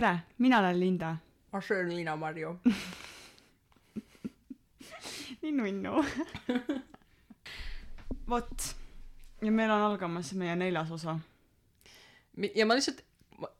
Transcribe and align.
tere, 0.00 0.18
mina 0.38 0.58
olen 0.58 0.80
Linda. 0.80 1.16
ah 1.52 1.62
see 1.62 1.80
on 1.80 1.88
Liina 1.90 2.16
Marju. 2.16 2.56
nii 5.42 5.52
nunnu. 5.52 6.04
vot, 8.30 8.76
ja 9.42 9.50
meil 9.50 9.70
on 9.70 9.82
algamas 9.88 10.32
meie 10.38 10.56
neljas 10.56 10.90
osa. 10.94 11.18
ja 12.54 12.66
ma 12.66 12.74
lihtsalt, 12.78 13.02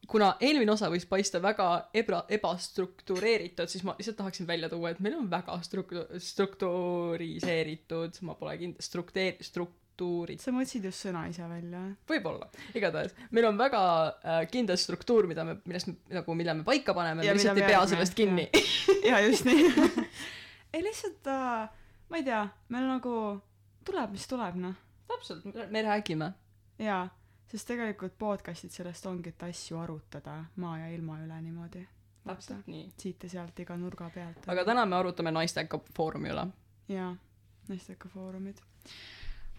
kuna 0.06 0.36
eelmine 0.40 0.72
osa 0.72 0.90
võis 0.92 1.06
paista 1.10 1.42
väga 1.42 1.88
ebra-, 1.94 2.26
ebastruktureeritud, 2.38 3.68
siis 3.72 3.84
ma 3.86 3.94
lihtsalt 3.98 4.16
tahaksin 4.22 4.46
välja 4.46 4.68
tuua, 4.70 4.90
et 4.94 5.00
meil 5.02 5.18
on 5.18 5.30
väga 5.30 5.58
struktu-, 5.66 6.06
struktuuriseeritud, 6.22 8.12
ma 8.22 8.34
pole 8.38 8.54
kindel, 8.62 8.82
strukteer-, 8.84 9.42
struktuurid, 9.98 10.40
sa 10.40 10.52
mõtlesid 10.54 10.84
just 10.86 11.02
sõna 11.02 11.24
ise 11.28 11.42
välja? 11.48 11.80
võib-olla, 12.08 12.48
igatahes. 12.74 13.14
meil 13.34 13.48
on 13.48 13.58
väga 13.58 13.80
äh, 14.22 14.44
kindel 14.50 14.78
struktuur, 14.78 15.26
mida 15.26 15.44
me, 15.44 15.58
millest 15.66 15.88
me 15.88 15.96
nagu, 16.14 16.34
mille 16.38 16.54
me 16.54 16.64
paika 16.64 16.94
paneme, 16.94 17.24
me 17.24 17.34
lihtsalt 17.34 17.58
ei 17.58 17.66
pea 17.66 17.82
sellest 17.86 18.14
kinni. 18.14 18.48
ja 19.10 19.18
just 19.26 19.44
nii. 19.48 19.66
ei 20.74 20.84
lihtsalt 20.84 21.26
äh,, 21.26 21.68
ma 22.08 22.20
ei 22.20 22.24
tea, 22.24 22.46
meil 22.68 22.86
nagu 22.86 23.14
tuleb, 23.84 24.14
mis 24.14 24.26
tuleb, 24.30 24.58
noh. 24.62 24.78
täpselt, 25.10 25.46
me 25.70 25.82
räägime. 25.82 26.32
jaa, 26.78 27.04
sest 27.50 27.68
tegelikult 27.72 28.14
podcast'id 28.18 28.70
sellest 28.70 29.06
ongi, 29.10 29.34
et 29.34 29.46
asju 29.50 29.82
arutada 29.82 30.44
maa 30.62 30.78
ja 30.78 30.90
ilma 30.94 31.18
üle 31.24 31.42
niimoodi. 31.42 31.86
täpselt 32.28 32.70
nii. 32.70 32.92
siit 32.96 33.26
ja 33.26 33.34
sealt 33.38 33.58
iga 33.58 33.76
nurga 33.76 34.10
pealt. 34.14 34.46
aga 34.46 34.64
täna 34.64 34.86
me 34.86 35.02
arutame 35.02 35.34
Naisteka 35.34 35.82
Foorumi 35.96 36.30
üle. 36.30 36.46
jaa, 36.94 37.16
naisteka 37.68 38.08
foorumid. 38.08 38.62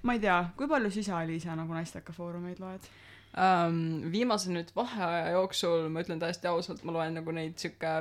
Ma 0.04 0.16
ei 0.16 0.24
tea, 0.24 0.40
kui 0.58 0.68
palju 0.68 0.92
sina, 0.94 1.22
Liisa, 1.28 1.56
nagu 1.60 1.74
naisteka 1.76 2.16
foorumeid 2.16 2.60
loed? 2.64 2.90
um,. 3.38 4.12
viimase 4.12 4.54
nüüd 4.54 4.72
vaheaja 4.76 5.34
jooksul, 5.38 5.90
ma 5.94 6.04
ütlen 6.06 6.22
täiesti 6.22 6.50
ausalt, 6.50 6.84
ma 6.84 6.96
loen 6.96 7.18
nagu 7.20 7.34
neid 7.36 7.58
sihuke 7.62 7.96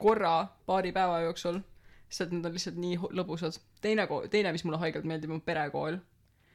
korra 0.00 0.36
paari 0.68 0.92
päeva 0.92 1.22
jooksul, 1.24 1.60
sest 2.08 2.32
need 2.32 2.46
on 2.46 2.54
lihtsalt 2.54 2.78
nii 2.80 2.98
lõbusad. 3.18 3.58
teine 3.84 4.08
teine, 4.30 4.52
mis 4.52 4.64
mulle 4.64 4.80
haigelt 4.82 5.08
meeldib, 5.08 5.32
on 5.36 5.42
perekool 5.44 5.98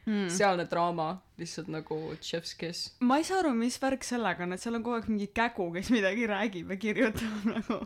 mm.. 0.06 0.30
sealne 0.34 0.66
draama 0.70 1.12
lihtsalt 1.42 1.70
nagu 1.74 2.00
chef's 2.22 2.56
kiss. 2.58 2.96
ma 3.00 3.20
ei 3.22 3.28
saa 3.28 3.42
aru, 3.44 3.54
mis 3.58 3.78
värk 3.82 4.06
sellega 4.08 4.46
on, 4.46 4.56
et 4.56 4.64
seal 4.64 4.78
on 4.78 4.86
kogu 4.86 5.00
aeg 5.00 5.12
mingi 5.12 5.30
kägu, 5.36 5.70
kes 5.76 5.92
midagi 5.94 6.28
räägib 6.30 6.74
ja 6.74 6.80
kirjutab 6.82 7.46
nagu. 7.56 7.82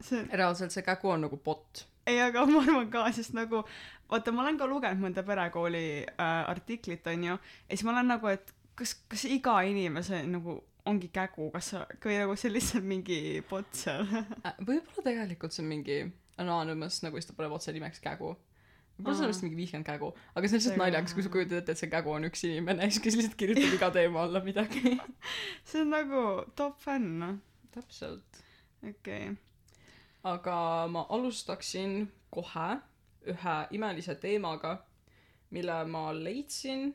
see, 0.00 0.24
reaalselt 0.32 0.74
see 0.74 0.86
kägu 0.86 1.14
on 1.14 1.26
nagu 1.26 1.40
bot. 1.44 1.86
ei, 2.06 2.20
aga 2.24 2.46
ma 2.50 2.62
arvan 2.64 2.90
ka, 2.92 3.06
sest 3.14 3.36
nagu 3.36 3.64
vaata, 4.10 4.32
ma 4.32 4.44
olen 4.44 4.58
ka 4.60 4.68
lugenud 4.68 5.02
mõnda 5.02 5.24
perekooli 5.26 5.84
äh, 6.04 6.38
artiklit, 6.48 7.06
onju, 7.06 7.36
ja 7.36 7.76
siis 7.76 7.84
ma 7.86 7.94
olen 7.94 8.12
nagu, 8.14 8.30
et 8.32 8.54
kas, 8.78 8.94
kas 9.10 9.26
iga 9.28 9.58
inimese 9.68 10.22
nagu 10.28 10.60
ongi 10.88 11.10
kägu, 11.12 11.50
kas 11.52 11.72
sa, 11.74 11.84
või 12.04 12.18
nagu 12.22 12.36
see 12.38 12.48
on 12.48 12.54
lihtsalt 12.56 12.86
mingi 12.88 13.20
bot 13.48 13.68
seal. 13.76 14.06
Äh, 14.08 14.54
võib-olla 14.58 15.04
tegelikult 15.04 15.54
see 15.54 15.64
on 15.64 15.72
mingi 15.72 15.98
anonymous 16.40 17.02
nagu 17.04 17.18
siis 17.18 17.28
ta 17.28 17.36
paneb 17.36 17.56
otse 17.56 17.74
nimeks 17.74 18.00
kägu. 18.04 18.34
võib-olla 18.96 19.18
seal 19.18 19.28
on 19.28 19.34
vist 19.34 19.44
mingi 19.44 19.58
viiskümmend 19.58 19.88
kägu, 19.88 20.12
aga 20.32 20.48
see 20.48 20.56
on 20.56 20.62
lihtsalt 20.62 20.80
naljakas, 20.80 21.16
kui 21.16 21.26
sa 21.26 21.32
kujutad 21.34 21.60
ette, 21.60 21.74
et 21.76 21.82
see 21.82 21.92
kägu 21.92 22.14
on 22.14 22.28
üks 22.30 22.44
inimene, 22.48 22.88
siis 22.88 23.04
kes 23.04 23.18
lihtsalt 23.18 23.36
kirjutab 23.40 23.76
iga 23.76 23.90
teema 23.94 24.24
alla 24.24 24.42
midagi. 24.44 24.94
see 25.68 25.84
on 25.84 25.92
nagu 25.94 26.24
top 26.58 26.80
fänn, 26.82 27.18
noh. 27.20 27.36
täpselt. 27.74 28.42
okei 28.82 29.28
okay.. 29.28 29.36
aga 30.32 30.56
ma 30.94 31.04
alustaksin 31.14 32.06
kohe 32.34 32.70
ühe 33.32 33.56
imelise 33.76 34.14
teemaga, 34.20 34.76
mille 35.50 35.76
ma 35.88 36.08
leidsin 36.12 36.92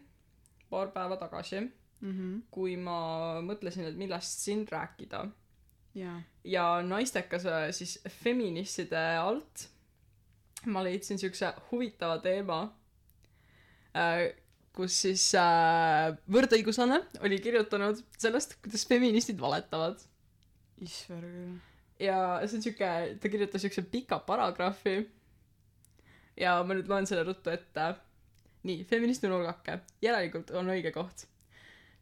paar 0.70 0.92
päeva 0.94 1.18
tagasi, 1.18 1.60
mm. 1.60 2.12
-hmm. 2.12 2.42
kui 2.52 2.76
ma 2.78 3.42
mõtlesin, 3.42 3.88
et 3.90 3.98
millest 3.98 4.40
siin 4.40 4.68
rääkida. 4.68 5.30
ja 6.44 6.82
naistekase 6.82 7.72
siis 7.72 8.00
feministide 8.10 8.98
alt 8.98 9.70
ma 10.66 10.84
leidsin 10.84 11.20
siukse 11.20 11.54
huvitava 11.72 12.18
teema, 12.24 12.60
kus 14.74 14.96
siis 15.06 15.26
äh, 15.38 16.16
võrdõiguslane 16.34 17.00
oli 17.26 17.38
kirjutanud 17.44 18.00
sellest, 18.18 18.58
kuidas 18.64 18.88
feministid 18.90 19.42
valetavad 19.42 20.02
issver 20.82 21.22
küll. 21.22 21.60
ja 22.02 22.18
see 22.48 22.58
on 22.58 22.66
siuke, 22.66 22.94
ta 23.22 23.32
kirjutas 23.32 23.64
siukse 23.66 23.84
pika 23.92 24.20
paragrahvi. 24.26 25.04
Ja 26.38 26.58
ma 26.64 26.76
nüüd 26.78 26.90
loen 26.90 27.08
selle 27.10 27.24
ruttu 27.28 27.50
ette. 27.54 27.94
nii, 28.64 28.84
feministi 28.88 29.28
nurgake, 29.28 29.80
järelikult 30.02 30.52
on 30.52 30.72
õige 30.72 30.92
koht. 30.92 31.26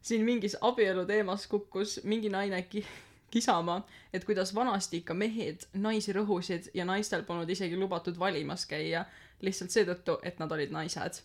siin 0.02 0.24
mingis 0.24 0.56
abielu 0.60 1.06
teemas 1.06 1.46
kukkus 1.46 2.00
mingi 2.04 2.28
naine 2.28 2.62
ki-, 2.62 2.86
kisama, 3.30 3.82
et 4.12 4.24
kuidas 4.24 4.54
vanasti 4.54 5.00
ikka 5.02 5.14
mehed 5.14 5.66
naisi 5.74 6.12
rõhusid 6.12 6.70
ja 6.74 6.84
naistel 6.84 7.24
polnud 7.24 7.50
isegi 7.50 7.76
lubatud 7.76 8.18
valimas 8.18 8.66
käia, 8.66 9.04
lihtsalt 9.40 9.70
seetõttu, 9.70 10.18
et 10.22 10.38
nad 10.38 10.52
olid 10.52 10.70
naised. 10.70 11.22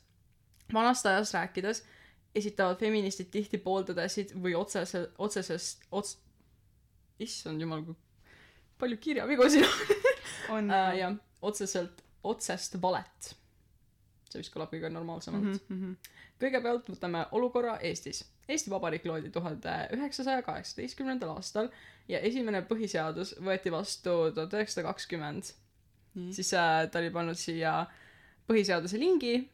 vanast 0.74 1.06
ajast 1.06 1.34
rääkides 1.34 1.84
esitavad 2.36 2.80
feministid 2.80 3.30
tihti 3.32 3.58
pooltõdesid 3.58 4.34
või 4.44 4.56
otsese, 4.56 5.08
otsesest, 5.18 5.86
ots-, 5.92 6.18
issand 7.20 7.62
jumal, 7.62 7.84
kui 7.84 7.96
palju 8.80 8.98
kirjavigu 8.98 9.50
siin 9.50 9.66
on 9.66 10.58
on 10.58 10.72
uh,. 10.72 10.98
jah, 10.98 11.16
otseselt, 11.42 12.04
otsest 12.32 12.78
valet. 12.82 13.34
see 14.28 14.42
vist 14.42 14.52
kõlab 14.52 14.72
kõige 14.74 14.90
normaalsemalt 14.92 15.44
mm. 15.44 15.60
mm. 15.70 15.78
-hmm. 15.82 16.16
kõigepealt 16.42 16.90
võtame 16.92 17.26
olukorra 17.32 17.78
Eestis. 17.80 18.26
Eesti 18.48 18.72
Vabariik 18.72 19.06
loodi 19.06 19.30
tuhande 19.32 19.76
üheksasaja 19.96 20.44
kaheksateistkümnendal 20.44 21.32
aastal 21.36 21.70
ja 22.08 22.20
esimene 22.20 22.62
põhiseadus 22.68 23.36
võeti 23.44 23.72
vastu 23.72 24.18
tuhat 24.36 24.54
üheksasada 24.54 24.88
kakskümmend. 24.88 25.54
siis 26.32 26.54
äh, 26.54 26.90
ta 26.92 27.00
oli 27.00 27.10
pannud 27.14 27.38
siia 27.38 27.86
põhiseaduse 28.50 29.00
lingi 29.00 29.50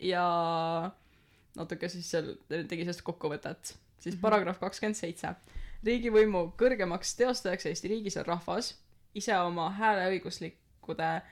ja 0.00 0.24
natuke 1.56 1.88
siis 1.88 2.08
seal 2.10 2.34
tegi 2.48 2.84
sellest 2.84 3.04
kokkuvõtet. 3.06 3.74
siis 4.00 4.16
paragrahv 4.20 4.60
kakskümmend 4.60 4.96
seitse. 4.96 5.34
riigivõimu 5.84 6.52
kõrgemaks 6.58 7.16
teostajaks 7.16 7.66
Eesti 7.66 7.88
riigis 7.88 8.16
on 8.16 8.26
rahvas 8.26 8.74
ise 9.14 9.36
oma 9.38 9.70
hääleõiguslikude 9.76 11.08
äh, 11.16 11.22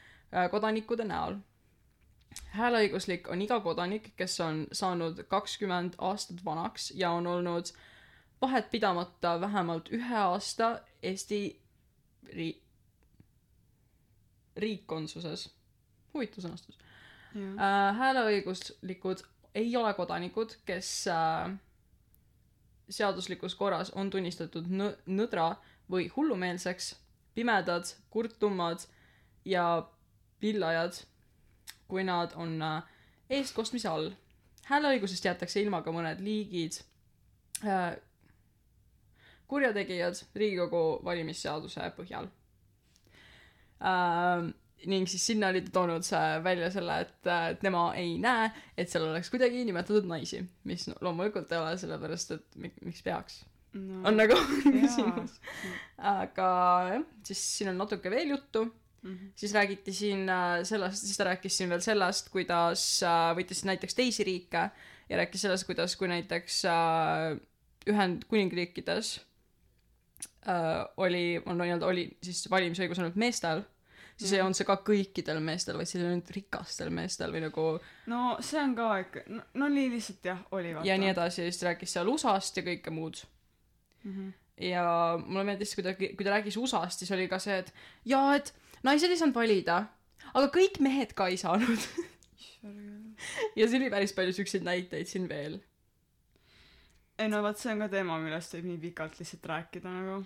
kodanikude 0.51 1.05
näol. 1.05 1.39
hääleõiguslik 2.55 3.29
on 3.29 3.43
iga 3.43 3.61
kodanik, 3.61 4.13
kes 4.17 4.41
on 4.41 4.67
saanud 4.73 5.25
kakskümmend 5.29 5.95
aastat 5.99 6.45
vanaks 6.45 6.91
ja 6.95 7.11
on 7.11 7.27
olnud 7.27 7.73
vahet 8.41 8.71
pidamata 8.71 9.41
vähemalt 9.41 9.89
ühe 9.93 10.17
aasta 10.17 10.81
Eesti 11.03 11.61
ri-, 12.27 12.63
riikkonsuses. 14.57 15.51
huvitav 16.15 16.45
sõnastus. 16.45 16.79
äh, 17.37 17.97
hääleõiguslikud 17.99 19.23
ei 19.55 19.77
ole 19.77 19.95
kodanikud, 19.95 20.57
kes 20.67 21.09
äh, 21.09 21.51
seaduslikus 22.91 23.55
korras 23.55 23.91
on 23.91 24.11
tunnistatud 24.11 24.67
nõdra 25.07 25.55
või 25.91 26.09
hullumeelseks, 26.17 26.95
pimedad, 27.35 27.87
kurttummad 28.11 28.87
ja 29.45 29.89
pillajad, 30.41 31.01
kui 31.91 32.05
nad 32.07 32.35
on 32.37 32.57
äh, 32.63 32.83
eestkostmise 33.31 33.89
all. 33.89 34.11
hääleõigusest 34.71 35.25
jäetakse 35.27 35.61
ilma 35.63 35.81
ka 35.83 35.91
mõned 35.95 36.21
liigid 36.23 36.77
äh, 37.67 37.97
kurjategijad 39.51 40.21
Riigikogu 40.39 41.01
valimisseaduse 41.05 41.89
põhjal. 41.97 42.29
Äh, 43.83 44.51
ning 44.91 45.09
siis 45.11 45.27
sinna 45.27 45.51
oli 45.53 45.61
ta 45.67 45.73
toonud 45.75 46.07
välja 46.45 46.71
selle, 46.73 47.01
et, 47.05 47.17
et 47.27 47.61
tema 47.61 47.91
ei 48.01 48.15
näe, 48.23 48.49
et 48.79 48.89
seal 48.89 49.05
oleks 49.11 49.29
kuidagi 49.33 49.65
nimetatud 49.69 50.07
naisi, 50.09 50.41
mis 50.65 50.87
loomulikult 51.01 51.51
ei 51.53 51.59
ole, 51.61 51.75
sellepärast 51.81 52.37
et 52.37 52.57
mi- 52.57 52.73
miks 52.87 53.03
peaks, 53.05 53.43
no, 53.75 54.01
on 54.09 54.17
nagu 54.17 54.39
küsimus. 54.65 55.37
aga 55.99 56.49
jah, 56.95 57.05
siis 57.29 57.43
siin 57.59 57.75
on 57.75 57.83
natuke 57.83 58.13
veel 58.13 58.33
juttu, 58.37 58.65
Mhm. 59.03 59.33
siis 59.37 59.55
räägiti 59.55 59.93
siin 59.93 60.29
äh, 60.29 60.63
sellest, 60.63 61.07
siis 61.07 61.17
ta 61.17 61.25
rääkis 61.25 61.57
siin 61.57 61.71
veel 61.73 61.81
sellest, 61.81 62.29
kuidas 62.29 62.83
äh, 63.03 63.31
võttis 63.37 63.65
näiteks 63.65 63.97
teisi 63.97 64.25
riike 64.25 64.67
ja 65.09 65.17
rääkis 65.17 65.47
sellest, 65.47 65.65
kuidas, 65.67 65.97
kui 65.97 66.09
näiteks 66.09 66.65
äh, 66.69 67.41
Ühendkuningriikides 67.89 69.21
oli, 71.01 71.41
on 71.47 71.59
nii-öelda 71.61 71.87
oli 71.87 72.03
siis 72.25 72.45
valimisõigus 72.51 72.99
ainult 73.01 73.17
meestel, 73.21 73.63
siis 74.21 74.35
ei 74.35 74.43
olnud 74.45 74.57
see 74.57 74.69
ka 74.69 74.77
kõikidel 74.85 75.41
meestel, 75.45 75.79
vaid 75.81 75.89
see 75.89 76.01
oli 76.01 76.11
ainult 76.11 76.33
rikastel 76.37 76.93
meestel 76.93 77.33
või 77.33 77.43
nagu 77.45 77.67
no 78.13 78.23
see 78.45 78.61
on 78.61 78.75
ka 78.77 78.91
ikka, 79.05 79.25
no, 79.33 79.45
no 79.63 79.69
nii 79.73 79.91
lihtsalt 79.95 80.29
jah, 80.29 80.41
oli 80.57 80.75
vaata. 80.77 80.89
ja 80.89 80.99
nii 81.01 81.13
edasi 81.15 81.41
ja 81.41 81.49
siis 81.49 81.61
ta 81.61 81.71
rääkis 81.71 81.97
seal 81.97 82.13
USA-st 82.13 82.61
ja 82.61 82.67
kõike 82.69 82.93
muud 82.93 83.23
mm. 84.05 84.13
-hmm. 84.13 84.33
ja 84.69 84.85
mulle 85.25 85.47
meeldis, 85.53 85.73
kui 85.77 85.85
ta, 85.89 85.97
kui 85.97 86.25
ta 86.27 86.37
rääkis 86.37 86.61
USA-st, 86.61 87.05
siis 87.05 87.17
oli 87.17 87.29
ka 87.33 87.41
see, 87.41 87.61
et 87.65 87.73
jaa, 88.05 88.35
et 88.37 88.53
naised 88.87 89.11
ei 89.11 89.19
saanud 89.21 89.37
valida, 89.37 89.83
aga 90.33 90.47
kõik 90.55 90.81
mehed 90.85 91.15
ka 91.17 91.29
ei 91.33 91.39
saanud. 91.41 91.87
ja 93.59 93.69
siin 93.69 93.83
oli 93.83 93.93
päris 93.93 94.15
palju 94.17 94.35
siukseid 94.37 94.67
näiteid 94.67 95.09
siin 95.11 95.29
veel. 95.29 95.61
ei 97.21 97.29
no 97.29 97.43
vot 97.45 97.59
see 97.61 97.73
on 97.75 97.83
ka 97.85 97.89
teema 97.93 98.17
millest 98.23 98.55
võib 98.57 98.71
nii 98.71 98.79
pikalt 98.89 99.19
lihtsalt 99.21 99.49
rääkida 99.51 99.93
nagu 99.93 100.23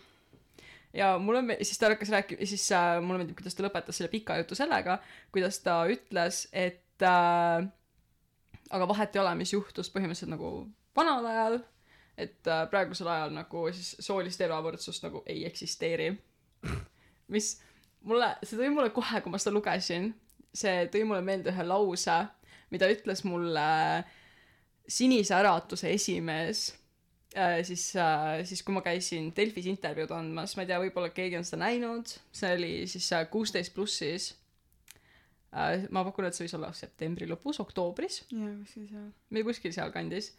ja 0.94 1.18
mulle 1.18 1.42
me- 1.42 1.58
siis 1.62 1.78
ta 1.78 1.90
hakkas 1.90 2.10
rääkima 2.14 2.46
siis 2.46 2.66
äh, 2.72 3.00
mulle 3.02 3.18
meeldib 3.18 3.38
kuidas 3.40 3.54
ta 3.54 3.64
lõpetas 3.66 3.98
selle 3.98 4.10
pika 4.12 4.36
jutu 4.38 4.54
sellega 4.54 4.98
kuidas 5.34 5.58
ta 5.64 5.80
ütles 5.90 6.44
et 6.52 7.02
äh, 7.02 7.66
aga 8.70 8.88
vahet 8.88 9.16
ei 9.16 9.22
ole 9.22 9.34
mis 9.42 9.52
juhtus 9.52 9.90
põhimõtteliselt 9.90 10.30
nagu 10.30 10.52
vanal 10.96 11.26
ajal 11.26 11.58
et 12.16 12.46
äh, 12.46 12.64
praegusel 12.70 13.10
ajal 13.10 13.34
nagu 13.34 13.66
siis 13.74 13.96
soolist 14.06 14.40
ebavõrdsust 14.46 15.06
nagu 15.06 15.22
ei 15.26 15.44
eksisteeri 15.50 16.12
mis 17.34 17.56
mulle 18.04 18.30
see 18.42 18.58
tõi 18.60 18.70
mulle 18.72 18.92
kohe 18.94 19.20
kui 19.24 19.32
ma 19.32 19.40
seda 19.40 19.54
lugesin 19.56 20.12
see 20.54 20.86
tõi 20.92 21.04
mulle 21.08 21.24
meelde 21.24 21.52
ühe 21.52 21.66
lause 21.66 22.18
mida 22.74 22.88
ütles 22.92 23.24
mulle 23.26 23.66
Sinise 24.84 25.34
Äratuse 25.38 25.90
esimees 25.94 26.66
äh, 27.36 27.60
siis 27.64 27.90
äh, 27.96 28.42
siis 28.44 28.62
kui 28.62 28.74
ma 28.76 28.82
käisin 28.84 29.30
Delfis 29.36 29.68
intervjuud 29.70 30.12
andmas. 30.12 30.56
Ma 30.56 30.64
ei 30.64 30.68
tea 30.68 30.80
võib-olla 30.82 31.08
keegi 31.14 31.38
on 31.38 31.46
seda 31.48 31.62
näinud. 31.62 32.12
See 32.36 32.50
oli 32.52 32.72
siis 32.90 33.06
äh, 33.16 33.24
kuusteist 33.32 33.72
plussis 33.76 34.34
äh, 35.56 35.86
ma 35.88 36.04
pakun 36.04 36.28
et 36.28 36.36
see 36.36 36.44
võis 36.44 36.56
olla 36.58 36.72
septembri 36.76 37.30
lõpus 37.30 37.62
oktoobris. 37.64 38.24
Jaa 38.34 38.52
kuskil 38.60 38.90
seal 38.90 39.08
või 39.32 39.46
kuskil 39.48 39.76
sealkandis. 39.76 40.34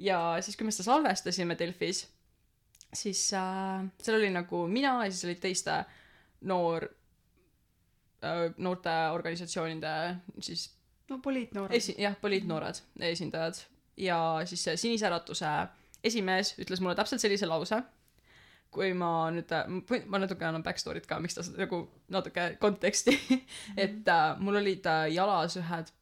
Ja 0.00 0.22
siis 0.42 0.56
kui 0.56 0.66
me 0.66 0.72
seda 0.72 0.88
salvestasime 0.88 1.58
Delfis 1.60 2.06
siis 2.94 3.28
äh, 3.36 3.84
seal 4.00 4.18
oli 4.18 4.32
nagu 4.32 4.66
mina 4.68 4.98
ja 5.04 5.12
siis 5.12 5.24
olid 5.28 5.40
teiste 5.42 5.82
noor 6.48 6.88
äh, 6.88 7.01
noorteorganisatsioonide 8.56 9.92
siis 10.40 10.68
no 11.10 11.18
poliitnoored 11.18 11.76
esi- 11.76 11.96
jah 12.00 12.16
poliitnoored 12.20 12.82
esindajad. 13.12 13.64
Ja 13.96 14.40
siis 14.48 14.64
see 14.64 14.76
Sinise 14.76 15.06
Äratuse 15.06 15.48
esimees 16.04 16.54
ütles 16.62 16.80
mulle 16.80 16.94
täpselt 16.98 17.20
sellise 17.22 17.46
lause. 17.46 17.82
Kui 18.72 18.94
ma 18.96 19.28
nüüd 19.34 19.50
ma 20.08 20.20
natuke 20.22 20.46
annan 20.48 20.64
backstory't 20.64 21.06
ka 21.08 21.18
miks 21.20 21.36
ta 21.36 21.44
seda 21.44 21.66
nagu 21.66 21.82
natuke 22.12 22.54
konteksti 22.60 23.12
et 23.84 24.08
äh, 24.08 24.22
mul 24.40 24.56
olid 24.62 24.86
äh, 24.88 25.10
jalas 25.12 25.58
ühed 25.60 25.92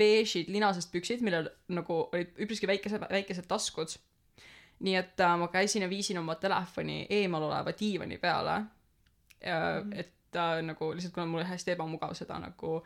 beežid 0.00 0.48
linasest 0.50 0.90
püksid 0.90 1.20
millel 1.22 1.50
nagu 1.68 1.98
olid 2.06 2.32
üpriski 2.40 2.70
väikesed 2.70 3.04
väikesed 3.10 3.48
taskud. 3.50 3.92
Nii 4.84 4.96
et 4.98 5.20
äh, 5.20 5.36
ma 5.38 5.50
käisin 5.52 5.84
ja 5.84 5.90
viisin 5.90 6.18
oma 6.18 6.38
telefoni 6.40 7.04
eemal 7.10 7.44
oleva 7.50 7.76
diivani 7.78 8.18
peale. 8.18 8.56
Äh, 9.44 9.84
et 10.00 10.14
äh, 10.36 10.60
nagu 10.66 10.92
lihtsalt 10.94 11.14
kuna 11.14 11.26
mul 11.26 11.42
oli 11.42 11.48
hästi 11.48 11.74
ebamugav 11.74 12.14
seda 12.18 12.38
nagu 12.42 12.78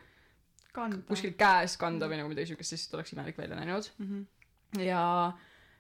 kanda 0.73 1.03
kuskil 1.09 1.35
käes 1.39 1.77
kanda 1.81 2.09
või 2.11 2.21
nagu 2.21 2.31
midagi 2.31 2.53
siukest 2.53 2.75
siis 2.75 2.89
oleks 2.95 3.13
imelik 3.13 3.39
välja 3.39 3.57
näinud 3.57 3.91
mm 3.99 4.09
-hmm. 4.09 4.83
ja 4.85 5.33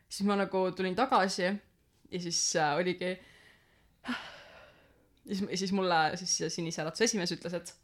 siis 0.09 0.27
ma 0.27 0.37
nagu 0.37 0.71
tulin 0.73 0.97
tagasi 0.97 1.43
ja 2.11 2.21
siis 2.21 2.57
äh, 2.57 2.77
oligi 2.77 3.19
ja 5.29 5.37
siis, 5.37 5.61
siis 5.61 5.73
mulle 5.73 6.17
siis 6.17 6.55
Sinise 6.55 6.83
Äratuse 6.83 7.05
esimees 7.05 7.33
ütles, 7.33 7.55
et 7.55 7.75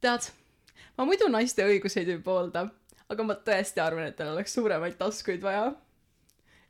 tead, 0.00 0.28
ma 0.98 1.06
muidu 1.08 1.28
naiste 1.30 1.64
õiguseid 1.66 2.10
ei 2.10 2.20
poolda, 2.22 2.66
aga 3.08 3.26
ma 3.26 3.36
tõesti 3.48 3.82
arvan, 3.82 4.08
et 4.10 4.16
tal 4.18 4.32
oleks 4.34 4.54
suuremaid 4.56 4.98
taskuid 4.98 5.42
vaja. 5.42 5.72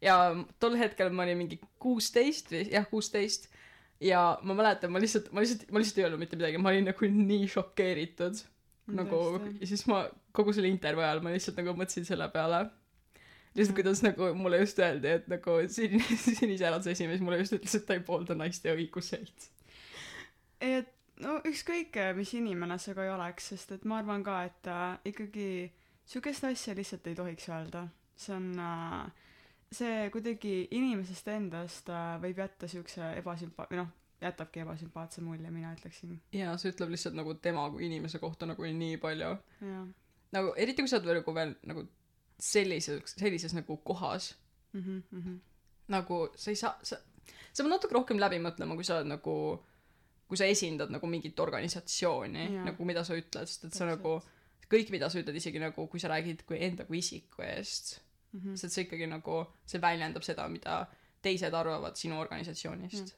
ja 0.00 0.16
tol 0.60 0.76
hetkel 0.76 1.10
ma 1.10 1.25
olin 1.25 1.38
mingi 1.38 1.60
kuusteist 1.81 2.52
või 2.52 2.66
jah, 2.72 2.88
kuusteist 2.90 3.49
ja 4.00 4.38
ma 4.43 4.54
mäletan, 4.54 4.93
ma 4.93 5.00
lihtsalt, 5.02 5.31
ma 5.32 5.40
lihtsalt, 5.40 5.70
ma 5.72 5.81
lihtsalt 5.81 5.98
ei 5.98 6.04
öelnud 6.06 6.20
mitte 6.20 6.37
midagi, 6.37 6.58
ma 6.60 6.72
olin 6.72 6.88
nagu 6.90 7.10
nii 7.12 7.48
šokeeritud. 7.52 8.43
Nagu 8.96 9.20
ja 9.60 9.66
siis 9.66 9.82
ma 9.90 10.04
kogu 10.37 10.52
selle 10.54 10.69
intervjuu 10.70 11.02
ajal 11.02 11.22
ma 11.25 11.32
lihtsalt 11.34 11.56
nagu 11.58 11.72
mõtlesin 11.75 12.06
selle 12.06 12.28
peale. 12.31 12.60
Lihtsalt 13.56 13.78
kuidas 13.78 14.02
nagu 14.04 14.28
mulle 14.37 14.60
just 14.60 14.78
öeldi 14.78 15.14
et 15.16 15.31
nagu 15.32 15.56
sin- 15.72 16.02
sinise 16.37 16.69
äratuse 16.69 16.93
esimees 16.93 17.25
mulle 17.25 17.40
just 17.40 17.56
ütles 17.56 17.75
et 17.78 17.87
ta 17.88 17.96
ei 17.96 18.04
poolda 18.06 18.37
naiste 18.38 18.70
õiguseid. 18.75 19.48
Et 20.60 20.92
no 21.25 21.38
ükskõik 21.49 21.96
mis 22.16 22.34
inimene 22.37 22.78
sa 22.78 22.94
ka 22.94 23.04
ei 23.06 23.10
oleks 23.14 23.50
sest 23.54 23.72
et 23.78 23.84
ma 23.88 23.99
arvan 24.02 24.22
ka 24.26 24.42
et 24.46 24.70
äh, 24.70 24.99
ikkagi 25.12 25.49
sihukest 26.06 26.44
asja 26.46 26.76
lihtsalt 26.76 27.06
ei 27.10 27.16
tohiks 27.19 27.49
öelda. 27.50 27.88
See 28.16 28.37
on 28.37 28.52
äh, 28.60 29.08
see 29.72 30.10
kuidagi 30.14 30.68
inimesest 30.70 31.28
endast 31.28 31.88
äh, 31.90 32.16
võib 32.22 32.38
jätta 32.38 32.68
siukse 32.68 33.12
ebasümpa- 33.20 33.68
või 33.70 33.82
noh 33.82 33.92
jätabki 34.22 34.62
ebasümpaatse 34.62 35.20
mulje 35.20 35.50
mina 35.52 35.74
ütleksin. 35.76 36.18
Ja 36.32 36.56
see 36.56 36.72
ütleb 36.72 36.90
lihtsalt 36.94 37.14
nagu 37.18 37.34
tema 37.34 37.66
kui 37.70 37.84
inimese 37.86 38.18
kohta 38.18 38.46
nagu 38.48 38.64
nii 38.64 38.96
palju. 39.02 39.36
Jah 39.60 39.86
nagu 40.34 40.52
eriti 40.58 40.82
kui 40.82 40.90
sa 40.90 40.98
oled 41.00 41.20
nagu 41.20 41.34
veel 41.36 41.54
nagu 41.70 41.84
sellises 42.42 43.16
sellises 43.16 43.54
nagu 43.56 43.78
kohas. 43.86 44.34
Mhm 44.76 45.02
mhm. 45.10 45.36
Nagu 45.92 46.16
sa 46.34 46.50
ei 46.50 46.58
saa 46.58 46.74
sa 46.82 46.98
sa 47.52 47.62
pead 47.62 47.72
natuke 47.72 47.94
rohkem 47.94 48.18
läbi 48.20 48.40
mõtlema 48.42 48.74
kui 48.74 48.84
sa 48.84 48.98
oled 48.98 49.12
nagu 49.14 49.36
kui 50.26 50.38
sa 50.38 50.48
esindad 50.50 50.90
nagu 50.90 51.06
mingit 51.06 51.38
organisatsiooni 51.40 52.46
Jaa. 52.50 52.64
nagu 52.70 52.84
mida 52.84 53.04
sa 53.04 53.14
ütled 53.14 53.46
sest 53.46 53.64
et 53.64 53.72
sa 53.74 53.86
Täpselt. 53.86 53.92
nagu 53.94 54.16
kõik 54.72 54.90
mida 54.90 55.08
sa 55.10 55.20
ütled 55.20 55.36
isegi 55.38 55.62
nagu 55.62 55.86
kui 55.86 56.00
sa 56.02 56.10
räägid 56.10 56.42
kui 56.46 56.58
enda 56.58 56.84
kui 56.84 56.98
isiku 56.98 57.42
eest 57.46 58.00
mhm 58.36 58.56
sest 58.56 58.74
see 58.74 58.84
ikkagi 58.84 59.06
nagu 59.06 59.44
see 59.66 59.80
väljendab 59.80 60.22
seda 60.22 60.48
mida 60.48 60.86
teised 61.22 61.54
arvavad 61.54 61.96
sinu 61.96 62.20
organisatsioonist 62.20 63.14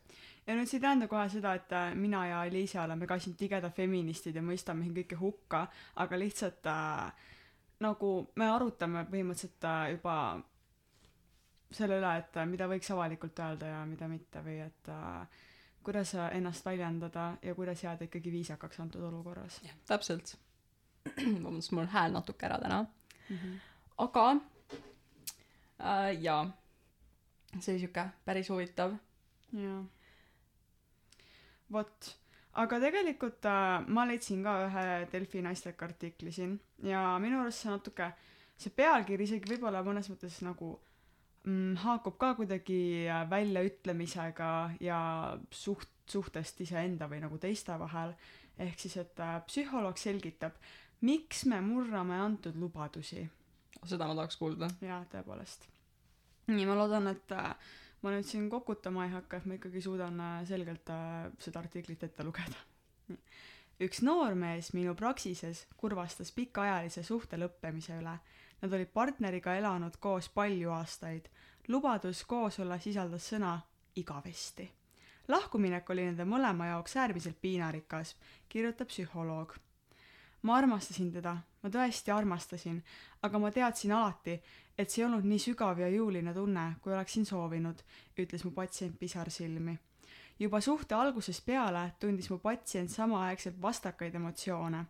ja 0.47 0.55
nüüd 0.57 0.69
see 0.69 0.79
ei 0.79 0.85
tähenda 0.85 1.09
kohe 1.09 1.29
seda, 1.29 1.55
et 1.55 1.73
äh, 1.73 1.95
mina 1.95 2.27
ja 2.27 2.45
Liisa 2.53 2.83
oleme 2.83 3.07
ka 3.07 3.19
siin 3.19 3.37
tigedad 3.37 3.75
feministid 3.77 4.37
ja 4.37 4.43
mõistame 4.43 4.87
siin 4.87 4.95
kõike 4.97 5.19
hukka, 5.21 5.67
aga 5.97 6.19
lihtsalt 6.19 6.67
äh, 6.67 7.13
nagu 7.85 8.13
me 8.37 8.49
arutame 8.51 9.05
põhimõtteliselt 9.11 9.69
äh, 9.69 9.91
juba 9.97 10.15
selle 11.75 11.99
üle, 12.01 12.15
et 12.23 12.41
äh, 12.41 12.49
mida 12.49 12.69
võiks 12.71 12.91
avalikult 12.95 13.39
öelda 13.45 13.73
ja 13.75 13.85
mida 13.89 14.09
mitte 14.09 14.43
või 14.45 14.59
et 14.65 14.91
äh, 14.93 15.41
kuidas 15.85 16.15
äh, 16.17 16.31
ennast 16.39 16.65
väljendada 16.67 17.31
ja 17.43 17.55
kuidas 17.55 17.83
jääda 17.85 18.09
ikkagi 18.09 18.33
viisakaks 18.33 18.81
antud 18.81 19.05
olukorras 19.11 19.61
jah 19.65 19.77
täpselt 19.89 20.37
vabandust 21.45 21.75
mul 21.77 21.91
hääl 21.93 22.15
natuke 22.17 22.49
ära 22.49 22.59
täna 22.63 22.83
mm. 22.83 23.37
-hmm. 23.37 23.59
aga 24.07 24.25
äh, 25.81 26.15
jaa 26.23 26.47
see 27.57 27.75
oli 27.75 27.83
siuke 27.85 28.05
päris 28.25 28.51
huvitav 28.53 28.95
jaa. 29.57 29.83
vot, 31.73 32.11
aga 32.63 32.81
tegelikult 32.85 33.47
äh, 33.49 33.87
ma 33.87 34.07
leidsin 34.09 34.43
ka 34.47 34.57
ühe 34.67 34.89
Delfi 35.13 35.43
naisteka 35.45 35.89
artikli 35.89 36.33
siin 36.33 36.59
ja 36.85 37.03
minu 37.23 37.41
arust 37.43 37.65
see 37.65 37.73
natuke, 37.73 38.11
see 38.57 38.75
pealkiri 38.75 39.29
isegi 39.29 39.55
võib-olla 39.55 39.85
mõnes 39.87 40.11
mõttes 40.13 40.41
nagu 40.47 40.75
mm, 41.45 41.79
haakub 41.85 42.19
ka 42.21 42.35
kuidagi 42.41 42.81
äh, 43.07 43.25
väljaütlemisega 43.31 44.51
ja 44.85 45.01
suht-, 45.51 45.97
suhtest 46.09 46.61
iseenda 46.65 47.09
või 47.11 47.23
nagu 47.25 47.41
teiste 47.41 47.79
vahel. 47.81 48.15
ehk 48.59 48.79
siis, 48.81 48.97
et 48.97 49.21
äh, 49.23 49.41
psühholoog 49.47 49.99
selgitab, 49.99 50.57
miks 51.01 51.45
me 51.47 51.61
murrame 51.63 52.17
antud 52.19 52.57
lubadusi 52.59 53.29
seda 53.87 54.09
ma 54.09 54.15
tahaks 54.19 54.39
kuulda 54.41 54.71
jaa, 54.83 55.03
tõepoolest. 55.13 55.69
Nii, 56.49 56.67
ma 56.69 56.77
loodan, 56.79 57.11
et 57.13 57.33
äh, 57.37 57.53
ma 58.03 58.13
nüüd 58.15 58.27
siin 58.29 58.49
kokutama 58.51 59.07
ei 59.07 59.13
hakka, 59.13 59.41
et 59.41 59.49
ma 59.49 59.59
ikkagi 59.59 59.83
suudan 59.85 60.21
äh, 60.23 60.41
selgelt 60.49 60.91
äh, 60.95 61.29
seda 61.43 61.63
artiklit 61.65 62.03
ette 62.07 62.27
lugeda. 62.27 62.65
üks 63.87 64.01
noormees 64.03 64.73
minu 64.75 64.95
praksises 64.99 65.67
kurvastas 65.79 66.33
pikaajalise 66.35 67.05
suhte 67.07 67.39
lõppemise 67.39 68.01
üle. 68.01 68.17
Nad 68.59 68.73
olid 68.75 68.91
partneriga 68.91 69.55
elanud 69.55 70.01
koos 70.03 70.29
palju 70.35 70.73
aastaid. 70.75 71.29
lubadus 71.69 72.25
koos 72.25 72.59
olla 72.59 72.79
sisaldas 72.79 73.31
sõna 73.33 73.61
igavesti. 73.97 74.71
lahkuminek 75.29 75.91
oli 75.91 76.05
nende 76.09 76.25
mõlema 76.25 76.73
jaoks 76.73 76.97
äärmiselt 76.97 77.41
piinarikas, 77.41 78.17
kirjutab 78.49 78.89
psühholoog 78.89 79.55
ma 80.49 80.57
armastasin 80.57 81.11
teda, 81.13 81.35
ma 81.63 81.69
tõesti 81.73 82.13
armastasin, 82.15 82.79
aga 83.27 83.41
ma 83.43 83.51
teadsin 83.53 83.93
alati, 83.93 84.39
et 84.79 84.89
see 84.89 85.03
ei 85.03 85.09
olnud 85.09 85.27
nii 85.29 85.43
sügav 85.43 85.81
ja 85.83 85.91
jõuline 85.93 86.33
tunne, 86.33 86.65
kui 86.81 86.95
oleksin 86.95 87.27
soovinud, 87.29 87.83
ütles 88.17 88.45
mu 88.47 88.55
patsient 88.57 88.97
pisarsilmi. 88.99 89.77
juba 90.39 90.61
suhte 90.61 90.95
algusest 90.95 91.45
peale 91.45 91.81
tundis 92.01 92.31
mu 92.31 92.39
patsient 92.39 92.91
samaaegselt 92.91 93.61
vastakaid 93.63 94.15
emotsioone. 94.15 94.85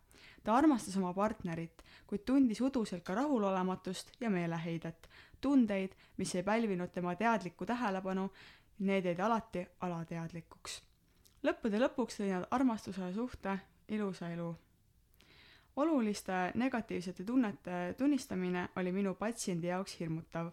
ta 0.44 0.54
armastas 0.54 0.96
oma 0.96 1.12
partnerit, 1.14 1.82
kuid 2.06 2.24
tundis 2.24 2.60
uduselt 2.60 3.02
ka 3.02 3.14
rahulolematust 3.14 4.12
ja 4.20 4.30
meeleheidet, 4.30 5.08
tundeid, 5.40 5.90
mis 6.16 6.34
ei 6.34 6.42
pälvinud 6.42 6.92
tema 6.92 7.16
teadlikku 7.16 7.66
tähelepanu, 7.66 8.30
need 8.78 9.04
jäid 9.04 9.20
alati 9.20 9.66
alateadlikuks. 9.80 10.82
lõppude 11.42 11.82
lõpuks 11.82 12.22
lõi 12.22 12.32
nad 12.36 12.48
armastuse 12.50 13.02
ja 13.02 13.12
suhte 13.12 13.58
ilusa 13.88 14.30
elu 14.30 14.54
oluliste 15.78 16.32
negatiivsete 16.54 17.24
tunnete 17.24 17.94
tunnistamine 17.98 18.68
oli 18.76 18.92
minu 18.92 19.14
patsiendi 19.14 19.66
jaoks 19.66 20.00
hirmutav. 20.00 20.50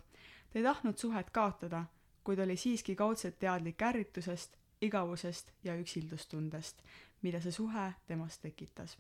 ta 0.50 0.60
ei 0.60 0.64
tahtnud 0.64 0.98
suhet 0.98 1.30
kaotada, 1.30 1.86
kuid 2.24 2.40
oli 2.40 2.58
siiski 2.58 2.96
kaudselt 2.96 3.40
teadlik 3.40 3.82
ärritusest, 3.82 4.58
igavusest 4.82 5.52
ja 5.64 5.74
üksildustundest, 5.82 6.84
mida 7.22 7.42
see 7.42 7.52
suhe 7.52 7.88
temas 8.08 8.38
tekitas. 8.40 8.98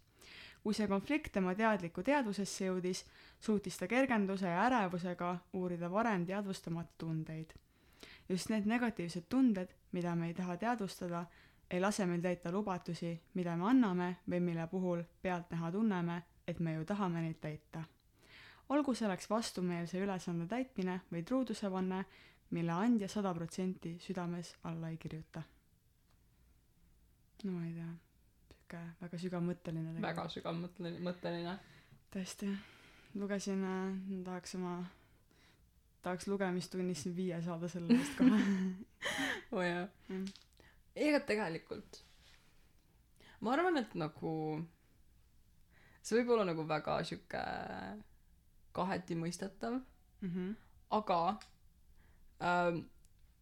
kui 0.63 0.73
see 0.73 0.87
konflikt 0.87 1.31
tema 1.33 1.53
teadlikku 1.55 2.03
teadvusesse 2.03 2.65
jõudis, 2.65 3.03
suutis 3.39 3.77
ta 3.77 3.87
kergenduse 3.87 4.49
ja 4.49 4.63
ärevusega 4.65 5.37
uurida 5.53 5.91
varem 5.91 6.25
teadvustamata 6.25 6.93
tundeid. 6.97 7.53
just 8.29 8.49
need 8.49 8.65
negatiivsed 8.65 9.29
tunded, 9.29 9.69
mida 9.91 10.15
me 10.15 10.27
ei 10.27 10.33
taha 10.33 10.57
teadvustada, 10.57 11.25
ei 11.71 11.81
lase 11.81 12.05
meil 12.05 12.21
täita 12.21 12.51
lubadusi, 12.51 13.11
mida 13.33 13.55
me 13.57 13.69
anname 13.69 14.09
või 14.29 14.39
mille 14.39 14.67
puhul 14.67 15.03
pealtnäha 15.21 15.71
tunneme, 15.71 16.21
et 16.47 16.59
me 16.59 16.75
ju 16.75 16.85
tahame 16.85 17.21
neid 17.21 17.39
täita. 17.41 17.83
olgu 18.69 18.93
selleks 18.93 19.29
vastumeelse 19.29 19.99
ülesande 20.01 20.47
täitmine 20.47 21.01
või 21.11 21.23
truuduse 21.23 21.71
vanne, 21.71 22.05
mille 22.49 22.71
andja 22.71 23.07
sada 23.07 23.33
protsenti 23.33 23.97
südames 23.99 24.55
alla 24.63 24.89
ei 24.89 24.97
kirjuta. 24.97 25.41
no 27.43 27.51
ma 27.51 27.65
ei 27.65 27.73
tea, 27.73 27.93
sihuke 28.49 28.83
väga 29.01 29.17
sügavmõtteline 29.17 30.01
väga 30.01 30.27
sügavmõtteline 30.29 30.99
mõtteline 30.99 31.57
tõesti 32.13 32.49
lugesin 33.15 33.63
äh, 33.63 34.23
tahaks 34.23 34.55
oma 34.55 34.85
tahaks 36.01 36.27
lugemistunnis 36.27 37.05
viie 37.15 37.41
saada 37.41 37.67
selle 37.69 37.97
eest 37.97 38.17
kohe 38.17 38.39
oo 39.51 39.59
oh, 39.59 39.63
jaa 39.63 39.87
Mm. 40.09 40.25
Ega 40.95 41.19
tegelikult. 41.27 42.01
Ma 43.41 43.53
arvan 43.53 43.77
et 43.81 43.93
nagu 43.99 44.31
see 46.05 46.17
võib 46.19 46.29
olla 46.35 46.45
nagu 46.51 46.63
väga 46.69 46.99
sihuke 47.03 47.41
kaheti 48.75 49.15
mõistetav. 49.19 49.81
Mhm. 50.25 50.53
aga 50.95 51.17
ähm, 52.41 52.77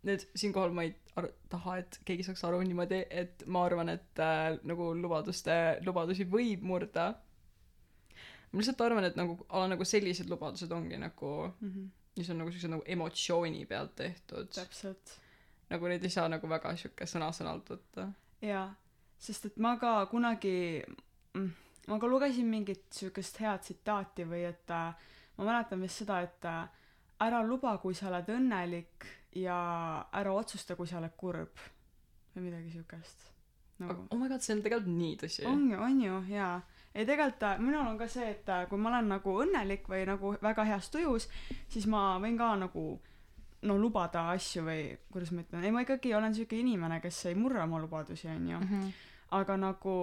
nüüd 0.04 0.24
siinkohal 0.36 0.72
ma 0.74 0.84
ei 0.88 0.94
ar- 1.20 1.30
taha 1.52 1.76
et 1.82 1.98
keegi 2.08 2.24
saaks 2.26 2.42
aru 2.48 2.62
niimoodi 2.66 3.04
et 3.12 3.44
ma 3.48 3.62
arvan 3.68 3.90
et 3.94 4.20
äh, 4.20 4.58
nagu 4.68 4.88
lubaduste 4.98 5.56
lubadusi 5.86 6.26
võib 6.26 6.64
murda. 6.66 7.06
Ma 8.52 8.60
lihtsalt 8.60 8.82
arvan 8.86 9.06
et 9.08 9.16
nagu 9.20 9.38
ala 9.50 9.68
nagu 9.76 9.86
sellised 9.86 10.30
lubadused 10.32 10.72
ongi 10.72 10.98
nagu 10.98 11.54
Mhm. 11.62 11.86
mis 12.18 12.30
on 12.30 12.38
nagu 12.42 12.52
siuksed 12.52 12.70
nagu 12.74 12.84
emotsiooni 12.86 13.66
pealt 13.66 13.96
tehtud. 13.96 14.50
Täpselt 14.54 15.20
nagu 15.70 15.88
neid 15.88 16.04
ei 16.04 16.14
saa 16.14 16.28
nagu 16.30 16.50
väga 16.50 16.76
sihuke 16.76 17.08
sõna-sõnalt 17.10 17.70
võtta. 17.76 18.08
Jaa 18.44 18.70
sest 19.24 19.50
et 19.50 19.60
ma 19.64 19.76
ka 19.80 19.96
kunagi 20.12 20.84
mm, 21.38 21.50
ma 21.88 22.00
ka 22.00 22.10
lugesin 22.10 22.48
mingit 22.50 22.86
siukest 22.94 23.40
head 23.44 23.64
tsitaati 23.64 24.28
või 24.28 24.46
et 24.50 24.74
äh, 24.74 25.12
ma 25.38 25.48
mäletan 25.48 25.84
vist 25.84 26.04
seda 26.04 26.20
et 26.26 26.48
äh, 26.50 26.64
ära 27.24 27.44
luba 27.46 27.78
kui 27.82 27.96
sa 27.96 28.10
oled 28.12 28.32
õnnelik 28.36 29.08
ja 29.40 29.58
ära 30.12 30.34
otsusta 30.36 30.76
kui 30.80 30.90
sa 30.90 31.00
oled 31.00 31.16
kurb. 31.18 31.62
Või 32.34 32.50
midagi 32.50 32.74
siukest 32.74 33.30
nagu 33.84 34.06
oh 34.14 34.20
my 34.20 34.28
god 34.30 34.44
see 34.44 34.54
on 34.54 34.62
tegelikult 34.64 34.92
nii 34.94 35.16
tõsi. 35.24 35.48
On 35.50 35.64
ju 35.72 35.80
on 35.82 36.02
ju 36.02 36.20
jaa. 36.34 36.54
Ei 36.94 37.08
tegelikult 37.08 37.48
äh, 37.48 37.64
minul 37.64 37.88
on 37.88 37.98
ka 37.98 38.10
see 38.12 38.28
et 38.36 38.54
kui 38.70 38.82
ma 38.82 38.92
olen 38.92 39.10
nagu 39.16 39.40
õnnelik 39.46 39.88
või 39.90 40.04
nagu 40.10 40.36
väga 40.44 40.68
heas 40.68 40.92
tujus 40.94 41.30
siis 41.72 41.88
ma 41.90 42.14
võin 42.22 42.38
ka 42.38 42.54
nagu 42.60 42.86
no 43.68 43.78
lubada 43.80 44.28
asju 44.34 44.64
või 44.68 44.86
kuidas 45.12 45.32
ma 45.34 45.44
ütlen 45.44 45.66
ei 45.66 45.74
ma 45.74 45.84
ikkagi 45.86 46.14
olen 46.16 46.36
siuke 46.36 46.58
inimene 46.60 47.00
kes 47.04 47.26
ei 47.32 47.36
murra 47.40 47.66
oma 47.68 47.82
lubadusi 47.82 48.30
onju. 48.32 48.60
Mhm. 48.60 48.88
aga 49.34 49.58
nagu 49.58 49.98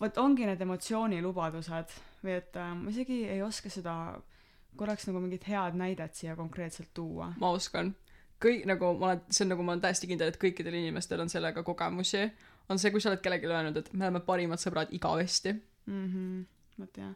vot 0.00 0.18
ongi 0.22 0.46
need 0.48 0.60
emotsioonilubadused 0.64 1.94
või 2.24 2.36
et 2.38 2.56
äh, 2.56 2.74
ma 2.74 2.90
isegi 2.90 3.22
ei 3.28 3.42
oska 3.42 3.70
seda 3.70 3.94
korraks 4.78 5.08
nagu 5.08 5.20
mingit 5.20 5.48
head 5.48 5.74
näidet 5.74 6.14
siia 6.14 6.36
konkreetselt 6.36 6.92
tuua. 6.94 7.32
Ma 7.40 7.50
oskan. 7.50 7.94
Kõik 8.38 8.68
nagu 8.70 8.92
ma 8.98 9.10
olen 9.10 9.24
see 9.34 9.42
on 9.44 9.50
nagu 9.52 9.64
ma 9.66 9.74
olen 9.74 9.82
täiesti 9.82 10.06
kindel 10.06 10.30
et 10.30 10.38
kõikidel 10.38 10.76
inimestel 10.78 11.20
on 11.20 11.32
sellega 11.32 11.64
kogemusi. 11.66 12.28
On 12.70 12.78
see 12.78 12.92
kui 12.94 13.02
sa 13.02 13.10
oled 13.10 13.24
kellelegi 13.24 13.50
öelnud 13.50 13.80
et 13.80 13.90
me 13.92 14.06
oleme 14.06 14.22
parimad 14.22 14.62
sõbrad 14.62 14.94
igavesti. 14.94 15.56
Mhm 15.90 16.46
vot 16.78 17.00
jah. 17.00 17.14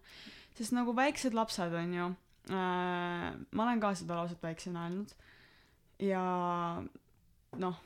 Sest 0.59 0.75
nagu 0.77 0.95
väiksed 0.97 1.37
lapsed 1.37 1.75
on 1.79 1.95
ju 1.97 2.09
äh, 2.53 3.29
ma 3.39 3.67
olen 3.67 3.81
ka 3.83 3.95
seda 3.99 4.19
lauset 4.19 4.43
väiksena 4.43 4.87
öelnud 4.89 5.15
ja 6.03 6.23
noh 7.63 7.77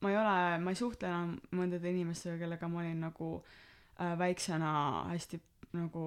ma 0.00 0.10
ei 0.12 0.16
ole 0.20 0.34
ma 0.62 0.70
ei 0.74 0.78
suhtle 0.78 1.08
enam 1.10 1.32
mõndade 1.58 1.90
inimestega 1.90 2.38
kellega 2.42 2.68
ma 2.70 2.82
olin 2.84 3.00
nagu 3.08 3.30
äh, 4.00 4.14
väiksena 4.20 4.72
hästi 5.10 5.40
nagu 5.78 6.04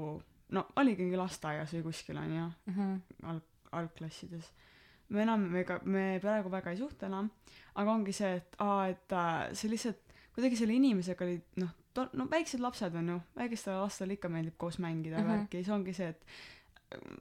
no 0.55 0.65
oligi 0.79 1.10
lasteaias 1.17 1.74
või 1.75 1.84
kuskil 1.89 2.17
onju 2.22 2.46
mm 2.46 2.74
-hmm. 2.77 3.25
alg- 3.34 3.75
algklassides 3.79 4.51
me 5.10 5.22
enam 5.25 5.41
me 5.51 5.63
ka 5.67 5.79
me 5.84 6.20
praegu 6.24 6.50
väga 6.51 6.72
ei 6.72 6.77
suhtle 6.77 7.08
enam 7.08 7.29
aga 7.75 7.91
ongi 7.91 8.13
see 8.13 8.36
et 8.38 8.55
aa 8.60 8.88
et 8.88 9.12
äh, 9.12 9.53
see 9.53 9.70
lihtsalt 9.72 10.00
kuidagi 10.36 10.55
selle 10.55 10.74
inimesega 10.74 11.25
oli 11.25 11.41
noh 11.58 11.70
to- 11.93 12.10
no 12.13 12.25
väiksed 12.31 12.60
lapsed 12.63 12.96
on 12.96 13.10
ju 13.10 13.20
väikestele 13.36 13.75
lastele 13.81 14.13
ikka 14.13 14.29
meeldib 14.29 14.58
koos 14.58 14.79
mängida 14.79 15.17
ja 15.17 15.24
Mhm. 15.24 15.31
värki 15.31 15.58
siis 15.58 15.70
ongi 15.70 15.93
see 15.93 16.08
et 16.10 16.25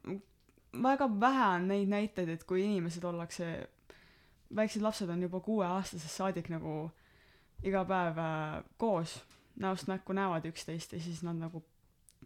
mm, 0.06 0.20
väga 0.82 1.08
vähe 1.20 1.44
on 1.56 1.68
neid 1.68 1.88
näiteid 1.88 2.28
et 2.28 2.44
kui 2.44 2.62
inimesed 2.64 3.04
ollakse 3.04 3.68
väiksed 4.56 4.82
lapsed 4.82 5.08
on 5.08 5.22
juba 5.22 5.40
kuueaastasest 5.40 6.16
saadik 6.16 6.48
nagu 6.48 6.90
iga 7.62 7.84
päev 7.84 8.18
äh, 8.18 8.64
koos 8.76 9.20
näost 9.60 9.86
näkku 9.88 10.12
näevad 10.16 10.44
üksteist 10.48 10.92
ja 10.92 11.00
siis 11.00 11.22
nad 11.22 11.36
nagu 11.36 11.62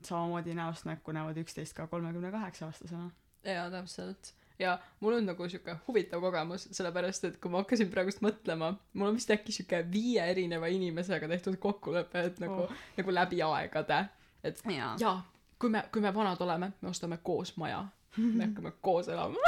samamoodi 0.02 0.54
näost 0.54 0.85
näkku 0.85 1.12
näevad 1.12 1.37
üksteist 1.43 1.75
ka 1.76 1.87
kolmekümne 1.87 2.31
kaheksa 2.31 2.66
aastasena 2.66 3.11
jaa 3.45 3.71
täpselt. 3.71 4.35
Ja 4.59 4.78
mul 5.00 5.12
on 5.16 5.26
nagu 5.26 5.49
sihuke 5.49 5.76
huvitav 5.88 6.21
kogemus 6.23 6.69
sellepärast 6.73 7.25
et 7.25 7.37
kui 7.43 7.50
ma 7.50 7.59
hakkasin 7.64 7.90
praegust 7.90 8.21
mõtlema 8.23 8.75
mul 8.93 9.09
on 9.11 9.16
vist 9.19 9.31
äkki 9.35 9.52
sihuke 9.52 9.81
viie 9.93 10.23
erineva 10.31 10.66
inimesega 10.71 11.28
tehtud 11.28 11.57
kokkulepe 11.61 12.21
et 12.28 12.38
nagu 12.40 12.62
Oh. 12.62 12.73
nagu 12.97 13.14
läbi 13.14 13.43
aegade. 13.43 14.04
Et 14.45 14.62
jaa. 14.71 14.95
jaa 15.00 15.25
kui 15.59 15.71
me 15.71 15.83
kui 15.93 16.02
me 16.02 16.14
vanad 16.14 16.40
oleme 16.40 16.73
me 16.81 16.88
ostame 16.88 17.19
koos 17.23 17.57
maja 17.57 17.85
me 18.16 18.47
hakkame 18.47 18.73
koos 18.85 19.09
elama. 19.09 19.40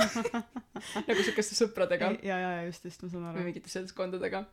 Nagu 1.08 1.23
siukeste 1.23 1.56
sõpradega. 1.58 2.12
Ja 2.26 2.38
ja 2.42 2.50
ja 2.58 2.66
just 2.66 2.85
just 2.85 3.02
ma 3.04 3.11
saan 3.12 3.25
või 3.26 3.32
aru 3.35 3.46
mingite 3.49 3.73
seltskondadega. 3.73 4.44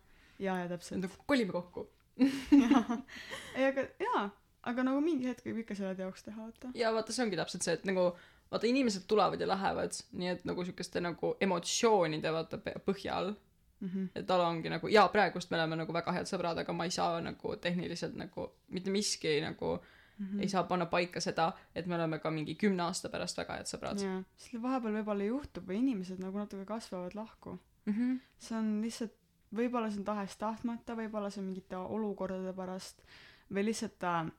Ja 0.43 0.57
ja 0.61 0.69
täpselt. 0.71 1.01
Nagu 1.03 1.25
kolime 1.29 1.55
kokku. 1.55 1.87
Ei 3.57 3.65
aga 3.69 3.87
jaa. 4.01 4.27
Aga 4.63 4.85
nagu 4.87 5.01
mingi 5.03 5.27
hetk 5.27 5.43
võib 5.47 5.63
ikka 5.63 5.75
selle 5.75 5.95
teoks 5.97 6.23
teha 6.23 6.39
vaata. 6.39 6.69
Ja 6.77 6.93
vaata 6.95 7.11
see 7.15 7.25
ongi 7.25 7.39
täpselt 7.39 7.65
see 7.65 7.73
et 7.75 7.87
nagu 7.89 8.11
vaata 8.53 8.69
inimesed 8.69 9.07
tulevad 9.09 9.41
ja 9.41 9.47
lähevad 9.49 9.97
nii 10.19 10.29
et 10.35 10.45
nagu 10.47 10.63
siukeste 10.63 11.01
nagu 11.03 11.33
emotsioonide 11.41 12.31
vaata 12.31 12.61
põhjal. 12.85 13.33
Mhm. 13.83 14.05
Et 14.15 14.31
ala 14.31 14.47
ongi 14.47 14.71
nagu 14.71 14.87
jaa 14.87 15.09
praegust 15.11 15.51
me 15.51 15.59
oleme 15.59 15.81
nagu 15.81 15.93
väga 15.93 16.13
head 16.15 16.29
sõbrad 16.29 16.61
aga 16.61 16.73
ma 16.73 16.87
ei 16.87 16.93
saa 16.95 17.19
nagu 17.21 17.55
tehniliselt 17.59 18.15
nagu 18.15 18.47
mitte 18.69 18.93
miski 18.93 19.41
nagu 19.43 19.75
Mhm. 20.19 20.39
ei 20.41 20.49
saa 20.49 20.63
panna 20.63 20.85
paika 20.85 21.21
seda 21.21 21.51
et 21.75 21.87
me 21.87 21.95
oleme 21.95 22.19
ka 22.19 22.31
mingi 22.31 22.55
kümne 22.55 22.83
aasta 22.83 23.09
pärast 23.09 23.37
väga 23.37 23.59
head 23.59 23.69
sõbrad 23.71 23.99
sest 24.37 24.61
vahepeal 24.61 24.93
võib-olla 24.99 25.25
juhtub 25.25 25.67
või 25.67 25.79
inimesed 25.81 26.19
nagu 26.21 26.37
natuke 26.37 26.65
kasvavad 26.65 27.15
lahku 27.17 27.57
mm-hmm. 27.85 28.19
see 28.39 28.57
on 28.57 28.69
lihtsalt 28.81 29.17
võib-olla 29.57 29.89
see 29.89 30.01
on 30.01 30.07
tahes-tahtmata 30.11 30.95
võib-olla 30.97 31.29
see 31.33 31.41
on 31.41 31.49
mingite 31.49 31.77
olukordade 31.77 32.53
pärast 32.53 33.03
või 33.53 33.67
lihtsalt 33.69 34.07
äh, 34.09 34.31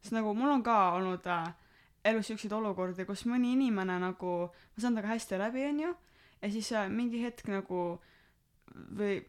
sest 0.00 0.16
nagu 0.16 0.34
mul 0.36 0.52
on 0.52 0.64
ka 0.66 0.78
olnud 0.98 1.26
äh, 1.26 1.52
elus 2.04 2.30
siukseid 2.30 2.52
olukordi 2.52 3.06
kus 3.08 3.26
mõni 3.30 3.54
inimene 3.56 3.98
nagu 4.02 4.32
ma 4.48 4.78
saan 4.78 4.96
temaga 4.96 5.14
hästi 5.14 5.40
läbi 5.40 5.66
onju 5.68 5.92
ja 6.42 6.50
siis 6.50 6.72
äh, 6.76 6.88
mingi 6.90 7.22
hetk 7.22 7.48
nagu 7.52 7.84
või 8.72 9.20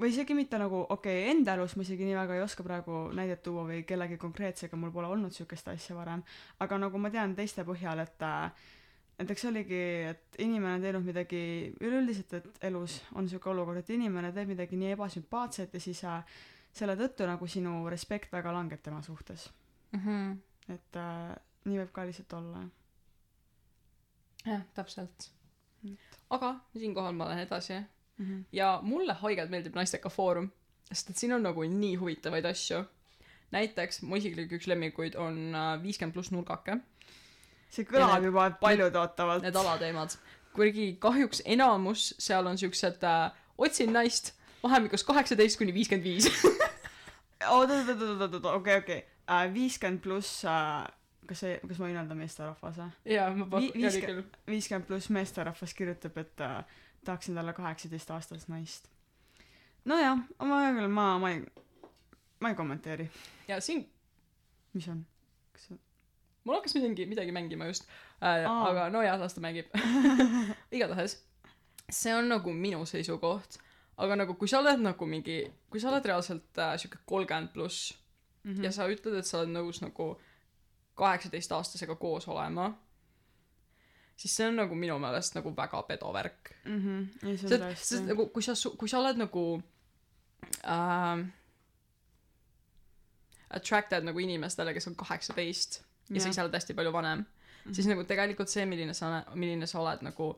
või 0.00 0.10
isegi 0.12 0.34
mitte 0.36 0.58
nagu 0.60 0.82
okei 0.88 1.22
okay, 1.22 1.30
enda 1.32 1.54
elus 1.56 1.74
ma 1.76 1.86
isegi 1.86 2.06
nii 2.08 2.18
väga 2.18 2.36
ei 2.36 2.44
oska 2.44 2.64
praegu 2.66 3.08
näidet 3.16 3.42
tuua 3.42 3.64
või 3.68 3.82
kellegi 3.88 4.18
konkreetsega 4.20 4.78
mul 4.78 4.92
pole 4.94 5.10
olnud 5.12 5.34
siukest 5.34 5.68
asja 5.72 5.96
varem 5.96 6.22
aga 6.64 6.78
nagu 6.78 7.00
ma 7.02 7.10
tean 7.14 7.34
teiste 7.38 7.64
põhjal 7.68 8.02
et 8.04 8.24
äh, 8.26 8.64
näiteks 9.18 9.44
oligi 9.50 9.82
et 10.12 10.40
inimene 10.44 10.78
on 10.78 10.86
teinud 10.86 11.06
midagi 11.06 11.42
üleüldiselt 11.80 12.38
et 12.38 12.64
elus 12.70 13.00
on 13.14 13.28
siuke 13.28 13.50
olukord 13.52 13.82
et 13.82 13.90
inimene 13.96 14.32
teeb 14.32 14.52
midagi 14.54 14.78
nii 14.80 14.94
ebasümpaatset 14.96 15.74
ja 15.74 15.80
siis 15.80 16.04
äh, 16.08 16.22
selle 16.72 16.96
tõttu 16.96 17.28
nagu 17.28 17.46
sinu 17.46 17.82
respekt 17.92 18.32
väga 18.32 18.54
langeb 18.54 18.82
tema 18.82 19.02
suhtes 19.02 19.50
Mm-hmm. 19.92 20.36
et 20.72 20.96
äh, 20.96 21.34
nii 21.68 21.82
võib 21.82 21.90
ka 21.92 22.06
lihtsalt 22.08 22.32
olla 22.38 22.62
jah 24.46 24.62
täpselt 24.72 25.28
Mm. 25.82 25.96
aga 26.30 26.54
siinkohal 26.78 27.14
ma 27.18 27.26
lähen 27.28 27.42
edasi 27.42 27.80
mm 28.22 28.26
-hmm. 28.28 28.44
ja 28.52 28.78
mulle 28.82 29.12
haigelt 29.12 29.50
meeldib 29.50 29.74
naisteka 29.74 30.08
foorum 30.08 30.50
sest 30.92 31.10
et 31.10 31.16
siin 31.16 31.32
on 31.32 31.42
nagu 31.42 31.62
nii 31.64 31.94
huvitavaid 31.96 32.44
asju. 32.44 32.84
Näiteks 33.52 34.02
mu 34.02 34.16
isiklik 34.16 34.52
üks 34.52 34.66
lemmikuid 34.66 35.14
on 35.20 35.54
äh, 35.54 35.82
viiskümmend 35.82 36.14
pluss 36.14 36.30
nurgake. 36.32 36.78
See 37.70 37.84
kõlab 37.84 38.14
need- 38.14 38.24
juba 38.30 38.50
paljud 38.60 38.94
ootavad 38.96 39.42
need 39.42 39.56
alateemad. 39.56 40.16
Kuigi 40.52 40.96
kahjuks 41.00 41.42
enamus 41.44 42.14
seal 42.18 42.46
on 42.46 42.58
siuksed 42.58 43.02
äh, 43.04 43.30
otsin 43.58 43.92
naist 43.92 44.34
vahemikus 44.62 45.04
kaheksateist 45.04 45.58
kuni 45.58 45.74
viiskümmend 45.74 46.04
viis. 46.04 46.28
Oot 47.50 47.70
oot 47.76 47.88
oot 47.88 48.00
oot 48.02 48.20
oot 48.20 48.34
oot 48.34 48.44
okei. 48.54 48.76
Okei 48.78 49.02
viiskümmend 49.54 50.02
pluss 50.02 50.44
äh, 50.44 50.86
kas 51.28 51.40
see 51.44 51.58
kas 51.68 51.78
ma 51.78 51.86
võin 51.88 51.98
öelda 52.00 52.16
meesterahvas 52.18 52.78
või 52.80 53.14
jaa 53.14 53.28
ma 53.36 53.46
pakun 53.46 53.80
viiske- 53.80 54.06
küll. 54.06 54.22
viiskümmend 54.50 54.86
pluss 54.88 55.08
meesterahvas 55.14 55.74
kirjutab 55.78 56.18
et 56.18 56.40
äh, 56.40 56.64
tahaksin 57.04 57.34
talle 57.34 57.52
kaheksateist 57.52 58.10
aastast 58.10 58.48
naist. 58.48 58.88
Nojah 59.84 60.18
ma 60.38 60.60
ma 60.88 61.18
ma 61.18 61.30
ei 61.30 61.42
ma 62.40 62.48
ei 62.48 62.54
kommenteeri. 62.54 63.10
Ja 63.48 63.60
siin 63.60 63.86
mis 64.72 64.88
on? 64.88 65.06
Kas 65.52 65.68
see 65.68 65.78
mul 66.44 66.56
hakkas 66.58 66.74
midagi 66.74 67.06
midagi 67.06 67.32
mängima 67.32 67.66
just. 67.70 67.88
Äh, 68.22 68.46
aga 68.50 68.90
no 68.90 69.02
jaa 69.02 69.18
las 69.20 69.34
ta 69.34 69.40
mängib. 69.40 69.70
Igatahes 70.76 71.18
see 71.90 72.14
on 72.14 72.28
nagu 72.28 72.52
minu 72.52 72.84
seisukoht. 72.86 73.58
Aga 73.96 74.16
nagu 74.16 74.34
kui 74.34 74.48
sa 74.48 74.62
oled 74.62 74.80
nagu 74.82 75.06
mingi 75.06 75.42
kui 75.70 75.80
sa 75.80 75.90
oled 75.90 76.06
reaalselt 76.08 76.58
äh, 76.58 76.76
sihuke 76.80 77.02
kolmkümmend 77.06 77.52
pluss 77.52 77.92
mm 78.44 78.54
-hmm. 78.54 78.64
ja 78.64 78.72
sa 78.72 78.88
ütled 78.88 79.18
et 79.18 79.26
sa 79.26 79.38
oled 79.38 79.52
nõus 79.52 79.82
nagu 79.82 80.20
kaheksateistaastasega 80.94 81.96
koos 81.96 82.28
olema 82.28 82.72
siis 84.22 84.36
see 84.38 84.46
on 84.48 84.56
nagu 84.60 84.74
minu 84.78 84.98
meelest 85.02 85.34
nagu 85.34 85.50
väga 85.56 85.82
pedovärk 85.88 86.52
-hmm. 86.64 87.28
ei 87.28 87.36
see 87.38 87.54
on 87.56 87.62
tõesti 87.66 88.02
nagu 88.06 88.26
kui 88.34 88.42
sa 88.42 88.54
kui 88.78 88.88
sa 88.88 89.00
oled 89.02 89.18
nagu 89.18 89.44
äh, 90.64 91.24
attracted 93.50 94.04
nagu 94.06 94.18
inimestele 94.22 94.74
kes 94.74 94.88
on 94.88 94.96
kaheksateist 94.96 95.82
ja 96.10 96.20
sa 96.20 96.26
Jah. 96.28 96.30
ise 96.34 96.42
oled 96.42 96.54
hästi 96.54 96.74
palju 96.74 96.92
vanem 96.92 97.24
Mhm. 97.64 97.74
siis 97.74 97.86
nagu 97.86 98.04
tegelikult 98.04 98.48
see 98.50 98.64
milline 98.66 98.94
sa 98.94 99.24
milline 99.34 99.66
sa 99.70 99.80
oled 99.80 100.02
nagu 100.02 100.32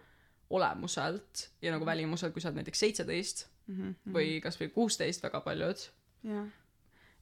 olemuselt 0.50 1.48
ja 1.62 1.72
nagu 1.72 1.86
välimuselt 1.86 2.32
kui 2.34 2.42
sa 2.42 2.48
oled 2.50 2.58
näiteks 2.60 2.80
seitseteist 2.84 3.46
mm 3.66 3.76
-hmm. 3.76 4.12
või 4.12 4.40
kasvõi 4.44 4.68
kuusteist 4.74 5.22
väga 5.22 5.40
paljud 5.40 5.86
jah 6.24 6.46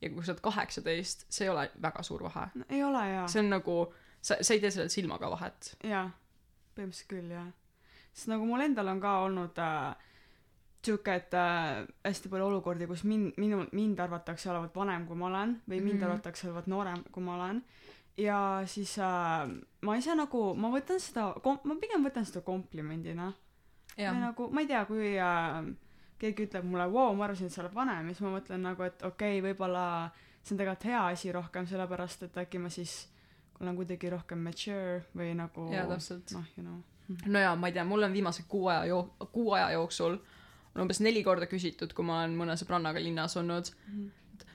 ja 0.03 0.11
kui 0.11 0.25
sa 0.25 0.33
oled 0.33 0.41
kaheksateist 0.43 1.27
see 1.29 1.45
ei 1.47 1.51
ole 1.51 1.71
väga 1.83 2.03
suur 2.03 2.23
vahe 2.23 2.49
no, 2.55 2.65
ei 2.69 2.83
ole 2.83 3.05
jaa 3.13 3.29
see 3.29 3.41
on 3.45 3.51
nagu 3.51 3.95
sa 4.23 4.37
sa 4.41 4.55
ei 4.55 4.61
tee 4.61 4.71
sellel 4.71 4.89
silmaga 4.91 5.31
vahet 5.31 5.77
jaa 5.85 6.11
põhimõtteliselt 6.77 7.11
küll 7.11 7.31
jah. 7.35 7.51
Sest 8.13 8.29
nagu 8.29 8.47
mul 8.47 8.61
endal 8.61 8.89
on 8.93 9.01
ka 9.01 9.19
olnud 9.25 9.59
äh, 9.59 9.95
sihuke 10.85 11.15
et 11.15 11.35
äh, 11.39 11.87
hästi 12.05 12.29
palju 12.29 12.49
olukordi 12.51 12.87
kus 12.91 13.05
mind 13.05 13.39
minu 13.41 13.63
mind 13.73 14.01
arvatakse 14.03 14.51
olevat 14.51 14.75
vanem 14.75 15.07
kui 15.07 15.17
ma 15.17 15.27
olen 15.27 15.61
või 15.69 15.81
mind 15.81 16.01
Mhm. 16.01 16.11
arvatakse 16.11 16.49
olevat 16.49 16.67
noorem 16.67 17.05
kui 17.13 17.23
ma 17.23 17.37
olen. 17.37 17.63
Ja 18.17 18.63
siis 18.67 18.99
äh, 18.99 19.49
ma 19.81 19.97
ise 19.97 20.15
nagu 20.15 20.55
ma 20.55 20.69
võtan 20.69 21.01
seda 21.01 21.33
ma 21.65 21.75
pigem 21.81 22.05
võtan 22.05 22.27
seda 22.27 22.41
komplimendina. 22.41 23.33
Või 23.97 24.21
nagu 24.21 24.51
ma 24.51 24.61
ei 24.61 24.67
tea 24.67 24.85
kui 24.85 25.15
äh, 25.19 25.63
keegi 26.19 26.47
ütleb 26.47 26.65
mulle 26.65 26.87
vau 26.93 27.15
ma 27.15 27.25
arvasin 27.25 27.47
et 27.47 27.53
sa 27.53 27.63
oled 27.63 27.75
vanem 27.75 28.07
siis 28.11 28.21
ma 28.21 28.37
mõtlen 28.37 28.63
nagu 28.63 28.83
et 28.83 29.03
okei 29.03 29.39
okay, 29.39 29.47
võib-olla 29.49 29.87
see 30.43 30.55
on 30.55 30.59
tegelikult 30.59 30.85
hea 30.85 31.07
asi 31.07 31.33
rohkem 31.33 31.67
sellepärast 31.67 32.23
et 32.23 32.37
äkki 32.37 32.59
ma 32.59 32.69
siis 32.69 33.09
olen 33.61 33.77
kuidagi 33.77 34.11
rohkem 34.11 34.39
mature 34.43 35.03
või 35.17 35.35
nagu 35.39 35.69
jaa 35.73 35.87
täpselt. 35.91 36.33
noh 36.33 36.45
you 36.57 36.65
know. 36.67 36.81
No 37.27 37.39
jaa 37.39 37.57
ma 37.57 37.67
ei 37.69 37.73
tea 37.77 37.85
mul 37.85 38.03
on 38.03 38.13
viimase 38.13 38.43
kuu 38.49 38.67
aja 38.73 38.85
joo- 38.87 39.29
kuu 39.33 39.53
aja 39.53 39.71
jooksul 39.77 40.17
on 40.75 40.83
umbes 40.87 41.01
neli 41.01 41.23
korda 41.25 41.47
küsitud 41.47 41.93
kui 41.95 42.05
ma 42.05 42.23
olen 42.23 42.37
mõne 42.39 42.57
sõbrannaga 42.57 43.03
linnas 43.03 43.37
olnud 43.37 43.71
Mhm. 43.89 44.09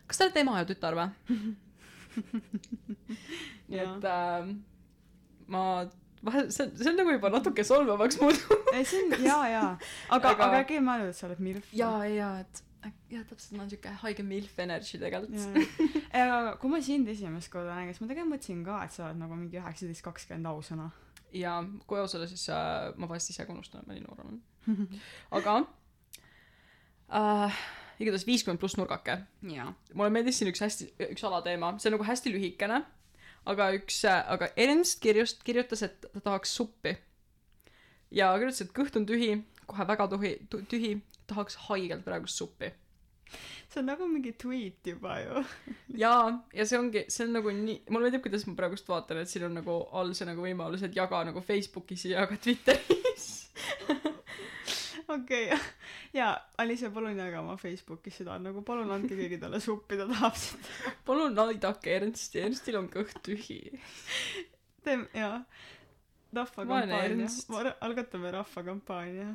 kas 0.08 0.18
te 0.18 0.24
olete 0.24 0.39
ema 0.39 0.58
ja 0.60 0.66
tütar 0.66 0.96
või? 0.98 1.08
Nii 3.70 3.80
et 3.84 4.06
äh, 4.08 4.48
ma 5.48 5.63
vahel 6.24 6.48
see 6.51 6.70
see 6.80 6.89
on 6.92 6.98
nagu 7.00 7.12
juba 7.13 7.30
natuke 7.34 7.63
solvavaks 7.68 8.18
muutunud. 8.22 8.72
Ei 8.74 8.86
see 8.88 9.04
on 9.06 9.25
jaa 9.25 9.44
jaa. 9.51 9.74
Aga 10.10 10.32
Aga- 10.34 10.48
aga 10.48 10.62
äkki 10.63 10.77
ei 10.80 10.84
mõelnud 10.88 11.12
et 11.13 11.20
sa 11.20 11.27
oled 11.30 11.39
milf 11.44 11.68
jaa 11.75 12.06
jaa 12.10 12.32
et 12.44 12.63
jah 13.12 13.24
täpselt 13.29 13.53
mul 13.56 13.63
on 13.65 13.70
siuke 13.72 13.91
haige 14.03 14.24
milf 14.27 14.60
energy 14.60 14.98
tegelikult. 15.01 15.58
Aga 16.17 16.56
kui 16.62 16.70
ma 16.72 16.79
sind 16.82 17.08
esimest 17.12 17.51
korda 17.53 17.75
nägin 17.75 17.94
siis 17.94 18.01
ma 18.03 18.08
tegelikult 18.12 18.34
mõtlesin 18.36 18.63
ka 18.67 18.79
et 18.86 18.96
sa 18.96 19.06
oled 19.08 19.20
nagu 19.22 19.36
mingi 19.39 19.60
üheksateist 19.62 20.06
kakskümmend 20.06 20.50
ausõna? 20.51 20.89
Ja 21.36 21.58
kui 21.88 22.00
aus 22.00 22.15
olla 22.15 22.27
siis 22.29 22.46
äh, 22.50 22.94
ma 22.98 23.10
vahest 23.12 23.29
ise 23.34 23.46
ka 23.46 23.53
unustan 23.53 23.82
et 23.84 23.88
ma 23.89 23.98
nii 23.98 24.06
noor 24.06 24.22
olen 24.24 24.39
aga 25.39 25.58
äh, 27.12 27.58
igatahes 28.00 28.25
viiskümmend 28.27 28.60
pluss 28.62 28.77
nurgake. 28.79 29.17
Mulle 29.94 30.12
meeldis 30.13 30.39
siin 30.39 30.51
üks 30.51 30.62
hästi 30.63 30.91
üks 31.12 31.24
alateema. 31.27 31.74
See 31.82 31.89
on 31.91 31.98
nagu 31.98 32.08
hästi 32.08 32.34
lühikene 32.36 32.82
aga 33.48 33.70
üks 33.77 34.01
äh, 34.08 34.24
aga 34.34 34.50
Ernst 34.60 35.00
kirjust 35.03 35.44
kirjutas 35.48 35.84
et 35.88 36.01
ta 36.13 36.20
tahaks 36.32 36.56
suppi. 36.60 36.96
Ja 38.12 38.34
kirjutas 38.39 38.63
et 38.65 38.74
kõht 38.75 38.96
on 39.00 39.06
tühi 39.08 39.34
kohe 39.67 39.84
väga 39.88 40.08
tuhi, 40.12 40.34
tu- 40.51 40.62
tühi 40.72 40.94
tahaks 41.27 41.57
haigelt 41.68 42.05
praegust 42.07 42.40
suppi 42.40 42.70
see 43.72 43.79
on 43.81 43.90
nagu 43.92 44.07
mingi 44.09 44.33
tweet 44.40 44.92
juba 44.92 45.18
ju. 45.22 45.44
Jaa 46.03 46.31
ja 46.55 46.66
see 46.66 46.79
ongi 46.79 47.05
see 47.13 47.25
on 47.27 47.35
nagu 47.40 47.53
nii 47.53 47.79
mulle 47.90 48.07
meeldib 48.07 48.25
kuidas 48.25 48.48
ma 48.48 48.55
praegust 48.59 48.90
vaatan 48.92 49.24
et 49.24 49.31
siin 49.31 49.48
on 49.50 49.57
nagu 49.59 49.79
all 50.00 50.13
see 50.18 50.27
nagu 50.29 50.46
võimalus 50.46 50.85
et 50.87 50.96
jaga 50.98 51.24
nagu 51.27 51.44
Facebookis 51.44 52.07
ja 52.11 52.27
ka 52.29 52.40
Twitteris. 52.42 53.27
Okei 55.07 55.46
okay. 55.48 55.59
jaa 56.13 56.33
Alice 56.59 56.90
palun 56.92 57.16
jaga 57.16 57.40
oma 57.40 57.55
Facebookis 57.61 58.20
seda 58.22 58.35
nagu 58.44 58.61
palun 58.68 58.92
andke 58.92 59.16
keegi 59.16 59.40
talle 59.44 59.61
suppi 59.63 60.00
ta 60.00 60.07
tahab 60.09 60.35
seda. 60.35 60.94
Palun 61.07 61.37
aidake 61.46 61.96
Ernsti 61.96 62.44
Ernstil 62.44 62.79
on 62.79 62.92
kõht 62.92 63.20
tühi. 63.25 63.61
Teeme 64.83 65.07
jaa. 65.16 65.42
Rahvakampaania 66.35 67.29
algatame 67.81 68.31
rahvakampaania 68.35 69.29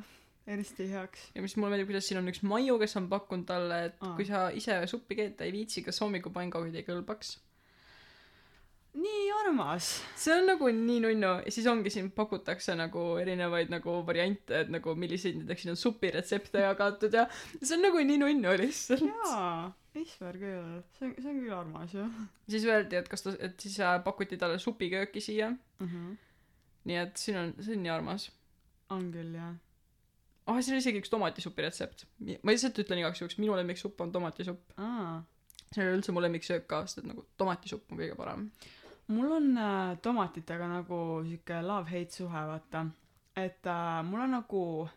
Ernsti 0.47 0.89
heaks. 0.91 1.29
Ja 1.35 1.41
mis 1.41 1.55
mulle 1.55 1.71
meeldib 1.71 1.87
kuidas 1.93 2.09
siin 2.09 2.19
on 2.19 2.27
üks 2.27 2.41
Maiu 2.43 2.75
kes 2.81 2.97
on 2.99 3.07
pakkunud 3.11 3.47
talle 3.47 3.79
et 3.87 4.01
Aa. 4.03 4.15
kui 4.17 4.25
sa 4.27 4.49
ise 4.51 4.75
suppi 4.91 5.15
keeta 5.15 5.47
ei 5.47 5.53
viitsi 5.55 5.83
kas 5.85 6.01
hommikupannkoovid 6.03 6.75
ei 6.75 6.87
kõlbaks? 6.87 7.37
Nii 8.93 9.29
armas. 9.39 9.87
See 10.19 10.33
on 10.35 10.43
nagu 10.51 10.67
nii 10.69 10.99
nunnu. 11.01 11.29
Ja 11.47 11.53
siis 11.53 11.65
ongi 11.71 11.89
siin 11.89 12.11
pakutakse 12.13 12.75
nagu 12.77 13.05
erinevaid 13.21 13.71
nagu 13.73 13.95
variante 14.05 14.59
et 14.65 14.69
nagu 14.73 14.93
milliseid 14.99 15.39
näiteks 15.39 15.63
siin 15.65 15.73
on 15.73 15.79
supiretsepte 15.79 16.61
jagatud 16.67 17.15
ja 17.17 17.23
see 17.55 17.77
on 17.79 17.87
nagu 17.87 18.03
nii 18.03 18.19
nunnu 18.21 18.53
lihtsalt. 18.61 19.07
Jaa 19.07 19.71
issand 20.01 20.39
küll. 20.41 20.77
See 20.97 21.07
on 21.07 21.17
see 21.17 21.31
on 21.31 21.41
küll 21.41 21.55
armas 21.55 21.93
ju 21.93 22.05
siis 22.49 22.65
öeldi 22.69 22.97
et 22.99 23.09
kas 23.09 23.25
ta 23.25 23.33
et 23.39 23.59
siis 23.61 23.79
äh, 23.81 23.97
pakuti 24.05 24.37
talle 24.41 24.59
supikööki 24.59 25.21
siia. 25.21 25.49
Mm 25.79 25.87
-hmm. 25.87 26.15
nii 26.89 26.97
et 27.07 27.17
siin 27.17 27.37
on 27.37 27.53
see 27.59 27.77
on 27.77 27.83
nii 27.83 27.93
armas. 27.93 28.31
On 28.89 29.11
küll 29.13 29.37
jah 29.37 29.53
ah 30.47 30.61
siin 30.61 30.75
on 30.75 30.81
isegi 30.83 30.99
üks 31.01 31.09
tomatisupi 31.09 31.61
retsept. 31.61 32.05
Ma 32.43 32.51
lihtsalt 32.51 32.79
ütlen 32.83 32.99
igaks 32.99 33.21
juhuks 33.21 33.37
minu 33.37 33.55
lemmiksupp 33.55 34.01
on 34.01 34.11
tomatisupp 34.11 34.73
aa. 34.77 35.21
See 35.73 35.81
ole 35.87 35.97
üldse 35.97 36.11
mu 36.13 36.21
lemmiksöök 36.21 36.67
ka 36.67 36.81
sest 36.85 36.97
et 37.01 37.05
nagu 37.09 37.25
tomatisupp 37.37 37.91
on 37.91 37.97
kõige 37.97 38.15
parem. 38.15 38.49
Mul 39.07 39.31
on 39.31 39.57
äh, 39.57 39.97
tomatitega 40.01 40.67
nagu 40.67 40.97
sihuke 41.27 41.61
love-hate 41.61 42.11
suhe 42.13 42.43
vaata. 42.49 42.85
Et 43.35 43.65
äh, 43.67 44.03
mul 44.05 44.21
on 44.21 44.31
nagu 44.31 44.89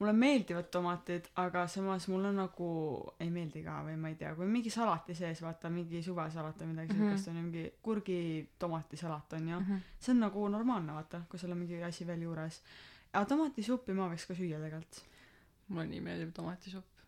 mulle 0.00 0.12
meeldivad 0.16 0.70
tomatid 0.72 1.26
aga 1.36 1.66
samas 1.68 2.06
mul 2.08 2.24
on 2.24 2.36
nagu 2.40 2.68
ei 3.20 3.28
meeldi 3.30 3.60
ka 3.62 3.82
või 3.84 3.96
ma 4.00 4.08
ei 4.08 4.14
tea 4.16 4.30
kui 4.34 4.46
on 4.46 4.50
mingi 4.54 4.70
salati 4.72 5.12
sees 5.14 5.42
vaata 5.44 5.68
mingi 5.70 6.00
suvesalat 6.02 6.56
või 6.62 6.70
midagi 6.70 6.94
Mhm. 6.94 7.02
siukest 7.02 7.28
on 7.28 7.36
ju 7.36 7.42
mingi 7.42 7.64
kurgi 7.82 8.48
tomatisalat 8.58 9.32
on 9.32 9.48
ju. 9.48 9.58
Mm 9.60 9.66
-hmm. 9.66 9.80
see 10.00 10.12
on 10.14 10.20
nagu 10.20 10.48
normaalne 10.48 10.92
vaata 10.92 11.20
kui 11.28 11.38
seal 11.38 11.52
on 11.52 11.58
mingi 11.58 11.82
asi 11.82 12.06
veel 12.06 12.22
juures 12.22 12.62
aga 13.12 13.26
tomatisuppi 13.34 13.96
ma 13.96 14.08
võiks 14.12 14.26
ka 14.28 14.38
süüa 14.38 14.62
tegelikult. 14.62 15.02
Mulle 15.70 15.86
nii 15.90 16.00
meeldib 16.02 16.32
tomatisupp 16.34 17.00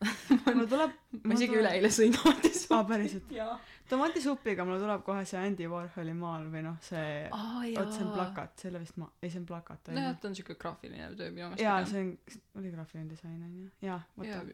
mulle 0.46 0.64
tuleb 0.68 0.92
ma 1.28 1.36
isegi 1.36 1.58
üleeile 1.60 1.90
sõin 1.92 2.14
tomatisuppi 2.16 2.72
aa 2.72 2.84
päriselt? 2.88 3.32
Jaa. 3.36 3.56
Tomatisupiga 3.90 4.64
mulle 4.64 4.78
tuleb 4.80 5.02
kohe 5.04 5.24
see 5.28 5.40
Andy 5.40 5.66
Warholi 5.68 6.14
maal 6.16 6.46
või 6.52 6.62
noh 6.64 6.78
see 6.84 7.26
aa 7.36 7.64
oot 7.66 7.90
see 7.92 8.06
on 8.06 8.12
plakat 8.14 8.62
selle 8.64 8.80
vist 8.80 8.96
ma 9.00 9.10
ei 9.20 9.32
see 9.32 9.42
on 9.42 9.48
plakat 9.50 9.90
nojah 9.92 10.14
ta 10.22 10.30
on 10.30 10.36
siuke 10.38 10.56
graafiline 10.62 11.10
töö 11.18 11.28
minu 11.34 11.50
meelest 11.50 11.64
jaa 11.64 11.76
see 11.90 12.04
on 12.06 12.62
oli 12.62 12.72
graafiline 12.76 13.12
disain 13.12 13.42
on 13.44 13.58
ju 13.58 13.90
jaa 13.90 13.98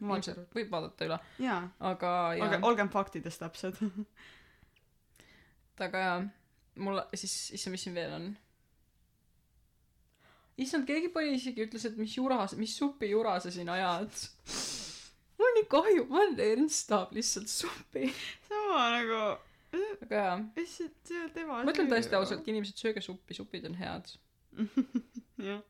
ilmselt 0.01 0.57
võib 0.57 0.73
vaadata 0.73 1.07
üle. 1.07 1.21
Aga 1.93 2.11
aga 2.49 2.59
olgem 2.67 2.91
faktides 2.91 3.39
täpsed. 3.39 3.79
Aga 5.87 6.03
jaa 6.07 6.19
mul 6.83 6.99
siis 7.15 7.37
issand 7.55 7.77
mis 7.77 7.87
siin 7.87 7.95
veel 7.95 8.19
on 8.19 8.27
issand 10.63 10.87
keegi 10.89 11.09
pani 11.13 11.35
isegi 11.37 11.65
ütles 11.67 11.85
et 11.89 11.97
mis 11.99 12.13
jura 12.17 12.39
mis 12.57 12.75
supi 12.77 13.11
jura 13.11 13.37
sa 13.43 13.51
siin 13.53 13.69
ajad. 13.69 14.13
Mul 15.37 15.45
on 15.51 15.57
nii 15.59 15.67
kahju 15.69 16.05
ma 16.09 16.23
et 16.25 16.39
Ernst 16.47 16.87
tahab 16.89 17.11
lihtsalt 17.13 17.51
suppi 17.51 18.07
sama 18.47 18.85
nagu 18.95 19.19
aga 19.77 20.21
jaa 20.21 20.37
issand 20.63 20.95
see 21.09 21.19
on 21.23 21.33
tema 21.35 21.59
ma 21.61 21.73
ütlen 21.73 21.91
tõesti 21.91 22.17
ausalt 22.17 22.47
inimesed 22.49 22.79
sööge 22.81 23.03
suppi 23.05 23.37
supid 23.37 23.67
on 23.69 23.77
head. 23.77 24.13
Jah. 25.47 25.61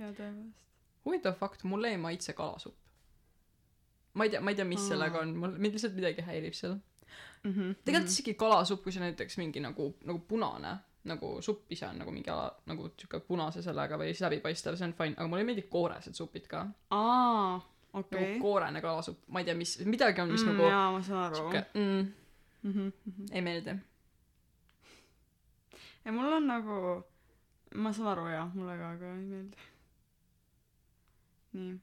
Jaa 0.00 0.10
tõepoolest. 0.18 0.58
Huvitav 1.06 1.34
fakt 1.38 1.64
mulle 1.66 1.90
ei 1.90 1.98
maitse 1.98 2.32
kalasupp. 2.38 2.78
Ma 4.14 4.26
ei 4.26 4.30
tea 4.34 4.40
ma 4.44 4.52
ei 4.52 4.58
tea 4.58 4.66
mis 4.68 4.82
Aa. 4.84 4.88
sellega 4.94 5.22
on 5.22 5.36
mul 5.38 5.54
mind 5.58 5.76
lihtsalt 5.78 5.94
midagi 5.98 6.24
häirib 6.26 6.56
seal. 6.58 6.78
Mhm 7.46 7.74
tegelikult 7.84 8.10
isegi 8.12 8.34
kalasupp 8.38 8.82
kui 8.84 8.94
see 8.94 9.02
näiteks 9.02 9.38
mingi 9.40 9.62
nagu 9.62 9.92
nagu 10.06 10.18
punane 10.28 10.74
nagu 11.04 11.28
supp 11.42 11.72
ise 11.74 11.86
on 11.88 11.98
nagu 11.98 12.10
mingi 12.14 12.30
ala 12.30 12.46
nagu 12.70 12.88
siuke 13.00 13.18
punase 13.26 13.62
sellega 13.62 13.96
või 13.98 14.12
siis 14.12 14.20
läbipaistev 14.26 14.76
see 14.78 14.86
on 14.86 14.92
fine 14.98 15.14
aga 15.18 15.26
mulle 15.28 15.42
ei 15.42 15.48
meeldi 15.48 15.62
kooresed 15.72 16.14
supid 16.14 16.46
ka. 16.46 16.66
Aa 16.90 17.60
nagu 17.92 18.06
okei. 18.06 18.38
koorene 18.40 18.80
kalasupp 18.80 19.24
ma 19.28 19.40
ei 19.42 19.44
tea 19.48 19.54
mis 19.58 19.78
midagi 19.84 20.20
on 20.22 20.30
mis 20.32 20.44
Mm, 20.44 20.52
nagu 20.56 20.68
jaa 20.70 20.90
ma 20.92 21.02
saan 21.02 21.24
aru. 21.24 21.36
siuke 21.36 21.64
mm, 21.74 22.12
mhm 22.62 22.92
mhm. 23.06 23.26
Ei 23.32 23.42
meeldi. 23.42 23.74
Ja 26.04 26.12
mul 26.12 26.32
on 26.32 26.46
nagu 26.46 26.78
ma 27.74 27.92
saan 27.92 28.08
aru 28.14 28.26
jah 28.30 28.48
mulle 28.54 28.78
ka 28.78 28.90
aga 28.96 29.06
ei 29.16 29.26
meeldi. 29.32 29.56
Nii 31.52 31.80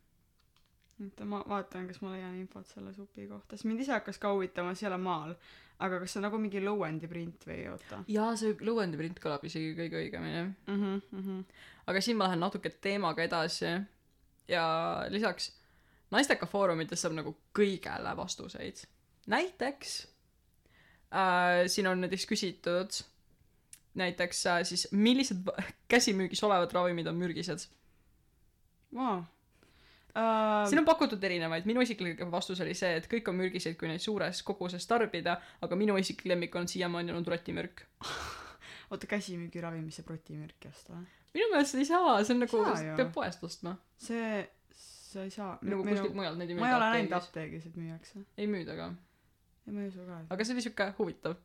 oota 1.03 1.25
ma 1.25 1.39
vaatan 1.47 1.87
kas 1.89 2.01
ma 2.03 2.11
leian 2.13 2.35
infot 2.39 2.67
selle 2.67 2.93
supi 2.95 3.27
kohta. 3.29 3.55
Sest 3.55 3.67
mind 3.69 3.83
ise 3.83 3.93
hakkas 3.95 4.19
ka 4.21 4.33
huvitama 4.33 4.75
see 4.75 4.87
ei 4.87 4.91
ole 4.91 4.99
maal. 5.03 5.35
Aga 5.79 6.01
kas 6.01 6.13
see 6.13 6.19
on 6.19 6.25
nagu 6.27 6.39
mingi 6.41 6.59
lõuendi 6.63 7.07
print 7.07 7.45
või 7.47 7.61
oota? 7.71 8.01
Jaa 8.11 8.33
see 8.39 8.57
lõuendi 8.67 8.99
print 8.99 9.21
kõlab 9.23 9.45
isegi 9.47 9.71
kõige 9.77 10.01
õigemini. 10.01 10.43
Mhm 10.67 10.99
mhm. 11.21 11.39
Aga 11.89 12.01
siin 12.05 12.19
ma 12.19 12.27
lähen 12.27 12.43
natuke 12.43 12.69
teemaga 12.83 13.23
edasi. 13.23 13.71
Ja 14.49 14.65
lisaks 15.09 15.51
naisteka 16.11 16.49
foorumites 16.49 17.01
saab 17.01 17.15
nagu 17.17 17.35
kõigele 17.55 18.15
vastuseid. 18.17 18.83
Näiteks 19.29 19.95
äh, 21.13 21.65
siin 21.67 21.87
on 21.87 22.01
näiteks 22.01 22.25
küsitud 22.29 23.01
näiteks 23.99 24.45
äh, 24.47 24.63
siis 24.63 24.87
millised 24.91 25.47
käsimüügis 25.91 26.43
olevad 26.43 26.73
ravimid 26.73 27.07
on 27.07 27.19
mürgised? 27.19 27.67
Vau 28.93 29.23
uh, 30.19 30.65
siin 30.69 30.81
on 30.81 30.87
pakutud 30.87 31.23
erinevaid. 31.23 31.67
Minu 31.69 31.83
isiklik 31.85 32.21
vastus 32.31 32.61
oli 32.65 32.75
see 32.77 32.97
et 32.99 33.07
kõik 33.11 33.31
on 33.31 33.39
mürgised 33.39 33.77
kui 33.79 33.89
neid 33.91 34.03
suures 34.03 34.43
koguses 34.45 34.85
tarbida 34.89 35.39
aga 35.65 35.79
minu 35.79 35.97
isiklik 36.01 36.33
lemmik 36.33 36.55
on 36.59 36.67
siiamaani 36.67 37.15
olnud 37.15 37.31
rotimürk. 37.31 37.85
Oota 38.91 39.09
käsimüügiravi 39.09 39.81
mis 39.85 39.99
see 39.99 40.05
protimürk 40.07 40.69
just 40.69 40.89
või? 40.91 41.03
Minu 41.35 41.51
meelest 41.51 41.77
ei 41.77 41.85
saa. 41.85 42.17
See 42.25 42.33
on 42.35 42.41
nagu 42.45 42.63
peab 42.97 43.11
poest 43.13 43.43
ostma. 43.45 43.75
See 44.01 44.47
sa 45.09 45.25
ei 45.25 45.33
saa. 45.33 45.57
Nagu 45.65 45.85
kuskilt 45.85 46.17
mujalt 46.17 46.39
neid 46.41 46.53
ei 46.53 46.57
ma 46.57 46.71
ei 46.71 46.75
ole 46.77 46.89
näinud 46.93 47.09
müüda 47.09 47.21
apteegis. 47.21 47.69
et 47.69 47.77
müüakse. 47.77 48.25
Ei 48.37 48.49
müüda 48.49 48.75
ka. 48.77 48.89
Ja 49.65 49.73
ma 49.75 49.85
ei 49.85 49.93
usu 49.93 50.05
ka 50.05 50.19
aga 50.35 50.45
see 50.45 50.57
oli 50.57 50.65
siuke 50.65 50.91
huvitav. 50.97 51.37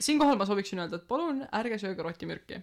Siinkohal 0.00 0.40
ma 0.40 0.48
sooviksin 0.48 0.80
öelda 0.84 1.00
et 1.00 1.08
palun 1.08 1.44
ärge 1.60 1.80
sööge 1.80 2.04
rotimürki. 2.04 2.60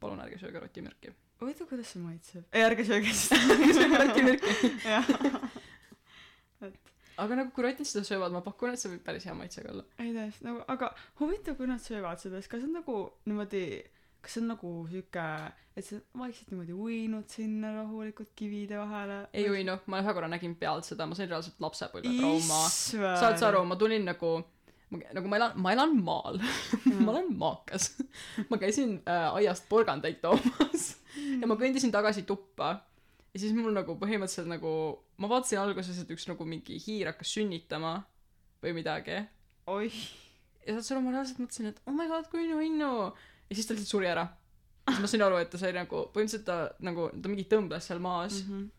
Palun 0.00 0.24
ärge 0.24 0.40
sööge 0.40 0.60
rotimürki 0.60 1.12
huvitav 1.42 1.68
kuidas 1.70 1.92
see 1.92 2.02
maitseb? 2.02 2.46
Ei 2.54 2.64
ärge 2.66 2.86
sööge 2.88 3.12
ärge 3.12 3.74
sööge 3.76 3.76
seda 3.78 4.02
rotimürki 4.04 4.72
jah. 4.86 5.12
Aga 7.22 7.36
nagu 7.38 7.52
kui 7.54 7.64
rotid 7.66 7.86
seda 7.88 8.06
söövad 8.08 8.32
ma 8.34 8.40
pakun 8.44 8.72
et 8.72 8.80
see 8.80 8.90
võib 8.94 9.02
päris 9.06 9.26
hea 9.28 9.34
maitsega 9.36 9.72
olla. 9.74 9.84
Ei 10.02 10.14
täiesti 10.14 10.46
nagu 10.46 10.62
aga 10.72 10.92
huvitav 11.20 11.58
kui 11.58 11.68
nad 11.70 11.82
söövad 11.82 12.22
seda 12.22 12.40
siis 12.40 12.50
kas 12.50 12.62
see 12.62 12.70
on 12.70 12.78
nagu 12.80 12.96
niimoodi 13.28 13.66
kas 14.22 14.36
see 14.36 14.42
on 14.44 14.48
nagu 14.54 14.70
siuke 14.90 15.26
et 15.76 15.86
sa 15.86 15.98
vaikselt 16.18 16.52
niimoodi 16.52 16.74
uinud 16.76 17.28
sinna 17.32 17.74
rahulikult 17.76 18.32
kivide 18.38 18.78
vahele? 18.80 19.18
Ei 19.36 19.48
uinu 19.50 19.76
ma 19.92 20.00
ühe 20.02 20.16
korra 20.16 20.30
nägin 20.30 20.56
pealt 20.60 20.88
seda. 20.88 21.06
Ma 21.08 21.18
sain 21.18 21.30
reaalselt 21.30 21.60
lapsepõlvetrauma 21.64 22.64
saad 22.72 23.38
sa 23.40 23.48
aru 23.50 23.64
ma 23.68 23.78
tulin 23.80 24.04
nagu 24.08 24.34
ma, 24.92 25.00
nagu 25.16 25.32
ma 25.32 25.40
elan 25.40 25.60
ma 25.64 25.76
elan 25.76 25.94
maal. 26.04 26.40
Ma 27.02 27.10
olen 27.14 27.32
maakas. 27.40 27.92
Ma 28.50 28.58
käisin 28.60 28.98
äh, 29.08 29.28
aiast 29.40 29.68
porgandeid 29.68 30.20
toomas 30.22 30.92
ja 31.40 31.48
ma 31.48 31.58
kõndisin 31.60 31.92
tagasi 31.94 32.26
tuppa. 32.28 32.74
Ja 33.32 33.40
siis 33.40 33.54
mul 33.56 33.72
nagu 33.72 33.96
põhimõtteliselt 33.96 34.50
nagu 34.50 34.72
ma 35.22 35.28
vaatasin 35.30 35.62
alguses 35.62 36.02
et 36.02 36.10
üks 36.12 36.26
nagu 36.28 36.44
mingi 36.44 36.76
hiir 36.82 37.08
hakkas 37.12 37.32
sünnitama 37.32 37.94
või 38.62 38.74
midagi. 38.76 39.22
Oih 39.72 39.96
ja 40.66 40.76
saad 40.76 40.86
sa 40.86 40.94
aru 40.94 41.06
ma 41.06 41.14
reaalselt 41.14 41.40
mõtlesin 41.42 41.72
et 41.72 41.80
oh 41.88 41.96
my 41.96 42.06
god 42.10 42.28
kui 42.30 42.46
nunnu 42.48 42.92
ja 43.08 43.56
siis 43.56 43.66
ta 43.66 43.74
lihtsalt 43.74 43.90
suri 43.90 44.10
ära. 44.10 44.26
Siis 44.88 45.02
ma 45.02 45.10
sain 45.10 45.24
aru 45.26 45.38
et 45.38 45.50
ta 45.50 45.60
sai 45.60 45.72
nagu 45.76 46.06
põhimõtteliselt 46.14 46.46
ta 46.46 46.58
nagu 46.84 47.08
ta 47.14 47.30
mingi 47.30 47.46
tõmbles 47.50 47.88
seal 47.88 48.02
maas. 48.02 48.42
Mhm. 48.44 48.70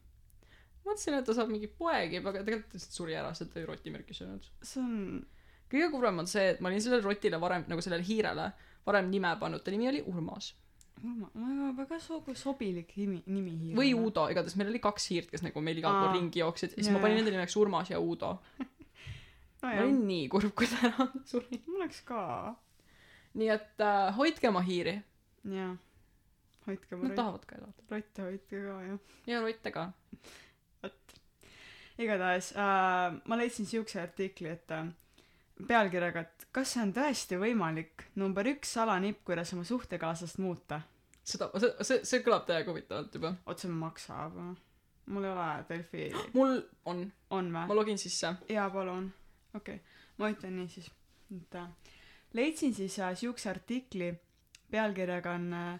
mõtlesin 0.83 1.15
et 1.17 1.25
ta 1.25 1.35
saab 1.35 1.51
mingi 1.51 1.67
poegib 1.67 2.27
aga 2.27 2.43
tegelikult 2.43 2.71
ta 2.71 2.79
lihtsalt 2.79 2.97
suri 2.97 3.15
ära 3.15 3.31
sest 3.33 3.53
ta 3.53 3.59
oli 3.59 3.69
rotimürki 3.69 4.15
söönud. 4.15 4.47
See 4.61 4.81
on 4.83 5.23
kõige 5.71 5.89
kurvem 5.91 6.19
on 6.19 6.27
see 6.27 6.49
et 6.53 6.59
ma 6.61 6.69
olin 6.69 6.83
sellele 6.83 7.05
rotile 7.05 7.39
varem 7.39 7.65
nagu 7.67 7.81
sellele 7.81 8.03
hiirele 8.03 8.51
varem 8.85 9.09
nime 9.09 9.31
pannud. 9.39 9.63
Ta 9.63 9.71
nimi 9.71 9.87
oli 9.87 10.03
Urmas. 10.07 10.53
ma 10.53 10.62
väga 11.01 11.71
väga 11.77 11.99
so- 11.99 12.35
sobilik 12.35 12.91
nimi 12.97 13.21
nimi 13.27 13.51
hiir 13.59 13.77
või 13.77 13.93
Uudo 13.97 14.27
igatahes 14.31 14.55
meil 14.59 14.69
oli 14.71 14.79
kaks 14.83 15.07
hiirt 15.11 15.31
kes 15.31 15.43
nagu 15.43 15.61
meil 15.61 15.77
igal 15.81 15.95
pool 15.99 16.13
ringi 16.17 16.39
jooksid. 16.39 16.71
Ja 16.71 16.75
siis 16.79 16.87
Jaa, 16.91 16.97
ma 16.97 17.01
panin 17.03 17.17
nende 17.21 17.33
nimeks 17.35 17.55
Urmas 17.59 17.89
ja 17.91 17.99
Uudo 17.99 18.37
ma 19.63 19.71
nojah 19.71 19.83
olin 19.85 19.99
nii 20.07 20.27
kurb 20.31 20.53
kui 20.59 20.67
ta 20.67 20.79
ära 20.91 21.07
suri. 21.25 21.59
Mul 21.67 21.81
oleks 21.81 22.01
ka. 22.07 22.21
Nii 23.39 23.49
et 23.49 23.81
äh, 23.81 24.13
hoidke 24.17 24.49
oma 24.51 24.61
hiiri. 24.61 24.97
Jaa. 25.49 25.73
Hoidke 26.67 26.95
oma 26.95 27.09
nad 27.09 27.15
tahavad 27.19 27.45
ka 27.47 27.55
elada. 27.59 27.85
rotte 27.91 28.21
hoidke 28.27 28.59
ka 28.67 28.79
jah. 28.87 28.99
Ja 29.27 29.39
rotte 29.43 29.71
ka. 29.75 29.85
Vot. 30.83 31.15
Igatahes 32.03 32.51
äh, 32.57 33.15
ma 33.29 33.37
leidsin 33.39 33.65
siukse 33.69 34.01
artikli 34.01 34.49
et 34.51 34.71
äh, 34.71 34.87
pealkirjaga 35.67 36.23
et 36.25 36.47
kas 36.55 36.73
see 36.75 36.83
on 36.83 36.91
tõesti 36.95 37.39
võimalik 37.41 38.07
number 38.19 38.47
üks 38.53 38.75
salanipp 38.77 39.23
kuidas 39.27 39.53
oma 39.55 39.63
suhtekaaslast 39.67 40.39
muuta? 40.43 40.81
Seda 41.23 41.49
see 41.55 41.87
see 41.87 41.99
see 42.09 42.23
kõlab 42.25 42.45
täiega 42.47 42.71
huvitavalt 42.71 43.15
juba. 43.15 43.33
Otse 43.47 43.69
maksab 43.71 44.35
mul 45.05 45.27
ei 45.27 45.31
ole 45.31 45.47
Delfi 45.69 46.09
mul 46.37 46.59
on. 46.85 47.05
On 47.29 47.51
ma 47.51 47.65
vä 47.69 47.75
login 47.75 47.97
sisse. 47.97 48.35
Jaa 48.49 48.69
palun. 48.69 49.11
Okei 49.55 49.75
okay. 49.75 49.97
ma 50.17 50.29
ütlen 50.33 50.57
nii 50.59 50.69
siis. 50.69 50.91
Et 51.33 51.55
äh, 51.55 51.67
leidsin 52.33 52.73
siis 52.75 52.99
äh, 52.99 53.15
siukse 53.17 53.49
artikli. 53.49 54.13
Pealkirjaga 54.71 55.35
on 55.37 55.53
äh, 55.53 55.79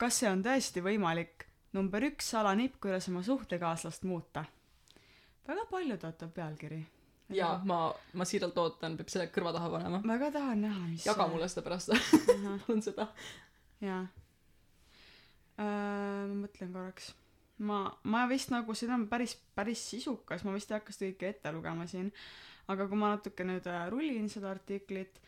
kas 0.00 0.22
see 0.22 0.30
on 0.30 0.44
tõesti 0.44 0.82
võimalik 0.84 1.46
number 1.76 2.04
üks 2.08 2.32
salanipp 2.34 2.80
kuidas 2.80 3.08
oma 3.12 3.22
suhtekaaslast 3.22 4.06
muuta? 4.08 4.44
Väga 5.48 5.66
palju 5.70 5.96
tõotab 6.00 6.32
pealkiri 6.36 6.80
ja 7.34 7.50
ma 7.64 7.80
ma 8.18 8.26
siiralt 8.28 8.58
ootan 8.58 8.96
peab 8.98 9.12
selle 9.12 9.28
kõrva 9.34 9.52
taha 9.56 9.70
panema. 9.74 10.02
Väga 10.06 10.30
tahan 10.38 10.64
näha 10.66 10.86
mis 10.88 11.06
jaga 11.06 11.28
mulle 11.30 11.48
seda 11.50 11.64
pärast. 11.66 11.94
Palun 12.66 12.82
seda. 12.84 13.08
Jaa. 13.84 14.02
Äh, 15.60 15.64
ma 15.64 16.36
mõtlen 16.44 16.72
korraks. 16.74 17.12
Ma 17.60 17.82
ma 18.08 18.24
vist 18.30 18.52
nagu 18.54 18.74
siin 18.74 18.94
on 18.96 19.06
päris 19.10 19.36
päris 19.54 19.82
sisukas 19.92 20.44
ma 20.46 20.54
vist 20.56 20.70
ei 20.72 20.78
hakka 20.78 20.96
seda 20.96 21.10
kõike 21.10 21.34
ette 21.34 21.54
lugema 21.54 21.86
siin. 21.90 22.12
Aga 22.70 22.86
kui 22.88 22.98
ma 22.98 23.14
natuke 23.16 23.44
nüüd 23.46 23.66
äh, 23.68 23.86
rullin 23.92 24.28
seda 24.32 24.52
artiklit 24.54 25.20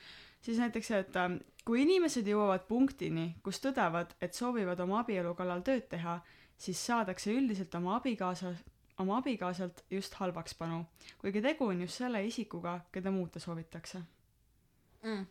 siis 0.42 0.58
näiteks 0.58 0.90
see 0.90 1.00
et 1.04 1.16
äh, 1.18 1.34
kui 1.66 1.82
inimesed 1.84 2.26
jõuavad 2.26 2.66
punktini 2.68 3.28
kus 3.46 3.60
tõdevad 3.62 4.14
et 4.22 4.34
soovivad 4.34 4.80
oma 4.82 5.02
abielu 5.02 5.34
kallal 5.38 5.62
tööd 5.66 5.86
teha 5.90 6.18
siis 6.58 6.80
saadakse 6.86 7.34
üldiselt 7.34 7.74
oma 7.78 7.96
abikaasa 7.98 8.52
oma 9.02 9.18
abikaasalt 9.20 9.84
just 9.90 10.14
halvaks 10.20 10.54
panu 10.58 10.84
kuigi 11.20 11.42
tegu 11.42 11.70
on 11.70 11.80
just 11.84 11.98
selle 12.02 12.24
isikuga 12.26 12.80
keda 12.92 13.10
muuta 13.10 13.40
soovitakse. 13.40 14.02
Mm. 15.02 15.26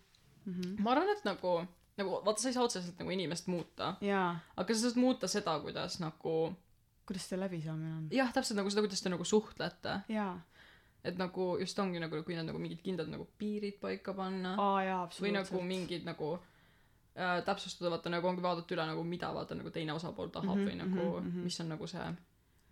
mm 0.45 0.53
-hmm. 0.53 0.81
ma 0.81 0.91
arvan 0.91 1.09
et 1.09 1.25
nagu 1.25 1.61
nagu 1.97 2.21
vaata 2.25 2.41
sa 2.41 2.49
ei 2.49 2.53
saa 2.53 2.63
otseselt 2.63 2.99
nagu 2.99 3.11
inimest 3.11 3.47
muuta. 3.47 3.95
Jaa. 4.01 4.39
Aga 4.57 4.73
sa 4.73 4.81
saad 4.81 4.99
muuta 4.99 5.27
seda 5.27 5.59
kuidas 5.59 5.99
nagu 5.99 6.35
kuidas 7.05 7.27
see 7.29 7.39
läbisaamine 7.39 7.95
on? 7.97 8.07
Jah 8.11 8.33
täpselt 8.33 8.57
nagu 8.59 8.69
seda 8.69 8.85
kuidas 8.85 9.01
te 9.01 9.09
nagu 9.09 9.25
suhtlete. 9.27 9.99
Jaa. 10.09 10.39
Et 11.03 11.17
nagu 11.17 11.57
just 11.59 11.79
ongi 11.79 11.99
nagu 11.99 12.23
kui 12.23 12.35
need 12.37 12.45
nagu 12.45 12.59
mingid 12.61 12.81
kindlad 12.85 13.09
nagu 13.09 13.27
piirid 13.37 13.79
paika 13.81 14.13
panna. 14.13 14.55
Või 15.21 15.33
nagu 15.33 15.61
mingid 15.65 16.05
nagu 16.05 16.33
äh, 17.17 17.39
täpsustada 17.45 17.91
vaata 17.91 18.13
nagu 18.13 18.27
ongi 18.27 18.43
vaadata 18.45 18.75
üle 18.75 18.85
nagu 18.93 19.03
mida 19.03 19.31
vaata 19.33 19.57
nagu 19.57 19.73
teine 19.73 19.93
osapool 19.93 20.29
tahab 20.29 20.57
Mhm, 20.57 20.67
või 20.67 20.75
nagu 20.77 21.07
mhm, 21.19 21.27
mhm. 21.27 21.47
mis 21.49 21.59
on 21.59 21.73
nagu 21.73 21.87
see 21.87 22.11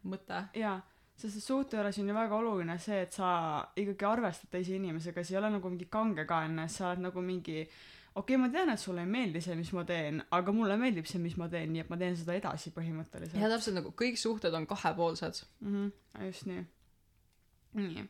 mõte. 0.04 0.46
Jaa 0.60 0.80
sest 1.20 1.36
et 1.36 1.44
suhte 1.44 1.76
juures 1.76 1.98
on 2.00 2.08
ju 2.08 2.16
väga 2.16 2.36
oluline 2.38 2.76
see 2.80 3.02
et 3.04 3.12
sa 3.12 3.30
ikkagi 3.76 4.06
arvestad 4.08 4.48
teise 4.54 4.78
inimesega 4.78 5.20
see 5.20 5.36
ei 5.36 5.40
ole 5.42 5.50
nagu 5.52 5.72
mingi 5.72 5.90
kangekaelne 5.92 6.68
sa 6.72 6.94
oled 6.94 7.04
nagu 7.10 7.24
mingi 7.26 7.58
okei 7.60 8.22
okay, 8.22 8.38
ma 8.40 8.48
tean 8.54 8.72
et 8.72 8.80
sulle 8.80 9.04
ei 9.04 9.10
meeldi 9.10 9.42
see 9.44 9.58
mis 9.60 9.72
ma 9.76 9.84
teen 9.90 10.22
aga 10.38 10.54
mulle 10.56 10.78
meeldib 10.80 11.10
see 11.12 11.20
mis 11.20 11.36
ma 11.42 11.50
teen 11.52 11.74
nii 11.74 11.84
et 11.84 11.92
ma 11.92 11.98
teen 12.00 12.16
seda 12.16 12.38
edasi 12.40 12.72
põhimõtteliselt. 12.76 13.42
Ja 13.42 13.52
täpselt 13.52 13.76
nagu 13.82 13.92
kõik 14.00 14.20
suhted 14.22 14.56
on 14.56 14.68
kahepoolsed. 14.70 15.44
Mhm 15.66 15.92
just 16.26 16.48
nii. 16.50 16.64
Nii. 17.80 18.06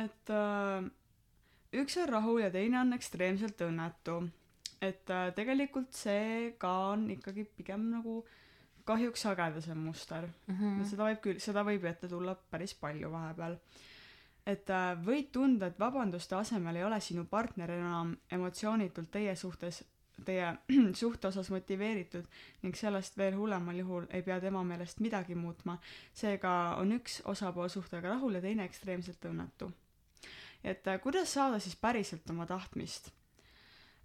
Et 0.00 0.30
äh, 0.34 0.90
üks 1.80 1.96
on 2.02 2.10
rahul 2.10 2.42
ja 2.44 2.50
teine 2.54 2.80
on 2.82 2.92
ekstreemselt 2.96 3.62
õnnetu. 3.66 4.20
Et 4.80 5.10
äh, 5.12 5.30
tegelikult 5.36 5.96
see 5.96 6.52
ka 6.60 6.74
on 6.92 7.08
ikkagi 7.14 7.46
pigem 7.56 7.90
nagu 7.94 8.20
kahjuks 8.90 9.24
sagedasem 9.26 9.78
muster. 9.78 10.26
Mm. 10.50 10.82
seda 10.88 11.06
võib 11.08 11.22
küll 11.24 11.40
seda 11.42 11.64
võib 11.66 11.86
ette 11.90 12.10
tulla 12.10 12.34
päris 12.50 12.74
palju 12.78 13.12
vahepeal. 13.12 13.56
Et 14.50 14.70
äh, 14.72 14.90
võid 15.06 15.30
tunda 15.34 15.68
et 15.70 15.78
vabanduste 15.78 16.36
asemel 16.38 16.80
ei 16.80 16.84
ole 16.86 17.00
sinu 17.04 17.26
partner 17.30 17.74
enam 17.76 18.14
emotsioonitult 18.32 19.10
teie 19.12 19.34
suhtes 19.36 19.82
teie 20.24 20.48
suhte 21.00 21.28
osas 21.28 21.50
motiveeritud 21.52 22.26
ning 22.62 22.76
sellest 22.76 23.16
veel 23.16 23.36
hullemal 23.38 23.78
juhul 23.82 24.08
ei 24.10 24.24
pea 24.26 24.40
tema 24.40 24.62
meelest 24.64 25.00
midagi 25.00 25.36
muutma. 25.38 25.78
Seega 26.14 26.56
on 26.80 26.92
üks 26.98 27.20
osapool 27.30 27.70
suhtega 27.72 28.16
rahul 28.16 28.36
ja 28.36 28.44
teine 28.44 28.66
ekstreemselt 28.68 29.30
õnnetu. 29.30 29.70
Et 30.64 30.86
äh, 30.88 31.00
kuidas 31.00 31.32
saada 31.32 31.60
siis 31.62 31.76
päriselt 31.80 32.28
oma 32.30 32.46
tahtmist 32.46 33.12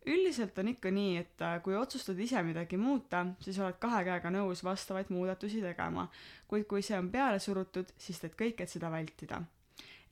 üldiselt 0.07 0.57
on 0.61 0.69
ikka 0.71 0.91
nii 0.93 1.17
et 1.17 1.41
äh, 1.41 1.57
kui 1.65 1.75
otsustad 1.77 2.19
ise 2.19 2.41
midagi 2.45 2.77
muuta 2.77 3.25
siis 3.41 3.59
oled 3.59 3.77
kahe 3.81 4.03
käega 4.07 4.31
nõus 4.33 4.63
vastavaid 4.63 5.11
muudatusi 5.13 5.61
tegema. 5.63 6.07
Kuid 6.47 6.67
kui 6.69 6.85
see 6.85 6.97
on 6.97 7.11
peale 7.11 7.39
surutud 7.39 7.91
siis 7.97 8.21
teed 8.21 8.37
kõik 8.39 8.61
et 8.61 8.71
seda 8.71 8.91
vältida. 8.93 9.41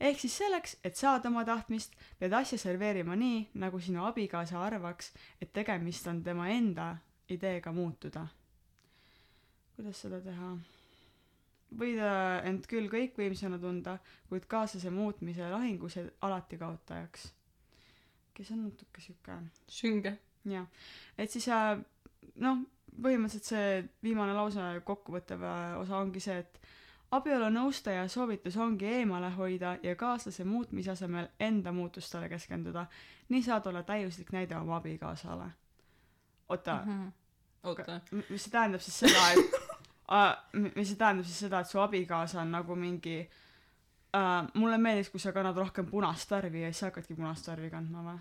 Ehk 0.00 0.18
siis 0.20 0.36
selleks 0.42 0.76
et 0.84 0.98
saada 0.98 1.30
oma 1.30 1.44
tahtmist 1.46 1.94
pead 2.18 2.34
asja 2.34 2.58
serveerima 2.58 3.14
nii 3.16 3.44
nagu 3.62 3.80
sinu 3.80 4.02
abikaasa 4.08 4.58
arvaks 4.64 5.12
et 5.40 5.52
tegemist 5.54 6.06
on 6.10 6.22
tema 6.22 6.48
enda 6.50 6.96
ideega 7.30 7.72
muutuda. 7.72 8.26
Kuidas 9.76 10.02
seda 10.04 10.20
teha? 10.22 10.50
Võid 11.74 11.98
äh, 11.98 12.44
end 12.50 12.66
küll 12.70 12.90
kõikvõimsana 12.90 13.58
tunda, 13.58 13.96
kuid 14.30 14.44
kaaslase 14.50 14.90
muutmise 14.94 15.48
lahingus 15.50 15.96
jääd 15.98 16.12
alati 16.26 16.58
kaotajaks. 16.60 17.32
Kes 18.34 18.50
on 18.50 18.64
natuke 18.64 19.00
sihuke 19.00 19.36
sünge. 19.68 20.18
jah, 20.44 20.66
et 21.18 21.30
siis 21.30 21.48
äh, 21.48 21.78
noh, 22.36 22.58
põhimõtteliselt 23.02 23.44
see 23.48 23.88
viimane 24.02 24.34
lause 24.36 24.64
kokkuvõttev 24.84 25.42
äh, 25.42 25.78
osa 25.80 25.96
ongi 25.98 26.20
see, 26.20 26.38
et 26.44 26.60
abielu 27.14 27.48
nõustaja 27.54 28.08
soovitus 28.10 28.56
ongi 28.56 28.86
eemale 28.90 29.30
hoida 29.36 29.76
ja 29.82 29.94
kaaslase 29.96 30.44
muutmise 30.44 30.90
asemel 30.90 31.28
enda 31.40 31.72
muutustele 31.72 32.28
keskenduda. 32.28 32.86
nii 33.28 33.42
saad 33.42 33.66
olla 33.66 33.82
täiuslik 33.82 34.32
näide 34.32 34.56
oma 34.56 34.76
abikaasale. 34.76 35.44
oota, 36.48 36.74
Mhm. 36.86 37.08
oota. 37.64 38.00
M- 38.12 38.22
mis 38.30 38.42
see 38.44 38.50
tähendab 38.52 38.80
siis 38.80 38.98
seda, 38.98 39.30
et 39.32 39.38
uh, 40.16 40.34
mis 40.76 40.88
see 40.88 40.96
tähendab 40.96 41.24
siis 41.24 41.38
seda, 41.38 41.60
et 41.60 41.66
su 41.70 41.78
abikaasa 41.80 42.40
on 42.40 42.50
nagu 42.52 42.74
mingi 42.76 43.30
uh, 44.14 44.50
mulle 44.60 44.78
meeldis, 44.78 45.10
kui 45.12 45.22
sa 45.22 45.32
kannad 45.34 45.58
rohkem 45.58 45.88
punast 45.90 46.30
värvi 46.30 46.64
ja 46.64 46.70
siis 46.72 46.84
sa 46.84 46.90
hakkadki 46.90 47.16
punast 47.18 47.48
värvi 47.50 47.70
kandma 47.72 48.04
või? 48.06 48.20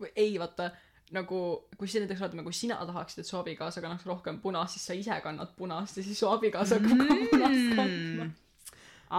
või 0.00 0.12
ei, 0.16 0.36
vaata, 0.40 0.70
nagu 1.14 1.40
kui 1.76 1.88
sa 1.90 2.02
näiteks 2.02 2.22
vaatame, 2.22 2.44
kui 2.46 2.56
sina 2.56 2.78
tahaksid, 2.88 3.22
et 3.22 3.28
su 3.28 3.38
abikaasa 3.40 3.82
kannaks 3.84 4.06
rohkem 4.08 4.38
punast, 4.42 4.76
siis 4.76 4.86
sa 4.88 4.96
ise 4.96 5.18
kannad 5.24 5.56
punast 5.58 5.98
ja 6.00 6.04
siis 6.06 6.20
su 6.20 6.30
abikaasa 6.30 6.78
hakkab 6.78 7.02
ka 7.08 7.18
punast 7.32 7.74
kandma. 7.78 8.28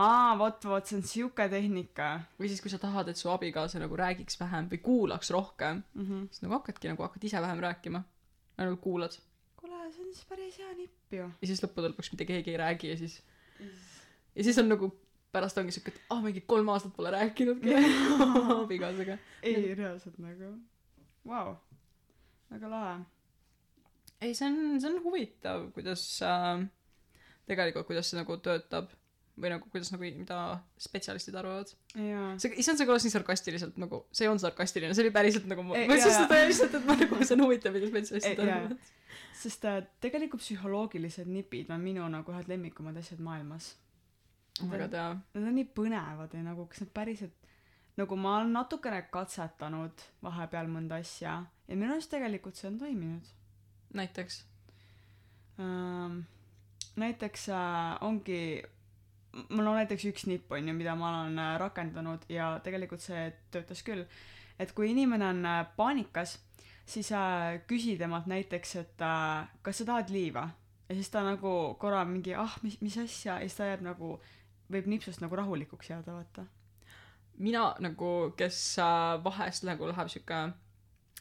aa, 0.01 0.37
vot, 0.39 0.69
vot 0.71 0.87
see 0.87 0.99
on 0.99 1.03
siuke 1.07 1.49
tehnika 1.51 2.13
või 2.39 2.51
siis, 2.51 2.63
kui 2.63 2.73
sa 2.73 2.79
tahad, 2.81 3.11
et 3.11 3.19
su 3.19 3.29
abikaasa 3.33 3.81
nagu 3.83 3.99
räägiks 3.99 4.39
vähem 4.39 4.71
või 4.71 4.81
kuulaks 4.85 5.33
rohkem, 5.35 5.83
mm. 5.93 6.07
-hmm. 6.07 6.31
siis 6.31 6.47
nagu 6.47 6.57
hakkadki 6.59 6.93
nagu 6.93 7.05
hakkad 7.05 7.29
ise 7.29 7.43
vähem 7.43 7.67
rääkima. 7.67 8.03
nagu 8.61 8.77
kuulad 8.77 9.17
kuule, 9.61 9.91
see 9.91 10.03
on 10.05 10.13
siis 10.13 10.25
päris 10.29 10.57
hea 10.57 10.73
nipp 10.77 11.13
ju. 11.13 11.29
ja 11.41 11.47
siis 11.47 11.61
lõppude 11.63 11.91
lõpuks 11.91 12.11
mitte 12.13 12.25
keegi 12.25 12.53
ei 12.53 12.57
räägi 12.57 12.89
ja 12.91 12.97
siis 12.97 13.21
ja 14.35 14.43
siis 14.43 14.57
on 14.57 14.69
nagu 14.71 14.91
pärast 15.31 15.57
ongi 15.61 15.75
siuke, 15.75 15.93
et 15.93 16.01
ah 16.09 16.17
oh, 16.17 16.25
mingi 16.25 16.43
kolm 16.47 16.69
aastat 16.73 16.93
pole 16.95 17.13
rääkinudki 17.13 17.75
abikaasaga. 18.61 19.17
ei, 19.43 19.73
reaalselt 19.77 20.19
nagu, 20.23 20.53
vau, 21.27 21.55
väga 22.51 22.71
lahe. 22.71 22.95
ei, 24.21 24.33
see 24.33 24.47
on, 24.47 24.79
see 24.79 24.91
on 24.91 24.99
huvitav, 25.05 25.69
kuidas 25.75 26.05
äh, 26.27 26.65
tegelikult, 27.49 27.87
kuidas 27.89 28.11
see 28.11 28.19
nagu 28.19 28.37
töötab 28.43 28.91
või 29.41 29.51
nagu 29.53 29.69
kuidas 29.71 29.91
nagu, 29.93 30.03
mida 30.03 30.39
spetsialistid 30.81 31.35
arvavad. 31.39 31.71
see, 31.91 32.51
issand, 32.61 32.79
see 32.79 32.87
kõlas 32.87 33.05
nii 33.05 33.13
sarkastiliselt 33.13 33.77
nagu, 33.81 34.03
see 34.13 34.25
ei 34.25 34.31
olnud 34.31 34.43
sarkastiline, 34.43 34.95
see 34.97 35.05
oli 35.05 35.13
päriselt 35.15 35.47
nagu, 35.49 35.63
ma 35.65 35.79
jaa, 35.79 35.99
seda 36.03 36.41
lihtsalt, 36.45 36.75
et 36.77 36.89
ma 36.89 36.97
nagu, 36.99 37.21
see 37.23 37.37
on 37.37 37.45
huvitav, 37.45 37.75
mida 37.75 37.89
spetsialistid 37.89 38.43
arvavad. 38.43 38.91
sest 39.41 39.65
äh, 39.69 39.79
tegelikult 40.03 40.43
psühholoogilised 40.43 41.29
nipid 41.31 41.71
on 41.73 41.81
minu 41.83 42.05
nagu 42.11 42.35
ühed 42.35 42.51
lemmikumad 42.51 42.99
asjad 43.01 43.23
maailmas. 43.23 43.73
Väga 44.69 44.87
hea. 44.91 45.13
Nad 45.33 45.47
on 45.47 45.55
nii 45.57 45.69
põnevad 45.75 46.33
ja 46.37 46.43
nagu 46.45 46.65
kas 46.69 46.83
nad 46.83 46.91
päriselt 46.93 47.49
nagu 47.99 48.15
ma 48.15 48.37
olen 48.39 48.53
natukene 48.55 49.01
katsetanud 49.13 50.03
vahepeal 50.23 50.69
mõnda 50.71 51.01
asja 51.03 51.37
ja 51.67 51.77
minu 51.77 51.95
arust 51.95 52.11
tegelikult 52.13 52.59
see 52.59 52.69
on 52.71 52.77
toiminud 52.79 53.31
näiteks. 53.93 54.43
ähm,. 55.59 56.21
näiteks 56.95 57.49
äh, 57.49 57.97
ongi 58.01 58.63
mul 59.49 59.67
on 59.67 59.75
näiteks 59.79 60.05
üks 60.05 60.27
nipp 60.27 60.51
on 60.51 60.67
ju 60.67 60.73
mida 60.75 60.95
ma 60.95 61.09
olen 61.09 61.39
äh, 61.39 61.57
rakendanud 61.59 62.25
ja 62.29 62.59
tegelikult 62.63 63.03
see 63.03 63.29
töötas 63.51 63.83
küll 63.83 64.05
et 64.59 64.71
kui 64.75 64.91
inimene 64.91 65.27
on 65.27 65.45
äh, 65.45 65.61
paanikas 65.75 66.39
siis 66.85 67.11
äh, 67.11 67.61
küsi 67.67 67.97
temalt 67.97 68.27
näiteks 68.27 68.75
et 68.81 69.01
äh, 69.05 69.47
kas 69.61 69.81
sa 69.81 69.85
tahad 69.85 70.11
liiva 70.13 70.49
ja 70.89 70.95
siis 70.95 71.09
ta 71.09 71.23
nagu 71.23 71.75
korra 71.79 72.03
mingi 72.05 72.35
ah 72.35 72.57
mis 72.63 72.79
mis 72.81 72.97
asja 72.97 73.39
ja 73.39 73.47
siis 73.47 73.57
ta 73.57 73.69
jääb 73.69 73.83
nagu 73.87 74.19
võib 74.71 74.89
nipsust 74.91 75.21
nagu 75.21 75.35
rahulikuks 75.35 75.89
jääda 75.89 76.15
vaata 76.15 76.47
mina 77.41 77.71
nagu, 77.81 78.09
kes 78.37 78.59
äh, 78.81 79.15
vahest 79.23 79.65
nagu 79.67 79.87
läheb 79.89 80.09
siuke 80.11 80.41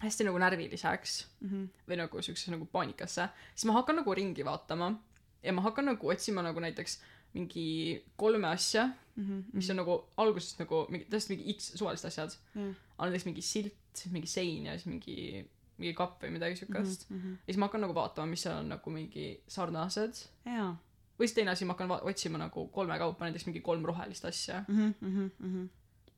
hästi 0.00 0.24
nagu 0.24 0.40
närviliseks 0.40 1.14
mm 1.40 1.48
-hmm. 1.48 1.68
või 1.88 1.96
nagu 2.00 2.22
siuksesse 2.22 2.50
nagu 2.50 2.66
paanikasse, 2.72 3.28
siis 3.54 3.68
ma 3.68 3.76
hakkan 3.78 3.96
nagu 4.00 4.14
ringi 4.14 4.44
vaatama 4.44 4.94
ja 5.42 5.52
ma 5.52 5.62
hakkan 5.62 5.84
nagu 5.92 6.08
otsima 6.08 6.42
nagu 6.42 6.60
näiteks 6.60 7.00
mingi 7.32 8.04
kolme 8.16 8.48
asja, 8.48 8.86
mm 9.16 9.24
-hmm. 9.24 9.44
mis 9.52 9.70
on 9.70 9.76
nagu 9.76 10.04
alguses 10.16 10.58
nagu 10.58 10.86
mingi, 10.88 11.04
täiesti 11.04 11.36
mingi 11.36 11.54
X 11.54 11.72
suvalised 11.76 12.08
asjad. 12.08 12.36
jah 12.54 12.74
on 12.98 13.08
näiteks 13.08 13.24
mingi 13.24 13.42
silt, 13.42 14.06
mingi 14.10 14.26
sein 14.26 14.66
ja 14.66 14.72
siis 14.72 14.86
mingi, 14.86 15.48
mingi 15.78 15.94
kapp 15.94 16.22
või 16.22 16.30
midagi 16.30 16.56
siukest. 16.56 17.10
mm 17.10 17.20
-hmm. 17.20 17.30
ja 17.32 17.46
siis 17.46 17.56
ma 17.56 17.66
hakkan 17.66 17.80
nagu 17.80 17.94
vaatama, 17.94 18.26
mis 18.26 18.42
seal 18.42 18.58
on 18.58 18.68
nagu 18.68 18.90
mingi 18.90 19.42
sarnased. 19.48 20.14
jaa 20.44 20.76
või 21.20 21.28
siis 21.28 21.37
teine 21.37 21.52
asi, 21.52 21.64
ma 21.68 21.74
hakkan 21.76 21.90
otsima 22.09 22.38
nagu 22.40 22.66
kolme 22.72 22.96
kaupa 22.98 23.24
näiteks 23.28 23.46
mingi 23.46 23.61
kolm 23.61 23.85
rohelist 23.85 24.24
asja. 24.24 24.64
mm. 24.68 24.94
-hmm, 25.00 25.30
mm 25.40 25.54
-hmm. 25.54 25.68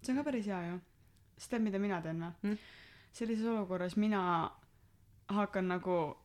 see 0.02 0.12
on 0.12 0.18
ka 0.18 0.24
päris 0.24 0.46
hea 0.46 0.66
ju. 0.70 0.80
sa 1.38 1.50
tead, 1.50 1.62
mida 1.62 1.78
mina 1.78 2.00
teen 2.02 2.20
või 2.20 2.32
Mm. 2.42 2.58
sellises 3.12 3.46
olukorras 3.46 3.96
mina 3.96 4.50
hakkan 5.28 5.68
nagu, 5.68 6.16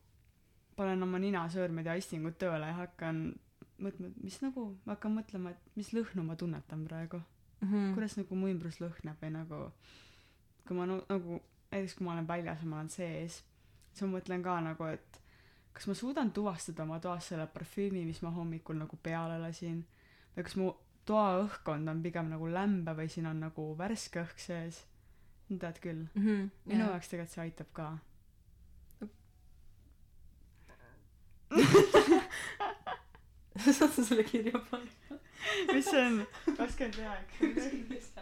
panen 0.76 1.02
oma 1.02 1.18
ninasõõrmed 1.18 1.86
ja 1.86 1.94
istingud 1.94 2.38
tööle 2.38 2.66
ja 2.66 2.72
hakkan 2.72 3.34
mõtlema, 3.82 4.08
et 4.10 4.22
mis 4.22 4.40
nagu, 4.42 4.76
ma 4.84 4.92
hakkan 4.94 5.14
mõtlema, 5.18 5.50
et 5.50 5.76
mis 5.76 5.92
lõhnu 5.92 6.22
ma 6.22 6.36
tunnetan 6.36 6.84
praegu 6.84 7.20
Mm. 7.60 7.74
mm., 7.74 7.94
kuidas 7.94 8.16
nagu 8.16 8.34
mu 8.34 8.46
ümbrus 8.48 8.80
lõhnab 8.80 9.16
või 9.22 9.30
nagu 9.30 9.72
kui 10.68 10.76
ma 10.76 10.86
no, 10.86 11.02
nagu 11.08 11.40
näiteks 11.72 11.94
kui 11.94 12.04
ma 12.06 12.12
olen 12.12 12.28
väljas 12.28 12.60
ja 12.62 12.66
ma 12.68 12.76
olen 12.76 12.88
sees 12.90 13.44
siis 13.92 14.02
ma 14.02 14.18
mõtlen 14.18 14.42
ka 14.42 14.60
nagu, 14.60 14.84
et 14.84 15.20
kas 15.78 15.86
ma 15.86 15.94
suudan 15.94 16.32
tuvastada 16.34 16.82
oma 16.82 16.96
toas 16.98 17.28
selle 17.30 17.44
parfüümi, 17.54 18.00
mis 18.02 18.18
ma 18.26 18.32
hommikul 18.34 18.74
nagu 18.80 18.96
peale 19.02 19.36
lasin 19.38 19.84
või 20.34 20.44
kas 20.48 20.56
mu 20.58 20.72
toa 21.06 21.38
õhkkond 21.44 21.92
on 21.92 22.00
pigem 22.02 22.26
nagu 22.32 22.48
lämbe 22.50 22.96
või 22.98 23.08
siin 23.12 23.28
on 23.30 23.38
nagu 23.46 23.66
värske 23.78 24.18
õhk 24.24 24.38
sees. 24.42 24.76
tead 25.48 25.78
küll, 25.80 26.04
-hmm. 26.14 26.50
minu 26.66 26.84
jaoks 26.84 27.08
tegelikult 27.08 27.34
see 27.34 27.42
aitab 27.42 27.66
ka. 27.72 27.98
saad 33.78 33.92
sa 33.94 34.04
selle 34.04 34.24
kirja 34.26 34.58
panna? 34.70 35.18
mis 35.72 35.86
see 35.86 36.02
on? 36.02 36.26
kakskümmend 36.56 36.98
üheksa. 36.98 38.20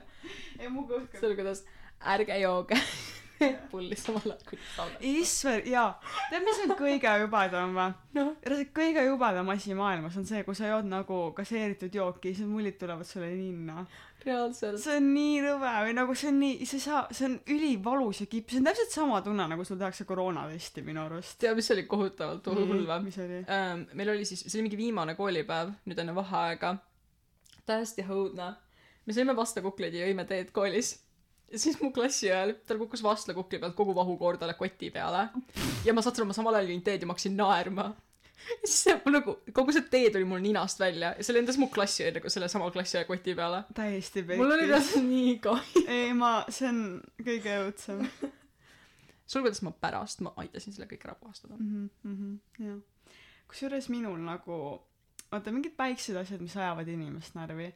ei 0.58 0.68
mu 0.68 0.86
kõhk 0.86 1.12
see 1.16 1.26
oli 1.26 1.36
kuidas, 1.40 1.64
ärge 2.04 2.40
jooge 2.44 2.76
pulli 3.70 3.96
samal 3.98 4.24
ajal 4.24 4.42
kui 4.48 4.58
saadate. 4.74 5.12
issand, 5.20 5.68
jaa. 5.68 5.88
tead, 6.30 6.44
mis 6.46 6.60
on 6.64 6.72
kõige 6.78 7.12
jubedam 7.20 7.76
või? 7.76 7.94
noh, 8.16 8.32
kõige 8.76 9.04
jubedam 9.06 9.50
asi 9.52 9.76
maailmas 9.76 10.16
on 10.20 10.26
see, 10.28 10.42
kui 10.46 10.56
sa 10.56 10.70
jood 10.70 10.88
nagu 10.88 11.20
gaseeritud 11.36 11.94
jooki, 11.94 12.32
siis 12.36 12.48
mullid 12.48 12.78
tulevad 12.80 13.08
sulle 13.08 13.28
ninna. 13.34 13.84
reaalselt. 14.24 14.80
see 14.82 14.98
on 15.00 15.08
nii 15.12 15.38
rõve 15.44 15.72
või 15.86 15.96
nagu 15.98 16.16
see 16.18 16.32
on 16.32 16.40
nii, 16.42 16.68
sa 16.68 16.78
ei 16.78 16.84
saa, 16.86 17.04
see 17.12 17.28
on 17.28 17.38
ülivalus 17.56 18.22
ja 18.24 18.28
kipp, 18.32 18.50
see 18.52 18.62
on 18.62 18.68
täpselt 18.70 18.94
sama 18.96 19.22
tunne, 19.26 19.48
nagu 19.52 19.68
sul 19.68 19.80
tehakse 19.80 20.08
koroonatesti 20.08 20.84
minu 20.86 21.04
arust. 21.04 21.38
tead, 21.42 21.56
mis 21.58 21.72
oli 21.76 21.86
kohutavalt 21.90 22.52
hull 22.52 22.84
või? 22.88 23.00
mis 23.08 23.18
oli? 23.22 23.42
ähm, 23.52 23.88
meil 23.94 24.14
oli 24.16 24.28
siis, 24.28 24.46
see 24.46 24.58
oli 24.58 24.68
mingi 24.70 24.80
viimane 24.80 25.16
koolipäev, 25.18 25.74
nüüd 25.84 26.04
enne 26.04 26.16
vaheaega. 26.16 26.76
täiesti 27.68 28.06
õudne. 28.08 28.54
me 29.06 29.18
sõime 29.18 29.36
vastlakukleid 29.36 29.94
ja 29.94 30.08
jõime 30.08 30.24
teed 30.28 30.54
koolis. 30.56 30.96
Siis 31.54 31.78
mu 31.80 31.92
klassi 31.94 32.30
ajal, 32.30 32.54
tal 32.66 32.80
kukkus 32.80 33.02
vastlakukli 33.04 33.60
pealt 33.62 33.76
kogu 33.78 33.94
vahukoor 33.94 34.38
talle 34.40 34.56
koti 34.58 34.90
peale. 34.90 35.28
ja 35.84 35.94
ma 35.94 36.02
aru, 36.02 36.26
ma 36.26 36.36
samal 36.36 36.58
ajal 36.58 36.72
jõin 36.72 36.82
teed 36.86 37.04
ja 37.04 37.08
ma 37.08 37.16
hakkasin 37.16 37.36
naerma. 37.38 37.86
ja 38.46 38.68
siis 38.68 38.80
see 38.86 38.96
mul 39.04 39.16
nagu, 39.18 39.36
kogu 39.54 39.74
see 39.74 39.86
tee 39.90 40.10
tuli 40.14 40.26
mul 40.28 40.42
ninast 40.44 40.80
välja 40.80 41.14
ja 41.18 41.26
see 41.26 41.36
lendas 41.36 41.58
mu 41.60 41.70
klassiõe 41.72 42.12
nagu 42.16 42.32
sellesama 42.32 42.70
klassiõe 42.74 43.04
koti 43.08 43.36
peale. 43.38 43.62
täiesti 43.74 44.24
mul 44.32 44.56
oli 44.56 44.66
reaalselt 44.70 45.06
nii 45.06 45.36
kahju. 45.44 45.84
ei 45.98 46.10
ma, 46.16 46.32
see 46.48 46.72
on 46.72 46.82
kõige 47.22 47.60
õudsem 47.66 48.02
sul, 49.26 49.42
kuidas 49.42 49.62
ma 49.66 49.72
pärast, 49.74 50.22
ma 50.26 50.34
aitasin 50.42 50.74
selle 50.74 50.88
kõik 50.90 51.06
ära 51.08 51.14
puhastada. 51.20 51.58
mm. 51.58 51.88
-hmm, 52.04 52.66
jah. 52.66 53.14
kusjuures 53.50 53.88
minul 53.94 54.18
nagu, 54.22 54.58
vaata 55.30 55.54
mingid 55.54 55.78
väiksed 55.78 56.18
asjad, 56.18 56.42
mis 56.42 56.56
ajavad 56.56 56.88
inimest 56.88 57.38
närvi 57.38 57.70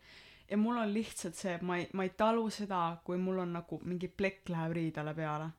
ja 0.51 0.57
mul 0.57 0.77
on 0.77 0.93
lihtsalt 0.95 1.35
see, 1.35 1.55
et 1.55 1.63
ma 1.63 1.77
ei, 1.79 1.89
ma 1.93 2.03
ei 2.03 2.11
talu 2.17 2.51
seda, 2.51 2.97
kui 3.05 3.19
mul 3.19 3.39
on 3.39 3.53
nagu 3.53 3.81
mingi 3.85 4.09
plekk 4.09 4.49
läheb 4.49 4.73
riidele 4.73 5.15
peale. 5.15 5.51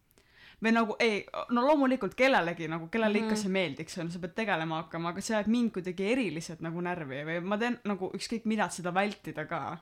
või 0.63 0.71
nagu 0.75 0.95
ei, 0.99 1.25
no 1.49 1.61
loomulikult 1.65 2.13
kellelegi 2.15 2.67
nagu, 2.67 2.87
kellele 2.87 3.13
mm 3.13 3.19
-hmm. 3.19 3.25
ikka 3.25 3.35
Mhm. 3.35 3.41
see 3.41 3.51
meeldiks, 3.51 3.97
on 3.97 4.11
sa 4.11 4.19
pead 4.19 4.33
tegelema 4.35 4.81
hakkama, 4.83 5.09
aga 5.09 5.21
see 5.21 5.35
ajab 5.35 5.47
mind 5.47 5.71
kuidagi 5.71 6.11
eriliselt 6.11 6.59
nagu 6.61 6.81
närvi 6.81 7.23
või 7.25 7.39
ma 7.41 7.57
teen 7.57 7.79
nagu 7.83 8.11
ükskõik 8.13 8.45
mida, 8.45 8.65
et 8.65 8.71
seda 8.71 8.93
vältida 8.93 9.45
ka. 9.45 9.77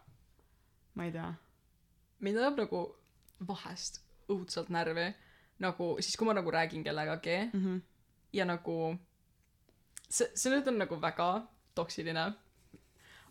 ma 0.95 1.06
ei 1.06 1.12
tea. 1.12 1.34
mind 2.19 2.38
ajab 2.38 2.58
nagu 2.58 2.95
vahest 3.48 4.02
õudselt 4.30 4.69
närvi 4.69 5.13
nagu 5.60 5.98
siis, 6.00 6.15
kui 6.17 6.28
ma 6.28 6.34
nagu 6.34 6.52
räägin 6.52 6.84
kellegagi 6.84 7.50
Mm 7.54 7.60
-hmm. 7.65 7.82
ja 8.34 8.45
nagu 8.45 8.98
see, 10.10 10.28
see 10.36 10.52
nüüd 10.52 10.67
on 10.67 10.78
nagu 10.78 11.02
väga 11.02 11.48
toksiline. 11.76 12.34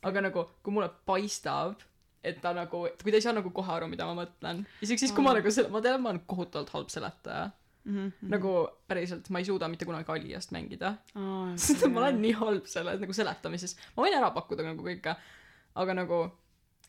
Aga 0.02 0.20
nagu, 0.20 0.44
kui 0.62 0.72
mulle 0.72 0.90
paistab, 1.06 1.80
et 2.24 2.40
ta 2.42 2.52
nagu, 2.52 2.84
kui 3.02 3.12
ta 3.12 3.16
ei 3.18 3.24
saa 3.24 3.32
nagu 3.32 3.50
kohe 3.54 3.72
aru, 3.72 3.87
mida 3.88 4.06
ma 4.06 4.14
mõtlen, 4.24 4.64
isegi 4.82 4.98
siis, 5.06 5.12
kui 5.14 5.22
ma 5.24 5.32
Mm. 5.32 5.38
nagu 5.40 5.50
selle, 5.50 5.68
ma 5.70 5.80
tean, 5.80 6.02
ma 6.02 6.11
olen 6.11 6.20
kohutavalt 6.26 6.70
halb 6.74 6.88
seletaja. 6.90 7.50
Mhm, 7.88 8.11
nagu 8.28 8.68
päriselt 8.88 9.30
ma 9.30 9.38
ei 9.38 9.44
suuda 9.48 9.68
mitte 9.68 9.87
kunagi 9.88 10.11
Aliast 10.12 10.50
mängida. 10.52 10.98
Aa, 11.16 11.54
sest 11.64 11.87
ma 11.88 12.00
olen 12.02 12.20
nii 12.20 12.32
halb 12.37 12.66
selles 12.68 13.00
nagu 13.00 13.12
seletamises. 13.16 13.76
Ma 13.96 14.02
võin 14.04 14.16
ära 14.18 14.28
pakkuda 14.34 14.62
nagu 14.66 14.82
kõike 14.84 15.14
aga 15.78 15.94
nagu 15.94 16.18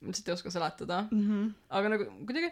ma 0.02 0.08
lihtsalt 0.12 0.28
ei 0.28 0.34
oska 0.34 0.50
seletada. 0.52 1.08
Mhm. 1.12 1.54
aga 1.70 1.90
nagu 1.94 2.04
kuidagi 2.26 2.52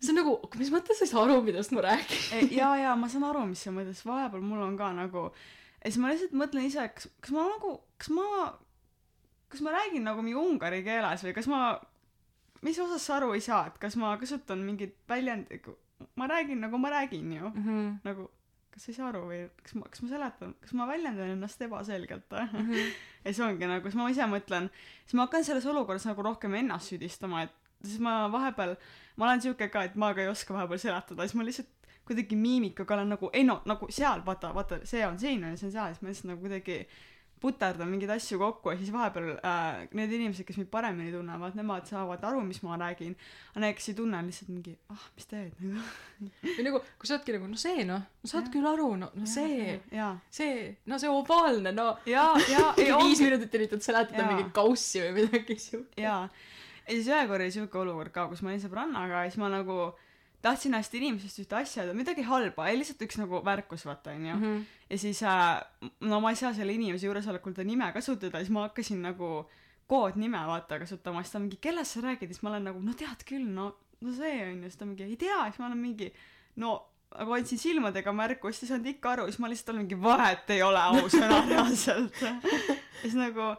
see 0.00 0.10
on 0.12 0.16
nagu 0.20 0.32
mis 0.58 0.70
mõttes 0.74 0.98
sa 0.98 1.04
ei 1.06 1.10
saa 1.12 1.22
aru 1.24 1.38
millest 1.44 1.72
ma 1.72 1.80
räägin? 1.86 2.24
Ei, 2.36 2.48
jaa, 2.56 2.74
jaa, 2.82 2.96
ma 2.96 3.08
saan 3.08 3.24
aru, 3.24 3.46
mis 3.46 3.62
sa 3.62 3.70
mõtled, 3.70 3.94
sest 3.94 4.06
vahepeal 4.08 4.42
mul 4.44 4.60
on 4.64 4.76
ka 4.80 4.90
nagu 4.96 5.28
ja 5.30 5.86
siis 5.86 5.98
ma 6.02 6.10
lihtsalt 6.10 6.34
mõtlen 6.36 6.66
ise, 6.66 6.88
kas, 6.96 7.06
kas 7.20 7.30
ma 7.36 7.46
nagu, 7.48 7.76
kas 8.00 8.10
ma, 8.16 8.26
kas 9.50 9.62
ma 9.66 9.74
räägin 9.74 10.04
nagu 10.06 10.22
mingi 10.22 10.38
ungari 10.38 10.82
keeles 10.86 11.24
või 11.26 11.34
kas 11.36 11.48
ma, 11.50 11.60
mis 12.66 12.78
osas 12.78 13.06
sa 13.06 13.16
aru 13.18 13.32
ei 13.36 13.44
saa, 13.44 13.66
et 13.70 13.78
kas 13.82 13.96
ma 14.00 14.16
kasutan 14.20 14.62
mingit 14.66 14.96
väljendit, 15.10 15.66
ma 16.16 16.28
räägin 16.30 16.62
nagu 16.64 16.78
ma 16.78 16.92
räägin 16.92 17.32
ju, 17.32 17.48
mm 17.48 17.64
-hmm. 17.64 17.96
nagu 18.04 18.30
kas 18.70 18.84
sa 18.84 18.92
ei 18.92 18.96
saa 18.96 19.08
aru 19.08 19.22
või 19.28 19.40
kas 19.62 19.74
ma, 19.74 19.88
kas 19.90 20.02
ma 20.02 20.08
seletan, 20.08 20.54
kas 20.60 20.72
ma 20.78 20.86
väljendan 20.86 21.32
ennast 21.34 21.62
ebaselgelt 21.62 22.30
või 22.30 22.46
Mm 22.52 22.68
-hmm. 22.68 22.92
ja 23.24 23.32
siis 23.32 23.40
ongi 23.40 23.66
nagu, 23.66 23.90
siis 23.90 23.94
ma 23.94 24.10
ise 24.10 24.26
mõtlen, 24.26 24.70
siis 25.04 25.14
ma 25.14 25.26
hakkan 25.26 25.44
selles 25.44 25.66
olukorras 25.66 26.06
nagu 26.06 26.22
rohkem 26.22 26.54
ennast 26.54 26.92
süüdistama, 26.92 27.42
et 27.42 27.52
siis 27.84 27.98
ma 27.98 28.32
vahepeal, 28.32 28.76
ma 29.16 29.26
olen 29.26 29.42
siuke 29.42 29.68
ka, 29.68 29.82
et 29.82 29.94
ma 29.94 30.14
ka 30.14 30.20
ei 30.20 30.28
oska 30.28 30.54
vahepeal 30.54 30.78
seletada, 30.78 31.22
siis 31.22 31.34
ma 31.34 31.44
lihtsalt 31.44 31.68
kuidagi 32.04 32.36
miimikaga 32.36 32.94
olen 32.94 33.08
nagu, 33.08 33.30
ei 33.32 33.44
no 33.44 33.60
nagu 33.70 33.86
seal, 33.90 34.22
vaata, 34.26 34.54
vaata, 34.54 34.80
see 34.84 35.06
on 35.06 35.18
siin 35.18 35.44
on 35.44 35.50
ja 35.50 35.56
see 35.56 35.68
on 35.68 35.72
seal, 35.72 35.94
siis 35.94 36.02
ma 36.02 36.08
lihtsalt 36.08 36.30
nagu 36.32 36.40
kuidagi 36.40 36.78
puterdan 37.40 37.88
mingeid 37.88 38.10
asju 38.14 38.38
kokku 38.40 38.72
ja 38.74 38.78
siis 38.80 38.92
vahepeal 38.92 39.30
äh, 39.38 39.82
need 39.96 40.12
inimesed, 40.12 40.44
kes 40.48 40.58
mind 40.60 40.68
paremini 40.72 41.12
tunnevad, 41.14 41.56
nemad 41.58 41.86
saavad 41.88 42.24
aru, 42.28 42.42
mis 42.44 42.60
ma 42.66 42.76
räägin. 42.80 43.14
aga 43.52 43.62
need, 43.64 43.76
kes 43.78 43.88
ei 43.92 43.96
tunne, 43.98 44.18
on 44.20 44.28
lihtsalt 44.28 44.52
mingi, 44.52 44.74
ah, 44.92 45.06
mis 45.16 45.30
teed 45.30 45.56
nagu. 45.64 45.84
või 46.56 46.66
nagu 46.66 46.82
kui 47.00 47.08
sa 47.08 47.16
oledki 47.16 47.36
nagu 47.36 47.48
no 47.48 47.60
see 47.60 47.86
noh 47.88 48.04
no 48.04 48.28
saad 48.28 48.44
Jah. 48.46 48.52
küll 48.54 48.68
aru 48.68 48.90
no 49.00 49.10
no 49.16 49.28
see 49.30 49.78
jaa, 49.94 50.12
see 50.30 50.68
no 50.90 51.00
see 51.00 51.10
ovaalne 51.12 51.72
no 51.76 51.88
jaa, 52.08 52.34
jaa, 52.50 52.70
ei 52.80 52.90
viis 52.90 52.96
ongi, 52.98 53.30
minutit 53.30 53.56
üritad 53.60 53.84
seletada 53.84 54.28
mingit 54.28 54.52
kaussi 54.56 55.00
või 55.06 55.24
midagi 55.24 55.56
siukest 55.56 56.00
jaa. 56.00 56.22
ja 56.84 56.92
siis 56.92 57.08
ühe 57.08 57.24
korra 57.30 57.46
oli 57.46 57.56
siuke 57.56 57.80
olukord 57.80 58.12
ka, 58.14 58.28
kus 58.28 58.44
ma 58.44 58.52
olin 58.52 58.62
sõbrannaga 58.62 59.24
ja 59.24 59.32
siis 59.32 59.40
ma 59.40 59.48
nagu 59.52 59.80
tahtsin 60.42 60.74
hästi 60.74 61.00
inimesest 61.00 61.42
ühte 61.42 61.58
asja 61.58 61.82
öelda, 61.84 61.96
midagi 61.96 62.24
halba, 62.26 62.68
lihtsalt 62.72 63.02
üks 63.06 63.18
nagu 63.20 63.42
märkus, 63.44 63.84
vaata 63.88 64.14
onju. 64.16 64.36
-hmm. 64.36 64.60
ja 64.90 64.98
siis 64.98 65.22
äh, 65.22 65.62
no 66.00 66.20
ma 66.20 66.30
ei 66.30 66.36
saa 66.40 66.54
selle 66.54 66.72
inimese 66.72 67.06
juuresolekul 67.06 67.52
ta 67.52 67.64
nime 67.64 67.92
kasutada, 67.92 68.38
siis 68.38 68.50
ma 68.50 68.68
hakkasin 68.68 69.02
nagu 69.02 69.48
koodnime 69.90 70.40
vaata 70.46 70.78
kasutama, 70.78 71.22
siis 71.22 71.32
ta 71.32 71.38
mingi, 71.42 71.58
kellest 71.60 71.96
sa 71.96 72.00
räägid, 72.00 72.30
siis 72.30 72.42
ma 72.42 72.50
olen 72.50 72.70
nagu, 72.70 72.80
no 72.82 72.94
tead 72.94 73.24
küll, 73.26 73.48
no, 73.54 73.72
no 74.00 74.12
see 74.14 74.36
on 74.46 74.62
ju, 74.62 74.70
siis 74.70 74.78
ta 74.78 74.86
mingi, 74.86 75.08
ei 75.08 75.16
tea, 75.16 75.42
siis 75.48 75.58
ma 75.58 75.66
olen 75.66 75.82
mingi, 75.82 76.12
no 76.62 76.76
aga 77.10 77.34
andsin 77.40 77.58
silmadega 77.58 78.12
märku, 78.14 78.52
siis 78.52 78.68
ei 78.68 78.70
saanud 78.70 78.86
ikka 78.92 79.16
aru, 79.16 79.26
siis 79.30 79.40
ma 79.42 79.50
lihtsalt 79.50 79.72
olen 79.74 79.82
mingi, 79.82 79.98
vahet 80.02 80.52
ei 80.54 80.62
ole 80.62 80.82
ausõna 80.92 81.40
reaalselt. 81.50 82.20
ja 82.22 82.36
siis 83.02 83.16
nagu, 83.18 83.50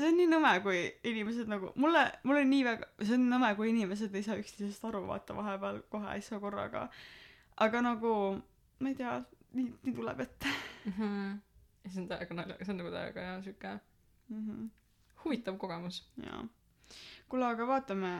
see 0.00 0.08
on 0.10 0.16
nii 0.16 0.28
nõme, 0.30 0.52
kui 0.64 0.80
inimesed 1.10 1.50
nagu, 1.50 1.72
mulle, 1.80 2.06
mulle 2.24 2.44
nii 2.48 2.64
väga, 2.66 2.88
see 3.02 3.16
on 3.18 3.28
nõme, 3.30 3.52
kui 3.58 3.70
inimesed 3.72 4.14
ei 4.16 4.24
saa 4.26 4.40
üksteisest 4.40 4.84
aru, 4.88 5.04
vaata 5.08 5.36
vahepeal 5.36 5.82
kohe 5.92 6.16
saa 6.24 6.40
korraga. 6.42 6.88
aga 7.60 7.82
nagu, 7.84 8.14
ma 8.80 8.88
ei 8.88 8.96
tea, 8.96 9.18
nii, 9.52 9.68
nii 9.84 9.94
tuleb 9.96 10.26
ette 10.26 10.58
Mhm. 10.84 11.38
ja 11.84 11.90
see 11.90 12.02
on 12.02 12.08
täiega 12.08 12.36
naljakas 12.36 12.66
see 12.66 12.72
on 12.74 12.80
nagu 12.80 12.92
täiega 12.94 13.26
jah 13.26 13.42
siuke 13.44 13.72
mm. 13.72 14.40
-hmm. 14.46 14.70
huvitav 15.24 15.58
kogemus 15.58 16.00
jaa. 16.24 16.44
kuule, 17.28 17.46
aga 17.46 17.66
vaatame 17.66 18.12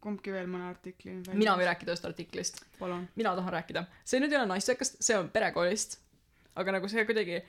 kumbki 0.00 0.32
veel 0.32 0.48
mõne 0.50 0.68
artikli 0.70 1.14
nüüd 1.14 1.30
mina 1.34 1.56
võin 1.58 1.68
rääkida 1.70 1.94
ühest 1.94 2.08
artiklist 2.08 2.62
mina 3.16 3.34
tahan 3.36 3.52
rääkida 3.58 3.84
see 4.04 4.20
nüüd 4.20 4.32
ei 4.32 4.40
ole 4.40 4.50
naistekast 4.52 5.02
see 5.08 5.18
on 5.18 5.30
perekoolist 5.36 5.98
aga 6.62 6.78
nagu 6.78 6.88
see 6.88 7.04
kuidagi 7.08 7.42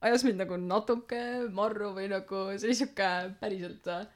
ajas 0.00 0.24
mind 0.26 0.42
nagu 0.42 0.58
natuke 0.60 1.20
marru 1.56 1.92
või 1.96 2.08
nagu 2.12 2.46
see 2.56 2.68
oli 2.68 2.78
siuke 2.82 3.10
päriselt 3.40 3.88
äh, 3.92 4.06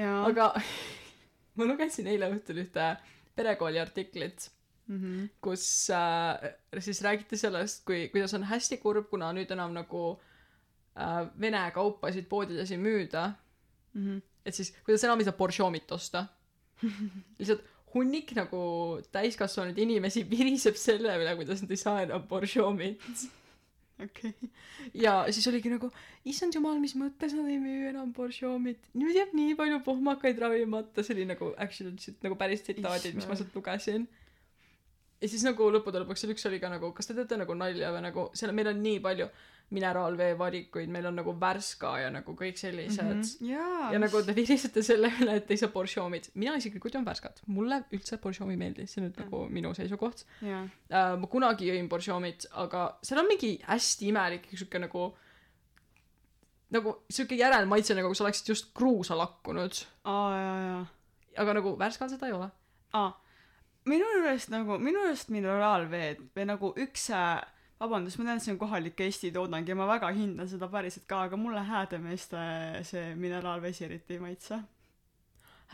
aga 0.00 0.52
ma 1.56 1.68
lugesin 1.68 2.08
eile 2.12 2.30
õhtul 2.32 2.62
ühte 2.64 2.90
perekooli 3.36 3.80
artiklit 3.80 4.48
mm. 4.88 4.98
-hmm. 5.00 5.28
kus 5.40 5.90
äh, 5.90 6.54
siis 6.80 7.02
räägiti 7.02 7.36
sellest 7.36 7.84
kui 7.84 8.08
kuidas 8.12 8.34
on 8.34 8.48
hästi 8.48 8.80
kurb 8.82 9.10
kuna 9.10 9.32
nüüd 9.36 9.52
enam 9.52 9.74
nagu 9.76 10.04
äh, 10.96 11.26
vene 11.40 11.64
kaupasid 11.74 12.28
poodides 12.28 12.70
ei 12.70 12.78
müüda 12.78 13.32
Mm 13.96 14.06
-hmm. 14.06 14.22
et 14.44 14.54
siis 14.54 14.76
kuidas 14.84 15.04
enam 15.04 15.18
ei 15.18 15.24
saa 15.24 15.32
Borchomit 15.32 15.92
osta 15.92 16.26
lihtsalt 17.38 17.62
hunnik 17.94 18.32
nagu 18.36 18.60
täiskasvanud 19.12 19.78
inimesi 19.78 20.26
viriseb 20.30 20.76
selle 20.76 21.14
üle 21.16 21.36
kuidas 21.36 21.62
nad 21.62 21.70
ei 21.70 21.80
saa 21.80 22.02
enam 22.02 22.26
Borchomit 22.28 23.00
okei. 24.04 24.30
Okay. 24.30 24.50
ja 24.94 25.14
siis 25.30 25.46
oligi 25.50 25.72
nagu 25.72 25.90
issand 26.28 26.56
jumal 26.56 26.78
mis 26.82 26.94
mõttes 26.98 27.34
nad 27.36 27.48
ei 27.50 27.58
müü 27.62 27.88
enam 27.90 28.12
Borchomit. 28.16 28.80
Nüüd 28.98 29.16
jääb 29.16 29.34
nii 29.36 29.56
palju 29.58 29.80
pohmakaid 29.86 30.38
ravimata 30.42 31.04
see 31.06 31.16
oli 31.16 31.26
nagu 31.32 31.52
actually 31.56 31.96
sit- 32.02 32.22
nagu 32.26 32.38
päris 32.38 32.64
tsitaadid 32.66 33.18
mis 33.18 33.28
ma 33.28 33.38
sealt 33.38 33.56
lugesin. 33.56 34.06
Ja 35.20 35.28
siis 35.32 35.44
nagu 35.46 35.70
lõppude 35.72 36.02
lõpuks 36.02 36.22
seal 36.22 36.34
üks 36.34 36.44
oli 36.48 36.60
ka 36.60 36.68
nagu 36.72 36.92
kas 36.96 37.08
te 37.08 37.16
teete 37.16 37.38
nagu 37.40 37.54
nalja 37.56 37.92
või 37.94 38.02
nagu 38.04 38.28
seal 38.36 38.52
meil 38.52 38.72
on 38.74 38.82
nii 38.84 39.00
palju 39.04 39.30
mineraalvee 39.70 40.36
varikuid 40.38 40.88
meil 40.94 41.06
on 41.08 41.16
nagu 41.18 41.32
Värska 41.40 41.88
ja 41.98 42.10
nagu 42.14 42.32
kõik 42.38 42.56
sellised 42.60 43.02
mm 43.02 43.20
-hmm. 43.22 43.46
jaa. 43.50 43.92
ja 43.92 43.98
nagu 43.98 44.22
te 44.22 44.34
virisete 44.36 44.82
selle 44.82 45.10
üle 45.20 45.34
et 45.40 45.50
ei 45.50 45.56
saa 45.56 45.68
Borchomit 45.74 46.30
mina 46.34 46.54
isiklikult 46.56 46.94
joon 46.94 47.04
Värskat 47.06 47.42
mulle 47.46 47.80
üldse 47.92 48.18
Borchomi 48.22 48.52
ei 48.54 48.56
meeldi 48.62 48.86
see 48.86 49.00
on 49.02 49.08
nüüd 49.08 49.16
Mm. 49.16 49.24
nagu 49.24 49.48
minu 49.50 49.74
seisukoht 49.74 50.24
jaa. 50.42 50.62
äh, 50.90 51.18
ma 51.20 51.26
kunagi 51.26 51.66
jõin 51.72 51.88
Borchomit 51.88 52.46
aga 52.52 52.98
seal 53.02 53.20
on 53.20 53.26
mingi 53.28 53.58
hästi 53.66 54.06
imelik 54.08 54.46
siuke 54.54 54.78
nagu 54.78 55.16
nagu 56.70 56.96
siuke 57.10 57.34
järelmaitse 57.38 57.94
nagu 57.94 58.14
sa 58.14 58.24
oleksid 58.24 58.48
just 58.48 58.72
kruusa 58.74 59.18
lakkunud 59.18 59.74
aa 60.04 60.30
jaa 60.38 60.58
jaa 60.68 60.86
aga 61.42 61.54
nagu 61.58 61.76
Värskal 61.78 62.08
seda 62.08 62.26
ei 62.26 62.32
ole 62.32 62.48
aa 62.92 63.10
minu 63.86 64.06
juurest 64.14 64.48
nagu 64.50 64.78
minu 64.78 64.98
juurest 65.04 65.28
mineraalveed 65.34 66.22
või 66.36 66.46
nagu 66.52 66.72
üks 66.86 67.10
äh, 67.14 67.42
vabandust 67.80 68.18
ma 68.18 68.28
tean 68.28 68.40
et 68.40 68.44
see 68.44 68.54
on 68.54 68.60
kohalik 68.60 69.00
Eesti 69.06 69.30
toodang 69.34 69.68
ja 69.68 69.76
ma 69.76 69.88
väga 69.88 70.08
hindan 70.16 70.48
seda 70.48 70.68
päriselt 70.72 71.06
ka 71.10 71.26
aga 71.28 71.36
mulle 71.40 71.62
Häädemeeste 71.68 72.40
see 72.88 73.12
mineraalvesi 73.20 73.84
eriti 73.88 74.16
ei 74.16 74.22
maitse. 74.22 74.60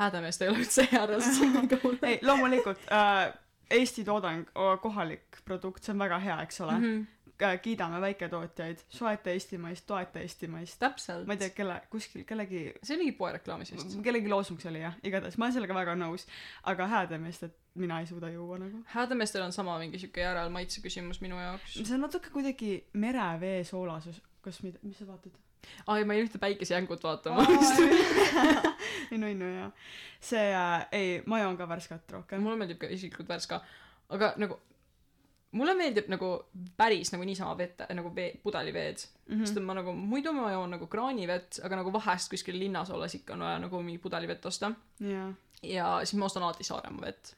Häädemeest 0.00 0.42
ei 0.42 0.50
ole 0.50 0.64
üldse 0.64 0.88
hea 0.90 1.06
reaalselt 1.06 2.04
ei 2.10 2.18
loomulikult 2.26 2.86
äh, 2.90 3.32
Eesti 3.78 4.04
toodang 4.04 4.46
kohalik 4.82 5.42
produkt 5.46 5.84
see 5.84 5.94
on 5.94 6.02
väga 6.02 6.18
hea 6.26 6.42
eks 6.42 6.60
ole. 6.66 6.78
Mm. 6.78 6.86
-hmm. 6.92 7.58
kiidame 7.62 8.00
väiketootjaid 8.00 8.82
soeta 8.88 9.30
eestimaist 9.30 9.86
toeta 9.86 10.20
eestimaist. 10.20 10.78
Täpselt. 10.78 11.26
Ma 11.26 11.32
ei 11.32 11.38
tea 11.38 11.50
kelle 11.50 11.80
kuskil 11.90 12.24
kellegi 12.24 12.72
see 12.82 12.96
oli 12.96 13.04
mingi 13.04 13.18
poereklaamis 13.18 13.72
vist 13.72 13.98
kellegi 14.02 14.28
loosung 14.28 14.60
see 14.60 14.70
oli 14.70 14.82
jah 14.82 14.98
igatahes. 15.02 15.38
Ma 15.38 15.44
olen 15.44 15.54
sellega 15.60 15.74
väga 15.74 15.94
nõus. 15.94 16.26
Aga 16.62 16.86
Häädemeestet 16.86 17.61
mina 17.74 18.00
ei 18.00 18.06
suuda 18.06 18.28
juua 18.30 18.58
nagu. 18.58 18.82
Häädemeestel 18.96 19.42
on 19.42 19.52
sama 19.52 19.78
mingi 19.78 19.98
siuke 19.98 20.20
järelmaitse 20.20 20.82
küsimus 20.84 21.20
minu 21.20 21.38
jaoks. 21.40 21.78
See 21.78 21.94
on 21.94 22.04
natuke 22.04 22.30
kuidagi 22.30 22.84
merevee 22.92 23.64
soolasus 23.64 24.22
kas 24.42 24.62
mida 24.62 24.78
mis 24.82 24.98
sa 24.98 25.06
vaatad? 25.06 25.34
Aa 25.86 25.98
ei 25.98 26.04
ma 26.04 26.16
jäin 26.16 26.26
ühte 26.26 26.40
päikesejängut 26.42 27.04
vaatama. 27.06 27.44
Ei 29.12 29.18
nunnu 29.18 29.48
jah 29.54 29.70
see 30.22 30.50
äh, 30.54 30.86
ei 30.94 31.22
ma 31.26 31.40
joon 31.42 31.56
ka 31.58 31.68
värskat 31.68 32.12
rohkem. 32.14 32.42
Mulle 32.42 32.58
meeldib 32.60 32.78
ka 32.82 32.90
isiklikult 32.90 33.30
Värska. 33.30 33.60
Aga 34.14 34.32
nagu 34.42 34.58
mulle 35.58 35.74
meeldib 35.78 36.08
nagu 36.12 36.30
päris 36.78 37.12
nagu 37.12 37.26
niisama 37.26 37.54
vette 37.58 37.86
nagu 37.94 38.12
vee 38.14 38.32
pudeliveed. 38.42 39.04
Mm. 39.26 39.36
Mhm. 39.36 39.44
sest 39.46 39.60
et 39.60 39.66
ma 39.66 39.76
nagu 39.78 39.94
muidu 39.98 40.32
ma 40.36 40.50
joon 40.52 40.74
nagu 40.76 40.86
kraanivett 40.90 41.60
aga 41.66 41.82
nagu 41.82 41.92
vahest 41.94 42.30
kuskil 42.32 42.58
linnas 42.58 42.90
olles 42.90 43.14
ikka 43.18 43.36
on 43.36 43.46
vaja 43.46 43.62
nagu 43.66 43.82
mingi 43.82 44.02
pudelivett 44.02 44.46
osta. 44.46 44.72
Jaa. 45.00 45.30
Ja 45.62 45.98
siis 46.02 46.18
ma 46.18 46.26
ostan 46.26 46.42
alati 46.42 46.66
Saaremaa 46.66 47.06
vett 47.06 47.34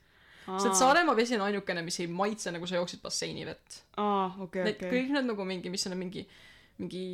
sest 0.47 0.71
et 0.71 0.81
Saaremaa 0.81 1.17
vesi 1.17 1.37
on 1.39 1.47
ainukene 1.47 1.83
mis 1.87 2.01
ei 2.01 2.11
maitse 2.11 2.53
nagu 2.55 2.67
sa 2.67 2.81
jooksid 2.81 3.03
basseini 3.05 3.47
vett. 3.49 3.81
Aa 4.01 4.29
okei 4.47 4.67
okei. 4.75 4.91
kõik 4.91 5.15
need 5.17 5.31
nagu 5.33 5.49
mingi 5.49 5.73
mis 5.73 5.87
on 5.89 5.97
mingi 5.99 6.27
mingi 6.79 7.07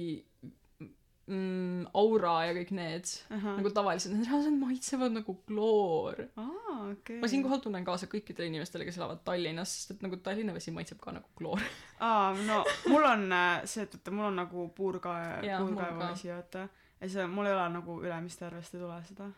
mm, 1.30 1.90
aura 2.00 2.34
ja 2.48 2.54
kõik 2.56 2.72
need 2.76 3.10
ahah. 3.30 3.58
nagu 3.58 3.72
tavaliselt 3.74 4.14
need 4.16 4.28
reaalselt 4.28 4.58
maitsevad 4.60 5.14
nagu 5.14 5.36
kloor. 5.48 6.24
Aa 6.40 6.76
okei. 6.90 7.20
Ma 7.22 7.30
siinkohal 7.30 7.62
tunnen 7.64 7.86
kaasa 7.86 8.08
kõikidele 8.10 8.50
inimestele 8.50 8.86
kes 8.88 8.98
elavad 9.00 9.22
Tallinnas 9.26 9.74
sest 9.76 9.94
et 9.96 10.04
nagu 10.06 10.18
Tallinna 10.24 10.54
vesi 10.56 10.74
maitseb 10.74 11.00
ka 11.02 11.14
nagu 11.16 11.30
kloor. 11.38 11.62
Aa 12.00 12.32
no 12.48 12.62
mul 12.90 13.06
on 13.12 13.26
äh, 13.36 13.62
see 13.70 13.86
et 13.86 13.96
vaata 13.96 14.16
mul 14.16 14.30
on 14.30 14.40
nagu 14.42 14.68
puurkae 14.76 15.40
puurkaevuvesi 15.46 16.32
vaata 16.34 16.66
ja 17.00 17.08
see 17.08 17.30
mul 17.30 17.48
ei 17.48 17.56
ole 17.56 17.68
nagu 17.78 18.00
Ülemiste 18.04 18.48
järvest 18.48 18.76
ei 18.76 18.84
tule 18.84 19.00
seda. 19.08 19.30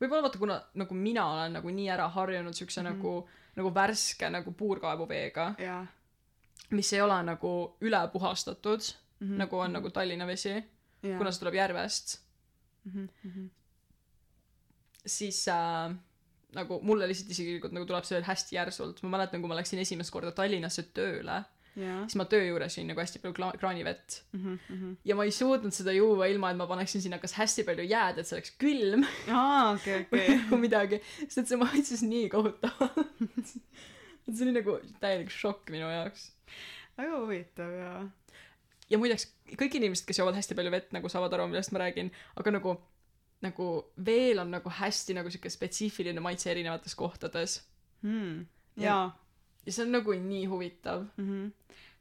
Võib-olla 0.00 0.26
vaata 0.26 0.40
kuna 0.42 0.60
nagu 0.80 0.98
mina 0.98 1.24
olen 1.32 1.58
nagu 1.60 1.70
nii 1.70 1.88
ära 1.92 2.08
harjunud 2.10 2.56
siukse 2.56 2.82
mm. 2.82 2.86
-hmm. 2.86 2.96
nagu 2.98 3.43
nagu 3.56 3.74
värske 3.74 4.30
nagu 4.30 4.52
puurkaevuveega 4.52 5.54
mis 6.70 6.92
ei 6.92 7.00
ole 7.00 7.22
nagu 7.22 7.54
üle 7.80 8.08
puhastatud 8.12 8.80
mm. 8.80 9.26
-hmm. 9.26 9.38
nagu 9.38 9.58
on 9.58 9.72
nagu 9.72 9.90
Tallinna 9.90 10.26
vesi 10.26 10.54
kuna 11.00 11.32
see 11.32 11.40
tuleb 11.44 11.54
järvest 11.54 12.24
Mhm, 12.84 13.04
mhm. 13.24 13.46
siis 15.06 15.48
äh, 15.48 15.94
nagu 16.54 16.80
mulle 16.82 17.08
lihtsalt 17.08 17.30
isiklikult 17.32 17.72
nagu 17.72 17.86
tuleb 17.88 18.04
see 18.04 18.18
veel 18.18 18.26
hästi 18.28 18.56
järsult 18.58 19.00
ma 19.02 19.16
mäletan 19.16 19.40
kui 19.40 19.48
ma 19.48 19.56
läksin 19.56 19.80
esimest 19.80 20.12
korda 20.12 20.32
Tallinnasse 20.36 20.84
tööle 20.96 21.38
siis 21.74 22.14
ma 22.20 22.24
töö 22.30 22.42
juures 22.46 22.76
jõin 22.78 22.86
nagu 22.92 23.00
hästi 23.02 23.18
palju 23.22 23.34
kla- 23.34 23.56
kraanivett. 23.58 24.20
Mhm 24.32 24.58
mhm. 24.70 24.92
Ja 25.04 25.16
ma 25.18 25.24
ei 25.26 25.32
suutnud 25.34 25.74
seda 25.74 25.92
juua 25.96 26.26
ilma 26.30 26.50
et 26.50 26.56
ma 26.60 26.66
paneksin 26.70 27.02
sinna 27.02 27.18
kas 27.18 27.32
hästi 27.38 27.64
palju 27.66 27.84
jääd 27.90 28.18
et 28.18 28.26
see 28.28 28.36
oleks 28.38 28.52
külm. 28.60 29.02
Aa 29.28 29.72
okei 29.74 29.98
või 29.98 30.04
okei. 30.22 30.36
Nagu 30.44 30.56
midagi. 30.62 31.00
Sest 31.24 31.38
et 31.44 31.48
see 31.52 31.56
maitses 31.60 32.02
nii 32.06 32.28
kohutavalt. 32.32 33.08
Et 34.24 34.32
see 34.38 34.46
oli 34.46 34.54
nagu 34.56 34.78
täielik 35.02 35.28
šokk 35.28 35.68
minu 35.74 35.84
jaoks. 35.90 36.30
Väga 36.96 37.18
huvitav 37.20 37.72
jaa. 37.76 37.98
Ja 38.88 38.96
muideks 39.00 39.26
kõik 39.60 39.74
inimesed 39.76 40.06
kes 40.08 40.18
joovad 40.22 40.38
hästi 40.38 40.54
palju 40.56 40.70
vett 40.72 40.94
nagu 40.96 41.08
saavad 41.12 41.32
aru 41.36 41.50
millest 41.50 41.72
ma 41.74 41.82
räägin 41.82 42.08
aga 42.40 42.50
nagu 42.54 42.72
nagu 43.44 43.66
veel 44.06 44.38
on 44.40 44.50
nagu 44.54 44.70
hästi 44.78 45.12
nagu 45.18 45.28
siuke 45.32 45.50
spetsiifiline 45.52 46.20
maitse 46.24 46.48
erinevates 46.54 46.94
kohtades. 46.96 47.58
Hmm. 48.00 48.46
Ja- 48.76 48.84
jaa. 48.86 49.04
ja 49.04 49.23
see 49.72 49.82
on 49.84 49.92
nagu 49.92 50.12
nii 50.12 50.46
huvitav. 50.46 51.06
Mhmh 51.16 51.52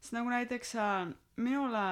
sest 0.03 0.14
nagu 0.14 0.30
näiteks 0.30 0.76
äh, 0.76 1.14
minule 1.38 1.84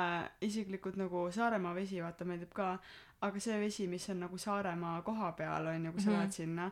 isiklikult 0.42 0.96
nagu 1.00 1.30
Saaremaa 1.32 1.76
vesi 1.76 2.02
vaata 2.04 2.26
meeldib 2.26 2.52
ka 2.54 2.78
aga 3.22 3.40
see 3.40 3.60
vesi 3.62 3.88
mis 3.88 4.10
on 4.10 4.20
nagu 4.20 4.38
Saaremaa 4.38 5.02
koha 5.02 5.32
peal 5.32 5.68
on 5.68 5.86
ju 5.86 5.92
kui 5.92 6.02
sa 6.02 6.10
Mhm. 6.10 6.18
lähed 6.20 6.32
sinna 6.32 6.66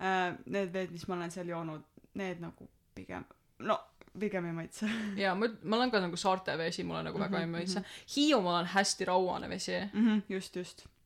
äh, 0.00 0.34
need 0.46 0.72
veed 0.72 0.90
mis 0.90 1.06
ma 1.08 1.14
olen 1.14 1.30
seal 1.30 1.46
joonud 1.48 1.82
need 2.14 2.40
nagu 2.40 2.68
pigem 2.94 3.24
no 3.58 3.78
pigem 4.18 4.46
ei 4.46 4.52
maitse. 4.52 4.88
Ja 5.16 5.34
ma 5.34 5.46
ma 5.62 5.76
olen 5.76 5.90
ka 5.90 6.00
nagu 6.00 6.16
saarte 6.16 6.56
vesi 6.58 6.82
mulle 6.84 7.02
nagu 7.02 7.18
väga 7.18 7.38
Mhm, 7.38 7.40
ei 7.40 7.46
maitse. 7.46 7.84
Hiiumaal 8.16 8.60
on 8.64 8.66
hästi 8.66 9.04
rauane 9.04 9.48
vesi. 9.48 9.72
Mhmh 9.92 10.22
just 10.28 10.56
just. 10.56 10.86
Nii 10.86 10.99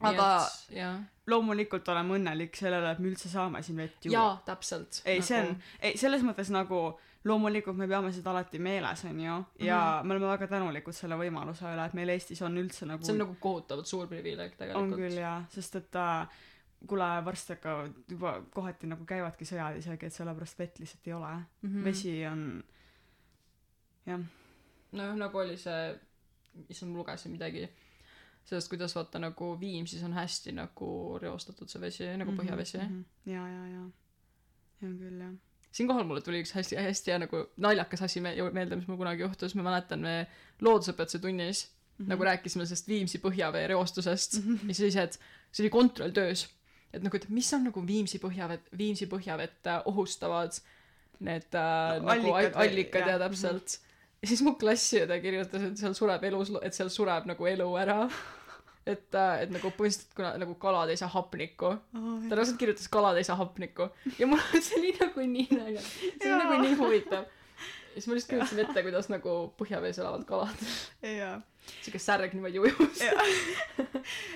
aga 0.00 0.26
et- 0.70 0.90
loomulikult 1.30 1.88
oleme 1.88 2.16
õnnelik 2.18 2.56
sellele 2.56 2.90
et 2.92 2.98
me 2.98 3.08
üldse 3.12 3.28
saame 3.28 3.62
siin 3.62 3.76
vett 3.76 4.04
juua. 4.04 4.12
Jaa 4.16 4.42
täpselt. 4.44 5.02
Ei 5.04 5.22
see 5.22 5.40
on 5.40 5.56
ei 5.80 5.96
selles 6.00 6.22
mõttes 6.26 6.50
nagu 6.50 6.98
loomulikult 7.24 7.76
me 7.76 7.86
peame 7.88 8.12
seda 8.16 8.30
alati 8.32 8.58
meeles 8.58 9.04
onju 9.04 9.34
ja 9.60 10.00
me 10.04 10.14
oleme 10.14 10.26
väga 10.32 10.46
tänulikud 10.54 10.96
selle 10.96 11.18
võimaluse 11.20 11.68
üle 11.68 11.84
et 11.84 11.96
meil 11.98 12.08
Eestis 12.14 12.40
on 12.42 12.56
üldse 12.56 12.88
nagu 12.88 13.04
see 13.04 13.12
on 13.12 13.20
nagu 13.26 13.36
kohutavalt 13.40 13.86
suur 13.86 14.08
privileeg 14.08 14.54
on 14.54 14.58
tegelikult. 14.62 14.96
küll 15.02 15.20
jaa. 15.20 15.44
Sest 15.52 15.76
et 15.76 15.96
äh, 16.00 16.40
kuule 16.86 17.08
varsti 17.24 17.52
hakkavad 17.58 17.92
juba 18.08 18.34
kohati 18.54 18.88
nagu 18.88 19.04
käivadki 19.04 19.44
sõjad 19.44 19.76
isegi 19.82 20.06
et 20.08 20.16
sellepärast 20.16 20.58
vett 20.58 20.78
lihtsalt 20.80 21.06
ei 21.10 21.12
ole. 21.12 21.32
Mhm. 21.62 21.84
vesi 21.84 22.14
on 22.26 22.46
jah. 24.06 24.20
Nojah 24.92 25.16
nagu 25.16 25.38
oli 25.38 25.56
see 25.60 25.98
issand 26.68 26.92
ma 26.92 26.98
lugesin 27.02 27.32
midagi 27.36 27.68
sellest 28.44 28.68
kuidas 28.68 28.94
vaata 28.96 29.18
nagu 29.18 29.52
Viimsis 29.60 30.02
on 30.02 30.12
hästi 30.12 30.52
nagu 30.52 31.18
reostatud 31.22 31.68
see 31.68 31.80
vesi 31.80 32.10
nagu 32.16 32.32
põhjavesi 32.32 32.78
mm 32.78 32.88
-hmm. 32.88 33.32
ja 33.32 33.48
ja 33.48 33.66
ja 33.74 33.80
on 34.82 34.98
küll 34.98 35.20
jah 35.20 35.34
siinkohal 35.72 36.04
mulle 36.04 36.20
tuli 36.20 36.42
üks 36.42 36.54
hästi 36.54 36.76
hästi 36.76 37.12
hea 37.12 37.18
nagu 37.24 37.42
naljakas 37.56 38.02
asi 38.02 38.20
me- 38.20 38.36
meelde 38.52 38.76
mis 38.76 38.88
mul 38.88 38.98
kunagi 39.00 39.22
juhtus 39.22 39.54
ma 39.54 39.66
mäletan 39.66 40.00
me 40.06 40.14
loodusõpetuse 40.60 41.20
tunnis 41.22 41.66
mm. 41.66 42.04
-hmm. 42.04 42.08
nagu 42.14 42.24
rääkisime 42.24 42.66
sellest 42.66 42.88
Viimsi 42.88 43.18
põhjavee 43.18 43.66
reostusest 43.66 44.40
mm 44.40 44.56
-hmm. 44.56 44.68
ja 44.68 44.74
siis 44.74 44.96
et 44.96 45.20
see 45.52 45.64
oli 45.64 45.70
kontrolltöös 45.70 46.48
et 46.92 47.02
nagu 47.02 47.16
et 47.16 47.28
mis 47.28 47.52
on 47.54 47.64
nagu 47.64 47.86
Viimsi 47.86 48.18
põhjavett 48.18 48.72
Viimsi 48.78 49.06
põhjavett 49.06 49.66
äh, 49.66 49.82
ohustavad 49.84 50.58
need 51.20 51.54
äh, 51.54 52.00
No, 52.00 52.08
nagu 52.08 52.34
allikad 52.34 52.60
allikad, 52.64 53.06
ja 53.06 53.16
jah, 53.16 53.22
täpselt 53.26 53.62
mm 53.62 53.66
-hmm. 53.66 53.89
Ja 54.20 54.28
siis 54.30 54.42
mu 54.46 54.54
klassiõde 54.60 55.20
kirjutas 55.22 55.64
et 55.70 55.80
seal 55.80 55.96
sureb 55.96 56.24
elus 56.28 56.52
et 56.62 56.76
seal 56.76 56.92
sureb 56.92 57.28
nagu 57.30 57.50
elu 57.54 57.72
ära. 57.80 58.04
Et 58.90 59.14
äh, 59.14 59.42
et 59.44 59.50
nagu 59.52 59.68
põhimõtteliselt 59.76 60.14
kuna 60.16 60.30
nagu 60.40 60.54
kalad 60.58 60.88
ei 60.90 60.96
saa 60.96 61.10
hapnikku. 61.12 61.68
Ta 61.92 62.36
reaalselt 62.38 62.56
kirjutas 62.58 62.88
kalad 62.90 63.18
ei 63.20 63.26
saa 63.28 63.36
hapnikku. 63.36 63.90
Ja 64.18 64.26
mul 64.26 64.40
see 64.64 64.78
oli 64.78 64.94
nagu 64.96 65.26
nii 65.34 65.44
naljakas. 65.52 65.90
See 66.00 66.30
oli 66.32 66.38
nagu 66.40 66.56
nii 66.64 66.78
huvitav. 66.80 67.28
Ja 67.92 67.98
siis 67.98 68.08
ma 68.08 68.16
lihtsalt 68.16 68.32
kujutasin 68.32 68.62
ette 68.64 68.84
kuidas 68.86 69.10
nagu 69.12 69.34
põhjavees 69.60 70.00
elavad 70.00 70.24
kalad. 70.26 70.64
Jaa 71.04 71.36
siuke 71.82 71.98
särg 71.98 72.32
niimoodi 72.34 72.58
ujus 72.58 73.02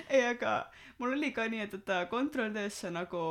ei 0.09 0.25
aga 0.25 0.65
mul 0.99 1.11
oli 1.11 1.31
ka 1.35 1.43
nii 1.51 1.59
et 1.65 1.73
et 1.75 1.89
äh, 1.91 2.05
kontrolltöösse 2.09 2.87
nagu 2.95 3.21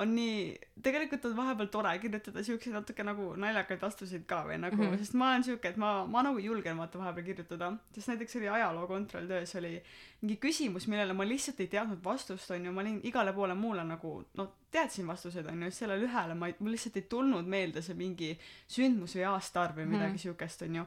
on 0.00 0.14
nii 0.16 0.54
tegelikult 0.82 1.26
on 1.28 1.34
vahepeal 1.36 1.68
tore 1.74 1.90
kirjutada 2.00 2.40
siukseid 2.46 2.72
natuke 2.72 3.04
nagu 3.04 3.26
naljakaid 3.36 3.82
vastuseid 3.82 4.24
ka 4.30 4.38
või 4.48 4.56
nagu 4.62 4.76
mm 4.76 4.82
Mhm. 4.82 4.94
-hmm. 4.94 4.98
sest 5.04 5.14
ma 5.20 5.28
olen 5.30 5.44
siuke 5.44 5.68
et 5.68 5.76
ma 5.76 6.06
ma 6.06 6.22
nagu 6.22 6.38
julgen 6.40 6.78
vaata 6.78 6.98
vahepeal 6.98 7.24
kirjutada 7.26 7.72
sest 7.94 8.08
näiteks 8.08 8.36
oli 8.40 8.48
ajaloo 8.48 8.86
kontrolltöös 8.86 9.54
oli 9.60 9.82
mingi 10.22 10.36
küsimus 10.46 10.86
millele 10.88 11.12
ma 11.12 11.24
lihtsalt 11.28 11.60
ei 11.60 11.66
teadnud 11.66 12.04
vastust 12.04 12.50
onju 12.50 12.72
ma 12.72 12.80
olin 12.80 13.00
igale 13.04 13.32
poole 13.32 13.54
muule 13.54 13.84
nagu 13.84 14.24
noh 14.34 14.48
teadsin 14.70 15.06
vastuseid 15.06 15.46
onju 15.46 15.70
siis 15.70 15.78
sellele 15.78 16.06
ühele 16.08 16.34
ma 16.34 16.46
ei 16.46 16.54
mul 16.58 16.70
lihtsalt 16.72 16.96
ei 16.96 17.02
tulnud 17.02 17.44
meelde 17.46 17.82
see 17.82 17.94
mingi 17.94 18.38
sündmus 18.68 19.16
või 19.16 19.26
aastaarv 19.34 19.76
või 19.76 19.84
midagi 19.86 20.12
Mhm. 20.16 20.18
siukest 20.28 20.62
onju 20.62 20.86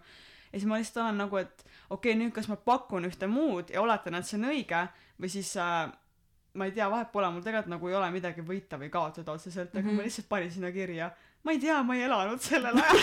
ja 0.55 0.61
siis 0.61 0.69
ma 0.71 0.79
lihtsalt 0.79 1.03
olen 1.03 1.17
nagu 1.25 1.37
et 1.41 1.65
okei 1.89 2.13
okay, 2.13 2.19
nüüd 2.21 2.31
kas 2.35 2.47
ma 2.47 2.55
pakun 2.55 3.09
ühte 3.09 3.27
muud 3.27 3.73
ja 3.75 3.83
oletan 3.83 4.15
et 4.15 4.27
see 4.27 4.39
on 4.39 4.47
õige 4.53 4.85
või 5.19 5.31
siis 5.33 5.51
äh, 5.59 5.91
ma 6.55 6.69
ei 6.69 6.75
tea 6.75 6.87
vahet 6.91 7.11
pole 7.11 7.29
mul 7.33 7.43
tegelikult 7.43 7.73
nagu 7.75 7.91
ei 7.91 7.97
ole 7.99 8.09
midagi 8.15 8.45
võita 8.45 8.79
või 8.79 8.89
kaotada 8.93 9.35
otseselt 9.35 9.75
aga 9.75 9.81
mm 9.81 9.83
-hmm. 9.83 9.91
Mhm. 9.91 9.99
ma 9.99 10.07
lihtsalt 10.07 10.29
panin 10.31 10.51
sinna 10.51 10.71
kirja 10.71 11.11
ma 11.43 11.51
ei 11.51 11.59
tea 11.59 11.81
ma 11.83 11.95
ei 11.95 12.07
elanud 12.07 12.41
sellel 12.41 12.79
ajal 12.79 12.99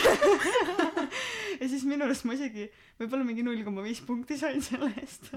ja 1.60 1.68
siis 1.68 1.84
minu 1.84 2.08
arust 2.08 2.24
ma 2.24 2.34
isegi 2.38 2.66
võib-olla 2.98 3.26
mingi 3.28 3.44
null 3.46 3.62
koma 3.66 3.84
viis 3.84 4.00
punkti 4.06 4.38
sain 4.38 4.62
selle 4.64 4.90
eest 5.02 5.28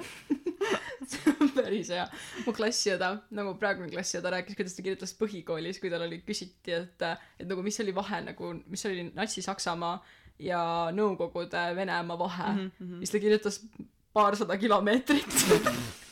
päris 1.57 1.91
hea 1.93 2.07
mu 2.47 2.53
klassiõde 2.55 3.11
nagu 3.37 3.55
praegune 3.61 3.91
klassiõde 3.91 4.31
rääkis 4.33 4.55
kuidas 4.55 4.77
ta 4.77 4.85
kirjutas 4.85 5.13
põhikoolis 5.19 5.81
kui 5.81 5.91
tal 5.93 6.07
oli 6.07 6.21
küsiti 6.25 6.77
et 6.79 7.09
et 7.11 7.47
nagu 7.49 7.61
mis 7.65 7.79
oli 7.83 7.95
vahe 7.95 8.21
nagu 8.25 8.53
mis 8.65 8.85
oli 8.89 9.09
natsi-saksamaa 9.11 9.99
ja 10.39 10.61
nõukogude 10.95 11.75
venemaa 11.75 12.19
vahe 12.19 12.49
mm 12.53 12.71
-hmm. 12.79 12.97
siis 12.97 13.11
ta 13.11 13.19
kirjutas 13.19 13.61
paarsada 14.13 14.57
kilomeetrit. 14.57 15.35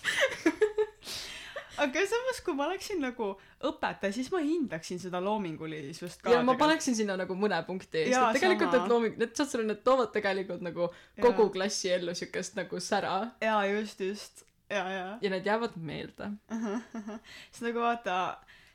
Aga 1.84 2.04
samas 2.08 2.40
kui 2.46 2.54
ma 2.54 2.68
oleksin 2.70 3.02
nagu 3.02 3.32
õpetaja 3.66 4.14
siis 4.14 4.30
ma 4.32 4.40
hindaksin 4.46 5.00
seda 5.02 5.20
loomingulisust 5.24 6.22
ka 6.22 6.32
ja 6.36 6.44
ma 6.46 6.54
paneksin 6.60 6.96
sinna 6.96 7.16
nagu 7.18 7.36
mõne 7.36 7.58
punkti 7.66 8.06
Jaa, 8.12 8.30
et 8.30 8.38
tegelikult 8.38 8.76
need 8.76 8.92
looming 8.92 9.18
need 9.18 9.34
saad 9.36 9.50
sa 9.50 9.58
aru 9.58 9.66
need 9.68 9.82
toovad 9.88 10.12
tegelikult 10.14 10.62
nagu 10.62 10.90
kogu 11.22 11.50
klassi 11.56 11.90
ellu 11.96 12.14
siukest 12.16 12.56
nagu 12.60 12.80
sära. 12.80 13.16
Jaa 13.42 13.66
just 13.66 14.00
just. 14.06 14.46
Ja 14.70 14.86
ja 14.90 15.18
ja 15.22 15.30
need 15.34 15.46
jäävad 15.50 15.76
meelde. 15.76 16.30
Sest 17.52 17.66
nagu 17.66 17.80
vaata 17.82 18.20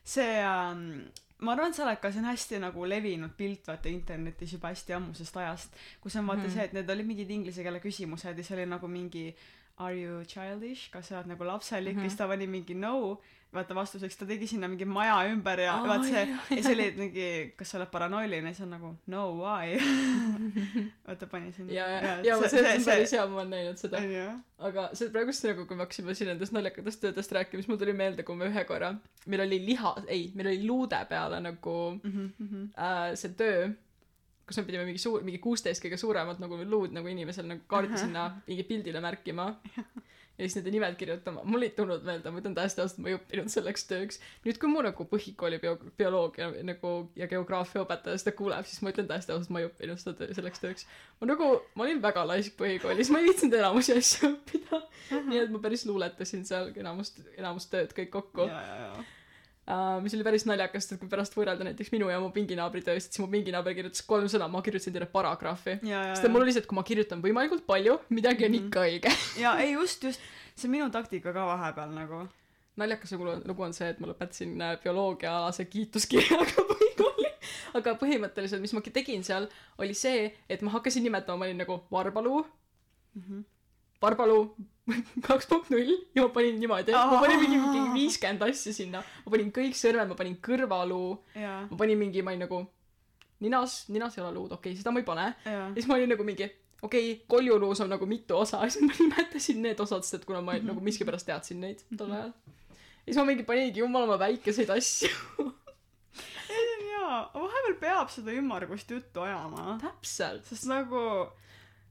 see 0.02 0.42
ähm, 0.42 1.08
ma 1.38 1.52
arvan 1.52 1.70
et 1.70 1.76
see 1.76 2.20
on 2.20 2.24
hästi 2.26 2.58
nagu 2.58 2.88
levinud 2.88 3.34
pilt 3.36 3.68
vaata 3.70 3.88
internetis 3.88 4.52
juba 4.56 4.72
hästi 4.72 4.96
ammusest 4.96 5.36
ajast 5.36 5.76
kus 6.00 6.16
on 6.16 6.26
vaata 6.26 6.42
mm 6.42 6.48
-hmm. 6.48 6.54
see 6.54 6.64
et 6.64 6.72
need 6.72 6.90
olid 6.90 7.06
mingid 7.06 7.30
inglise 7.30 7.62
keele 7.62 7.80
küsimused 7.80 8.38
ja 8.38 8.44
see 8.44 8.56
oli 8.56 8.66
nagu 8.66 8.88
mingi 8.88 9.24
are 9.78 9.94
you 9.94 10.22
childish? 10.24 10.90
Kas 10.92 11.08
sa 11.08 11.18
oled 11.20 11.26
nagu 11.34 11.44
lapselik? 11.44 11.94
Mhm. 11.96 12.04
ja 12.04 12.10
siis 12.10 12.18
ta 12.18 12.26
pani 12.30 12.46
mingi 12.46 12.74
no? 12.74 13.20
Vaata 13.48 13.72
vastuseks 13.72 14.16
ta 14.20 14.26
tegi 14.28 14.44
sinna 14.46 14.68
mingi 14.68 14.84
maja 14.84 15.14
ümber 15.30 15.56
ja 15.64 15.78
Aa, 15.78 15.86
vaat 15.88 16.02
see 16.04 16.20
ja 16.28 16.62
see 16.62 16.74
oli 16.74 16.88
mingi 16.98 17.28
kas 17.56 17.70
sa 17.72 17.78
oled 17.78 17.88
paranoiline? 17.94 18.50
Siis 18.52 18.66
on 18.66 18.74
nagu 18.76 18.90
no 19.08 19.22
why? 19.38 19.78
Vaata 21.08 21.26
pani 21.32 21.52
sinna. 21.56 21.72
Ja 21.72 21.86
ja. 21.88 22.12
Ja 22.26 22.36
see, 22.42 22.48
see, 22.50 22.60
see 22.60 22.76
on 22.76 22.84
päris 22.90 23.14
hea 23.16 23.24
ma 23.30 23.40
olen 23.40 23.50
näinud 23.56 23.80
seda. 23.80 24.02
Aga 24.68 24.88
see 24.98 25.08
praegust 25.14 25.46
nagu 25.48 25.64
kui 25.70 25.78
me 25.80 25.86
hakkasime 25.86 26.14
siin 26.18 26.28
nendest 26.34 26.52
naljakatest 26.56 27.00
töödest 27.06 27.32
rääkima 27.38 27.62
siis 27.62 27.70
mul 27.72 27.80
tuli 27.80 27.94
meelde 27.96 28.22
kui 28.28 28.36
me 28.36 28.50
ühe 28.52 28.64
korra 28.68 28.92
meil 29.26 29.44
oli 29.46 29.62
liha 29.64 29.94
ei 30.06 30.28
meil 30.36 30.52
oli 30.52 30.66
luude 30.68 31.00
peale 31.08 31.40
nagu 31.48 31.76
Mhm, 32.04 32.26
mhm. 32.38 32.68
äh, 32.76 33.14
see 33.16 33.32
töö 33.38 33.68
kus 34.48 34.58
me 34.60 34.66
pidime 34.68 34.84
mingi 34.88 35.00
suur 35.02 35.22
mingi 35.26 35.40
kuusteist 35.44 35.84
kõige 35.84 35.98
suuremat 36.00 36.40
nagu 36.42 36.58
luud 36.64 36.94
nagu 36.96 37.08
inimesel 37.12 37.46
nagu 37.50 37.64
kaardi 37.70 37.98
sinna 38.00 38.30
mingi 38.48 38.64
pildile 38.68 39.04
märkima. 39.04 39.52
Ja 40.38 40.46
siis 40.46 40.54
nende 40.54 40.70
nimed 40.70 40.94
kirjutama. 40.94 41.40
Mul 41.50 41.64
ei 41.66 41.72
tulnud 41.74 42.04
meelde 42.06 42.30
ma 42.30 42.38
ütlen 42.38 42.52
täiesti 42.54 42.78
ausalt 42.78 43.00
ma 43.02 43.08
ei 43.10 43.16
õppinud 43.16 43.50
selleks 43.50 43.82
tööks. 43.90 44.20
Nüüd 44.44 44.60
kui 44.62 44.70
mu 44.70 44.84
nagu 44.86 45.06
põhikooli 45.10 45.58
bio- 45.58 45.80
bioloogia 45.98 46.52
nagu 46.62 46.92
ja 47.18 47.26
geograafia 47.26 47.82
õpetaja 47.82 48.20
seda 48.22 48.36
kuuleb 48.38 48.68
siis 48.70 48.78
ma 48.86 48.92
ütlen 48.94 49.08
täiesti 49.10 49.34
ausalt 49.34 49.50
ma 49.50 49.64
ei 49.64 49.66
õppinud 49.66 49.98
seda 49.98 50.14
töö, 50.20 50.30
selleks 50.38 50.62
tööks. 50.62 50.86
Ma 51.18 51.32
nagu 51.32 51.50
ma 51.74 51.88
olin 51.88 51.98
väga 52.06 52.22
laisk 52.30 52.54
põhikoolis 52.60 53.10
ma 53.10 53.18
ei 53.18 53.26
viitsinud 53.32 53.58
enamusi 53.58 53.98
asju 53.98 54.30
õppida. 54.36 54.80
Nii 55.26 55.42
et 55.42 55.50
ma 55.50 55.64
päris 55.66 55.82
luuletasin 55.90 56.46
seal 56.46 56.70
enamust 56.84 57.18
enamust 57.34 57.74
tööd 57.74 57.98
kõik 57.98 58.14
kokku. 58.20 58.46
Ja 58.46 58.62
ja 58.62 58.92
ja 58.92 59.06
uh, 59.68 59.98
mis 60.02 60.14
oli 60.16 60.24
päris 60.26 60.44
naljakas 60.48 60.88
et 60.92 61.00
kui 61.00 61.08
pärast 61.12 61.36
võrrelda 61.36 61.64
näiteks 61.68 61.92
minu 61.94 62.08
ja 62.10 62.18
mu 62.20 62.30
pinginaabri 62.34 62.82
tööst 62.86 63.12
siis 63.12 63.22
mu 63.22 63.28
pinginaaber 63.32 63.74
kirjutas 63.76 64.02
kolm 64.08 64.26
sõna 64.32 64.48
ma 64.50 64.62
kirjutasin 64.64 64.92
teile 64.96 65.06
paragrahvi. 65.12 65.78
Sest 65.84 66.28
mul 66.32 66.42
oli 66.46 66.52
see 66.56 66.62
et 66.64 66.66
kui 66.70 66.76
ma 66.78 66.82
kirjutan 66.86 67.22
võimalikult 67.24 67.66
palju 67.66 67.98
midagi 68.10 68.44
on 68.48 68.52
Mhm. 68.52 68.66
ikka 68.66 68.80
õige. 68.88 69.12
Ja 69.44 69.56
ei 69.62 69.72
just 69.72 70.02
just. 70.04 70.20
See 70.56 70.66
on 70.68 70.72
minu 70.72 70.90
taktika 70.90 71.32
ka 71.32 71.46
vahepeal 71.46 71.92
nagu. 71.94 72.24
Naljakas 72.78 73.12
lugu, 73.46 73.62
on 73.62 73.72
see 73.74 73.88
et 73.90 73.98
ma 74.00 74.06
lõpetasin 74.06 74.52
äh, 74.62 74.76
bioloogiaalase 74.82 75.64
kiituskirjaga 75.66 76.62
põhikooli. 76.70 77.30
Aga 77.74 77.94
põhimõtteliselt 77.98 78.60
mis 78.62 78.72
ma 78.72 78.80
tegin 78.80 79.22
seal 79.26 79.48
oli 79.78 79.94
see 79.94 80.32
et 80.48 80.62
ma 80.62 80.70
hakkasin 80.70 81.02
nimetama 81.02 81.38
ma 81.38 81.44
olin 81.48 81.58
nagu 81.58 81.80
Varbalu 81.90 82.44
mm 83.14 83.22
-hmm. 83.22 83.44
Varbalu 84.02 84.40
kaks 85.26 85.48
punkt 85.50 85.68
null 85.74 85.90
ja 86.16 86.24
ma 86.24 86.32
panin 86.32 86.56
niimoodi 86.60 86.94
ma 86.96 87.20
panin 87.20 87.42
mingi 87.42 87.58
mingi 87.60 87.84
viiskümmend 87.96 88.44
asja 88.46 88.72
sinna 88.72 89.02
ma 89.02 89.32
panin 89.34 89.52
kõik 89.52 89.76
sõrmed 89.76 90.08
ma 90.08 90.16
panin 90.16 90.38
kõrvaluu 90.44 91.10
ma 91.36 91.76
panin 91.76 92.00
mingi 92.00 92.24
ma 92.24 92.32
olin 92.32 92.46
nagu 92.46 92.62
ninas, 93.40 93.88
ninas 93.88 94.18
ei 94.18 94.24
ole 94.24 94.32
luud, 94.34 94.52
okei 94.52 94.72
okay,, 94.72 94.80
seda 94.80 94.92
ma 94.94 95.02
ei 95.02 95.06
pane. 95.06 95.26
ja. 95.44 95.66
siis 95.74 95.86
ma 95.88 95.96
olin 95.98 96.12
nagu 96.12 96.26
mingi, 96.26 96.48
okei 96.82 97.12
okay,, 97.12 97.24
koljuluus 97.30 97.80
on 97.84 97.92
nagu 97.94 98.06
mitu 98.10 98.36
osa, 98.38 98.62
siis 98.70 98.84
ma 98.84 98.94
nimetasin 98.98 99.62
need 99.62 99.80
osad, 99.84 100.06
sest 100.06 100.20
et 100.20 100.28
kuna 100.28 100.42
ma 100.44 100.58
nagu 100.62 100.82
miskipärast 100.84 101.28
teadsin 101.28 101.62
neid 101.64 101.84
tol 101.96 102.12
ajal. 102.14 102.32
ja 102.72 103.10
siis 103.10 103.20
ma 103.20 103.26
mingi 103.30 103.46
paningi 103.48 103.84
jumala 103.84 104.18
väikeseid 104.20 104.72
asju. 104.74 105.50
jaa, 106.88 107.20
vahepeal 107.34 107.76
peab 107.80 108.14
seda 108.14 108.34
ümmargust 108.34 108.90
juttu 108.96 109.26
ajama. 109.26 109.78
täpselt. 109.84 110.48
sest 110.50 110.68
nagu 110.70 111.04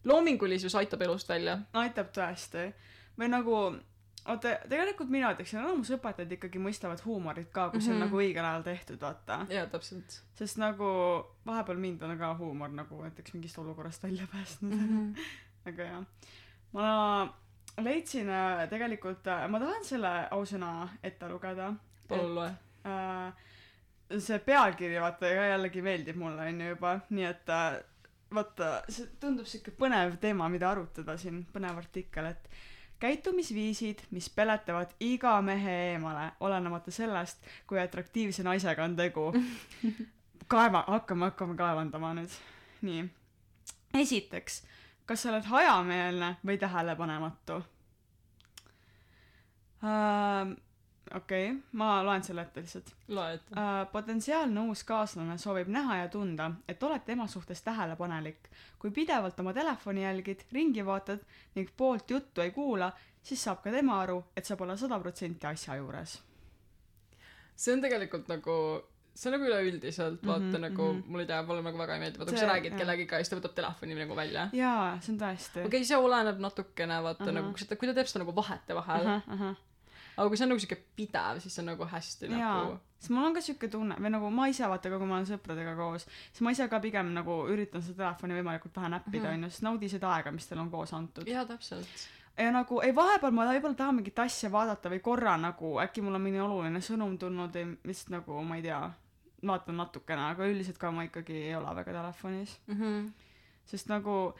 loomingulisus 0.03 0.75
aitab 0.75 1.01
elust 1.01 1.29
välja. 1.29 1.59
aitab 1.73 2.11
tõesti. 2.15 2.73
või 3.19 3.29
nagu, 3.29 3.55
oota, 4.27 4.55
tegelikult 4.69 5.09
mina 5.09 5.31
ütleksin, 5.33 5.59
enamus 5.59 5.89
õpetajad 5.95 6.31
ikkagi 6.31 6.59
mõistavad 6.59 7.01
huumorit 7.05 7.49
ka, 7.51 7.69
kui 7.69 7.81
see 7.81 7.91
on 7.91 7.97
Mhm. 7.99 8.05
nagu 8.05 8.17
õigel 8.17 8.45
ajal 8.45 8.63
tehtud, 8.63 9.01
vaata. 9.01 9.45
jaa, 9.49 9.65
täpselt 9.65 10.21
sest 10.35 10.57
nagu 10.57 10.85
vahepeal 11.45 11.77
mind 11.77 12.01
on 12.03 12.17
ka 12.17 12.35
huumor 12.37 12.69
nagu 12.69 13.01
näiteks 13.03 13.33
mingist 13.33 13.57
olukorrast 13.57 14.03
välja 14.03 14.27
päästnud 14.31 14.73
mm. 14.73 14.87
-hmm. 15.15 15.25
aga 15.65 15.83
jah, 15.83 16.05
ma 16.73 17.33
leidsin 17.81 18.29
äh, 18.29 18.69
tegelikult, 18.69 19.25
ma 19.49 19.59
tahan 19.59 19.83
selle 19.85 20.13
ausõna 20.31 20.87
ette 21.03 21.27
lugeda. 21.29 21.73
palun 22.07 22.35
loe. 22.35 22.51
äh, 22.85 23.33
see 24.19 24.39
pealkiri 24.39 25.01
vaata 25.01 25.27
ja 25.27 25.49
jällegi 25.49 25.81
meeldib 25.81 26.15
mulle 26.15 26.47
onju 26.47 26.69
juba, 26.69 26.99
nii 27.09 27.25
et 27.25 27.49
äh, 27.49 27.79
vaata, 28.33 28.71
see 28.89 29.07
tundub 29.21 29.47
siuke 29.47 29.71
põnev 29.77 30.17
teema, 30.21 30.49
mida 30.51 30.71
arutada 30.71 31.17
siin, 31.19 31.43
põnev 31.53 31.79
artikkel, 31.79 32.31
et 32.33 32.49
käitumisviisid, 32.99 34.07
mis 34.11 34.29
peletavad 34.33 34.93
iga 35.05 35.37
mehe 35.45 35.75
eemale, 35.91 36.31
olenemata 36.39 36.91
sellest, 36.91 37.45
kui 37.69 37.79
atraktiivse 37.81 38.45
naisega 38.47 38.83
on 38.83 38.95
tegu. 38.97 39.29
kaeva, 40.51 40.83
hakkame, 40.87 41.31
hakkame 41.31 41.57
kaevandama 41.59 42.13
nüüd. 42.17 42.35
nii. 42.87 43.07
esiteks, 44.01 44.61
kas 45.05 45.23
sa 45.23 45.33
oled 45.33 45.49
hajameelne 45.49 46.35
või 46.45 46.57
tähelepanematu? 46.61 47.61
okei, 51.15 51.53
ma 51.71 52.03
loen 52.03 52.23
selle 52.23 52.41
ette 52.41 52.61
lihtsalt. 52.61 52.91
loe 53.07 53.33
ette. 53.33 53.55
Äh, 53.59 53.91
potentsiaalne 53.91 54.61
uus 54.69 54.83
kaaslane 54.83 55.37
soovib 55.37 55.67
näha 55.73 55.97
ja 56.03 56.07
tunda, 56.13 56.51
et 56.67 56.83
oled 56.83 57.05
tema 57.05 57.27
suhtes 57.27 57.61
tähelepanelik. 57.61 58.49
kui 58.79 58.91
pidevalt 58.91 59.39
oma 59.39 59.53
telefoni 59.53 60.03
jälgid, 60.03 60.45
ringi 60.51 60.85
vaatad 60.85 61.23
ning 61.55 61.69
poolt 61.77 62.09
juttu 62.11 62.41
ei 62.41 62.51
kuula, 62.51 62.91
siis 63.23 63.43
saab 63.43 63.63
ka 63.63 63.71
tema 63.71 64.01
aru, 64.01 64.23
et 64.35 64.45
sa 64.45 64.55
pole 64.55 64.77
sada 64.77 64.99
protsenti 64.99 65.47
asja 65.47 65.75
juures. 65.75 66.21
see 67.55 67.73
on 67.73 67.81
tegelikult 67.81 68.27
nagu 68.27 68.83
see 69.17 69.29
on 69.31 69.33
nagu 69.37 69.47
üleüldiselt 69.49 70.25
vaata 70.25 70.39
mm 70.39 70.47
Mhm, 70.47 70.55
-hmm, 70.55 70.61
nagu 70.69 70.93
mhm. 70.93 71.11
mulle 71.11 71.23
ei 71.23 71.27
tea 71.27 71.43
mulle 71.43 71.61
nagu 71.61 71.77
väga 71.77 71.93
ei 71.93 71.99
meeldi 71.99 72.19
vaata 72.19 72.31
kui 72.31 72.39
sa 72.39 72.49
räägid 72.53 72.77
kellegiga 72.77 73.15
ja 73.15 73.23
siis 73.23 73.29
ta 73.29 73.39
võtab 73.39 73.55
telefoni 73.59 73.95
nagu 73.95 74.15
välja 74.15 74.49
jaa, 74.53 74.99
see 75.01 75.13
on 75.13 75.19
tõesti 75.23 75.59
okei 75.59 75.67
okay, 75.67 75.85
see 75.91 75.97
oleneb 75.97 76.43
natukene 76.45 76.99
vaata 77.03 77.23
uh. 77.23 77.29
-huh. 77.29 77.37
nagu 77.39 77.53
kui 77.53 77.67
ta 77.69 77.75
kui 77.75 77.89
ta 77.89 77.93
teeb 77.97 78.11
seda 78.11 78.23
nagu 78.23 78.35
vahetevahel 78.35 79.07
uh 79.07 79.41
-huh. 79.41 79.55
Aga 80.17 80.27
kui 80.27 80.37
see 80.37 80.45
on 80.45 80.49
nagu 80.53 80.59
siuke 80.63 80.77
pidev 80.97 81.39
siis 81.43 81.55
see 81.55 81.61
on 81.63 81.69
nagu 81.71 81.85
hästi 81.93 82.29
jaa 82.31 82.51
nagu, 82.63 82.77
sest 82.99 83.09
mul 83.13 83.25
on 83.29 83.33
ka 83.37 83.41
siuke 83.45 83.67
tunne 83.71 83.95
või 84.01 84.09
nagu 84.15 84.29
ma 84.33 84.47
ise 84.51 84.67
vaata 84.67 84.89
ka 84.89 84.97
kui 84.97 85.07
ma 85.07 85.15
olen 85.19 85.29
sõpradega 85.29 85.75
koos 85.77 86.07
siis 86.09 86.41
ma 86.41 86.51
ise 86.51 86.67
ka 86.67 86.79
pigem 86.83 87.13
nagu 87.13 87.39
üritan 87.53 87.81
seda 87.85 88.03
telefoni 88.03 88.33
võimalikult 88.41 88.75
vähe 88.75 88.89
näppida 88.95 89.27
Mhm. 89.29 89.33
onju 89.43 89.49
sest 89.51 89.61
naudi 89.67 89.89
seda 89.89 90.13
aega 90.15 90.31
mis 90.31 90.47
teil 90.47 90.59
on 90.61 90.69
koos 90.73 90.93
antud 90.93 91.27
jaa 91.27 91.45
täpselt 91.45 92.07
ja 92.37 92.51
nagu 92.51 92.81
ei 92.81 92.95
vahepeal 92.95 93.31
ma 93.33 93.45
võib-olla 93.51 93.75
tahan 93.75 93.95
mingit 93.95 94.19
asja 94.19 94.49
vaadata 94.51 94.89
või 94.89 94.99
korra 95.01 95.37
nagu 95.37 95.77
äkki 95.85 96.01
mul 96.01 96.15
on 96.15 96.21
mingi 96.21 96.39
oluline 96.39 96.79
sõnum 96.81 97.17
tulnud 97.17 97.53
või 97.53 97.77
mis 97.83 98.07
nagu 98.09 98.43
ma 98.43 98.55
ei 98.57 98.61
tea 98.61 98.81
vaatan 99.45 99.77
natukene 99.77 100.21
aga 100.31 100.45
üldiselt 100.49 100.77
ka 100.81 100.91
ma 100.91 101.03
ikkagi 101.05 101.33
ei 101.47 101.55
ole 101.55 101.75
väga 101.75 101.91
telefonis 101.93 102.57
mm 102.67 102.75
-hmm. 102.81 103.11
sest 103.65 103.87
nagu 103.89 104.33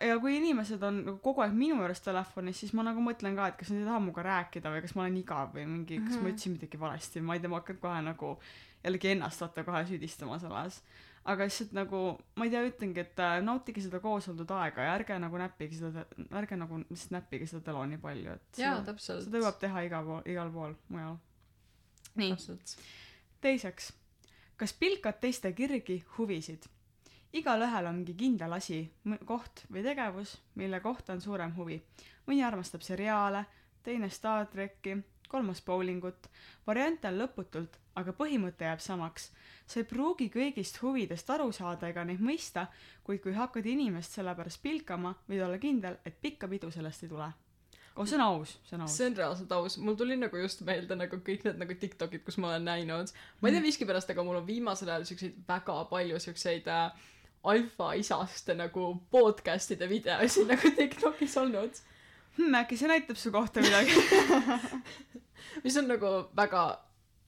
ja 0.00 0.18
kui 0.22 0.36
inimesed 0.38 0.82
on 0.86 0.98
nagu 1.04 1.18
kogu 1.24 1.42
aeg 1.42 1.54
minu 1.58 1.76
juures 1.80 2.00
telefonis 2.04 2.60
siis 2.62 2.72
ma 2.78 2.82
nagu 2.86 3.00
mõtlen 3.02 3.34
ka 3.38 3.48
et 3.50 3.56
kas 3.60 3.70
nad 3.72 3.80
ei 3.82 3.86
taha 3.88 4.00
minuga 4.04 4.22
rääkida 4.28 4.70
või 4.74 4.82
kas 4.84 4.94
ma 4.94 5.02
olen 5.06 5.16
igav 5.22 5.54
või 5.56 5.64
mingi 5.66 5.98
kas 6.04 6.16
ma 6.16 6.22
Mhm. 6.22 6.28
ütlesin 6.34 6.52
midagi 6.58 6.78
valesti 6.80 7.20
ma 7.20 7.34
ei 7.34 7.40
tea 7.40 7.50
ma 7.50 7.58
hakkan 7.60 7.78
kohe 7.82 8.02
nagu 8.02 8.36
jällegi 8.84 9.10
ennast 9.16 9.40
vaata 9.40 9.64
kohe 9.64 9.80
süüdistama 9.88 10.38
selles 10.42 10.82
aga 11.24 11.44
lihtsalt 11.46 11.72
nagu 11.72 11.98
ma 12.36 12.44
ei 12.44 12.50
tea 12.50 12.62
ütlengi 12.68 12.98
et 13.00 13.18
äh, 13.18 13.40
nautige 13.42 13.80
seda 13.82 14.00
koos 14.00 14.28
oldud 14.28 14.50
aega 14.50 14.82
ja 14.86 14.94
ärge 14.98 15.18
nagu 15.22 15.38
näppige 15.38 15.74
seda 15.78 16.04
ärge 16.40 16.56
nagu 16.58 16.78
lihtsalt 16.90 17.10
näppige 17.18 17.46
seda 17.46 17.60
telo 17.70 17.84
nii 17.86 17.98
palju 17.98 18.32
et 18.36 18.58
jaa 18.58 18.80
täpselt. 18.86 19.24
seda 19.24 19.38
jõuab 19.38 19.58
teha 19.60 19.82
igal 19.86 20.04
pool 20.04 20.22
igal 20.26 20.50
pool 20.50 20.74
mujal. 20.88 21.16
Nii. 22.16 22.36
Teiseks 23.40 23.92
kas 24.60 24.72
pilkad 24.78 25.18
teiste 25.20 25.50
kirgi 25.52 26.04
huvisid 26.18 26.66
igalühel 27.32 27.86
on 27.88 28.00
mingi 28.00 28.14
kindel 28.18 28.52
asi 28.52 28.82
koht 29.26 29.64
või 29.72 29.84
tegevus 29.86 30.36
mille 30.54 30.80
kohta 30.80 31.16
on 31.16 31.20
suurem 31.20 31.54
huvi. 31.56 31.80
Mõni 32.26 32.44
armastab 32.44 32.84
seriaale 32.84 33.44
teine 33.82 34.10
Star 34.10 34.46
tracki 34.46 34.98
kolmas 35.28 35.62
bowlingut. 35.64 36.28
Variante 36.66 37.08
on 37.08 37.18
lõputult 37.22 37.78
aga 37.98 38.14
põhimõte 38.16 38.66
jääb 38.66 38.80
samaks. 38.82 39.30
Sa 39.66 39.80
ei 39.80 39.88
pruugi 39.88 40.28
kõigist 40.32 40.80
huvidest 40.82 41.30
aru 41.30 41.50
saada 41.52 41.88
ega 41.92 42.04
neid 42.08 42.20
mõista 42.24 42.66
kuid 43.04 43.22
kui 43.24 43.34
hakkad 43.36 43.66
inimest 43.68 44.18
selle 44.18 44.34
pärast 44.36 44.62
pilkama 44.62 45.14
võid 45.28 45.44
olla 45.44 45.60
kindel 45.62 45.98
et 46.08 46.20
pikka 46.20 46.48
pidu 46.48 46.70
sellest 46.72 47.06
ei 47.06 47.12
tule. 47.12 47.30
Oh 47.92 48.08
see 48.08 48.16
on 48.16 48.24
aus 48.24 48.56
see 48.64 48.76
on 48.76 48.84
aus. 48.86 48.96
See 48.96 49.06
on 49.06 49.16
reaalselt 49.16 49.52
aus. 49.52 49.76
Mul 49.78 49.96
tuli 50.00 50.16
nagu 50.16 50.36
just 50.40 50.62
meelde 50.68 50.96
nagu 50.96 51.20
kõik 51.24 51.44
need 51.48 51.60
nagu 51.60 51.76
tiktokid 51.80 52.24
kus 52.24 52.38
ma 52.40 52.52
olen 52.52 52.64
näinud. 52.68 53.12
Ma 53.40 53.48
ei 53.48 53.56
tea 53.56 53.64
miskipärast 53.64 54.12
aga 54.12 54.24
mul 54.24 54.40
on 54.40 54.46
viimasel 54.48 54.92
ajal 54.92 55.08
siukseid 55.10 55.42
väga 55.48 55.76
palju 55.90 56.20
siukseid 56.24 56.70
äh, 56.72 57.10
alfaisast 57.44 58.52
nagu 58.56 58.86
podcast'ide 59.10 59.88
videosid 59.90 60.46
nagu 60.52 60.70
tiktokis 60.76 61.36
olnud 61.42 61.80
hmm, 62.38 62.54
äkki 62.62 62.76
see 62.78 62.88
näitab 62.90 63.16
su 63.18 63.32
kohta 63.34 63.60
midagi 63.64 63.96
mis 65.64 65.76
on 65.80 65.88
nagu 65.90 66.12
väga 66.38 66.62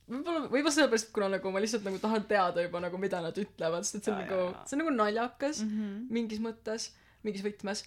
võib-olla 0.09 0.45
võib-olla 0.47 0.71
sellepärast 0.75 1.11
kuna 1.15 1.29
nagu 1.35 1.51
ma 1.51 1.61
lihtsalt 1.63 1.85
nagu 1.87 1.99
tahan 2.01 2.27
teada 2.29 2.63
juba 2.65 2.79
nagu 2.83 2.99
mida 3.01 3.21
nad 3.25 3.37
ütlevad 3.41 3.83
sest 3.85 3.99
et 3.99 4.07
see 4.07 4.13
on 4.13 4.21
Jaa, 4.21 4.29
nagu 4.29 4.69
see 4.69 4.77
on 4.77 4.83
nagu 4.83 4.93
naljakas 4.95 5.63
mm 5.65 5.73
-hmm. 5.75 5.99
mingis 6.17 6.41
mõttes 6.45 6.89
mingis 7.25 7.43
võtmes 7.45 7.83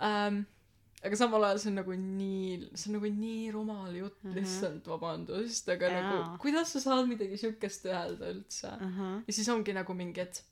ähm, 0.00 0.44
aga 1.04 1.16
samal 1.16 1.44
ajal 1.48 1.58
see 1.62 1.70
on 1.72 1.78
nagu 1.80 1.96
nii 1.96 2.70
see 2.74 2.90
on 2.90 2.96
nagu 2.98 3.10
nii 3.22 3.50
rumal 3.56 3.96
jutt 3.96 4.22
Mhm. 4.24 4.34
lihtsalt 4.36 4.86
vabandust 4.86 5.68
aga 5.68 5.86
Jaa. 5.90 6.00
nagu 6.02 6.38
kuidas 6.42 6.72
sa 6.72 6.80
saad 6.80 7.08
midagi 7.08 7.36
siukest 7.36 7.84
öelda 7.86 8.30
üldse 8.34 8.68
uh. 8.68 8.80
-huh. 8.98 9.16
ja 9.26 9.32
siis 9.32 9.48
ongi 9.48 9.72
nagu 9.72 9.94
mingi 9.94 10.20
et 10.20 10.44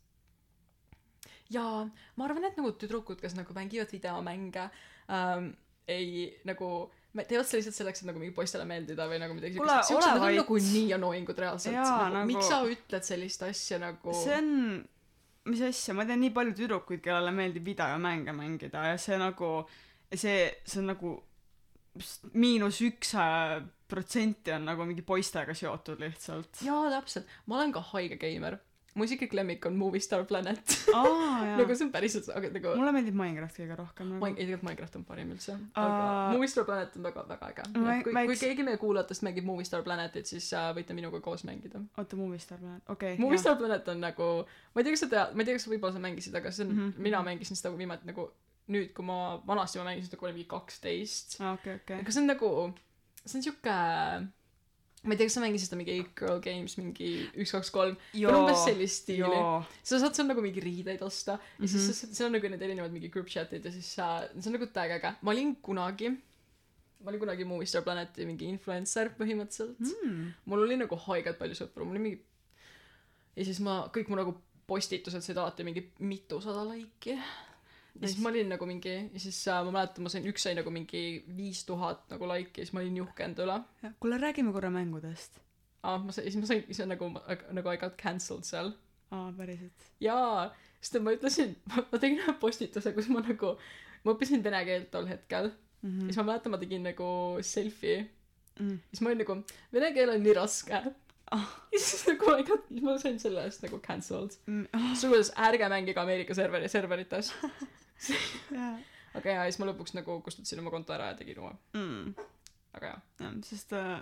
jaa 1.54 1.86
ma 2.16 2.26
arvan 2.28 2.44
et 2.50 2.58
nagu 2.60 2.74
tüdrukud 2.80 3.20
kes 3.22 3.34
nagu 3.38 3.54
mängivad 3.56 3.92
videomänge 3.94 4.68
ähm, 5.08 5.52
ei 5.88 6.28
nagu 6.44 6.90
teevad 7.16 7.48
seda 7.48 7.58
lihtsalt 7.62 7.78
selleks 7.78 8.02
et 8.02 8.08
nagu 8.10 8.20
mingi 8.20 8.34
poistele 8.36 8.66
meeldida 8.68 9.06
või 9.10 9.18
nagu 9.22 9.34
midagi 9.34 9.56
siukest. 9.56 9.88
Siuksed 9.88 10.12
nad 10.12 10.26
on 10.26 10.36
nagu 10.36 10.58
nii 10.60 10.92
annoyingud 10.94 11.40
reaalselt. 11.42 11.74
Nagu, 11.74 12.12
nagu- 12.14 12.28
miks 12.28 12.50
sa 12.50 12.60
ütled 12.68 13.06
sellist 13.08 13.42
asja 13.48 13.80
nagu 13.82 14.14
see 14.14 14.36
on 14.36 14.50
mis 15.48 15.62
asja? 15.64 15.96
Ma 15.96 16.04
tean 16.08 16.20
nii 16.22 16.34
palju 16.36 16.54
tüdrukuid 16.58 17.02
kellele 17.04 17.32
meeldib 17.34 17.64
videomänge 17.72 18.34
mängida 18.36 18.84
ja 18.92 19.00
see 19.00 19.18
nagu 19.20 19.50
see 20.12 20.36
see 20.68 20.82
on 20.82 20.92
nagu 20.92 21.14
miinus 22.38 22.78
üks 22.86 23.16
äh, 23.18 23.58
protsenti 23.88 24.52
on 24.54 24.68
nagu 24.68 24.84
mingi 24.86 25.02
poistega 25.06 25.56
seotud 25.56 26.00
lihtsalt. 26.04 26.60
Jaa 26.62 26.90
täpselt. 26.92 27.28
Ma 27.48 27.58
olen 27.58 27.72
ka 27.74 27.82
haige 27.94 28.20
geimer 28.20 28.58
mu 28.98 29.06
isiklik 29.06 29.32
lemmik 29.38 29.66
on 29.68 29.76
Movie 29.78 30.02
Star 30.04 30.24
Planet. 30.28 30.74
Jaa. 30.94 31.56
Nagu 31.60 31.76
see 31.78 31.86
on 31.86 31.92
päriselt 31.94 32.28
aga 32.34 32.50
nagu 32.54 32.74
mulle 32.80 32.92
meeldib 32.96 33.16
Minecraft 33.18 33.60
kõige 33.62 33.76
rohkem 33.78 34.10
nagu. 34.14 34.30
Tegelikult 34.38 34.66
Minecraft 34.68 34.98
on 35.00 35.04
parim 35.08 35.30
üldse 35.34 35.54
aga 35.54 36.00
Aa. 36.08 36.32
Movie 36.34 36.50
Star 36.52 36.66
Planet 36.68 36.96
on 36.98 37.06
väga 37.08 37.24
väga 37.30 37.48
äge. 37.52 37.68
Kui, 37.78 38.12
kui 38.12 38.34
eks- 38.36 38.42
keegi 38.46 38.66
meie 38.66 38.80
kuulajatest 38.82 39.24
mängib 39.28 39.46
Movie 39.48 39.68
Star 39.68 39.82
Planetit 39.86 40.26
siis 40.30 40.50
äh, 40.52 40.68
võite 40.76 40.96
minuga 40.98 41.20
koos 41.24 41.44
mängida. 41.48 41.80
Oota 41.98 42.16
Movie 42.18 42.42
Star 42.42 42.58
Planet 42.58 42.82
okei 42.96 43.14
Movie 43.18 43.38
jah. 43.38 43.44
Star 43.46 43.56
Planet 43.62 43.88
on 43.94 44.00
nagu 44.04 44.28
ma 44.74 44.82
ei 44.82 44.84
tea 44.88 44.96
kas 44.96 45.06
sa 45.06 45.10
tead 45.14 45.34
ma 45.34 45.42
ei 45.42 45.48
tea 45.48 45.56
kas 45.58 45.66
sa 45.68 45.72
võib-olla 45.72 45.94
sa 45.96 46.02
mängisid 46.04 46.34
aga 46.42 46.50
see 46.50 46.66
on 46.66 46.74
mm 46.74 46.78
-hmm. 46.82 47.02
mina 47.08 47.22
mängisin 47.22 47.56
seda 47.56 47.72
viimati 47.76 48.06
nagu 48.10 48.30
nüüd 48.68 48.90
kui 48.96 49.04
ma 49.04 49.38
vanasti 49.46 49.78
ma 49.80 49.84
mängisin 49.88 50.10
seda 50.10 50.16
kui 50.20 50.28
olin 50.28 50.36
mingi 50.40 50.48
kaksteist. 50.50 51.38
Okei 51.54 51.74
okei. 51.80 52.00
Aga 52.00 52.12
see 52.12 52.20
on 52.22 52.26
nagu 52.34 52.50
see 53.24 53.38
on 53.38 53.42
siuke 53.46 53.76
ma 55.04 55.14
ei 55.14 55.18
tea 55.18 55.28
kas 55.28 55.36
sa 55.36 55.42
mängisid 55.44 55.68
seda 55.68 55.78
mingi 55.78 55.94
Eight 55.94 56.14
Girl 56.18 56.40
Games 56.42 56.74
mingi 56.80 57.10
üks 57.38 57.52
kaks 57.54 57.70
kolm 57.74 57.98
umbes 58.18 58.64
sellist 58.66 59.04
stiili 59.04 59.42
sa 59.82 60.00
saad 60.02 60.16
seal 60.18 60.30
nagu 60.30 60.42
mingi 60.44 60.62
riideid 60.64 61.02
osta 61.06 61.36
ja 61.36 61.38
mm 61.38 61.66
-hmm. 61.66 61.74
Mhm. 61.74 61.92
siis 61.92 62.16
seal 62.16 62.26
on 62.26 62.34
nagu 62.38 62.48
need 62.48 62.62
erinevad 62.62 62.94
mingi 62.96 63.12
group 63.14 63.28
chat'id 63.34 63.64
ja 63.64 63.72
siis 63.72 63.90
äh, 63.98 64.28
see 64.40 64.50
on 64.50 64.58
nagu 64.58 64.66
täiega 64.66 64.98
äge 64.98 65.14
ma 65.22 65.30
olin 65.30 65.54
kunagi 65.56 66.10
ma 67.04 67.10
olin 67.10 67.20
kunagi 67.20 67.44
Movie 67.44 67.66
Star 67.66 67.82
Planeti 67.82 68.26
mingi 68.26 68.48
influencer 68.54 69.12
põhimõtteliselt 69.20 69.78
mm. 69.78 70.32
mul 70.44 70.64
oli 70.66 70.76
nagu 70.76 70.96
haigelt 71.06 71.38
palju 71.38 71.54
sõpru 71.54 71.84
mul 71.84 71.96
oli 71.96 72.04
mingi 72.06 72.20
ja 73.36 73.44
siis 73.44 73.60
ma 73.60 73.84
kõik 73.94 74.10
mu 74.10 74.18
nagu 74.18 74.34
postitused 74.66 75.24
said 75.24 75.38
alati 75.38 75.64
mingi 75.64 75.84
mitusada 75.98 76.64
laiki 76.68 77.14
ja 78.00 78.08
siis 78.08 78.22
ma 78.22 78.30
olin 78.32 78.48
nagu 78.54 78.66
mingi 78.68 78.94
ja 78.94 79.20
siis 79.22 79.40
äh, 79.48 79.60
ma 79.66 79.74
mäletan 79.74 80.06
ma 80.06 80.12
sain 80.12 80.26
üks 80.30 80.46
sai 80.46 80.54
nagu 80.58 80.70
mingi 80.74 81.02
viis 81.36 81.64
tuhat 81.68 82.04
nagu 82.12 82.28
laiki 82.30 82.62
ja 82.62 82.66
siis 82.66 82.74
ma 82.76 82.82
olin 82.84 83.00
juhke 83.02 83.26
enda 83.26 83.46
üle 83.46 83.58
kuule 84.00 84.20
räägime 84.22 84.52
korra 84.54 84.70
mängudest. 84.74 85.40
Aa 85.82 85.98
ma 86.02 86.14
sain 86.14 86.30
siis 86.30 86.40
ma 86.40 86.50
sain 86.50 86.64
siis 86.68 86.82
nagu 86.86 87.10
nagu 87.14 87.72
I 87.74 87.80
got 87.80 87.96
cancelled 88.00 88.46
seal. 88.48 88.72
Aa 89.10 89.32
päriselt. 89.38 89.88
Jaa 90.04 90.48
sest 90.80 91.00
ma 91.02 91.14
ütlesin 91.16 91.56
ma 91.74 91.98
tegin 91.98 92.22
ühe 92.22 92.36
postituse 92.42 92.94
kus 92.96 93.10
ma 93.14 93.24
nagu 93.24 93.56
ma 94.04 94.14
õppisin 94.14 94.44
vene 94.44 94.62
keelt 94.68 94.92
tol 94.94 95.10
hetkel. 95.10 95.52
Mm 95.82 96.06
ja 96.06 96.12
siis 96.12 96.22
ma 96.22 96.30
mäletan 96.32 96.54
ma 96.54 96.62
tegin 96.62 96.86
nagu 96.86 97.10
selfie. 97.42 97.98
-hmm. 98.58 98.78
siis 98.90 99.02
ma 99.02 99.10
olin 99.10 99.22
nagu 99.24 99.42
vene 99.72 99.92
keel 99.94 100.14
on 100.14 100.22
nii 100.22 100.34
raske. 100.38 100.82
Ah. 101.30 101.48
ja 101.72 101.78
siis 101.78 102.06
nagu 102.08 102.30
I 102.38 102.44
got 102.48 102.70
ma 102.82 102.96
sain 102.98 103.18
selle 103.20 103.44
eest 103.44 103.62
nagu 103.66 103.80
cancelled. 103.84 104.38
Mm, 104.46 104.66
oh, 104.74 104.94
suguses 104.96 105.32
ärge 105.36 105.68
mängige 105.68 106.00
Ameerika 106.00 106.34
serveri 106.34 106.68
serverites. 106.68 107.32
aga 109.18 109.36
jaa 109.36 109.44
siis 109.48 109.60
ma 109.60 109.68
lõpuks 109.70 109.94
nagu 109.96 110.18
kustutasin 110.24 110.62
oma 110.62 110.72
konto 110.74 110.94
ära 110.96 111.12
ja 111.12 111.18
tegin 111.18 111.40
uue. 111.42 111.52
Mm. 111.76 112.26
aga 112.78 112.92
jaa. 112.92 112.98
Jah, 113.22 113.38
sest 113.48 113.72
äh, 113.76 114.00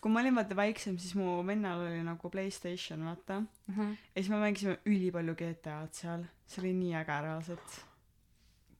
kui 0.00 0.12
ma 0.12 0.22
olin 0.22 0.38
vaata 0.38 0.56
väiksem 0.58 0.96
siis 1.02 1.16
mu 1.18 1.40
vennal 1.46 1.84
oli 1.88 2.04
nagu 2.06 2.30
Playstation 2.30 3.04
vaata. 3.06 3.40
Mm 3.40 3.74
-hmm. 3.74 3.98
ja 4.14 4.22
siis 4.22 4.30
me 4.30 4.40
mängisime 4.44 4.78
ülipalju 4.86 5.34
GTA-d 5.34 5.92
seal. 5.92 6.24
See 6.46 6.62
oli 6.62 6.72
nii 6.72 6.94
äge 6.94 7.20
reaalselt. 7.22 7.84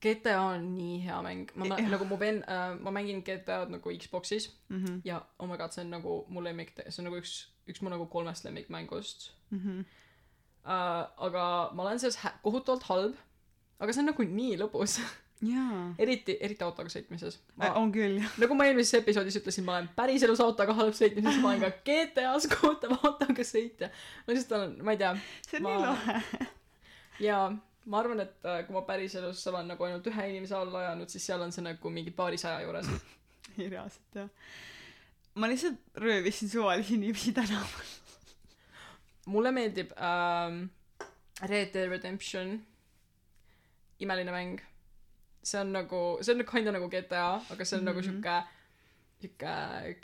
GTA 0.03 0.41
on 0.41 0.75
nii 0.77 1.05
hea 1.05 1.23
mäng. 1.23 1.51
Ma 1.55 1.67
Jah. 1.67 1.91
nagu 1.91 2.05
mu 2.05 2.19
venn 2.21 2.43
äh, 2.45 2.81
ma 2.81 2.91
mängin 2.91 3.23
GTA-d 3.25 3.71
nagu 3.71 3.91
Xbox'is 3.91 4.51
mhm. 4.69 5.01
ja 5.05 5.23
oh 5.39 5.49
my 5.49 5.57
god 5.57 5.73
see 5.73 5.85
on 5.85 5.91
nagu 5.91 6.25
mu 6.29 6.41
lemmik 6.41 6.73
see 6.77 7.03
on 7.03 7.05
nagu 7.05 7.17
üks 7.17 7.49
üks 7.67 7.83
mu 7.83 7.91
nagu 7.91 8.07
kolmest 8.07 8.45
lemmikmängust. 8.45 9.33
Mhm. 9.51 9.81
Äh, 10.67 11.05
aga 11.27 11.71
ma 11.75 11.83
olen 11.83 11.99
selles 11.99 12.19
kohutavalt 12.43 12.83
halb 12.83 13.15
aga 13.81 13.93
see 13.93 14.03
on 14.03 14.11
nagu 14.13 14.27
nii 14.33 14.57
lõbus. 14.63 14.99
Jaa. 15.45 15.91
Eriti 16.01 16.39
eriti 16.41 16.65
autoga 16.65 16.89
sõitmises. 16.89 17.35
Äh, 17.61 17.75
on 17.77 17.91
küll 17.93 18.15
jah. 18.23 18.37
nagu 18.41 18.55
ma 18.57 18.65
eelmises 18.71 18.97
episoodis 19.03 19.37
ütlesin 19.37 19.67
ma 19.67 19.75
olen 19.77 19.89
päriselus 19.99 20.41
autoga 20.41 20.73
halb 20.79 20.95
sõitmises 20.97 21.37
ma 21.43 21.51
olen 21.53 21.67
ka 21.67 21.71
GTA-s 21.89 22.47
kohutav 22.55 22.95
autoga 23.03 23.45
sõitja. 23.45 23.91
Ma 24.25 24.33
lihtsalt 24.33 24.55
olen 24.57 24.77
ma 24.87 24.95
ei 24.95 25.01
tea 25.03 25.11
see 25.45 25.59
on 25.61 25.67
Ma- 25.67 25.75
nii 25.75 25.89
lahe. 25.91 26.47
Ja 27.27 27.37
ma 27.87 28.01
arvan 28.01 28.21
et 28.25 28.49
äh, 28.49 28.63
kui 28.67 28.75
ma 28.77 28.83
päriselus 28.89 29.43
olen 29.53 29.69
nagu 29.73 29.85
ainult 29.87 30.09
ühe 30.09 30.25
inimese 30.31 30.57
alla 30.57 30.81
ajanud 30.87 31.13
siis 31.13 31.25
seal 31.29 31.45
on 31.45 31.53
see 31.53 31.65
nagu 31.65 31.93
mingi 31.93 32.13
paarisaja 32.17 32.65
juures. 32.65 32.89
Ei 33.59 33.69
reaalselt 33.75 34.19
jah. 34.23 34.33
Ma 35.37 35.49
lihtsalt 35.53 36.01
röövisin 36.01 36.49
suvalisi 36.49 36.95
inimesi 36.97 37.33
tänaval. 37.37 37.93
Mulle 39.29 39.53
meeldib 39.53 39.93
ähm, 40.01 40.63
Red 41.45 41.75
Dead 41.75 41.91
Redemption 41.93 42.57
imeline 44.05 44.33
mäng 44.35 44.59
see 45.47 45.61
on 45.61 45.73
nagu 45.73 46.03
see 46.23 46.35
on 46.35 46.45
kinda 46.53 46.73
nagu 46.77 46.89
GTA 46.95 47.27
aga 47.55 47.65
see 47.65 47.79
on 47.79 47.85
mm 47.85 47.89
-hmm. 47.89 47.95
nagu 47.95 48.01
Mhm. 48.01 48.09
siuke 48.09 48.37
siuke 49.21 49.55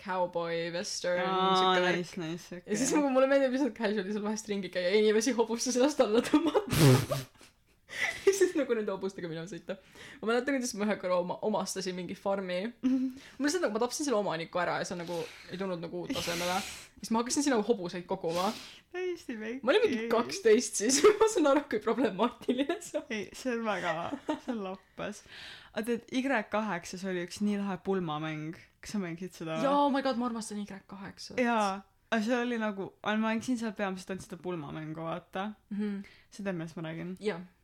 cowboy 0.05 0.71
western 0.77 1.21
aa 1.27 1.57
siuke 1.61 1.81
värk 1.87 1.97
nice 1.99 2.21
nice 2.25 2.63
ja 2.67 2.77
siis 2.77 2.93
nagu 2.97 3.11
mulle 3.15 3.27
meeldib 3.33 3.53
lihtsalt 3.57 3.77
casual'i 3.81 4.13
seal 4.13 4.25
vahest 4.29 4.49
ringi 4.49 4.69
käia 4.77 4.89
ja 4.91 4.99
inimesi 5.03 5.33
hobusse 5.41 5.73
sellest 5.73 6.01
alla 6.01 6.21
tõmmata 6.31 6.63
siis 8.53 8.59
nagu 8.63 8.77
nende 8.79 8.93
hobustega 8.95 9.31
minema 9.31 9.49
sõita. 9.51 9.79
Ma 10.21 10.31
mäletan 10.31 10.59
kuidas 10.59 10.75
ma 10.77 10.87
ühe 10.89 10.97
korra 11.01 11.19
oma 11.23 11.39
omastasin 11.49 11.97
mingi 11.99 12.17
farmi. 12.19 12.61
Ma 12.83 13.49
lihtsalt 13.49 13.67
nagu 13.67 13.77
ma 13.79 13.83
tapsin 13.87 14.09
selle 14.09 14.21
omaniku 14.21 14.63
ära 14.63 14.79
ja 14.83 14.89
see 14.89 15.01
nagu 15.01 15.19
ei 15.51 15.61
tulnud 15.61 15.83
nagu 15.83 16.05
uut 16.05 16.17
asemele. 16.23 16.61
Siis 17.01 17.11
ma 17.11 17.23
hakkasin 17.23 17.49
sinna 17.49 17.59
hobuseid 17.67 18.07
koguma. 18.11 18.53
Täiesti 18.93 19.39
väike. 19.41 19.65
Ma 19.65 19.73
olin 19.73 19.87
mingi 19.89 20.11
kaksteist 20.13 20.83
siis 20.83 21.01
ma 21.21 21.31
saan 21.33 21.51
aru 21.55 21.65
kui 21.71 21.81
problemaatiline 21.83 22.79
see 22.85 23.01
on. 23.01 23.09
Ei 23.11 23.25
see 23.37 23.57
on 23.57 23.65
väga 23.67 23.97
see 24.29 24.53
on 24.55 24.63
lappas 24.69 25.25
aga 25.73 25.87
tead 25.89 26.11
Y8-s 26.13 27.07
oli 27.09 27.25
üks 27.27 27.41
nii 27.45 27.57
lahe 27.63 27.79
pulmamäng. 27.87 28.59
Kas 28.83 28.97
sa 28.97 29.01
mängisid 29.01 29.37
seda 29.39 29.57
jaa 29.63 29.73
oh 29.79 29.89
my 29.95 30.03
god 30.05 30.21
ma 30.21 30.29
armastan 30.29 30.61
Y8 30.61 31.41
jaa 31.41 31.81
aga 32.13 32.21
see 32.27 32.37
oli 32.37 32.59
nagu 32.61 32.91
ma 33.07 33.17
mängisin 33.25 33.59
seal 33.61 33.73
peamiselt 33.79 34.13
ainult 34.13 34.27
seda 34.27 34.39
pulmamängu 34.43 35.07
vaata. 35.07 35.53
Mhm. 35.73 36.03
Sa 36.31 36.43
tead 36.45 36.57
millest 36.59 36.77
ma 36.77 36.89
räägin. 36.89 37.17
Jah. 37.21 37.41
ja 37.41 37.62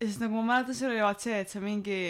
siis 0.00 0.20
nagu 0.22 0.38
ma 0.38 0.54
mäletan 0.54 0.76
seal 0.78 0.94
oli 0.94 1.04
vaat 1.04 1.24
see 1.24 1.40
et 1.42 1.52
sa 1.52 1.62
mingi 1.62 2.00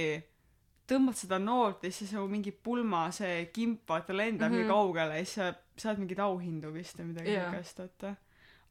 tõmbad 0.89 1.19
seda 1.19 1.39
noort 1.43 1.85
ja 1.85 1.93
siis 1.93 2.13
nagu 2.17 2.29
mingi 2.31 2.53
pulma 2.53 3.09
see 3.15 3.49
kimp 3.55 3.89
vaata 3.89 4.17
lendab 4.17 4.55
nii 4.55 4.69
kaugele 4.69 5.21
ja 5.21 5.27
siis 5.27 5.41
sa 5.41 5.51
saad 5.79 6.01
mingeid 6.01 6.23
auhindu 6.25 6.73
vist 6.75 6.99
või 7.01 7.13
midagi 7.13 7.37
siukest 7.37 7.83
vaata 7.85 8.15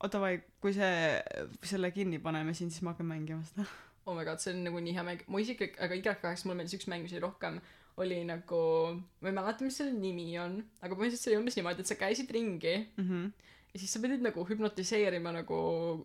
oota 0.04 0.22
vaid 0.22 0.46
kui 0.62 0.74
see 0.76 1.18
selle 1.66 1.92
kinni 1.96 2.22
paneme 2.22 2.54
siin 2.58 2.72
siis 2.74 2.86
ma 2.86 2.94
hakkan 2.94 3.10
mängima 3.10 3.46
seda. 3.50 3.66
Oh 4.06 4.16
my 4.16 4.24
god 4.28 4.42
see 4.42 4.54
on 4.54 4.64
nagu 4.64 4.80
nii 4.80 4.94
hea 4.96 5.04
mäng. 5.04 5.26
Mu 5.28 5.42
isiklik 5.44 5.76
aga 5.84 5.98
Y8 5.98 6.46
mulle 6.46 6.62
meeldis 6.62 6.78
üks 6.78 6.88
mäng 6.92 7.04
mis 7.04 7.16
oli 7.16 7.26
rohkem 7.26 7.60
oli 7.98 8.22
nagu 8.30 8.62
ma 8.94 9.30
ei 9.32 9.36
mäleta 9.36 9.66
mis 9.66 9.78
selle 9.80 9.96
nimi 9.98 10.30
on 10.42 10.60
aga 10.82 10.94
põhimõtteliselt 10.94 11.24
see 11.24 11.34
oli 11.34 11.42
umbes 11.42 11.58
niimoodi 11.58 11.84
et 11.84 11.90
sa 11.90 11.98
käisid 11.98 12.34
ringi 12.34 12.76
mhm. 13.02 13.30
ja 13.74 13.82
siis 13.82 13.94
sa 13.94 14.02
pidid 14.04 14.22
nagu 14.26 14.46
hüpnotiseerima 14.46 15.34
nagu 15.40 15.58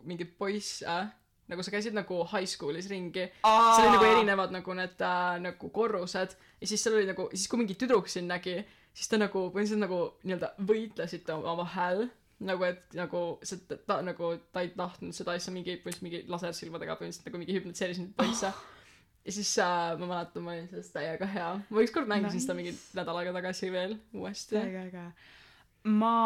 mingeid 0.09 0.33
poisse 0.41 0.97
nagu 1.53 1.63
sa 1.65 1.73
käisid 1.75 1.95
nagu 1.97 2.23
high 2.33 2.49
school'is 2.49 2.89
ringi. 2.91 3.29
Seal 3.45 3.87
oli 3.87 3.97
nagu 3.97 4.09
erinevad 4.11 4.55
nagu 4.57 4.75
need 4.79 5.05
äh, 5.05 5.35
nagu 5.47 5.71
korrused. 5.75 6.37
Ja 6.61 6.67
siis 6.71 6.83
seal 6.83 6.97
oli 6.99 7.09
nagu 7.13 7.29
siis 7.35 7.49
kui 7.53 7.61
mingi 7.63 7.77
tüdruk 7.79 8.09
sind 8.11 8.33
nägi 8.33 8.59
siis 8.93 9.09
ta 9.09 9.19
nagu 9.21 9.47
põhimõtteliselt 9.53 9.81
nagu 9.87 10.01
nii-öelda 10.27 10.51
võitlesite 10.69 11.33
omavahel 11.39 12.07
nagu 12.43 12.67
et 12.67 12.97
nagu 12.99 13.21
see 13.47 13.61
ta, 13.71 13.79
ta 13.87 14.01
nagu 14.05 14.33
ta 14.53 14.65
ei 14.65 14.73
tahtnud 14.77 15.15
seda 15.17 15.37
asja 15.39 15.53
mingi 15.55 15.77
põhimõtteliselt 15.79 16.07
mingi 16.09 16.23
lasersilmadega 16.33 16.97
põhimõtteliselt 16.99 17.29
nagu 17.31 17.41
mingi 17.41 17.57
hüpnotiseeris 17.57 18.01
neid 18.03 18.15
poisse. 18.21 18.53
Ja 19.23 19.33
siis 19.37 19.53
äh, 19.63 19.93
ma 20.01 20.09
mäletan 20.11 20.43
ma 20.43 20.57
olin 20.57 20.67
sellest 20.73 20.93
täiega 20.97 21.29
hea. 21.31 21.51
Ma 21.71 21.85
ükskord 21.87 22.11
mängisin 22.11 22.41
Nice. 22.41 22.49
seda 22.49 22.57
mingi 22.59 22.73
nädal 22.99 23.21
aega 23.21 23.37
tagasi 23.39 23.71
veel 23.73 23.95
uuesti. 24.19 24.59
Äge 24.59 24.83
äge. 24.89 25.05
Ma 25.95 26.17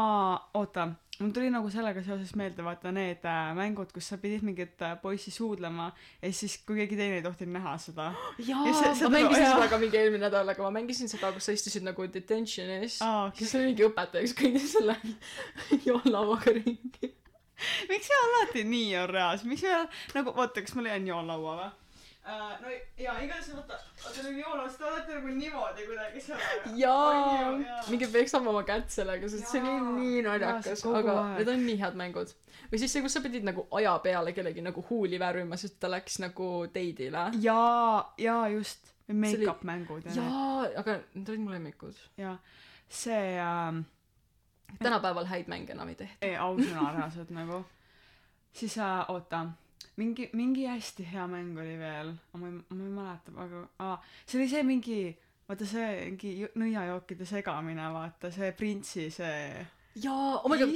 oota 0.57 0.89
mul 1.21 1.31
tuli 1.33 1.49
nagu 1.51 1.71
sellega 1.73 2.03
seoses 2.05 2.35
meelde 2.37 2.64
vaata 2.67 2.91
need 2.93 3.23
äh, 3.25 3.53
mängud 3.57 3.93
kus 3.95 4.09
sa 4.12 4.19
pidid 4.21 4.43
mingit 4.45 4.83
äh, 4.85 4.95
poissi 5.01 5.31
suudlema 5.33 5.87
ja 6.23 6.33
siis 6.33 6.59
kui 6.67 6.77
keegi 6.81 6.99
teine 6.99 7.17
ei 7.21 7.25
tohtinud 7.25 7.57
näha 7.57 7.77
seda. 7.81 8.11
Jaa 8.49 8.67
Ja 8.67 8.75
see- 8.77 8.91
ma 8.91 8.95
seda- 9.01 9.12
mängisin 9.14 9.47
seda 9.53 9.69
ka 9.73 9.79
mingi 9.81 9.97
eelmine 10.01 10.27
nädal 10.27 10.53
aga 10.55 10.62
ma 10.67 10.71
mängisin 10.77 11.09
seda 11.09 11.33
kus 11.33 11.49
sa 11.49 11.55
istusid 11.57 11.87
nagu 11.89 12.05
detention'is. 12.19 12.99
Aa 13.07 13.31
siis 13.39 13.55
oli 13.57 13.71
mingi 13.73 13.87
õpetaja 13.89 14.27
kes 14.27 14.37
kõndis 14.43 14.69
selle 14.77 14.99
joonlauaga 15.89 16.53
ringi. 16.59 17.12
Miks 17.89 18.11
see 18.11 18.17
alati 18.27 18.62
nii 18.69 18.91
on 19.01 19.09
reaalselt 19.17 19.49
miks 19.49 19.62
me 19.64 19.79
nagu 20.19 20.35
oota 20.37 20.61
kas 20.61 20.75
ma 20.77 20.83
leian 20.85 21.07
joonlaua 21.09 21.55
või 21.62 21.71
no 22.62 22.70
ja 22.99 23.12
igatahes 23.22 23.53
vaata 23.55 23.77
vaata 24.05 24.22
need 24.27 24.39
joonlauad 24.41 24.72
te 24.79 24.85
olete 24.91 25.14
nagu 25.18 25.35
niimoodi 25.37 25.85
kuidagi 25.87 26.20
seal 26.24 26.41
jaa. 26.83 27.53
Mingi 27.91 28.09
peksab 28.16 28.47
oma 28.53 28.62
kätt 28.66 28.91
sellega 28.95 29.29
sest 29.31 29.47
see 29.53 29.61
oli 29.62 30.01
nii 30.01 30.22
naljakas 30.27 30.83
aga 30.91 31.14
aeg. 31.22 31.39
need 31.39 31.53
on 31.55 31.62
nii 31.68 31.79
head 31.85 31.99
mängud. 32.03 32.33
Või 32.72 32.81
siis 32.83 32.93
see 32.97 33.03
kus 33.05 33.14
sa 33.14 33.22
pidid 33.22 33.47
nagu 33.47 33.66
aja 33.79 33.93
peale 34.03 34.33
kellegi 34.35 34.64
nagu 34.66 34.83
huuli 34.91 35.20
värvima 35.22 35.57
sest 35.61 35.79
ta 35.83 35.91
läks 35.93 36.18
nagu 36.24 36.49
date'ile 36.74 37.29
jaa 37.47 38.14
jaa 38.29 38.49
just. 38.57 38.93
See 39.07 39.14
oli- 39.14 39.22
make-up 39.47 39.62
mängud 39.70 40.09
jaa 40.16 40.64
aga 40.83 40.97
need 41.14 41.29
olid 41.31 41.45
mu 41.45 41.51
lemmikud. 41.55 41.95
Jaa. 42.18 42.35
See 42.89 43.39
ähm, 43.43 43.85
tänapäeval 44.83 45.27
häid 45.31 45.47
mänge 45.53 45.72
enam 45.77 45.89
ei 45.89 45.95
tehta. 45.95 46.18
ei 46.27 46.35
ausõna 46.37 46.91
reaalselt 46.97 47.31
nagu. 47.31 47.62
Siis 48.57 48.74
äh, 48.83 49.05
oota 49.14 49.45
mingi 49.97 50.29
mingi 50.37 50.66
hästi 50.68 51.07
hea 51.12 51.27
mäng 51.31 51.57
oli 51.59 51.77
veel. 51.81 52.12
Ma 52.33 52.49
ei 52.49 52.59
ma 52.59 52.83
ei 52.85 52.93
mäleta 52.99 53.37
aga 53.45 53.62
aa 53.85 53.95
see 54.27 54.41
oli 54.41 54.49
see 54.51 54.66
mingi 54.72 54.99
vaata 55.49 55.68
see 55.70 55.89
mingi 56.11 56.51
nõiajookide 56.59 57.29
segamine 57.29 57.89
vaata 57.95 58.31
see 58.35 58.53
printsi 58.59 59.09
see 59.14 59.64
jaa 60.05 60.43
oh 60.43 60.51
my 60.53 60.59
god. 60.61 60.74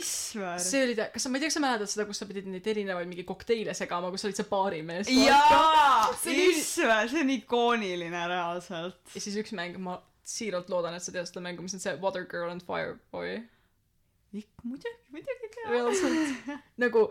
See 0.64 0.82
oli 0.86 0.94
ta 0.96 1.11
kas 1.12 1.26
sa 1.26 1.32
ma 1.32 1.36
ei 1.36 1.44
tea 1.44 1.51
kas 1.51 1.59
sa 1.59 1.64
mäletad 1.66 1.92
seda 1.92 2.07
kus 2.09 2.22
sa 2.22 2.28
pidid 2.30 2.48
neid 2.48 2.66
erinevaid 2.72 3.11
mingi 3.11 3.26
kokteile 3.28 3.74
segama 3.76 4.12
kus 4.14 4.24
sa 4.24 4.30
olid 4.30 4.40
see 4.40 4.48
baarimees 4.53 5.11
jaa! 5.12 6.09
Isver 6.24 7.11
see 7.12 7.24
on 7.26 7.34
ikooniline 7.36 8.26
reaalselt. 8.32 9.03
Ja 9.12 9.20
siis 9.20 9.36
üks 9.42 9.53
mäng 9.59 9.76
ma 9.84 9.98
siiralt 10.30 10.70
loodan 10.72 10.94
et 10.96 11.05
sa 11.05 11.12
tead 11.12 11.28
seda 11.28 11.42
mängu 11.44 11.64
mis 11.66 11.76
on 11.76 11.82
see 11.82 11.96
Water 12.01 12.24
Girl 12.30 12.53
and 12.53 12.64
Fireboy 12.64 13.40
muidugi 14.32 14.92
muidugi 15.11 15.48
tean. 15.57 15.72
Reaalselt. 15.74 16.53
Nagu 16.78 17.09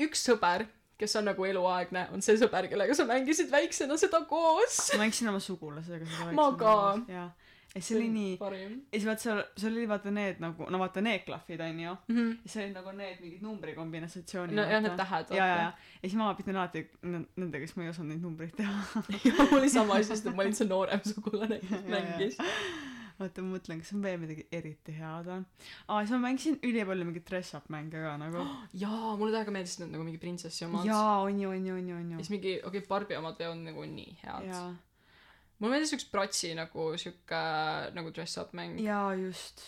üks 0.00 0.22
sõber 0.26 0.64
kes 0.98 1.16
on 1.16 1.24
nagu 1.30 1.44
eluaegne 1.44 2.08
on 2.12 2.22
see 2.22 2.36
sõber 2.40 2.68
kellega 2.70 2.94
sa 2.94 3.04
mängisid 3.08 3.50
väiksena 3.50 3.96
seda 4.00 4.24
koos. 4.28 4.80
Ma 4.92 5.04
mängisin 5.04 5.28
oma 5.32 5.40
sugulasega 5.40 6.06
seda 6.06 6.32
Ma 6.36 6.50
ka. 6.56 6.74
jaa. 7.08 7.30
Ja 7.74 7.80
see 7.80 7.96
oli 7.96 8.08
nii 8.12 8.32
ja 8.36 8.48
siis 8.92 9.04
vaata 9.06 9.22
seal 9.22 9.38
seal 9.56 9.72
oli 9.72 9.86
vaata 9.88 10.10
need 10.12 10.42
nagu 10.44 10.66
no 10.70 10.78
vaata 10.78 11.00
need 11.00 11.22
klahvid 11.24 11.60
onju 11.64 11.94
mm 12.08 12.16
-hmm. 12.16 12.34
ja 12.44 12.50
see 12.54 12.64
olid 12.64 12.74
nagu 12.76 12.92
need 12.92 13.20
mingid 13.20 13.42
numbrikombinatsioonid 13.42 14.56
no 14.56 14.62
jah 14.62 14.82
need 14.82 14.96
tähed 14.96 15.30
ja 15.30 15.46
ja 15.46 15.56
ja 15.56 15.62
ja 16.02 16.08
siis 16.08 16.14
ma 16.20 16.34
pidin 16.34 16.56
alati 16.56 16.90
nendega 17.36 17.66
siis 17.66 17.76
ma 17.76 17.82
ei 17.82 17.88
osanud 17.88 18.08
neid 18.08 18.20
numbreid 18.20 18.52
teha. 18.56 19.02
Ja 19.24 19.32
mul 19.38 19.58
oli 19.58 19.70
sama 19.70 19.94
asi 19.94 20.04
sest 20.04 20.24
ma 20.24 20.42
olin 20.42 20.54
see 20.54 20.68
noorem 20.68 21.00
sugulane 21.04 21.60
kes 21.60 21.70
Ja, 21.72 21.78
ja, 21.78 21.96
ja. 21.96 22.02
mängis 22.02 22.36
oota 23.24 23.44
ma 23.44 23.56
mõtlen 23.56 23.82
kas 23.82 23.92
on 23.96 24.04
veel 24.04 24.20
midagi 24.22 24.46
eriti 24.54 24.94
head 24.96 25.28
on? 25.32 25.44
Aa 25.88 26.00
siis 26.02 26.14
ma 26.14 26.20
mängisin 26.26 26.58
ülipalju 26.68 27.08
mingeid 27.08 27.26
dress 27.28 27.56
up 27.58 27.68
mänge 27.72 28.04
ka 28.04 28.14
nagu 28.20 28.46
jaa 28.84 29.16
mulle 29.18 29.34
täiega 29.34 29.54
meeldisid 29.56 29.84
need 29.84 29.94
nagu 29.96 30.06
mingi 30.06 30.22
printsessi 30.22 30.66
omad. 30.68 30.86
Jaa 30.88 31.20
on 31.26 31.42
ju 31.42 31.50
on 31.50 31.68
ju 31.68 31.76
on 31.76 31.92
ju 31.92 31.98
on 31.98 32.08
ja 32.10 32.16
ju. 32.16 32.24
Siis 32.24 32.32
mingi 32.34 32.56
okei 32.60 32.80
okay, 32.82 32.88
Barbi 32.88 33.18
omad 33.20 33.44
on 33.50 33.62
nagu 33.68 33.86
nii 33.96 34.16
head. 34.22 34.50
Mulle 35.58 35.76
meeldis 35.76 35.94
üks 35.94 36.08
Bratsi 36.10 36.56
nagu 36.58 36.88
siuke 36.98 37.44
nagu 37.94 38.10
dress 38.14 38.40
up 38.42 38.50
mäng. 38.58 38.80
Jaa 38.82 39.14
just. 39.20 39.62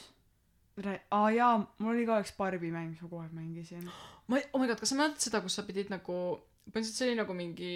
Re-, 0.83 1.05
aa 1.15 1.29
jaa, 1.31 1.61
mul 1.79 1.93
oli 1.93 2.07
ka 2.09 2.19
üks 2.25 2.33
Barbi 2.39 2.73
mäng, 2.75 2.91
mis 2.91 3.03
ma 3.05 3.09
kogu 3.09 3.23
aeg 3.23 3.37
mängisin. 3.37 3.87
ma 4.29 4.41
oh 4.51 4.59
my 4.59 4.67
god, 4.67 4.81
kas 4.83 4.91
sa 4.91 4.99
mäletad 4.99 5.23
seda, 5.23 5.41
kus 5.45 5.55
sa 5.55 5.63
pidid 5.69 5.93
nagu 5.93 6.17
põhimõtteliselt 6.65 6.99
see 6.99 7.09
oli 7.11 7.19
nagu 7.21 7.35
mingi 7.37 7.73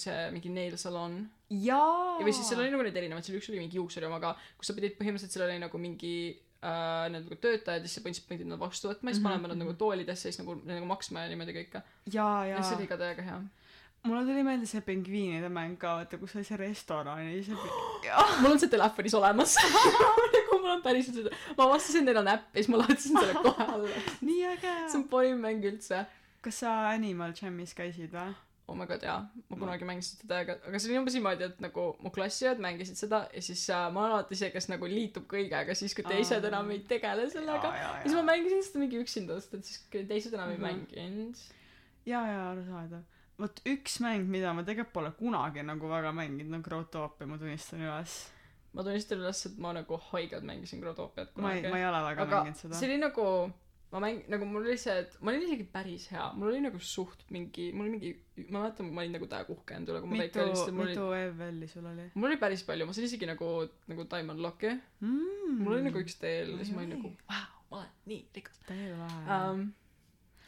see 0.00 0.20
mingi 0.34 0.52
nail 0.54 0.76
salon. 0.80 1.18
Jaa. 1.50 2.18
Ja 2.20 2.26
või 2.26 2.32
siis 2.36 2.48
seal 2.48 2.62
oli 2.62 2.70
nagu 2.72 2.84
neid 2.86 2.96
erinevaid 2.96 3.26
seal 3.26 3.40
üks 3.40 3.50
oli 3.50 3.60
mingi 3.62 3.76
juuksuri 3.80 4.06
oma 4.08 4.20
ka 4.22 4.36
kus 4.56 4.70
sa 4.70 4.76
pidid 4.76 4.96
põhimõtteliselt 5.00 5.34
seal 5.36 5.46
oli 5.48 5.58
nagu 5.62 5.80
mingi 5.82 6.14
äh, 6.62 7.06
need 7.12 7.26
nagu 7.26 7.38
töötajad 7.42 7.82
ja 7.82 7.88
siis 7.88 7.98
sa 7.98 8.04
põhimõtteliselt 8.04 8.30
pidid 8.32 8.50
nad 8.52 8.60
vastu 8.62 8.88
võtma 8.90 9.10
ja 9.10 9.16
siis 9.18 9.22
Mhm, 9.24 9.28
panema 9.28 9.52
nad 9.52 9.60
nagu 9.64 9.74
toolidesse 9.78 10.28
ja 10.28 10.32
siis 10.32 10.42
nagu 10.44 10.56
nagu 10.64 10.86
maksma 10.88 11.26
ja 11.26 11.32
niimoodi 11.32 11.56
kõike. 11.58 11.82
Jaa, 12.14 12.44
ja 12.48 12.62
see 12.62 12.78
oli 12.78 12.86
jaa. 12.86 12.92
ka 12.94 13.00
täiega 13.02 13.26
hea. 13.28 13.40
Mulle 14.00 14.22
tuli 14.24 14.40
meelde 14.46 14.64
see 14.64 14.80
pingviinide 14.80 15.50
mäng 15.52 15.74
ka, 15.76 15.98
vaata, 15.98 16.16
kus 16.16 16.32
oli 16.38 16.46
see 16.48 16.56
restoran 16.56 17.18
ja 17.20 17.42
siis 17.44 17.50
mul 18.40 18.54
on 18.54 18.62
see 18.62 18.70
telefonis 18.72 19.16
olemas. 19.18 19.58
Nagu 20.36 20.60
mul 20.62 20.72
on 20.78 20.80
päriselt 20.86 21.18
seda 21.18 21.34
ma 21.58 21.66
avastasin 21.66 22.08
neil 22.08 22.22
on 22.22 22.30
äpp 22.32 22.54
ja 22.56 22.62
siis 22.62 22.70
ma 22.72 22.80
laadisin 22.80 23.18
selle 23.18 23.42
kohe 23.44 23.66
alla. 23.66 24.00
Nii 24.30 24.46
äge. 24.54 24.72
see 24.88 25.02
on 25.02 25.04
parim 25.12 25.44
mäng 25.44 25.66
üldse 25.68 26.06
kas 26.44 26.62
sa 26.64 26.70
Animal 26.94 27.32
Jam'is 27.36 27.74
käisid 27.76 28.12
või? 28.14 28.32
oh 28.70 28.76
my 28.78 28.86
god 28.86 29.02
jaa 29.02 29.18
ma 29.50 29.56
kunagi 29.58 29.84
mängisin 29.88 30.20
seda 30.22 30.36
aga 30.44 30.54
aga 30.68 30.78
see 30.78 30.90
oli 30.92 30.98
umbes 31.00 31.14
niimoodi 31.16 31.42
et 31.48 31.56
nagu 31.64 31.84
mu 32.04 32.10
klassiõed 32.14 32.60
mängisid 32.62 32.96
seda 33.00 33.24
ja 33.34 33.40
siis 33.42 33.64
äh, 33.74 33.86
ma 33.92 34.04
olen 34.04 34.12
alati 34.20 34.36
see 34.38 34.50
kes 34.54 34.68
nagu 34.70 34.86
liitub 34.86 35.24
kõigega 35.32 35.74
siis 35.74 35.94
kui 35.98 36.04
teised 36.06 36.44
Aa. 36.44 36.50
enam 36.52 36.70
ei 36.70 36.78
tegele 36.92 37.24
sellega 37.32 37.72
ja 37.80 37.88
siis 38.04 38.14
ma 38.14 38.22
mängisin 38.28 38.62
seda 38.62 38.82
mingi 38.84 39.00
üksinda 39.02 39.40
sest 39.40 39.56
et 39.58 39.64
siis 39.66 39.80
kui 39.90 40.04
teised 40.12 40.36
enam 40.38 40.52
ei 40.54 40.58
Mhm. 40.60 40.66
mänginud 40.68 41.40
jaa, 42.06 42.22
jaa, 42.30 42.44
arusaadav. 42.52 43.02
vot 43.40 43.60
üks 43.72 43.98
mäng, 44.04 44.28
mida 44.30 44.52
ma 44.54 44.62
tegelikult 44.62 44.92
pole 44.94 45.10
kunagi 45.18 45.62
nagu 45.66 45.88
väga 45.90 46.12
mänginud, 46.14 46.54
on 46.54 46.62
Grotopia, 46.62 47.26
ma 47.26 47.38
tunnistan 47.42 47.80
üles. 47.82 48.14
ma 48.72 48.84
tunnistan 48.86 49.18
üles 49.18 49.46
et 49.50 49.58
ma 49.58 49.72
nagu 49.74 49.98
haigelt 50.12 50.44
mängisin 50.46 50.80
Grotopiat 50.84 51.34
ma 51.36 51.54
ei, 51.56 51.62
kunagi 51.64 51.72
ma 51.74 51.78
ei 51.82 51.86
ole 51.90 52.04
väga 52.06 52.22
aga 52.22 52.36
mänginud 52.44 52.62
seda 52.62 52.74
see. 52.78 52.86
oli 52.88 52.98
nagu 53.02 53.26
ma 53.90 53.98
mäng- 54.04 54.26
nagu 54.30 54.46
mul 54.46 54.62
oli 54.68 54.76
see 54.78 54.94
et 55.02 55.16
ma 55.20 55.32
olin 55.32 55.42
isegi 55.48 55.64
päris 55.72 56.04
hea. 56.12 56.26
Mul 56.38 56.52
oli 56.52 56.60
nagu 56.62 56.78
suht 56.78 57.24
mingi 57.34 57.70
mul 57.74 57.88
oli 57.88 57.94
mingi 57.96 58.12
ma 58.50 58.60
mäletan 58.64 58.90
ma 58.94 59.02
olin 59.02 59.16
nagu 59.18 59.26
täiega 59.30 59.50
uhke 59.56 59.74
enda 59.78 59.92
üle 59.92 60.02
kui 60.04 60.10
ma 60.12 60.18
mitu 60.20 60.26
väike 60.26 60.44
olin 60.44 60.60
et 60.62 60.74
mul 60.76 60.84
oli 60.84 60.92
mitu 60.94 61.06
EVL-i 61.20 61.68
sul 61.72 61.88
oli? 61.92 62.06
mul 62.14 62.30
oli 62.30 62.38
päris 62.44 62.62
palju. 62.68 62.86
Ma 62.86 62.94
sain 62.96 63.08
isegi 63.08 63.26
nagu 63.30 63.48
nagu 63.90 64.06
Diamond 64.14 64.40
Locki. 64.46 64.74
Mm.? 65.00 65.56
mul 65.64 65.74
oli 65.78 65.88
nagu 65.88 66.04
üks 66.04 66.18
teel 66.22 66.54
ja 66.54 66.62
siis 66.62 66.74
ma 66.76 66.84
olin 66.84 66.94
nagu 66.98 67.10
vau 67.10 67.48
ma 67.70 67.80
olen 67.82 67.90
nii 68.10 68.20
rikas. 68.34 68.60
Täie 68.68 68.92
lahe 68.98 69.40
um, 69.54 69.64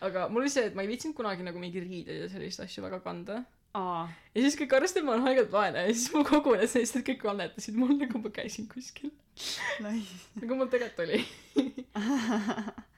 aga 0.07 0.29
mul 0.29 0.43
oli 0.45 0.51
see 0.55 0.69
et 0.71 0.75
ma 0.79 0.83
ei 0.87 0.91
viitsinud 0.91 1.15
kunagi 1.19 1.43
nagu 1.47 1.59
mingi 1.63 1.83
riideid 1.83 2.25
ja 2.25 2.31
selliseid 2.31 2.67
asju 2.69 2.83
väga 2.87 3.03
kanda. 3.05 3.43
Aa, 3.79 4.05
ja 4.35 4.43
siis 4.45 4.55
kõik 4.61 4.75
arvasid 4.77 4.99
et 5.01 5.05
ma 5.07 5.15
olen 5.15 5.27
haigelt 5.31 5.51
vaene 5.51 5.87
ja 5.87 5.93
siis 5.95 6.11
mul 6.13 6.27
kogunes 6.29 6.75
neist 6.77 6.99
et 6.99 7.07
kõik 7.07 7.23
annetasid 7.31 7.79
mulle 7.79 7.97
nagu 8.05 8.21
ma 8.23 8.31
käisin 8.35 8.67
kuskil. 8.71 9.11
Nice. 9.85 10.19
nagu 10.37 10.59
mul 10.59 10.69
tegelikult 10.69 11.07
oli 11.07 11.23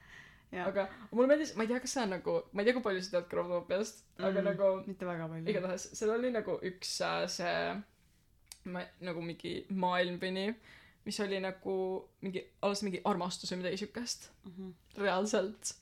aga 0.63 0.89
mulle 1.13 1.29
meeldis 1.29 1.55
ma 1.57 1.63
ei 1.65 1.69
tea 1.69 1.81
kas 1.81 1.93
see 1.97 2.03
on 2.03 2.11
nagu 2.17 2.35
ma 2.53 2.63
ei 2.63 2.67
tea 2.69 2.75
kui 2.77 2.83
palju 2.87 3.03
sa 3.03 3.11
tead 3.17 3.29
Grotopiast 3.31 4.05
aga 4.19 4.41
Mm. 4.41 4.45
nagu 4.51 4.71
mitte 4.87 5.07
väga 5.07 5.29
palju. 5.29 5.49
igatahes 5.51 5.89
seal 5.99 6.11
oli 6.17 6.31
nagu 6.31 6.59
üks 6.71 7.01
äh, 7.01 7.27
see 7.29 7.83
ma 8.73 8.83
nagu 9.01 9.21
mingi 9.23 9.55
maailm 9.71 10.19
või 10.23 10.33
nii 10.39 10.55
mis 11.07 11.21
oli 11.21 11.41
nagu 11.41 11.75
mingi 12.23 12.41
alles 12.63 12.83
mingi 12.83 13.01
armastus 13.05 13.51
või 13.53 13.59
midagi 13.63 13.77
siukest 13.85 14.31
Mhm. 14.47 14.71
reaalselt 14.99 15.75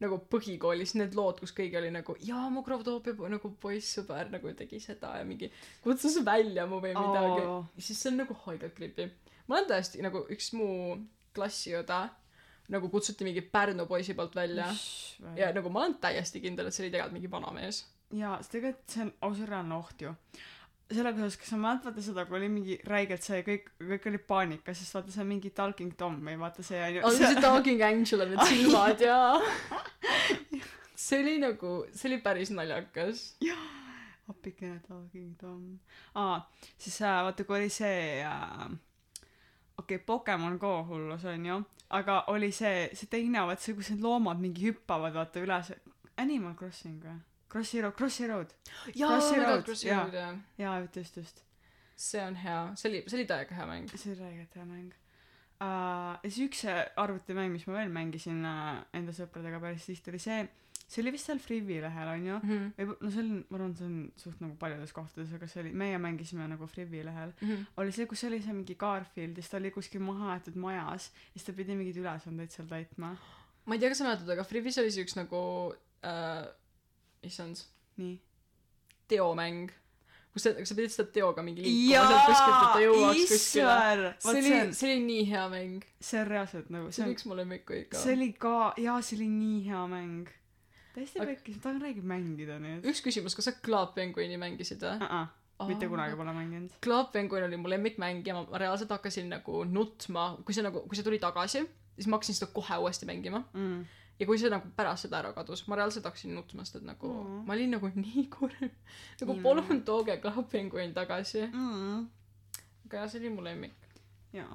nagu 0.00 0.16
põhikoolis 0.30 0.94
need 0.94 1.14
lood 1.18 1.40
kus 1.42 1.52
kõigi 1.52 1.76
oli 1.76 1.90
nagu 1.90 2.14
jaa 2.22 2.48
mu 2.50 2.62
po- 2.62 3.28
nagu 3.28 3.48
poissõber 3.60 4.30
nagu 4.30 4.52
tegi 4.54 4.78
seda 4.80 5.16
ja 5.18 5.24
mingi 5.24 5.50
kutsus 5.82 6.16
välja 6.24 6.66
mu 6.66 6.78
või 6.80 6.94
midagi 6.94 7.42
Oo. 7.46 7.66
siis 7.78 7.98
see 8.02 8.10
on 8.12 8.16
nagu 8.18 8.34
haigelt 8.46 8.74
creepy 8.76 9.10
ma 9.48 9.56
olen 9.56 9.68
tõesti 9.68 10.00
nagu 10.02 10.24
üks 10.30 10.52
mu 10.54 10.68
klassiõde 11.34 12.10
nagu 12.68 12.88
kutsuti 12.92 13.24
mingi 13.24 13.40
Pärnu 13.40 13.86
poisi 13.86 14.14
poolt 14.14 14.34
välja. 14.36 14.68
Ja 15.36 15.52
nagu 15.56 15.70
ma 15.72 15.84
olen 15.84 15.96
täiesti 16.02 16.40
kindel 16.40 16.68
et 16.68 16.76
see 16.76 16.84
oli 16.84 16.92
tegelikult 16.92 17.16
mingi 17.16 17.30
vanamees 17.32 17.86
jaa, 18.16 18.38
sest 18.40 18.54
tegelikult 18.56 18.94
see 18.94 19.04
on 19.04 19.10
ausalt 19.28 19.50
reaalne 19.50 19.76
oht 19.76 20.04
ju. 20.04 20.12
sellega 20.88 21.20
seoses, 21.20 21.36
kas 21.36 21.50
sa 21.52 21.58
mäletad 21.60 21.98
seda, 22.00 22.24
kui 22.28 22.38
oli 22.38 22.48
mingi 22.48 22.78
räigelt 22.88 23.24
see 23.24 23.42
kõik, 23.44 23.66
kõik 23.90 24.06
olid 24.08 24.24
paanikas, 24.30 24.80
sest 24.80 24.96
vaata 24.96 25.12
see 25.12 25.24
on 25.24 25.30
mingi 25.34 25.52
Talking 25.56 25.92
Tom 26.00 26.16
või 26.24 26.38
vaata 26.40 26.64
see 26.64 26.80
on 26.80 26.96
ju 26.96 27.04
oli 27.10 27.20
see 27.20 27.42
Talking 27.44 27.84
Angel 27.84 28.24
on 28.24 28.32
need 28.32 28.44
silmad 28.48 29.04
ja 29.04 29.18
see 31.06 31.20
oli 31.20 31.36
nagu 31.44 31.74
see 31.92 32.08
oli 32.12 32.22
päris 32.24 32.54
naljakas. 32.54 33.30
Appikene 34.28 34.80
Talking 34.84 35.36
Tom. 35.40 35.78
aa, 36.16 36.40
siis 36.76 37.00
äh, 37.02 37.20
vaata, 37.24 37.44
kui 37.48 37.60
oli 37.60 37.70
see 37.72 38.24
äh, 38.24 38.68
okei 39.88 39.96
okay,, 39.96 40.06
Pokemon 40.06 40.58
Go 40.60 40.84
hullus 40.84 41.24
onju, 41.24 41.62
aga 41.96 42.20
oli 42.28 42.52
see, 42.52 42.90
see 42.92 43.08
teine, 43.08 43.46
vaat 43.48 43.64
see, 43.64 43.74
kus 43.78 43.88
need 43.94 44.04
loomad 44.04 44.42
mingi 44.42 44.68
hüppavad 44.68 45.16
vaata 45.16 45.40
üle 45.40 45.62
see 45.64 45.80
Animal 46.18 46.54
Crossing 46.58 47.00
või? 47.00 47.16
Crossy 47.48 47.80
Road, 47.80 47.94
Crossy 47.96 48.26
Road. 48.28 48.50
jaa 48.94 49.20
jaa. 50.58 50.80
Just, 50.94 51.16
just. 51.16 51.44
see 51.96 52.20
on 52.20 52.36
hea 52.36 52.58
see 52.76 52.90
oli 52.90 53.02
see 53.06 53.16
oli 53.18 53.28
täiega 53.30 53.56
hea 53.56 53.66
mäng 53.70 53.88
see 53.94 54.12
oli 54.12 54.20
räigelt 54.20 54.58
hea 54.58 54.66
mäng 54.68 54.90
uh,. 54.92 56.18
ja 56.22 56.28
siis 56.28 56.42
üks 56.44 56.64
arvutimäng, 56.96 57.54
mis 57.54 57.64
ma 57.66 57.78
veel 57.78 57.94
mängisin 57.94 58.44
uh, 58.44 58.82
enda 58.94 59.14
sõpradega 59.16 59.62
päris 59.62 59.88
tihti 59.88 60.12
oli 60.12 60.20
see, 60.22 60.42
see 60.88 61.02
oli 61.02 61.12
vist 61.12 61.28
seal 61.28 61.40
Frivi 61.42 61.80
lehel 61.84 62.08
onju. 62.14 62.36
Mhm. 62.42 62.68
või 62.78 62.98
no 63.04 63.10
see 63.12 63.22
on, 63.24 63.32
ma 63.50 63.58
arvan, 63.58 63.74
see 63.76 63.88
on 63.88 63.96
suht 64.16 64.44
nagu 64.44 64.54
paljudes 64.60 64.94
kohtades, 64.96 65.32
aga 65.36 65.48
see 65.50 65.62
oli, 65.64 65.72
meie 65.82 65.98
mängisime 66.00 66.46
nagu 66.48 66.66
Frivi 66.70 67.02
lehel. 67.04 67.34
Mhm. 67.40 67.66
oli 67.82 67.92
see, 67.92 68.06
kus 68.10 68.24
oli 68.24 68.40
see 68.44 68.56
mingi 68.56 68.78
Garfield 68.80 69.36
ja 69.36 69.44
siis 69.44 69.52
ta 69.52 69.60
oli 69.60 69.72
kuskil 69.74 70.00
maha 70.04 70.36
jäetud 70.36 70.56
majas 70.56 71.10
ja 71.12 71.34
siis 71.34 71.48
ta 71.48 71.56
pidi 71.58 71.76
mingeid 71.76 72.00
ülesandeid 72.00 72.54
seal 72.54 72.70
täitma. 72.70 73.16
ma 73.66 73.74
ei 73.74 73.82
tea 73.82 73.92
kas 73.92 74.00
sa 74.00 74.08
mäletad 74.08 74.32
aga 74.32 74.44
Frivis 74.48 74.78
oli 74.80 74.90
see 74.94 75.04
üks 75.04 75.18
nagu 75.18 75.42
äh, 76.04 76.46
issand 77.22 77.60
nii. 78.00 78.16
teomäng 79.08 79.68
kus 80.32 80.44
sa 80.44 80.52
sa 80.64 80.76
pidid 80.76 80.92
seda 80.92 81.10
teoga 81.12 81.42
mingi 81.44 81.64
liikuma 81.64 82.08
sealt 82.08 82.26
kuskilt 82.30 82.56
et 82.56 82.72
ta 82.72 82.82
jõuaks 82.84 83.22
kuskile 83.32 84.10
see 84.22 84.40
oli 84.40 84.74
see 84.78 84.88
oli 84.88 85.04
nii 85.06 85.24
hea 85.30 85.44
mäng 85.52 85.86
see 86.00 86.20
on 86.20 86.28
reaalselt 86.32 86.72
nagu, 86.74 86.90
see 86.94 87.04
on, 87.06 87.14
üks 87.16 87.26
mu 87.28 87.38
lemmikuid 87.38 87.88
ka 87.92 88.02
see 88.02 88.16
oli 88.16 88.32
ka, 88.38 88.56
jaa, 88.80 88.98
see 89.04 89.18
oli 89.20 89.30
nii 89.32 89.62
hea 89.68 89.84
mäng. 89.90 90.34
Täiesti 90.98 91.20
pekkis, 91.24 91.56
ma 91.58 91.62
tahan 91.66 91.80
räägib 91.86 92.06
mängida 92.12 92.58
nüüd. 92.62 92.84
üks 92.90 93.00
küsimus 93.06 93.34
kas 93.38 93.48
sa 93.50 93.52
Club 93.64 93.94
Penguini 93.96 94.36
mängisid 94.40 94.82
või 94.84 94.98
Uh-uh, 95.58 95.68
mitte 95.68 95.88
kunagi 95.90 96.14
pole 96.18 96.32
mänginud. 96.36 96.74
Club 96.84 97.12
Penguin 97.14 97.44
oli 97.48 97.56
mu 97.58 97.70
lemmikmäng 97.70 98.20
ja 98.26 98.34
ma, 98.36 98.44
reaalselt 98.62 98.90
hakkasin 98.94 99.30
nagu 99.32 99.64
nutma 99.66 100.36
kui 100.44 100.54
see 100.54 100.62
nagu 100.66 100.84
kui 100.86 100.98
see 100.98 101.06
tuli 101.06 101.18
tagasi 101.22 101.64
siis 101.98 102.06
ma 102.06 102.18
hakkasin 102.18 102.36
seda 102.38 102.52
kohe 102.54 102.76
uuesti 102.82 103.06
mängima 103.10 103.40
Mm. 103.54 103.80
ja 104.20 104.26
kui 104.26 104.38
see 104.38 104.50
nagu 104.50 104.70
pärast 104.76 105.06
seda 105.08 105.18
ära 105.22 105.32
kadus 105.34 105.64
ma 105.68 105.76
reaalselt 105.80 106.04
hakkasin 106.06 106.34
nutma 106.34 106.62
sest 106.64 106.76
et 106.82 106.86
nagu 106.86 107.10
Mm. 107.10 107.42
ma 107.46 107.54
olin 107.58 107.70
nagu 107.74 107.90
nii 108.04 108.28
kurb 108.30 108.54
nagu 108.62 109.32
Nii 109.34 109.42
palun 109.42 109.82
tooge 109.88 110.20
Club 110.22 110.46
Penguin 110.50 110.94
tagasi 110.94 111.46
Mm. 111.52 112.06
aga 112.86 112.96
jah 113.02 113.08
see 113.10 113.20
oli 113.20 113.30
mu 113.34 113.42
lemmik 113.42 113.74
jaa. 114.32 114.54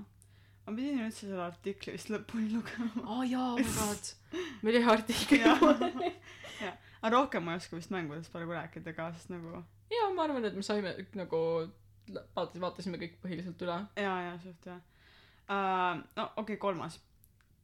Ma 0.66 0.76
pidin 0.76 1.04
üldse 1.04 1.28
selle 1.28 1.44
artikli 1.44 1.94
vist 1.98 2.12
lõpuni 2.14 2.50
lugema. 2.54 3.04
aa 3.04 3.18
oh, 3.18 3.24
jaa 3.28 3.52
oh 3.52 3.60
my 3.60 3.76
god 3.80 4.12
meil 4.64 4.80
jäi 4.80 4.90
artikkel 4.96 5.44
jah, 5.44 5.64
aga 7.04 7.14
rohkem 7.18 7.46
ma 7.46 7.56
ei 7.56 7.62
oska 7.62 7.80
vist 7.80 7.94
mängudest 7.94 8.32
praegu 8.34 8.56
rääkida 8.56 8.96
ka, 8.98 9.10
sest 9.18 9.34
nagu 9.34 9.64
jaa 9.92 10.12
ma 10.16 10.28
arvan 10.28 10.48
et 10.48 10.56
me 10.58 10.66
saime 10.66 10.96
nagu 11.20 11.42
vaatas- 12.12 12.62
vaatasime 12.64 13.00
kõik 13.02 13.18
põhiliselt 13.24 13.66
üle 13.66 13.80
jaa, 14.00 14.20
jaa, 14.28 14.38
suht 14.44 14.70
jah 14.72 14.80
uh,. 14.80 16.00
no 16.16 16.30
okei 16.30 16.56
okay,, 16.56 16.62
kolmas. 16.64 17.00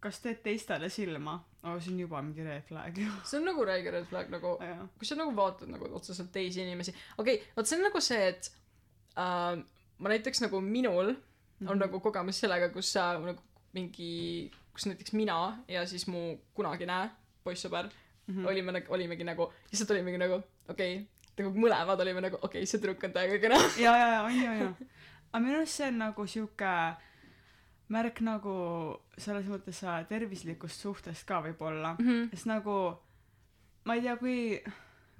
kas 0.04 0.20
teed 0.24 0.44
teistele 0.44 0.92
silma? 0.92 1.40
oo, 1.64 1.80
see 1.80 1.94
on 1.94 2.04
juba 2.04 2.22
mingi 2.24 2.44
red 2.44 2.68
flag 2.68 3.00
ju. 3.00 3.08
see 3.24 3.40
on 3.40 3.50
nagu 3.52 3.66
räige 3.68 3.96
red 3.96 4.08
flag 4.12 4.32
nagu 4.36 4.58
kui 5.00 5.08
sa 5.08 5.20
nagu 5.20 5.36
vaatad 5.40 5.72
nagu 5.72 5.92
otseselt 6.00 6.32
teisi 6.36 6.64
inimesi 6.66 6.96
okei 7.18 7.40
okay, 7.40 7.52
vot 7.56 7.68
see 7.68 7.80
on 7.80 7.88
nagu 7.88 8.04
see 8.04 8.22
et 8.34 8.52
äh, 9.16 9.56
ma 10.00 10.14
näiteks 10.16 10.44
nagu 10.46 10.62
minul 10.64 11.16
on 11.62 11.68
Mhm. 11.76 11.80
nagu 11.80 12.00
kogemus 12.00 12.40
sellega 12.40 12.70
kus 12.74 12.92
sa 12.94 13.14
nagu 13.20 13.42
mingi 13.74 14.52
kus 14.74 14.86
näiteks 14.86 15.14
mina 15.14 15.60
ja 15.68 15.86
siis 15.86 16.08
mu 16.08 16.38
kunagine 16.54 17.10
poissõber 17.46 17.90
Mhm. 18.28 18.46
olime 18.46 18.72
nagu 18.72 18.94
olimegi 18.94 19.24
nagu 19.24 19.50
lihtsalt 19.72 19.92
olimegi 19.92 20.18
nagu 20.18 20.44
okei 20.70 20.96
okay, 20.96 21.06
nagu 21.38 21.52
mõlemad 21.60 22.00
olime 22.02 22.22
nagu 22.22 22.36
okei 22.42 22.62
okay, 22.62 22.66
see 22.66 22.78
tüdruk 22.80 23.04
on 23.04 23.12
täiega 23.14 23.40
kena 23.42 23.56
ja, 23.86 23.92
ja, 23.98 24.08
ja 24.14 24.22
on 24.24 24.34
ju, 24.36 24.48
on 24.48 24.60
ju. 24.60 24.88
aga 25.34 25.40
minu 25.44 25.58
arust 25.58 25.76
see 25.78 25.88
on 25.88 25.98
nagu 25.98 26.26
sihuke 26.28 26.74
märk 27.90 28.22
nagu 28.22 28.54
selles 29.18 29.46
mõttes 29.50 29.80
tervislikust 30.10 30.80
suhtest 30.82 31.26
ka 31.26 31.42
võib-olla. 31.42 31.96
Mhm. 32.00 32.30
sest 32.32 32.46
nagu 32.46 32.98
ma 33.86 33.96
ei 33.96 34.02
tea, 34.02 34.16
kui, 34.18 34.62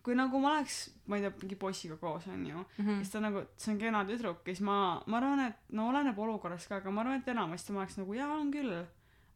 kui 0.04 0.16
nagu 0.16 0.40
ma 0.40 0.54
oleks, 0.58 0.90
ma 1.08 1.18
ei 1.18 1.22
tea, 1.26 1.32
mingi 1.42 1.56
poisiga 1.56 1.96
koos 1.98 2.28
onju, 2.28 2.66
Mhm. 2.78 3.00
siis 3.02 3.12
ta 3.12 3.20
nagu, 3.20 3.44
see 3.58 3.72
on 3.74 3.80
kena 3.80 4.06
tüdruk 4.06 4.38
ja 4.48 4.54
siis 4.56 4.62
ma, 4.62 5.02
ma 5.08 5.18
arvan, 5.18 5.40
et 5.48 5.56
no 5.72 5.90
oleneb 5.90 6.18
olukorrast 6.18 6.68
ka, 6.70 6.76
aga 6.78 6.92
ma 6.92 7.02
arvan, 7.02 7.20
et 7.20 7.28
enamasti 7.28 7.74
ma 7.74 7.80
oleks 7.82 7.98
nagu 7.98 8.14
jaa, 8.14 8.32
on 8.40 8.52
küll. 8.52 8.86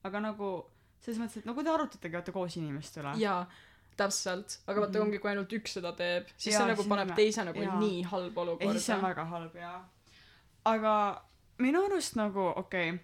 aga 0.03 0.19
nagu 0.19 0.65
selles 0.99 1.19
mõttes, 1.19 1.37
et 1.37 1.45
kui 1.55 1.63
te 1.63 1.69
arutategi 1.69 2.13
vaata 2.15 2.31
koos 2.31 2.55
inimeste 2.57 2.99
üle. 3.01 3.13
jaa 3.19 3.45
täpselt 3.97 4.57
aga 4.67 4.79
vaata 4.81 4.99
Mhm. 4.99 5.07
ongi 5.07 5.19
kui 5.19 5.29
ainult 5.31 5.51
üks 5.53 5.73
seda 5.73 5.91
teeb 5.93 6.25
siis 6.37 6.53
Jaa, 6.55 6.59
see 6.65 6.67
nagu 6.75 6.83
paneb 6.89 7.09
on- 7.09 7.15
teise 7.15 7.43
nagu 7.45 7.59
jaa. 7.61 7.79
nii 7.79 8.01
halba 8.03 8.41
ja 8.61 8.71
siis 8.71 8.85
see 8.85 8.95
on 8.95 8.99
olukorda 8.99 9.15
väga 9.15 9.25
halb 9.29 9.55
jaa. 9.55 9.81
aga 10.65 11.21
minu 11.59 11.85
arust 11.85 12.15
nagu 12.15 12.39
okei 12.55 12.89
okay, 12.91 12.99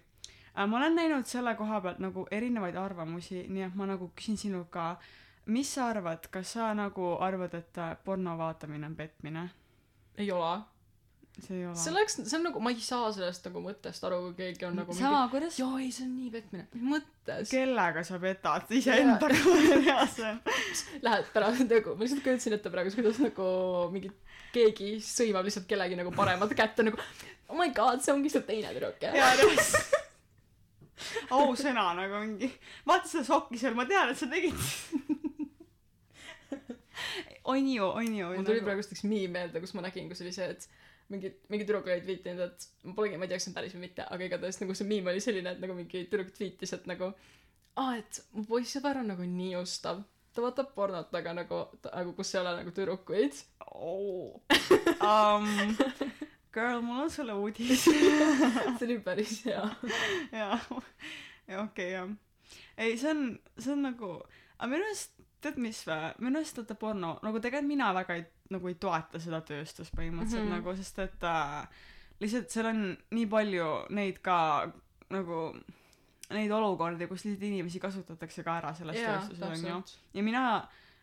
Äh, 0.58 0.66
ma 0.66 0.78
olen 0.78 0.96
näinud 0.96 1.26
selle 1.30 1.54
koha 1.54 1.80
pealt 1.80 2.00
nagu 2.00 2.26
erinevaid 2.30 2.74
arvamusi, 2.76 3.46
nii 3.48 3.62
et 3.68 3.74
ma 3.76 3.86
nagu 3.86 4.10
küsin 4.16 4.36
sinu 4.36 4.64
ka, 4.68 4.96
mis 5.50 5.70
sa 5.76 5.90
arvad, 5.92 6.28
kas 6.32 6.56
sa 6.56 6.72
nagu 6.76 7.14
arvad, 7.22 7.54
et 7.58 7.80
äh, 7.80 7.96
porno 8.04 8.36
vaatamine 8.38 8.86
on 8.90 8.98
petmine? 8.98 9.48
ei 10.20 10.30
ole. 10.34 10.60
See 11.40 11.56
ei 11.56 11.66
ole. 11.66 11.76
see 11.78 11.92
oleks 11.92 12.16
see 12.18 12.36
on 12.36 12.42
nagu 12.48 12.60
ma 12.60 12.72
ei 12.74 12.80
saa 12.84 13.06
sellest 13.14 13.46
nagu 13.46 13.62
mõttest 13.64 14.02
aru 14.04 14.18
kui 14.24 14.34
keegi 14.40 14.66
on 14.66 14.74
nagu 14.76 14.92
sama 14.92 15.22
mingi... 15.22 15.30
kuidas 15.36 15.60
jaa 15.60 15.78
ei 15.80 15.92
see 15.94 16.04
on 16.04 16.16
nii 16.18 16.32
petmine. 16.34 16.66
Mõttes? 16.90 17.52
Kellega 17.52 18.02
sa 18.04 18.18
petad 18.22 18.74
iseendaga 18.76 19.38
reaalselt 19.86 20.50
lähed 21.06 21.30
pärast 21.36 21.64
nagu 21.70 21.94
ma 21.94 22.04
lihtsalt 22.04 22.26
kujutasin 22.26 22.58
ette 22.58 22.74
praegu 22.74 22.92
kuidas 22.98 23.22
nagu 23.22 23.48
mingi 23.94 24.12
keegi 24.52 24.92
sõimab 25.06 25.48
lihtsalt 25.48 25.70
kellegi 25.70 25.96
nagu 26.02 26.12
paremat 26.18 26.52
kätte 26.58 26.84
nagu 26.90 27.00
oh 27.00 27.56
my 27.56 27.70
god 27.78 28.04
see 28.04 28.12
ongi 28.12 28.34
see 28.34 28.44
teine 28.50 28.74
tüdruk 28.74 29.00
jah. 29.06 29.16
Jaa 29.16 29.32
täpselt 29.40 29.98
ausõna 31.32 31.90
nagu 31.96 32.20
mingi. 32.26 32.50
Vaata 32.88 33.08
seda 33.08 33.24
sokki 33.30 33.60
seal 33.60 33.78
ma 33.78 33.86
tean 33.88 34.12
et 34.12 34.20
sa 34.20 34.28
tegid 34.28 34.58
on 37.50 37.72
ju 37.74 37.88
on 37.88 38.14
ju 38.20 38.30
mul 38.34 38.46
tuli 38.46 38.60
nagu... 38.60 38.68
praegu 38.68 38.86
üks 38.86 39.04
miim 39.08 39.34
meelde 39.38 39.62
kus 39.64 39.74
ma 39.76 39.84
nägin 39.86 40.08
kus 40.12 40.22
oli 40.24 40.34
see 40.36 40.48
et 40.54 40.68
mingi 41.10 41.32
mingi 41.50 41.66
tüdruk 41.66 41.90
oli 41.90 42.04
tweetinud 42.06 42.46
et 42.46 42.68
ma 42.86 42.94
polegi 42.96 43.18
ma 43.18 43.26
ei 43.26 43.32
tea 43.32 43.40
kas 43.40 43.48
see 43.48 43.52
on 43.52 43.58
päris 43.58 43.76
või 43.76 43.84
mitte 43.88 44.06
aga 44.06 44.28
igatahes 44.28 44.60
nagu 44.62 44.78
see 44.78 44.88
miim 44.92 45.10
oli 45.12 45.24
selline 45.24 45.56
et 45.56 45.62
nagu 45.64 45.76
mingi 45.78 46.06
tüdruk 46.06 46.32
tweetis 46.36 46.76
et 46.76 46.88
nagu 46.90 47.10
aa 47.80 47.98
et 47.98 48.22
mu 48.36 48.46
poissõber 48.48 49.02
on 49.02 49.14
nagu 49.14 49.26
nii 49.26 49.58
ustav 49.60 50.04
ta 50.34 50.42
vaatab 50.44 50.70
pornot 50.74 51.14
aga 51.20 51.34
nagu 51.34 51.60
nagu 51.84 52.12
kus 52.18 52.34
ei 52.34 52.40
ole 52.40 52.54
nagu 52.60 52.72
tüdrukuid. 52.74 53.38
Oh. 53.74 54.40
um, 55.10 55.48
girl 56.54 56.82
mul 56.86 57.04
on 57.04 57.10
sulle 57.10 57.34
uudis. 57.34 57.84
See 58.78 58.86
oli 58.86 58.98
päris 59.06 59.40
hea. 59.46 59.64
Jaa. 60.40 60.58
Ja 61.48 61.62
okei 61.64 61.92
jah. 61.92 62.12
Ei 62.78 62.96
see 62.98 63.10
on 63.10 63.24
see 63.58 63.74
on 63.74 63.82
nagu 63.88 64.12
aga 64.58 64.70
minu 64.70 64.86
arust 64.86 65.18
tead 65.40 65.56
mis 65.62 65.86
vä 65.86 65.98
minu 66.18 66.38
arust 66.40 66.60
vaata 66.60 66.74
porno 66.74 67.18
nagu 67.22 67.40
tegelikult 67.40 67.68
mina 67.68 67.94
väga 67.94 68.18
ei 68.18 68.26
nagu 68.50 68.68
ei 68.68 68.74
toeta 68.74 69.20
seda 69.22 69.40
tööstust 69.46 69.94
põhimõtteliselt 69.96 70.44
mm 70.44 70.52
-hmm. 70.52 70.56
nagu 70.58 70.76
sest 70.76 70.98
et 70.98 71.24
äh, 71.24 71.68
lihtsalt 72.20 72.50
seal 72.50 72.70
on 72.72 72.82
nii 73.10 73.26
palju 73.26 73.68
neid 73.96 74.18
ka 74.22 74.38
nagu 75.10 75.40
neid 76.30 76.50
olukordi 76.50 77.06
kus 77.06 77.24
lihtsalt 77.24 77.48
inimesi 77.48 77.80
kasutatakse 77.80 78.44
ka 78.46 78.58
ära 78.62 78.74
selles 78.74 78.96
yeah, 78.96 79.18
tööstuses 79.18 79.64
onju 79.64 79.82
ja 80.14 80.22
mina 80.22 80.44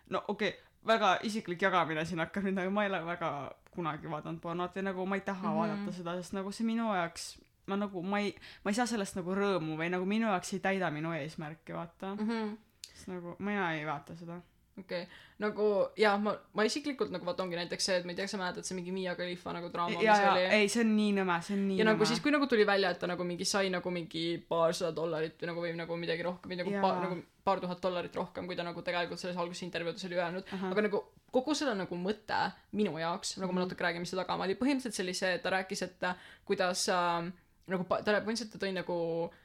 no 0.09 0.23
okei 0.27 0.49
okay, 0.49 0.61
väga 0.87 1.17
isiklik 1.23 1.61
jagamine 1.61 2.05
siin 2.05 2.19
hakkab 2.23 2.43
nüüd 2.43 2.59
aga 2.61 2.69
ma 2.69 2.85
ei 2.85 2.91
ole 2.91 3.01
väga 3.05 3.31
kunagi 3.71 4.09
vaadanud 4.11 4.41
pornot 4.41 4.75
ja 4.75 4.83
nagu 4.83 5.05
ma 5.05 5.15
ei 5.15 5.21
taha 5.21 5.47
mm 5.47 5.53
-hmm. 5.53 5.59
vaadata 5.59 5.91
seda 5.91 6.15
sest 6.21 6.33
nagu 6.33 6.51
see 6.51 6.65
minu 6.65 6.87
jaoks 6.95 7.37
ma 7.67 7.75
nagu 7.75 8.03
ma 8.03 8.19
ei 8.19 8.35
ma 8.63 8.71
ei 8.71 8.75
saa 8.79 8.85
sellest 8.85 9.15
nagu 9.19 9.35
rõõmu 9.35 9.77
või 9.79 9.89
nagu 9.91 10.05
minu 10.05 10.27
jaoks 10.27 10.53
ei 10.53 10.59
täida 10.59 10.91
minu 10.91 11.11
eesmärki 11.13 11.73
vaata 11.73 12.15
mm 12.15 12.29
-hmm. 12.29 12.57
Sest 12.91 13.11
nagu 13.11 13.35
mina 13.39 13.71
ei 13.77 13.85
vaata 13.87 14.15
seda 14.17 14.41
okei 14.77 15.01
okay., 15.01 15.23
nagu 15.41 15.65
jaa, 15.97 16.15
ma, 16.21 16.33
ma 16.57 16.65
isiklikult 16.65 17.11
nagu 17.13 17.25
vaata 17.27 17.43
ongi 17.45 17.57
näiteks 17.59 17.87
see, 17.89 17.97
et 17.99 18.05
ma 18.07 18.13
ei 18.13 18.17
tea, 18.17 18.25
kas 18.27 18.33
sa 18.35 18.39
mäletad, 18.41 18.65
see 18.65 18.77
mingi 18.77 18.93
Miia 18.93 19.13
Khalifa 19.17 19.53
nagu 19.53 19.69
draama, 19.73 19.97
mis 19.99 20.23
oli. 20.31 20.45
ei, 20.59 20.69
see 20.71 20.83
on 20.85 20.93
nii 20.97 21.13
nõme, 21.19 21.37
see 21.45 21.57
on 21.57 21.63
nii 21.69 21.79
ja 21.79 21.85
nõme. 21.85 21.93
nagu 21.93 22.09
siis, 22.09 22.21
kui 22.23 22.33
nagu 22.33 22.49
tuli 22.49 22.65
välja, 22.69 22.93
et 22.93 23.01
ta 23.01 23.09
nagu 23.09 23.27
mingi 23.27 23.45
sai 23.49 23.71
nagu 23.73 23.93
mingi 23.93 24.25
paarsada 24.49 24.93
dollarit 24.97 25.37
või 25.41 25.51
nagu 25.51 25.65
või 25.65 25.73
nagu 25.77 25.99
midagi 26.01 26.25
rohkem 26.25 26.53
või 26.53 26.59
nagu 26.61 26.73
ja. 26.73 26.83
paar, 26.85 26.99
nagu 27.05 27.19
paar 27.47 27.63
tuhat 27.63 27.81
dollarit 27.85 28.21
rohkem, 28.21 28.49
kui 28.49 28.59
ta 28.59 28.65
nagu 28.67 28.85
tegelikult 28.85 29.21
selles 29.21 29.39
alguses 29.39 29.65
intervjuudes 29.67 30.09
oli 30.09 30.19
öelnud, 30.19 30.53
aga 30.71 30.85
nagu 30.89 31.03
kogu 31.37 31.57
selle 31.57 31.75
nagu 31.77 31.97
mõte 32.01 32.39
minu 32.77 32.97
jaoks, 33.01 33.37
nagu 33.41 33.51
ma 33.51 33.61
mhm. 33.61 33.67
natuke 33.67 33.85
räägin, 33.85 34.05
mis 34.05 34.13
see 34.13 34.19
taga 34.19 34.39
oli, 34.41 34.57
põhimõtteliselt 34.59 34.97
see 34.97 35.05
oli 35.05 35.17
see, 35.17 35.33
et 35.37 35.43
ta 35.45 35.53
rääkis, 35.53 35.83
et 35.85 36.07
kuidas 36.47 36.87
äh, 36.93 37.27
nagu 37.69 37.85
ta 37.89 38.01
põhimõtteliselt 38.01 38.55
ta 38.55 38.63
tõi 38.63 38.73
nagu 38.77 38.97
Äh, 39.29 39.43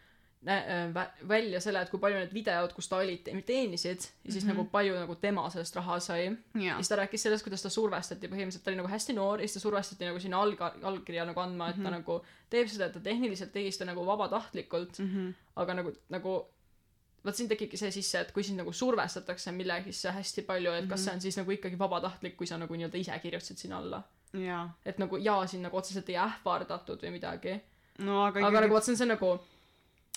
välja 1.28 1.60
selle, 1.62 1.82
et 1.84 1.90
kui 1.90 2.00
palju 2.02 2.18
need 2.18 2.32
videod, 2.34 2.72
kus 2.74 2.88
ta 2.90 2.98
oli, 2.98 3.14
teenisid 3.46 4.00
ja 4.02 4.32
siis 4.32 4.44
mm 4.44 4.50
-hmm. 4.50 4.54
nagu 4.54 4.64
palju 4.72 4.94
nagu 4.98 5.14
tema 5.14 5.44
sellest 5.50 5.76
raha 5.76 5.98
sai 6.00 6.24
yeah.. 6.24 6.36
ja 6.62 6.76
siis 6.76 6.88
ta 6.88 6.96
rääkis 6.96 7.22
sellest, 7.22 7.44
kuidas 7.44 7.62
ta 7.62 7.70
survestati 7.70 8.26
põhimõtteliselt, 8.26 8.64
ta 8.64 8.70
oli 8.70 8.76
nagu 8.76 8.88
hästi 8.88 9.12
noor 9.12 9.40
ja 9.40 9.46
siis 9.48 9.54
ta 9.54 9.60
survestati 9.60 10.04
nagu 10.04 10.20
sinna 10.20 10.42
alg-, 10.44 10.82
allkirja 10.82 11.24
nagu 11.24 11.40
andma, 11.40 11.68
et 11.68 11.76
mm 11.76 11.82
-hmm. 11.82 11.84
ta 11.84 11.90
mhm. 11.90 11.98
nagu 11.98 12.24
teeb 12.50 12.68
seda, 12.68 12.86
et 12.86 12.92
ta 12.92 13.00
tehniliselt 13.00 13.52
tegi 13.52 13.72
seda 13.72 13.84
nagu 13.84 14.06
vabatahtlikult 14.06 14.98
mm, 14.98 15.06
-hmm. 15.06 15.34
aga 15.56 15.74
nagu, 15.74 15.92
nagu 16.08 16.46
vot 17.24 17.36
siin 17.36 17.48
tekibki 17.48 17.76
see 17.76 17.90
sisse, 17.90 18.20
et 18.20 18.32
kui 18.32 18.42
sind 18.42 18.58
nagu 18.58 18.72
survestatakse 18.72 19.52
millegisse 19.52 20.10
hästi 20.10 20.42
palju, 20.42 20.72
et 20.72 20.88
kas 20.88 21.00
mm 21.00 21.04
-hmm. 21.04 21.04
see 21.04 21.14
on 21.14 21.20
siis 21.20 21.36
nagu 21.36 21.50
ikkagi 21.50 21.78
vabatahtlik, 21.78 22.36
kui 22.36 22.46
sa 22.46 22.58
nagu 22.58 22.74
nii-öelda 22.74 22.98
ise 22.98 23.18
kirjutasid 23.22 23.56
sinna 23.56 23.78
alla 23.78 24.02
yeah.. 24.34 24.68
et 24.84 24.98
nagu 24.98 25.16
jaa, 25.16 25.46
sind 25.46 25.62
nagu 25.62 25.76
otseselt 25.76 26.08
ei 26.08 26.16
ähvardatud 26.16 27.02
või 27.02 27.10
midagi. 27.10 27.60
no 27.98 28.24
aga 28.24 28.46
aga 28.46 28.60
nagu 28.60 28.74
vot 28.74 28.84
see 28.84 28.92
on 28.92 28.96
see 28.96 29.06
nagu 29.06 29.38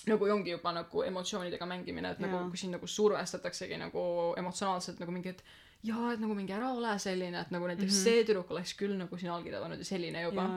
nagu 0.06 0.28
ongi 0.32 0.54
juba 0.54 0.72
nagu 0.72 1.02
emotsioonidega 1.02 1.66
mängimine, 1.66 2.14
et 2.14 2.22
nagu 2.22 2.44
kui 2.50 2.60
sind 2.60 2.76
nagu 2.76 2.86
survestataksegi 2.86 3.78
nagu 3.80 4.02
emotsionaalselt 4.38 5.00
nagu 5.02 5.14
mingi, 5.14 5.34
et 5.34 5.42
jaa, 5.86 6.12
et 6.14 6.22
nagu 6.22 6.36
mingi 6.38 6.54
ära 6.56 6.70
ole 6.74 6.94
selline, 7.02 7.40
et 7.40 7.52
nagu 7.54 7.66
näiteks 7.66 7.92
mm 7.92 7.98
-hmm. 7.98 8.04
see 8.04 8.24
tüdruk 8.24 8.50
oleks 8.54 8.74
küll 8.78 8.96
nagu 8.98 9.18
sina 9.18 9.34
allkirja 9.34 9.60
pannud 9.60 9.78
ja 9.78 9.84
selline 9.84 10.22
juba. 10.22 10.48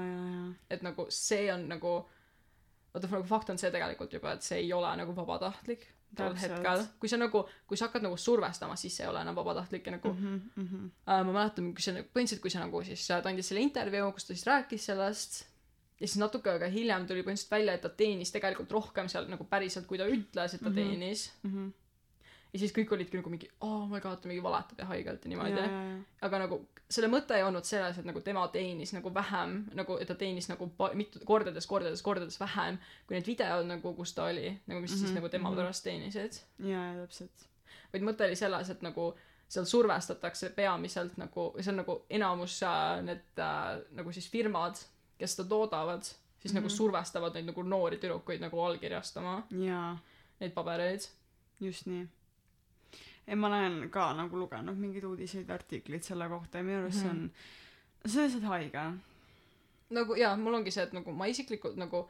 et 0.69 0.81
nagu 0.81 1.05
see 1.09 1.53
on 1.53 1.67
nagu, 1.69 2.09
vaata 2.93 3.07
nagu 3.07 3.23
fakt 3.23 3.49
on 3.49 3.57
see 3.57 3.71
tegelikult 3.71 4.13
juba, 4.13 4.33
et 4.33 4.41
see 4.41 4.59
ei 4.59 4.73
ole 4.73 4.95
nagu 4.97 5.15
vabatahtlik 5.15 5.87
tol 6.15 6.35
hetkel, 6.35 6.85
kui 6.99 7.09
sa 7.09 7.17
nagu, 7.17 7.43
kui 7.67 7.77
sa 7.77 7.87
hakkad 7.87 8.03
nagu 8.05 8.17
survestama, 8.17 8.75
siis 8.75 8.95
see 8.97 9.05
ei 9.05 9.09
ole 9.11 9.21
enam 9.21 9.35
vabatahtlik 9.35 9.85
ja 9.85 9.91
nagu 9.91 10.13
mm 10.13 10.25
-hmm, 10.25 10.39
mm 10.55 10.67
-hmm. 10.67 10.89
Äh, 11.13 11.25
ma 11.25 11.31
mäletan, 11.33 11.73
kui 11.73 11.81
see, 11.81 11.93
põhimõtteliselt 11.93 12.41
kui 12.41 12.49
see 12.49 12.61
nagu 12.61 12.83
siis, 12.83 13.07
ta 13.07 13.21
andis 13.29 13.47
selle 13.47 13.61
intervjuu, 13.61 14.11
kus 14.11 14.25
ta 14.25 14.33
siis 14.33 14.47
rääkis 14.47 14.85
sellest 14.85 15.48
ja 15.99 16.07
siis 16.07 16.19
natuke 16.21 16.51
aega 16.51 16.69
hiljem 16.71 17.05
tuli 17.07 17.23
põhimõtteliselt 17.25 17.51
välja, 17.51 17.75
et 17.75 17.83
ta 17.83 17.91
teenis 18.01 18.31
tegelikult 18.31 18.71
rohkem 18.71 19.09
seal 19.11 19.27
nagu 19.31 19.45
päriselt, 19.49 19.87
kui 19.89 19.99
ta 19.99 20.07
ütles, 20.07 20.55
et 20.55 20.63
ta 20.63 20.69
mm 20.69 20.75
-hmm. 20.75 20.75
teenis 20.75 21.31
mm. 21.43 21.53
-hmm. 21.53 21.71
ja 22.53 22.59
siis 22.59 22.73
kõik 22.75 22.93
olidki 22.95 23.17
nagu 23.17 23.29
mingi, 23.29 23.49
oh 23.61 23.87
my 23.89 23.99
god, 23.99 24.21
ta 24.21 24.27
mingi 24.27 24.43
valetab 24.43 24.79
ja 24.79 24.85
haigelt 24.85 25.25
ja 25.25 25.29
niimoodi. 25.29 25.69
aga 26.21 26.39
nagu 26.39 26.61
selle 26.89 27.07
mõte 27.07 27.35
ei 27.37 27.43
olnud 27.43 27.63
selles, 27.63 27.97
et 27.97 28.05
nagu 28.05 28.21
tema 28.21 28.47
teenis 28.47 28.93
nagu 28.93 29.13
vähem, 29.13 29.65
nagu 29.73 29.97
et 30.01 30.07
ta 30.07 30.15
teenis 30.15 30.49
nagu 30.49 30.71
mitu 30.93 31.19
kordades, 31.25 31.67
kordades, 31.67 32.01
kordades 32.01 32.39
vähem 32.39 32.79
kui 33.07 33.15
need 33.15 33.27
videod 33.27 33.65
nagu, 33.65 33.93
kus 33.93 34.13
ta 34.13 34.23
oli, 34.23 34.59
nagu 34.67 34.81
mis 34.81 34.91
mm 34.91 34.95
-hmm. 34.95 34.99
siis 34.99 35.11
mhm, 35.11 35.15
nagu 35.15 35.29
tema 35.29 35.49
mm 35.49 35.53
-hmm. 35.53 35.59
pärast 35.59 35.83
teenisid. 35.83 36.33
jaa, 36.59 36.93
täpselt. 36.95 37.47
vaid 37.93 38.03
mõte 38.03 38.25
oli 38.25 38.35
selles, 38.35 38.69
et 38.69 38.81
nagu 38.81 39.15
seal 39.49 39.65
survestatakse 39.65 40.49
peamiselt 40.49 41.17
nagu, 41.17 41.53
see 41.59 41.71
on 41.71 41.77
nagu 41.77 42.05
enamus 42.09 42.63
äh, 42.63 43.01
need 43.01 43.21
äh, 43.37 43.81
nagu 43.91 44.11
siis 44.11 44.29
firmad 44.29 44.75
kes 45.19 45.35
seda 45.35 45.49
toodavad, 45.49 46.03
siis 46.03 46.17
mm 46.17 46.49
-hmm. 46.49 46.55
nagu 46.55 46.67
mhm. 46.67 46.75
survestavad 46.75 47.33
neid 47.35 47.45
nagu 47.51 47.63
noori 47.63 47.97
tüdrukuid 47.97 48.41
nagu 48.41 48.61
allkirjastama 48.63 49.43
jaa 49.65 49.97
neid 50.39 50.55
pabereid. 50.55 51.07
just 51.59 51.85
nii. 51.85 52.07
ei, 53.27 53.35
ma 53.35 53.47
olen 53.47 53.89
ka 53.91 54.13
nagu 54.17 54.39
lugenud 54.39 54.77
mingeid 54.79 55.03
uudiseid, 55.03 55.49
artikleid 55.49 56.03
selle 56.03 56.29
kohta 56.29 56.61
ja 56.61 56.67
minu 56.67 56.81
arust 56.83 57.03
see 57.03 57.09
on, 57.09 57.23
mhm. 57.27 58.11
see 58.11 58.21
on 58.21 58.27
lihtsalt 58.27 58.47
haige. 58.53 58.85
nagu 59.99 60.19
jaa, 60.19 60.35
mul 60.37 60.59
ongi 60.61 60.71
see, 60.71 60.85
et 60.87 60.95
nagu 60.95 61.15
ma 61.15 61.27
isiklikult 61.31 61.79
nagu 61.81 62.05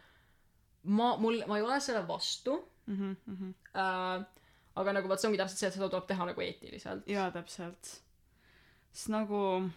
ma, 0.83 1.15
mul, 1.17 1.41
ma 1.47 1.57
ei 1.57 1.65
ole 1.65 1.79
selle 1.83 2.05
vastu 2.07 2.59
mm. 2.85 2.95
-hmm, 2.95 3.15
mm 3.25 3.37
-hmm. 3.37 3.53
Äh, 3.79 4.25
aga 4.75 4.93
nagu 4.93 5.09
vot 5.09 5.19
see 5.19 5.27
ongi 5.27 5.41
täpselt 5.41 5.59
see, 5.59 5.67
et 5.67 5.73
seda 5.73 5.89
tuleb 5.89 6.07
teha 6.07 6.25
nagu 6.25 6.41
eetiliselt. 6.41 7.07
jaa, 7.07 7.31
täpselt. 7.31 7.93
sest 8.91 9.09
nagu 9.09 9.69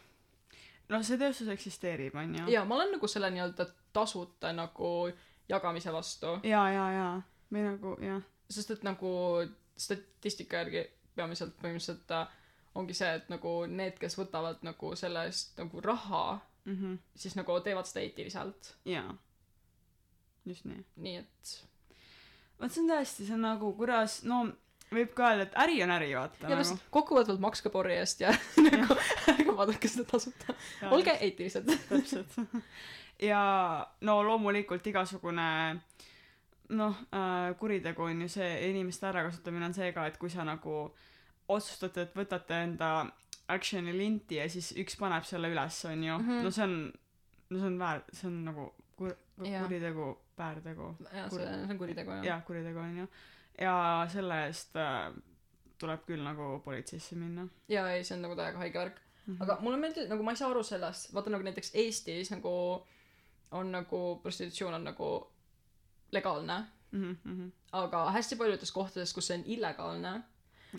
noh, 0.93 1.05
see 1.07 1.19
tööstus 1.21 1.51
eksisteerib, 1.53 2.17
on 2.19 2.35
ju. 2.39 2.49
jaa, 2.53 2.65
ma 2.69 2.79
olen 2.79 2.95
nagu 2.97 3.11
selle 3.11 3.31
nii-öelda 3.35 3.67
tasuta 3.93 4.53
nagu 4.57 4.93
jagamise 5.49 5.93
vastu. 5.93 6.39
jaa, 6.47 6.69
jaa, 6.73 6.91
jaa. 6.93 7.17
või 7.53 7.67
nagu 7.67 7.97
jah. 8.03 8.23
sest 8.51 8.77
et 8.77 8.87
nagu 8.87 9.11
statistika 9.77 10.63
järgi 10.63 10.87
peamiselt 11.17 11.57
põhimõtteliselt 11.61 12.15
äh, 12.17 12.39
ongi 12.75 12.97
see, 12.97 13.11
et 13.19 13.29
nagu 13.33 13.55
need, 13.69 13.99
kes 14.01 14.17
võtavad 14.19 14.63
nagu 14.67 14.95
selle 14.99 15.27
eest 15.29 15.59
nagu 15.61 15.81
raha 15.85 16.39
mm, 16.65 16.77
-hmm. 16.77 16.99
siis 17.15 17.37
nagu 17.37 17.59
teevad 17.61 17.89
seda 17.89 18.05
eetiliselt. 18.07 18.75
jaa. 18.85 19.15
just 20.47 20.65
nii. 20.65 20.85
nii 20.97 21.17
et. 21.17 21.55
vot 22.61 22.73
see 22.73 22.85
on 22.85 22.91
tõesti, 22.95 23.27
see 23.27 23.35
on 23.35 23.47
nagu, 23.49 23.73
kuidas, 23.77 24.23
no 24.25 24.45
võib 24.93 25.15
ka 25.17 25.31
öelda, 25.33 25.47
et 25.49 25.57
äri 25.65 25.83
on 25.85 25.93
äri, 25.95 26.11
vaata. 26.17 26.49
ja 26.49 26.59
nagu. 26.59 26.79
kokkuvõtvalt 26.95 27.43
makske 27.43 27.73
porri 27.73 27.97
eest 28.01 28.23
ja 28.25 28.33
nagu 28.67 28.97
ärge 29.33 29.57
vaadake 29.57 29.91
seda 29.91 30.07
tasuta. 30.11 30.57
olge 30.91 31.15
eetilised. 31.21 31.71
täpselt. 31.89 32.37
ja 33.31 33.43
no 34.01 34.21
loomulikult 34.27 34.87
igasugune 34.87 35.49
noh 36.73 37.01
äh,, 37.13 37.55
kuritegu 37.61 38.03
on 38.03 38.23
ju 38.25 38.29
see, 38.33 38.53
inimeste 38.71 39.07
ärakasutamine 39.11 39.69
on 39.69 39.75
see 39.77 39.93
ka, 39.93 40.07
et 40.09 40.19
kui 40.21 40.31
sa 40.33 40.47
nagu 40.49 40.77
otsustate, 41.53 42.07
et 42.07 42.17
võtate 42.17 42.63
enda 42.65 42.93
action'i 43.53 43.93
linti 43.97 44.39
ja 44.39 44.49
siis 44.51 44.73
üks 44.81 44.97
paneb 45.01 45.27
selle 45.29 45.51
üles, 45.53 45.85
on 45.91 46.05
ju 46.05 46.19
mm, 46.19 46.29
-hmm. 46.29 46.47
no 46.47 46.51
see 46.51 46.65
on, 46.65 46.77
no 47.51 47.59
see 47.59 47.67
on 47.67 47.79
väär, 47.79 48.03
see 48.13 48.29
on 48.31 48.45
nagu 48.45 48.73
kur-, 48.97 49.19
kuritegu, 49.37 50.09
väärtegu. 50.39 50.97
jah, 51.13 51.31
see 51.31 51.53
on 51.69 51.79
kuritegu, 51.79 52.11
jah. 52.11 52.25
jah, 52.25 52.45
kuritegu 52.47 52.79
on 52.79 52.99
ju 52.99 53.07
ja 53.07 53.09
selle 54.13 54.47
eest 54.47 54.77
äh, 54.77 55.13
tuleb 55.79 56.05
küll 56.07 56.23
nagu 56.23 56.61
politseisse 56.65 57.17
minna. 57.17 57.49
jaa, 57.69 57.91
ei, 57.91 58.05
see 58.05 58.17
on 58.17 58.23
nagu 58.23 58.37
täiega 58.37 58.59
haige 58.59 58.79
värk 58.79 59.01
mm. 59.27 59.35
-hmm. 59.35 59.43
aga 59.43 59.59
mulle 59.61 59.77
meeldib, 59.77 60.09
nagu 60.09 60.23
ma 60.23 60.31
ei 60.31 60.37
saa 60.37 60.51
aru 60.51 60.63
sellest, 60.63 61.15
vaata 61.15 61.31
nagu 61.31 61.45
näiteks 61.45 61.71
Eestis 61.75 62.31
nagu 62.31 62.87
on 63.51 63.73
nagu 63.73 64.21
prostitutsioon 64.23 64.75
on 64.75 64.85
nagu 64.85 65.31
legaalne 66.13 66.65
mhm 66.93 67.17
mhm 67.25 67.51
aga 67.73 68.11
hästi 68.11 68.37
paljudes 68.37 68.73
kohtades 68.73 69.13
kus 69.15 69.27
see 69.27 69.39
on 69.39 69.45
illegaalne 69.47 70.23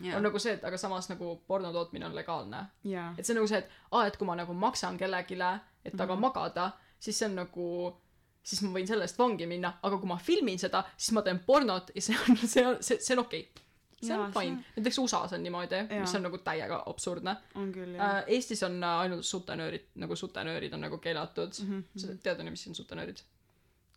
jaa 0.03 0.17
on 0.17 0.23
nagu 0.23 0.39
see 0.39 0.53
et 0.53 0.63
aga 0.63 0.77
samas 0.77 1.09
nagu 1.09 1.35
porno 1.47 1.71
tootmine 1.73 2.05
on 2.05 2.15
legaalne 2.15 2.65
jaa 2.83 3.15
et 3.17 3.25
see 3.25 3.33
on 3.33 3.37
nagu 3.41 3.47
see 3.47 3.57
et 3.57 3.69
aa 3.91 4.05
et 4.07 4.17
kui 4.17 4.25
ma 4.27 4.35
nagu 4.35 4.53
maksan 4.53 4.97
kellelegi 4.97 5.37
et 5.85 5.91
temaga 5.93 6.15
Mhm. 6.15 6.21
magada 6.21 6.71
siis 6.99 7.19
see 7.19 7.29
on 7.29 7.35
nagu 7.35 7.97
siis 8.43 8.61
ma 8.65 8.73
võin 8.75 8.87
selle 8.87 9.07
eest 9.07 9.19
vangi 9.19 9.47
minna 9.49 9.73
aga 9.87 9.99
kui 9.99 10.09
ma 10.09 10.17
filmin 10.21 10.59
seda 10.61 10.83
siis 10.95 11.13
ma 11.15 11.23
teen 11.25 11.41
pornot 11.47 11.93
ja 11.95 12.03
see 12.03 12.17
on 12.19 12.39
see 12.43 12.65
on 12.67 12.81
see 12.83 12.99
see 12.99 13.15
on 13.15 13.23
okei. 13.23 13.45
Okay. 13.47 13.63
see 14.03 14.17
on 14.17 14.33
fine. 14.35 14.57
näiteks 14.75 14.99
USA-s 14.99 15.35
on 15.37 15.45
niimoodi 15.45 15.79
mis 15.93 16.15
on 16.19 16.25
nagu 16.27 16.39
täiega 16.43 16.81
absurdne. 16.91 17.37
Jah 17.55 18.05
äh, 18.09 18.19
Eestis 18.35 18.63
on 18.67 18.77
äh, 18.83 18.99
ainult 19.05 19.25
sutenöörid 19.27 19.89
nagu 20.03 20.15
sutenöörid 20.19 20.75
on 20.75 20.85
nagu 20.87 20.99
keelatud. 21.03 21.55
Mhm, 21.63 21.87
sa 21.95 22.07
mhm. 22.07 22.21
tead 22.25 22.43
on 22.43 22.51
ju 22.51 22.55
mis 22.57 22.67
on 22.67 22.79
sutenöörid? 22.81 23.23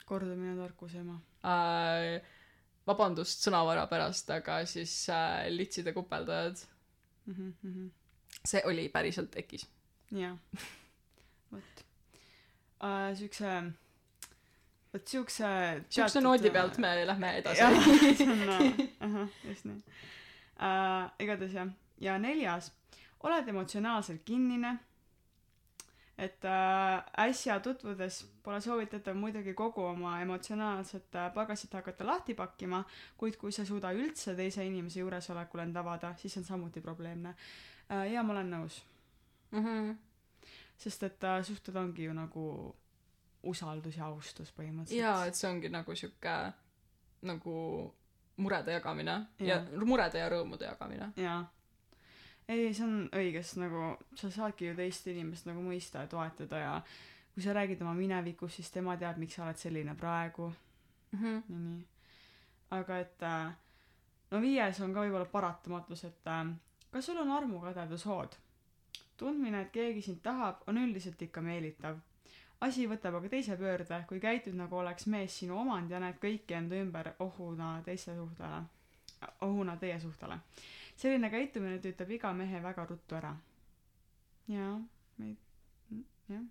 Kordamine 0.07 0.53
on 0.55 0.63
tarkuse 0.63 1.03
ema. 1.03 1.21
Äh, 1.43 2.23
vabandust 2.87 3.43
sõnavara 3.43 3.89
pärast 3.91 4.31
aga 4.31 4.61
siis 4.67 4.95
äh, 5.11 5.47
litside 5.51 5.95
kupeldajad. 5.97 6.67
Mhm 7.27 7.55
mhm. 7.63 7.95
See 8.47 8.61
oli 8.69 8.85
päriselt 8.95 9.35
ekis 9.41 9.65
jaa. 10.11 10.37
Vot. 11.53 11.85
Uh, 12.83 13.17
siukse 13.17 13.63
vot 14.97 15.15
siukse 15.15 15.53
siukse 15.89 16.25
noodi 16.25 16.51
pealt 16.51 16.81
me 16.83 16.95
lähme 17.13 17.33
edasi 17.43 17.61
jah 17.61 17.79
see 18.17 18.29
on 18.33 18.49
äh, 18.57 18.83
ahah 19.09 19.39
just 19.45 19.69
nii 19.71 19.79
uh, 19.79 21.09
igatahes 21.23 21.57
jah 21.61 21.73
ja 22.01 22.19
neljas 22.19 22.73
oled 23.27 23.49
emotsionaalselt 23.49 24.25
kinnine 24.25 24.77
et 26.19 26.45
äh, 26.45 27.27
äsja 27.27 27.59
tutvudes 27.61 28.23
pole 28.43 28.61
soovitatav 28.65 29.17
muidugi 29.21 29.53
kogu 29.55 29.85
oma 29.85 30.15
emotsionaalset 30.23 31.15
äh, 31.15 31.29
pagasit 31.35 31.75
hakata 31.77 32.07
lahti 32.07 32.35
pakkima, 32.35 32.85
kuid 33.21 33.37
kui 33.37 33.53
sa 33.53 33.63
ei 33.63 33.69
suuda 33.69 33.93
üldse 33.93 34.35
teise 34.39 34.65
inimese 34.65 35.03
juuresolekul 35.03 35.61
end 35.67 35.77
avada, 35.77 36.15
siis 36.17 36.37
on 36.41 36.49
samuti 36.49 36.81
probleemne 36.81 37.35
äh,. 37.91 38.07
ja 38.13 38.23
ma 38.23 38.33
olen 38.33 38.51
nõus, 38.51 38.81
mm. 39.51 39.65
-hmm. 39.65 39.95
sest 40.77 41.03
et 41.03 41.25
äh, 41.25 41.43
suhted 41.45 41.77
ongi 41.77 42.09
ju 42.09 42.17
nagu 42.17 42.47
usaldus 43.43 43.97
ja 43.97 44.07
austus 44.07 44.53
põhimõtteliselt. 44.57 45.01
jaa 45.01 45.27
et 45.27 45.39
see 45.39 45.51
ongi 45.51 45.69
nagu 45.73 45.95
siuke 45.95 46.37
nagu 47.27 47.57
murede 48.37 48.73
jagamine 48.73 49.17
ja, 49.39 49.61
ja 49.61 49.85
murede 49.85 50.19
ja 50.19 50.29
rõõmude 50.33 50.69
jagamine 50.69 51.11
jaa. 51.17 51.41
ei, 52.49 52.73
see 52.75 52.85
on 52.87 52.97
õige, 53.13 53.43
sest 53.43 53.61
nagu 53.63 53.97
sa 54.15 54.31
saadki 54.31 54.71
ju 54.71 54.79
teist 54.79 55.07
inimest 55.13 55.49
nagu 55.49 55.63
mõista 55.65 56.05
ja 56.05 56.11
toetada 56.11 56.63
ja 56.63 56.73
kui 57.35 57.45
sa 57.45 57.53
räägid 57.53 57.83
oma 57.85 57.93
minevikust, 57.95 58.57
siis 58.57 58.73
tema 58.73 58.97
teab, 58.97 59.19
miks 59.21 59.37
sa 59.37 59.45
oled 59.45 59.61
selline 59.61 59.95
praegu 59.95 60.53
mm. 61.13 61.19
-hmm. 61.19 61.43
ja 61.49 61.59
nii. 61.59 61.87
aga 62.71 62.99
et 62.99 63.23
äh, 63.23 63.53
no 64.31 64.41
viies 64.41 64.81
on 64.81 64.95
ka 64.95 65.05
võib-olla 65.05 65.29
paratamatus, 65.31 66.05
et 66.05 66.27
äh, 66.27 66.57
kas 66.91 67.07
sul 67.07 67.19
on 67.19 67.31
armukadedushood? 67.31 68.37
tundmine, 69.17 69.63
et 69.63 69.73
keegi 69.73 70.03
sind 70.03 70.21
tahab, 70.23 70.63
on 70.67 70.79
üldiselt 70.79 71.23
ikka 71.23 71.41
meelitav. 71.41 71.99
Asi 72.61 72.87
võtab 72.89 73.19
aga 73.19 73.29
teise 73.29 73.57
pöörde, 73.61 74.01
kui 74.09 74.21
käitud 74.21 74.57
nagu 74.57 74.79
oleks 74.81 75.07
mees 75.13 75.39
sinu 75.43 75.59
omand 75.61 75.91
ja 75.91 76.01
näed 76.01 76.19
kõiki 76.23 76.57
enda 76.57 76.79
ümber 76.81 77.13
ohuna 77.21 77.77
teiste 77.85 78.15
suhtele, 78.17 78.63
ohuna 79.45 79.77
teie 79.77 79.99
suhtele. 80.01 80.39
selline 80.97 81.31
käitumine 81.31 81.79
tüütab 81.79 82.11
iga 82.11 82.33
mehe 82.33 82.63
väga 82.63 82.87
ruttu 82.87 83.17
ära. 83.17 83.37
jaa, 84.49 84.79
me 85.19 85.27
ei, 85.27 85.37
jah 86.29 86.47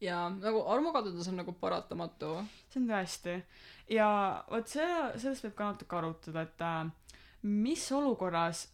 ja 0.00 0.28
nagu 0.28 0.62
armukadedus 0.68 1.28
on 1.28 1.36
nagu 1.40 1.52
paratamatu 1.60 2.32
see 2.68 2.80
on 2.82 2.88
tõesti 2.90 3.36
ja 3.96 4.08
vot 4.50 4.68
see 4.68 4.88
sellest 5.16 5.46
võib 5.46 5.54
ka 5.56 5.70
natuke 5.72 5.96
arutada 5.96 6.44
et 6.44 6.64
äh, 6.64 7.12
mis 7.48 7.84
olukorras 7.96 8.66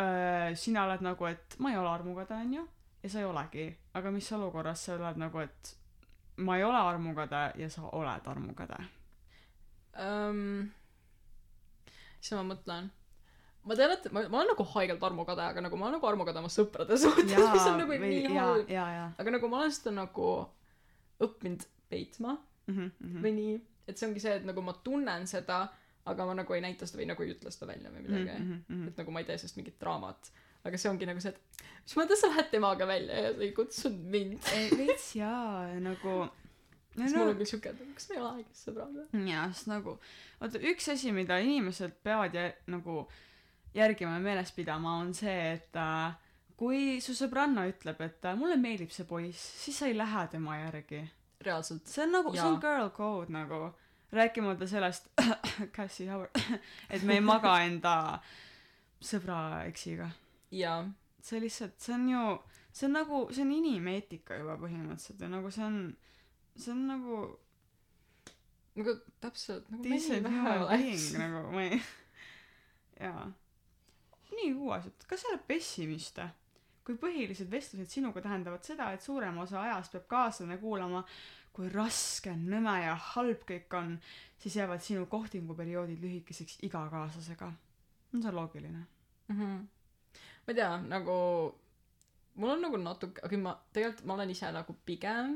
äh, 0.00 0.56
sina 0.56 0.86
oled 0.86 1.04
nagu 1.04 1.28
et 1.28 1.58
ma 1.58 1.74
ei 1.74 1.80
ole 1.80 1.90
armukade 1.92 2.38
onju 2.38 2.64
ja 3.02 3.10
sa 3.10 3.20
ei 3.20 3.24
olegi. 3.28 3.66
Aga 3.94 4.10
mis 4.14 4.32
olukorras 4.32 4.84
sa 4.84 4.94
oled 4.96 5.20
nagu 5.20 5.42
et 5.42 5.74
ma 6.36 6.56
ei 6.56 6.64
ole 6.64 6.78
armukade 6.78 7.42
ja 7.60 7.68
sa 7.70 7.88
oled 7.92 8.26
armukade? 8.32 8.78
Um, 10.00 10.70
siis 12.20 12.36
ma 12.38 12.44
mõtlen? 12.52 12.90
Ma 13.64 13.76
tean 13.76 13.92
et 13.92 14.06
ma, 14.12 14.22
ma 14.32 14.40
olen 14.40 14.54
nagu 14.54 14.64
haigelt 14.72 15.02
armukade 15.04 15.42
aga 15.44 15.60
nagu 15.66 15.76
ma 15.76 15.88
olen 15.88 15.98
nagu 15.98 16.08
armukade 16.08 16.40
oma 16.40 16.48
sõprade 16.52 16.96
suhtes 17.02 17.34
mis 17.36 17.66
on 17.68 17.76
nagu 17.82 17.98
nii 18.00 18.22
ja 18.24 18.46
halb. 18.46 18.70
aga 19.20 19.34
nagu 19.36 19.50
ma 19.52 19.58
olen 19.60 19.74
seda 19.76 19.92
nagu 19.96 20.30
õppinud 21.20 21.66
peitma. 21.90 22.38
Mhm 22.70 22.88
mhm. 22.88 23.20
Või 23.24 23.34
nii. 23.36 23.58
Et 23.90 23.98
see 23.98 24.08
ongi 24.08 24.22
see 24.22 24.38
et 24.38 24.46
nagu 24.46 24.62
ma 24.64 24.76
tunnen 24.84 25.26
seda 25.28 25.66
aga 26.08 26.26
ma 26.26 26.34
nagu 26.38 26.54
ei 26.56 26.62
näita 26.64 26.86
seda 26.88 27.02
või 27.02 27.10
nagu 27.10 27.24
ei 27.24 27.34
ütle 27.34 27.52
seda 27.52 27.68
välja 27.68 27.92
või 27.92 28.06
midagi. 28.06 28.38
mhm 28.38 28.62
mhm. 28.68 28.88
Et 28.88 29.02
nagu 29.02 29.12
ma 29.12 29.20
ei 29.20 29.28
tee 29.28 29.38
sellest 29.38 29.60
mingit 29.60 29.76
draamat 29.80 30.32
aga 30.64 30.78
see 30.80 30.90
ongi 30.90 31.06
nagu 31.08 31.22
see 31.22 31.32
et 31.32 31.64
mis 31.84 31.96
mõttes 31.96 32.20
sa 32.22 32.28
lähed 32.32 32.50
temaga 32.52 32.86
välja 32.88 33.22
ja 33.24 33.32
sa 33.34 33.44
ei 33.46 33.52
kutsunud 33.56 34.04
mind? 34.12 34.38
Ei 34.56 34.68
veits 34.76 35.08
jaa 35.16 35.66
nagu 35.80 36.16
siis 36.96 37.14
mul 37.16 37.30
on 37.32 37.36
küll 37.38 37.48
siuke 37.48 37.72
et 37.72 37.82
kas 37.96 38.08
me 38.10 38.16
ei 38.16 38.22
ole 38.22 38.30
aeglased 38.34 38.62
sõbrad 38.68 38.96
või? 38.98 39.24
Jaa 39.30 39.44
sest 39.54 39.70
nagu 39.70 39.96
vaata 40.40 40.62
üks 40.72 40.88
asi 40.92 41.12
mida 41.16 41.38
inimesed 41.40 41.94
peavad 42.04 42.34
jä- 42.36 42.56
nagu 42.72 43.04
järgima 43.74 44.16
ja 44.18 44.24
meeles 44.24 44.50
pidama 44.56 44.96
on 45.04 45.14
see 45.14 45.36
et 45.54 45.76
äh, 45.78 46.10
kui 46.60 46.98
su 47.00 47.14
sõbranna 47.16 47.64
ütleb 47.70 48.00
et 48.04 48.26
äh, 48.28 48.36
mulle 48.36 48.58
meeldib 48.60 48.90
see 48.92 49.06
poiss 49.08 49.44
siis 49.64 49.78
sa 49.80 49.86
ei 49.88 49.94
lähe 49.96 50.26
tema 50.32 50.58
järgi. 50.58 51.04
Reaalselt. 51.40 51.86
See 51.88 52.02
on 52.04 52.10
nagu 52.12 52.34
see 52.34 52.42
on 52.44 52.58
girl 52.60 52.90
code 52.92 53.32
nagu 53.32 53.70
rääkimata 54.12 54.66
sellest 54.68 55.06
Cassie 55.76 56.10
Howard 56.10 56.36
et 56.90 57.02
me 57.06 57.14
ei 57.16 57.22
maga 57.24 57.54
enda 57.64 57.94
sõbra 59.00 59.38
eksiga 59.70 60.10
ja 60.50 60.78
see 61.22 61.40
lihtsalt 61.40 61.78
see 61.80 61.94
on 61.94 62.08
ju 62.08 62.24
see 62.72 62.86
on 62.88 62.96
nagu 62.98 63.22
see 63.30 63.44
on 63.44 63.52
inimeetika 63.58 64.38
juba 64.40 64.56
põhimõtteliselt 64.62 65.24
ja 65.24 65.30
nagu 65.30 65.50
see 65.54 65.64
on 65.66 65.78
see 66.56 66.72
on 66.74 66.86
nagu 66.88 67.20
nagu 68.76 68.96
täpselt 69.20 69.70
nagu 69.70 69.88
mehi 69.88 70.22
vähe 70.24 70.58
oleks. 70.58 71.12
nagu 71.18 71.46
ma 71.54 71.64
ei 71.66 71.80
jaa. 73.06 73.30
Nii 74.30 74.52
uus 74.54 74.86
et 74.86 75.08
kas 75.10 75.24
sa 75.24 75.32
oled 75.32 75.42
pessimist? 75.48 76.20
Kui 76.86 76.96
põhilised 76.98 77.50
vestlused 77.52 77.90
sinuga 77.92 78.22
tähendavad 78.24 78.64
seda 78.66 78.88
et 78.94 79.04
suurema 79.04 79.44
osa 79.44 79.60
ajast 79.62 79.92
peab 79.94 80.06
kaaslane 80.10 80.56
kuulama 80.62 81.02
kui 81.54 81.68
raske 81.72 82.32
nõme 82.38 82.76
ja 82.84 82.94
halb 83.10 83.42
kõik 83.46 83.74
on 83.76 83.96
siis 84.40 84.56
jäävad 84.56 84.82
sinu 84.82 85.04
kohtinguperioodid 85.10 86.00
lühikeseks 86.00 86.60
iga 86.66 86.86
kaaslasega. 86.92 87.50
On 88.14 88.22
see 88.22 88.32
loogiline? 88.34 88.86
Mm-hmm. 89.28 89.66
Ma 90.50 90.54
ei 90.54 90.58
tea 90.58 90.76
nagu 90.90 91.16
mul 92.34 92.50
on 92.50 92.62
nagu 92.64 92.78
natuke 92.82 93.22
aga 93.22 93.38
ma 93.38 93.52
tegelikult 93.72 94.06
ma 94.06 94.14
olen 94.16 94.30
ise 94.34 94.50
nagu 94.50 94.74
pigem 94.86 95.30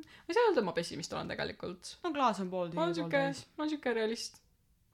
ma 0.00 0.28
ei 0.32 0.36
saa 0.36 0.46
öelda 0.46 0.62
et 0.62 0.68
ma 0.68 0.72
pessimist 0.72 1.12
olen 1.12 1.28
tegelikult. 1.28 1.96
No 2.04 2.12
klaas 2.16 2.40
on 2.40 2.48
ma 2.48 2.62
olen 2.62 2.72
pooltühi 2.72 2.94
siuke 3.00 3.22
ma 3.56 3.64
olen 3.64 3.72
siuke 3.74 3.94
realist. 3.98 4.40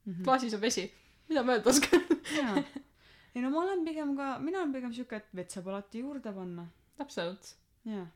Mhm. 0.05 0.23
klaasis 0.25 0.53
on 0.57 0.61
vesi. 0.61 0.85
Mida 1.29 1.43
ma 1.43 1.55
öelda 1.55 1.69
oskan? 1.69 2.03
Jaa. 2.37 2.63
Ei 3.35 3.41
no 3.41 3.49
ma 3.53 3.61
olen 3.63 3.85
pigem 3.87 4.15
ka 4.17 4.39
mina 4.43 4.59
olen 4.59 4.73
pigem 4.75 4.93
siuke 4.93 5.21
et 5.21 5.35
vett 5.35 5.55
saab 5.55 5.69
alati 5.71 6.03
juurde 6.03 6.33
panna. 6.35 6.67
Täpselt. 6.97 7.55
Jaa. 7.85 8.07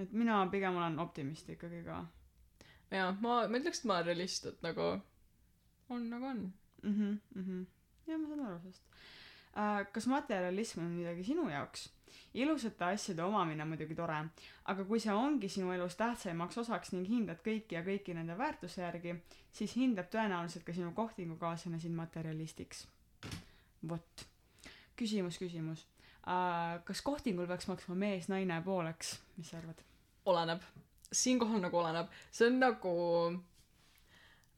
Et 0.00 0.12
mina 0.12 0.38
pigem 0.52 0.76
olen 0.80 0.98
optimist 0.98 1.50
ikkagi 1.50 1.82
ka. 1.84 2.04
Ja 2.90 3.10
ma 3.20 3.42
ma 3.48 3.60
ütleks 3.60 3.84
et 3.84 3.90
ma 3.90 3.98
olen 3.98 4.12
realist 4.12 4.48
et 4.52 4.64
nagu 4.64 4.88
on 5.90 6.08
nagu 6.08 6.32
on. 6.32 6.46
Mhm 6.82 7.18
mhm. 7.34 7.66
Jah 8.08 8.18
ma 8.20 8.28
saan 8.32 8.46
aru 8.46 8.62
sellest 8.64 9.12
kas 9.92 10.06
materialism 10.10 10.80
on 10.82 10.96
midagi 10.96 11.24
sinu 11.24 11.48
jaoks? 11.50 11.88
Ilusate 12.34 12.84
asjade 12.84 13.22
omamine 13.22 13.62
on 13.62 13.68
muidugi 13.70 13.94
tore 13.94 14.16
aga 14.70 14.84
kui 14.88 15.00
see 15.02 15.12
ongi 15.12 15.48
sinu 15.52 15.72
elus 15.74 15.96
tähtsaimaks 16.00 16.58
osaks 16.64 16.92
ning 16.94 17.06
hindad 17.08 17.40
kõiki 17.44 17.76
ja 17.76 17.82
kõiki 17.86 18.14
nende 18.16 18.36
väärtuse 18.38 18.82
järgi 18.82 19.14
siis 19.54 19.74
hindab 19.78 20.08
tõenäoliselt 20.12 20.64
ka 20.66 20.74
sinu 20.74 20.92
kohtingukaaslane 20.96 21.80
sind 21.80 21.96
materialistiks. 21.98 22.86
Vot. 23.88 24.26
Küsimus 24.96 25.38
küsimus. 25.38 25.84
Uh, 26.24 26.80
kas 26.88 27.02
kohtingul 27.04 27.46
peaks 27.50 27.68
maksma 27.68 27.96
mees 27.98 28.30
naine 28.32 28.60
pooleks? 28.64 29.18
Mis 29.36 29.50
sa 29.52 29.60
arvad? 29.60 29.82
Oleneb. 30.30 30.62
Siinkohal 31.12 31.60
nagu 31.60 31.78
oleneb. 31.78 32.08
See 32.32 32.48
on 32.48 32.56
nagu 32.62 32.94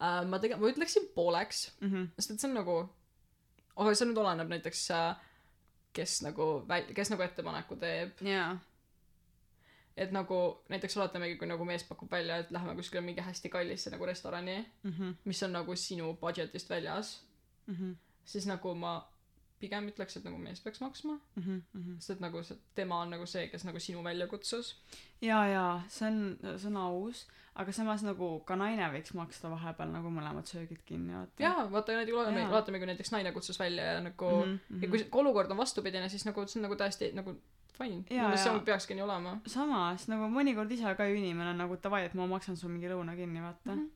äh, 0.01 0.23
ma 0.29 0.39
tegelikult 0.39 0.63
ma 0.63 0.73
ütleksin 0.77 1.11
pooleks 1.17 1.67
mhm. 1.81 2.13
sest 2.17 2.37
et 2.37 2.45
see 2.45 2.53
on 2.53 2.61
nagu 2.61 2.77
aga 3.77 3.95
see 3.95 4.09
nüüd 4.09 4.21
oleneb 4.23 4.49
näiteks 4.53 4.87
äh, 4.97 5.11
kes 5.97 6.23
nagu 6.23 6.65
väl- 6.69 6.95
kes 6.95 7.11
nagu 7.11 7.23
ettepaneku 7.23 7.77
teeb. 7.77 8.21
Jaa. 8.21 8.59
Et 9.97 10.13
nagu 10.13 10.39
näiteks 10.69 10.97
oletamegi 10.97 11.39
kui 11.41 11.49
nagu 11.49 11.65
mees 11.65 11.85
pakub 11.89 12.11
välja 12.13 12.37
et 12.43 12.51
lähme 12.53 12.75
kuskile 12.77 13.01
mingi 13.01 13.21
hästi 13.25 13.49
kallisse 13.49 13.91
nagu 13.91 14.07
restorani 14.07 14.59
mhm. 14.83 15.13
mis 15.25 15.43
on 15.43 15.53
nagu 15.53 15.77
sinu 15.77 16.17
budget'ist 16.21 16.71
väljas 16.71 17.23
mhm. 17.67 17.93
siis 18.25 18.47
nagu 18.47 18.75
ma 18.75 19.09
pigem 19.61 19.89
ütleks, 19.89 20.17
et 20.17 20.25
nagu 20.25 20.37
mees 20.39 20.61
peaks 20.61 20.81
maksma, 20.81 21.19
Mhm, 21.37 21.63
mhm. 21.75 21.97
sest 21.99 22.11
et 22.11 22.21
nagu 22.21 22.43
see, 22.45 22.57
tema 22.75 23.01
on 23.01 23.11
nagu 23.11 23.27
see, 23.27 23.49
kes 23.49 23.65
nagu 23.65 23.79
sinu 23.81 24.03
välja 24.05 24.27
kutsus. 24.27 24.75
jaa 25.23 25.47
jaa 25.49 25.83
see 25.89 26.07
on 26.09 26.39
see 26.59 26.69
on 26.69 26.77
aus 26.77 27.27
aga 27.57 27.73
samas 27.73 28.03
nagu 28.05 28.41
ka 28.45 28.57
naine 28.57 28.83
võiks 28.93 29.15
maksta 29.17 29.49
vahepeal 29.51 29.89
nagu 29.93 30.11
mõlemad 30.13 30.45
söögid 30.45 30.83
kinni 30.85 31.13
vaata 31.15 31.43
jaa, 31.43 31.67
vaata 31.73 31.93
näiteks 31.97 32.17
vaatame 32.17 32.51
vaatame, 32.51 32.79
kui 32.79 32.87
näiteks 32.87 33.13
naine 33.13 33.33
kutsus 33.33 33.59
välja 33.59 33.85
ja 33.95 34.01
nagu 34.01 34.31
mm, 34.45 34.59
-hmm. 34.71 34.83
ja 34.83 34.89
kui, 34.89 35.05
kui 35.05 35.21
olukord 35.21 35.51
on 35.51 35.57
vastupidine, 35.57 36.09
siis 36.09 36.27
nagu 36.27 36.47
see 36.47 36.61
on 36.61 36.63
nagu 36.69 36.77
täiesti 36.77 37.13
nagu 37.15 37.37
fine. 37.79 38.05
Minu 38.11 38.23
meelest 38.23 38.43
see 38.45 38.53
on- 38.53 38.61
peakski 38.65 38.95
nii 38.95 39.03
olema. 39.05 39.39
samas 39.47 40.09
nagu 40.09 40.25
mõnikord 40.33 40.71
ise 40.73 40.95
ka 40.97 41.05
ju 41.09 41.15
inimene 41.17 41.51
on 41.51 41.59
nagu 41.59 41.77
davai 41.83 42.05
et 42.05 42.15
ma 42.15 42.27
maksan 42.27 42.57
su 42.57 42.69
mingi 42.69 42.89
lõuna 42.89 43.17
kinni 43.17 43.41
vaata 43.41 43.73
Mhm. 43.77 43.89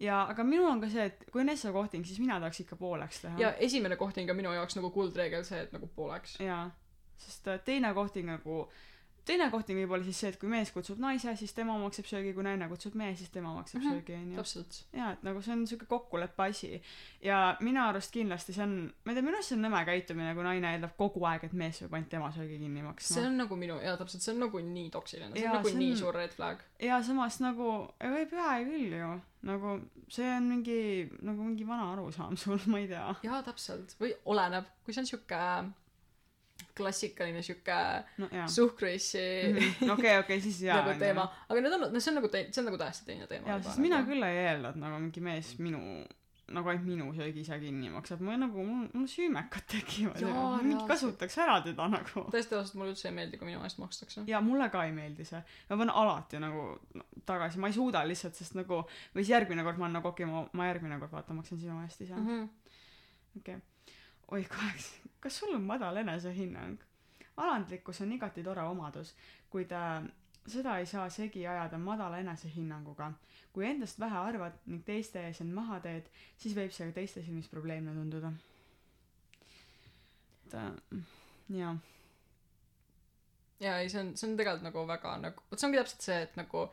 Ja 0.00 0.24
aga 0.30 0.44
minul 0.44 0.70
on 0.70 0.80
ka 0.80 0.90
see 0.92 1.06
et 1.10 1.24
kui 1.32 1.42
on 1.42 1.48
esmakohting 1.54 2.06
siis 2.06 2.20
mina 2.22 2.38
tahaks 2.40 2.60
ikka 2.64 2.76
pooleks 2.76 3.22
teha 3.24 3.40
ja 3.40 3.54
esimene 3.68 3.96
kohting 3.96 4.30
on 4.30 4.36
minu 4.38 4.52
jaoks 4.54 4.78
nagu 4.78 4.90
kuldreegel 4.94 5.44
see, 5.44 5.60
et 5.66 5.72
nagu 5.72 5.90
pooleks. 5.96 6.36
jaa 6.40 6.68
sest 7.18 7.48
äh, 7.48 7.60
teine 7.64 7.94
kohting 7.94 8.28
nagu 8.30 8.68
teine 9.28 9.46
kohting 9.52 9.78
võib 9.82 9.92
olla 9.96 10.04
siis 10.08 10.18
see 10.22 10.30
et 10.32 10.38
kui 10.40 10.48
mees 10.48 10.70
kutsub 10.74 10.98
naise 11.04 11.34
siis 11.36 11.52
tema 11.56 11.76
maksab 11.78 12.06
söögi 12.08 12.32
kui 12.36 12.42
naine 12.46 12.68
kutsub 12.70 12.94
mehe 12.98 13.14
siis 13.16 13.30
tema 13.34 13.52
maksab 13.54 13.82
Mhm, 13.82 13.92
söögi 13.94 14.14
onju. 14.16 14.36
täpselt. 14.40 14.78
jaa 14.96 15.12
et 15.12 15.22
nagu 15.26 15.42
see 15.44 15.52
on 15.54 15.66
siuke 15.70 15.86
kokkuleppe 15.90 16.42
asi. 16.48 16.82
Ja 17.22 17.56
minu 17.60 17.80
arust 17.84 18.12
kindlasti 18.14 18.52
see 18.56 18.62
on 18.64 18.74
ma 19.04 19.12
ei 19.12 19.18
tea 19.18 19.22
minu 19.28 19.36
arust 19.38 19.52
see 19.52 19.58
on 19.58 19.64
nõme 19.68 19.84
käitumine 19.88 20.34
kui 20.34 20.42
naine 20.48 20.72
eeldab 20.74 20.96
kogu 20.98 21.24
aeg 21.28 21.44
et 21.44 21.52
mees 21.52 21.78
peab 21.84 21.94
ainult 21.98 22.10
tema 22.16 22.30
söögi 22.32 22.58
kinni 22.62 22.82
maksma. 22.82 23.14
See 23.14 23.26
on 23.26 23.36
nagu 23.44 23.56
minu, 23.56 23.78
jaa 23.84 23.96
täpselt, 24.00 24.22
see 24.24 24.32
on 24.34 24.40
nagu 24.46 24.58
nii 24.74 24.90
toksiline, 24.90 25.32
see 25.34 25.44
on 25.44 25.44
Jaa, 25.44 25.54
nagu 25.60 25.68
see 25.68 25.76
on- 25.78 25.82
nii 25.84 25.96
suur 26.02 26.14
red 26.14 26.32
flag. 26.36 26.62
ja 26.80 27.02
samas 27.02 27.40
nagu 27.44 27.72
ei 28.00 28.26
pea 28.26 28.58
küll 28.64 28.94
ju. 29.02 29.10
Nagu 29.48 29.74
see 30.10 30.26
on 30.36 30.48
mingi 30.50 31.08
nagu 31.22 31.42
mingi 31.46 31.66
vana 31.66 31.92
arusaam 31.92 32.36
sul 32.42 32.58
ma 32.66 32.78
ei 32.80 32.88
tea. 32.88 33.14
Jaa, 33.22 33.42
täpselt. 33.46 33.94
või 34.00 34.14
oleneb, 34.26 34.64
kui 34.84 34.92
see 34.94 35.00
on 35.04 35.06
siuke 35.06 35.42
klassikaline 36.78 37.42
siuke 37.42 37.78
no 38.22 38.28
suhkruissi 38.56 39.24
Mhm. 39.48 39.90
okei 39.96 40.18
okei 40.22 40.40
siis 40.44 40.60
jaa 40.68 40.80
nagu 40.82 40.98
teema, 41.00 41.26
aga 41.48 41.60
need 41.64 41.72
on, 41.78 41.88
no 41.92 42.00
see 42.00 42.12
on 42.14 42.20
nagu 42.22 42.30
tei-, 42.32 42.46
see 42.52 42.62
on 42.62 42.70
nagu 42.72 42.78
täiesti 42.80 43.06
teine 43.10 43.26
teema. 43.30 43.48
jaa 43.54 43.60
sest 43.66 43.78
mina. 43.84 44.02
küll 44.06 44.22
ei 44.28 44.40
eelda 44.46 44.70
et 44.74 44.80
nagu 44.86 44.98
mingi 45.02 45.20
mees 45.24 45.58
minu 45.58 45.82
nagu 46.48 46.70
ainult 46.72 46.86
minu 46.88 47.06
söögi 47.12 47.42
ise 47.44 47.58
kinni 47.60 47.90
maksab 47.92 48.22
ma 48.24 48.32
nagu 48.40 48.62
mul 48.64 48.86
mul 48.96 49.08
süümekad 49.12 49.66
tekivad 49.68 50.20
ja 50.22 50.28
mingi 50.32 50.70
reaalselt. 50.70 50.88
kasutaks 50.88 51.36
ära 51.44 51.56
teda 51.66 51.88
nagu 51.92 52.22
tõesti 52.32 52.56
ausalt, 52.56 52.74
mulle 52.80 52.94
üldse 52.94 53.10
ei 53.10 53.12
meeldi, 53.18 53.36
kui 53.36 53.50
minu 53.50 53.60
eest 53.66 53.76
makstakse. 53.82 54.24
ja 54.30 54.40
mulle 54.40 54.70
ka 54.72 54.84
ei 54.88 54.94
meeldi 54.96 55.26
see 55.28 55.42
ma 55.68 55.76
pean 55.82 55.90
alati 56.02 56.40
nagu 56.40 56.62
no, 56.94 57.04
tagasi 57.28 57.60
ma 57.60 57.68
ei 57.68 57.76
suuda 57.76 58.00
lihtsalt 58.08 58.34
sest 58.40 58.56
nagu 58.56 58.80
või 59.12 59.20
siis 59.26 59.34
järgmine 59.34 59.62
kord 59.66 59.76
ma 59.82 59.84
olen 59.90 59.98
nagu 60.00 60.08
okei 60.08 60.24
okay, 60.24 60.32
ma 60.34 60.48
ma 60.62 60.70
järgmine 60.70 60.98
kord 61.02 61.12
vaata 61.18 61.36
maksan 61.36 61.60
sinu 61.60 61.82
eest 61.84 62.00
ise 62.06 62.14
Mhm. 62.16 62.48
okei 63.42 63.60
oi 64.32 64.44
kaheksa 64.44 65.08
kas 65.20 65.38
sul 65.38 65.54
on 65.54 65.62
madal 65.62 65.96
enesehinnang? 65.96 66.78
Alandlikkus 67.36 68.00
on 68.00 68.12
igati 68.12 68.42
tore 68.42 68.62
omadus 68.62 69.14
kuid 69.50 69.72
seda 70.48 70.78
ei 70.78 70.86
saa 70.86 71.08
segi 71.10 71.46
ajada 71.46 71.78
madala 71.78 72.18
enesehinnanguga. 72.18 73.12
Kui 73.52 73.66
endast 73.66 74.00
vähe 74.00 74.16
arvad 74.18 74.56
ning 74.66 74.84
teiste 74.84 75.20
ees 75.26 75.40
end 75.40 75.52
maha 75.56 75.80
teed 75.84 76.08
siis 76.36 76.56
võib 76.56 76.72
see 76.72 76.88
ka 76.88 76.96
teiste 77.00 77.22
silmis 77.24 77.48
probleemne 77.52 77.94
tunduda. 77.96 78.32
Et 80.46 80.58
jaa 81.58 81.76
jaa, 83.60 83.78
ei 83.78 83.88
see 83.90 84.00
on, 84.00 84.12
see 84.16 84.28
on 84.30 84.36
tegelikult 84.38 84.68
nagu 84.68 84.84
väga 84.88 85.16
nagu, 85.22 85.42
vot 85.50 85.60
see 85.60 85.68
ongi 85.68 85.80
täpselt 85.80 86.04
see, 86.06 86.20
et 86.28 86.36
nagu 86.38 86.68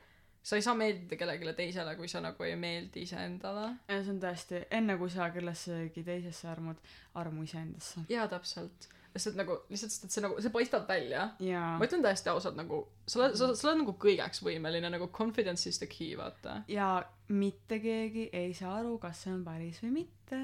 sa 0.46 0.60
ei 0.60 0.66
saa 0.66 0.76
meeldida 0.78 1.18
kellelegi 1.18 1.54
teisele, 1.58 1.96
kui 1.98 2.10
sa 2.12 2.22
nagu 2.24 2.46
ei 2.46 2.56
meeldi 2.60 3.06
iseendale. 3.06 3.70
ja 3.90 4.02
see 4.02 4.14
on 4.14 4.20
tõesti 4.22 4.62
enne 4.80 4.98
kui 5.02 5.10
sa 5.14 5.32
kellessegi 5.34 6.04
teisesse 6.06 6.50
armud 6.52 6.82
armu 7.22 7.46
iseendasse 7.48 8.06
jaa, 8.12 8.28
täpselt. 8.32 8.90
et 9.16 9.40
nagu 9.40 9.58
lihtsalt, 9.72 9.94
sest 9.96 10.08
et 10.08 10.16
see 10.16 10.26
nagu, 10.26 10.38
see 10.44 10.54
paistab 10.54 10.88
välja. 10.90 11.30
jaa 11.42 11.76
ma 11.80 11.90
ütlen 11.90 12.06
täiesti 12.06 12.30
ausalt 12.34 12.60
nagu, 12.60 12.84
sa 13.08 13.24
oled, 13.24 13.38
sa, 13.40 13.52
sa 13.58 13.70
oled 13.70 13.84
nagu 13.84 13.98
kõigeks 14.06 14.44
võimeline, 14.46 14.92
nagu 14.94 15.10
confidence 15.16 15.70
is 15.70 15.82
the 15.82 15.90
key, 15.90 16.14
vaata. 16.20 16.62
ja 16.72 16.90
mitte 17.34 17.82
keegi 17.82 18.30
ei 18.34 18.54
saa 18.54 18.78
aru 18.84 19.00
kas 19.02 19.26
see 19.26 19.34
on 19.34 19.46
päris 19.48 19.82
või 19.84 19.96
mitte 20.04 20.42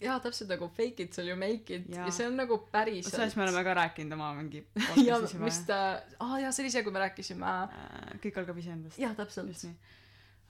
jaa, 0.00 0.16
täpselt 0.24 0.50
nagu 0.52 0.68
fake 0.68 1.04
it 1.04 1.14
till 1.14 1.28
you 1.28 1.36
make 1.38 1.74
it 1.74 1.88
Jaa. 1.88 2.06
ja 2.08 2.14
see 2.14 2.26
on 2.28 2.36
nagu 2.40 2.58
päriselt. 2.72 3.14
sellest 3.14 3.36
me 3.36 3.46
oleme 3.46 3.64
ka 3.64 3.74
rääkinud 3.74 4.16
oma 4.16 4.32
mingi 4.38 4.64
ja 5.08 5.20
vist 5.44 5.70
äh,, 5.70 6.02
aa 6.20 6.40
jaa, 6.40 6.52
see 6.52 6.64
oli 6.64 6.74
see, 6.74 6.84
kui 6.86 6.94
me 6.94 7.02
rääkisime. 7.04 7.46
Äh, 7.46 8.12
kõik 8.24 8.40
algab 8.42 8.60
iseendast 8.62 9.00
jaa, 9.00 9.14
täpselt 9.18 9.52
just. 9.52 9.68
nii 9.68 9.76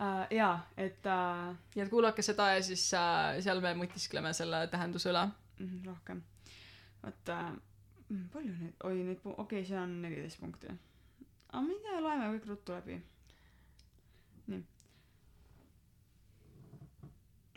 uh, 0.01 0.25
jaa 0.37 0.55
et 0.77 1.11
uh, 1.11 1.51
nii 1.75 1.85
et 1.85 1.93
kuulake 1.93 2.25
seda 2.27 2.51
ja 2.55 2.63
siis 2.65 2.87
äh, 2.97 3.41
seal 3.45 3.63
me 3.65 3.75
mõtiskleme 3.83 4.33
selle 4.37 4.67
tähenduse 4.73 5.11
üle. 5.13 5.27
mm, 5.59 5.83
rohkem 5.89 6.23
vot 7.03 7.35
uh, 7.35 7.51
palju 8.33 8.57
neid 8.59 8.87
oi 8.87 8.97
neid 9.03 9.25
okei 9.25 9.45
okay, 9.45 9.65
see 9.67 9.79
on 9.79 10.01
neliteist 10.05 10.41
punkti 10.43 10.71
aga 10.71 11.65
ma 11.67 11.75
ei 11.75 11.83
tea 11.87 12.05
loeme 12.07 12.35
kõik 12.37 12.53
ruttu 12.55 12.77
läbi 12.77 13.01
nii 14.51 14.63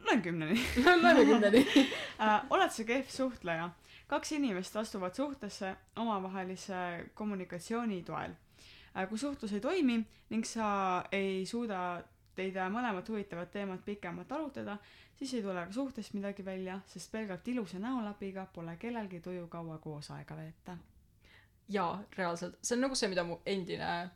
loen 0.06 0.22
kümneni. 0.22 0.60
Loeme 0.86 1.26
kümneni. 1.26 1.66
uh, 2.24 2.40
oled 2.50 2.72
sa 2.72 2.86
kehv 2.88 3.10
suhtleja? 3.10 3.70
Kaks 4.08 4.32
inimest 4.32 4.76
astuvad 4.76 5.16
suhtesse 5.16 5.76
omavahelise 5.96 7.10
kommunikatsiooni 7.14 8.04
toel. 8.04 8.36
Uh, 8.96 9.08
kui 9.10 9.18
suhtlus 9.18 9.54
ei 9.54 9.62
toimi 9.62 10.02
ning 10.30 10.46
sa 10.46 11.04
ei 11.12 11.46
suuda 11.46 12.02
teid 12.36 12.58
mõlemat 12.74 13.10
huvitavat 13.10 13.52
teemat 13.54 13.84
pikemalt 13.86 14.32
arutada 14.32 14.80
siis 15.16 15.34
ei 15.34 15.42
tule 15.42 15.66
ka 15.66 15.72
suhtest 15.72 16.14
midagi 16.14 16.46
välja 16.46 16.80
sest 16.88 17.12
pelgalt 17.12 17.48
ilusa 17.48 17.80
näolapiga 17.80 18.48
pole 18.54 18.76
kellelgi 18.78 19.20
tuju 19.20 19.48
kaua 19.48 19.78
koos 19.78 20.12
aega 20.12 20.36
veeta. 20.36 20.78
Jaa, 21.70 22.04
reaalselt, 22.18 22.58
see 22.62 22.76
on 22.76 22.82
nagu 22.84 22.96
see, 22.96 23.08
mida 23.10 23.24
mu 23.24 23.38
endine 23.46 24.10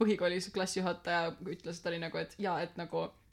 põhikoolis 0.00 0.48
klassijuhataja 0.54 1.34
ütles, 1.52 1.82
ta 1.82 1.90
oli 1.90 1.98
nagu, 2.00 2.18
et 2.18 2.34
jaa, 2.38 2.56
et 2.64 2.78
nagu 2.80 3.02
äh, 3.04 3.23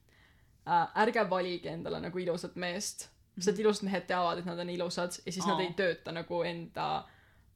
ärge 0.66 1.30
valige 1.30 1.70
endale 1.70 1.99
nagu 2.01 2.20
ilusat 2.20 2.55
meest, 2.55 3.09
sest 3.36 3.53
et 3.53 3.59
ilusad 3.64 3.88
mehed 3.88 4.05
teavad, 4.07 4.39
et 4.39 4.45
nad 4.45 4.59
on 4.59 4.70
ilusad 4.70 5.18
ja 5.26 5.32
siis 5.32 5.45
Aa. 5.45 5.53
nad 5.53 5.64
ei 5.66 5.74
tööta 5.78 6.12
nagu 6.12 6.41
enda 6.43 6.88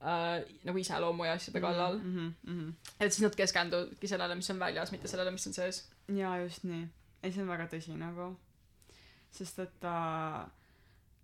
äh, 0.01 0.41
nagu 0.65 0.81
iseloomu 0.81 1.25
ja 1.25 1.37
asjade 1.37 1.61
kallal 1.61 1.99
mm. 1.99 2.09
mm 2.09 2.17
-hmm, 2.17 2.51
mm 2.51 2.59
-hmm. 2.59 2.91
et 2.99 3.13
siis 3.13 3.23
nad 3.23 3.35
keskenduvadki 3.35 4.07
sellele, 4.07 4.35
mis 4.35 4.49
on 4.49 4.59
väljas, 4.59 4.91
mitte 4.91 5.07
sellele, 5.07 5.31
mis 5.31 5.47
on 5.47 5.53
sees. 5.53 5.89
jaa 6.07 6.37
just 6.39 6.63
nii 6.63 6.87
ei 7.23 7.31
see 7.31 7.43
on 7.43 7.49
väga 7.49 7.67
tõsi 7.71 7.97
nagu 7.97 8.35
sest 9.31 9.59
et 9.59 9.79
ta 9.79 9.95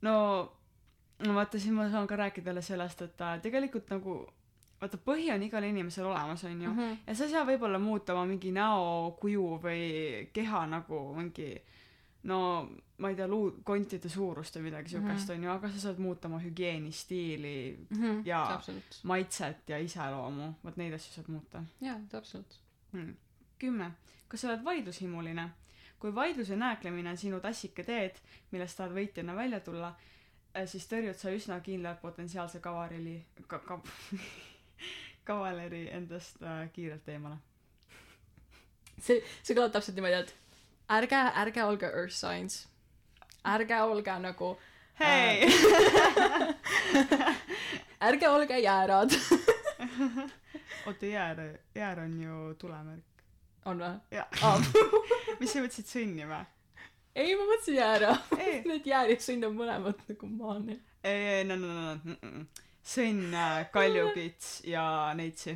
no 0.02 0.16
no 1.20 1.34
vaata 1.38 1.60
siin 1.60 1.74
ma 1.78 1.90
saan 1.90 2.08
ka 2.08 2.16
rääkida 2.16 2.50
jälle 2.50 2.62
sellest 2.62 3.02
et 3.02 3.18
ta 3.18 3.38
tegelikult 3.44 3.90
nagu 3.90 4.16
vaata 4.82 4.98
põhi 4.98 5.28
on 5.34 5.44
igal 5.44 5.64
inimesel 5.64 6.06
olemas 6.06 6.44
onju 6.44 6.70
mm 6.70 6.78
-hmm. 6.80 6.98
ja 7.08 7.16
sa 7.16 7.24
ei 7.24 7.30
saa 7.32 7.46
võib-olla 7.46 7.80
muuta 7.80 8.14
oma 8.14 8.26
mingi 8.26 8.52
näokuju 8.52 9.60
või 9.64 10.28
keha 10.34 10.66
nagu 10.68 11.14
mingi 11.16 11.62
no 12.24 12.70
ma 12.98 13.10
ei 13.10 13.16
tea 13.16 13.28
luukontide 13.28 14.10
suurust 14.10 14.56
või 14.56 14.62
midagi 14.70 14.90
siukest 14.90 15.30
Mhm. 15.30 15.38
onju 15.38 15.50
aga 15.52 15.70
sa 15.70 15.80
saad 15.80 15.98
muuta 16.00 16.28
oma 16.28 16.40
hügieeni 16.40 16.92
stiili 16.92 17.80
-hmm. 17.94 18.22
Jaa. 18.26 18.48
täpselt. 18.58 19.00
maitset 19.04 19.70
ja 19.70 19.78
iseloomu 19.78 20.54
vot 20.64 20.78
neid 20.78 20.94
asju 20.94 21.14
saad 21.14 21.28
muuta 21.30 21.64
jaa, 21.82 22.00
täpselt. 22.10 22.60
Hmm. 22.94 23.16
kümme 23.60 23.92
kas 24.28 24.42
sa 24.42 24.48
oled 24.50 24.64
vaidlushimuline 24.64 25.50
kui 26.00 26.16
vaidluse 26.16 26.56
nääklemine 26.56 27.10
on 27.10 27.18
sinu 27.18 27.40
tassike 27.40 27.84
teed 27.84 28.16
millest 28.52 28.78
tahad 28.78 28.92
võitjana 28.92 29.36
välja 29.36 29.60
tulla 29.60 29.96
eh, 30.56 30.68
siis 30.68 30.88
tõrjud 30.92 31.14
sa 31.14 31.30
üsna 31.30 31.60
kindlalt 31.60 32.02
potentsiaalse 32.02 32.60
kavarili 32.60 33.26
ka- 33.48 33.60
ka- 33.60 33.82
kavaleri 35.24 35.90
endast 35.92 36.44
äh, 36.44 36.70
kiirelt 36.74 37.10
eemale 37.10 37.38
see, 39.02 39.22
see 39.42 39.56
kõlab 39.56 39.74
täpselt 39.76 39.98
niimoodi, 39.98 40.16
et 40.26 40.34
ärge, 40.92 41.22
ärge 41.44 41.64
olge 41.66 41.90
earth 41.90 42.18
signs. 42.18 42.68
ärge 43.48 43.82
olge 43.82 44.18
nagu, 44.26 44.50
hei 45.00 45.48
ärge 48.10 48.28
olge 48.30 48.60
jäärad. 48.60 49.12
oota 50.88 51.06
jäär 51.06 51.58
jäär 51.76 52.00
on 52.00 52.22
ju 52.22 52.54
tulemärk 52.58 53.04
on 53.66 53.80
või? 53.80 54.00
jah 54.12 54.28
aa, 54.44 54.58
mis 55.40 55.54
sa 55.54 55.62
mõtlesid 55.62 55.90
sõnni 55.90 56.26
või 56.26 56.46
ei, 57.12 57.36
ma 57.36 57.44
mõtlesin 57.44 57.76
jäära. 57.76 58.14
Need 58.66 58.86
jäär 58.88 59.10
ja 59.12 59.18
sõnn 59.20 59.44
on 59.44 59.56
mõlemad 59.58 60.00
nagu 60.08 60.28
maani. 60.32 60.78
ei 61.04 61.26
ei 61.36 61.44
no 61.46 61.56
no 61.60 61.68
no 61.68 61.94
no 61.94 62.16
mm. 62.16 62.46
Sõnn 62.84 63.34
äh, 63.34 63.68
kaljukits 63.74 64.62
ja 64.68 64.84
neitsi 65.18 65.54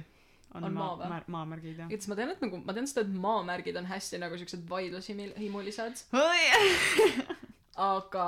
on, 0.55 0.63
On 0.63 0.73
maa 0.73 1.09
maa 1.09 1.21
maamärgid 1.27 1.81
jah 1.81 1.89
siis 1.91 2.07
ma 2.07 2.15
tean, 2.15 2.31
et 2.31 2.41
nagu, 2.43 2.61
ma 2.63 2.73
tean 2.75 2.87
seda, 2.87 3.03
et 3.03 3.17
maamärgid 3.25 3.75
on 3.81 3.89
hästi 3.89 4.21
nagu 4.21 4.37
siuksed 4.39 4.63
vaidlushimulised, 4.69 6.05
aga 7.91 8.27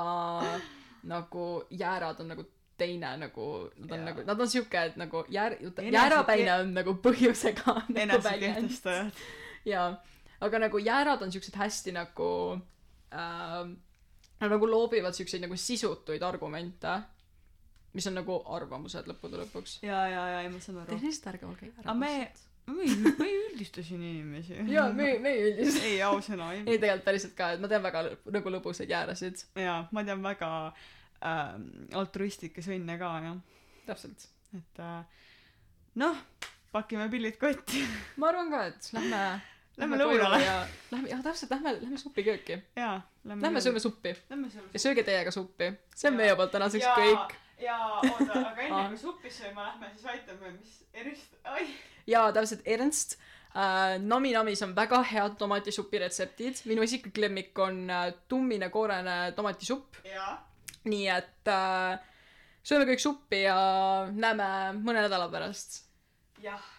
nagu 1.08 1.48
jäärad 1.70 2.20
on 2.20 2.28
nagu 2.34 2.44
teine 2.78 3.16
nagu, 3.16 3.70
nad 3.76 3.90
on 3.92 3.98
Jaa. 3.98 4.04
nagu, 4.10 4.22
nad 4.26 4.40
on 4.40 4.48
siuke, 4.48 4.82
et 4.90 4.96
nagu 4.96 5.24
jäär-, 5.34 5.58
jäärapäine 5.92 6.52
on 6.60 6.74
nagu 6.76 6.94
põhjusega 7.02 7.74
nagu 7.98 8.22
väljend. 8.24 8.76
jaa, 9.66 9.88
aga 10.40 10.60
nagu 10.66 10.78
jäärad 10.78 11.22
on 11.22 11.32
siuksed 11.32 11.56
hästi 11.58 11.92
nagu 11.96 12.30
ähm,, 13.12 13.74
nad 14.40 14.52
nagu 14.54 14.70
loobivad 14.70 15.16
siukseid 15.16 15.42
nagu 15.42 15.56
sisutuid 15.56 16.22
argumente. 16.22 17.00
Mis 17.96 18.06
on 18.10 18.18
nagu 18.18 18.36
arvamused 18.56 19.08
lõppude 19.10 19.40
lõpuks. 19.42 19.78
ja, 19.86 20.02
ja, 20.10 20.26
ja 20.34 20.44
ei 20.44 20.52
ma 20.52 20.60
saan 20.62 20.82
aru. 20.82 20.92
tehniliselt 20.92 21.30
ärge 21.32 21.48
olge 21.48 21.70
aga 21.82 21.94
me, 21.96 22.12
me 22.68 22.84
ei, 22.84 22.96
me 23.06 23.26
ei 23.26 23.38
üldista 23.46 23.84
siin 23.86 24.02
inimesi. 24.04 24.58
jaa, 24.72 24.88
me, 24.92 25.10
me 25.24 25.34
ei 25.34 25.44
üldiselt. 25.50 25.84
ei, 25.88 25.98
ausõna, 26.06 26.52
ei. 26.56 26.64
ei, 26.66 26.78
tegelikult 26.78 27.08
päriselt 27.08 27.36
ka, 27.38 27.52
et 27.56 27.64
ma 27.64 27.70
tean 27.72 27.84
väga 27.84 28.04
lõ- 28.08 28.34
nagu 28.38 28.54
lõbusaid 28.56 28.92
jäärasid. 28.92 29.44
jaa, 29.64 29.80
ma 29.92 30.04
tean 30.08 30.24
väga 30.24 30.50
äh, 30.68 31.44
altruistlikke 32.02 32.64
sõnne 32.64 32.98
ka, 33.00 33.12
jah. 33.26 33.38
täpselt. 33.88 34.28
et 34.56 34.82
äh, 34.84 35.28
noh, 36.04 36.24
pakime 36.72 37.08
pillid 37.12 37.40
kotti. 37.40 37.84
ma 38.20 38.32
arvan 38.32 38.52
ka, 38.52 38.66
et 38.72 38.92
lähme 38.96 39.22
Lähme 39.78 39.98
koju 39.98 40.18
lõunale. 40.18 40.38
ja 40.42 40.54
lähme, 40.90 41.10
jah 41.12 41.20
täpselt, 41.22 41.52
lähme, 41.54 41.74
lähme 41.80 41.98
supikööki. 42.00 42.58
jaa, 42.76 42.96
lähme. 43.24 43.42
Lähme 43.42 43.60
sööme 43.62 43.82
suppi 43.82 44.14
Lähme 44.30 44.50
ja 44.72 44.80
sööge 44.82 45.04
teiega 45.06 45.30
suppi. 45.34 45.70
see 45.94 46.10
on 46.10 46.16
Jaa. 46.16 46.22
meie 46.24 46.36
poolt 46.36 46.50
tänaseks 46.54 46.84
ja 46.84 46.94
kõik., 46.98 47.36
ja 47.62 47.78
oota, 47.98 48.32
aga 48.40 48.66
enne 48.66 48.84
kui 48.92 49.00
suppi 49.00 49.32
sööma 49.32 49.70
lähme, 49.70 49.90
siis 49.94 50.06
aitame, 50.12 50.52
mis 50.58 50.76
erist-, 50.94 51.38
ai. 51.44 51.66
ja 52.06 52.28
täpselt 52.34 52.66
Ernst 52.66 53.18
äh,. 53.18 53.96
Nami 54.04 54.32
Namis 54.36 54.62
on 54.66 54.74
väga 54.76 55.02
head 55.12 55.38
tomatisupi 55.40 56.02
retseptid. 56.04 56.62
minu 56.70 56.84
isiklik 56.86 57.18
lemmik 57.18 57.58
on 57.58 57.84
äh, 57.90 58.12
tummine 58.28 58.70
koorene 58.70 59.18
tomatisupp. 59.36 60.00
jaa. 60.06 60.32
nii 60.84 61.06
et 61.18 61.52
äh, 61.52 61.98
sööme 62.62 62.88
kõik 62.92 63.02
suppi 63.02 63.44
ja 63.46 63.58
näeme 64.12 64.50
mõne 64.78 65.06
nädala 65.06 65.30
pärast. 65.32 65.82
jah 66.42 66.77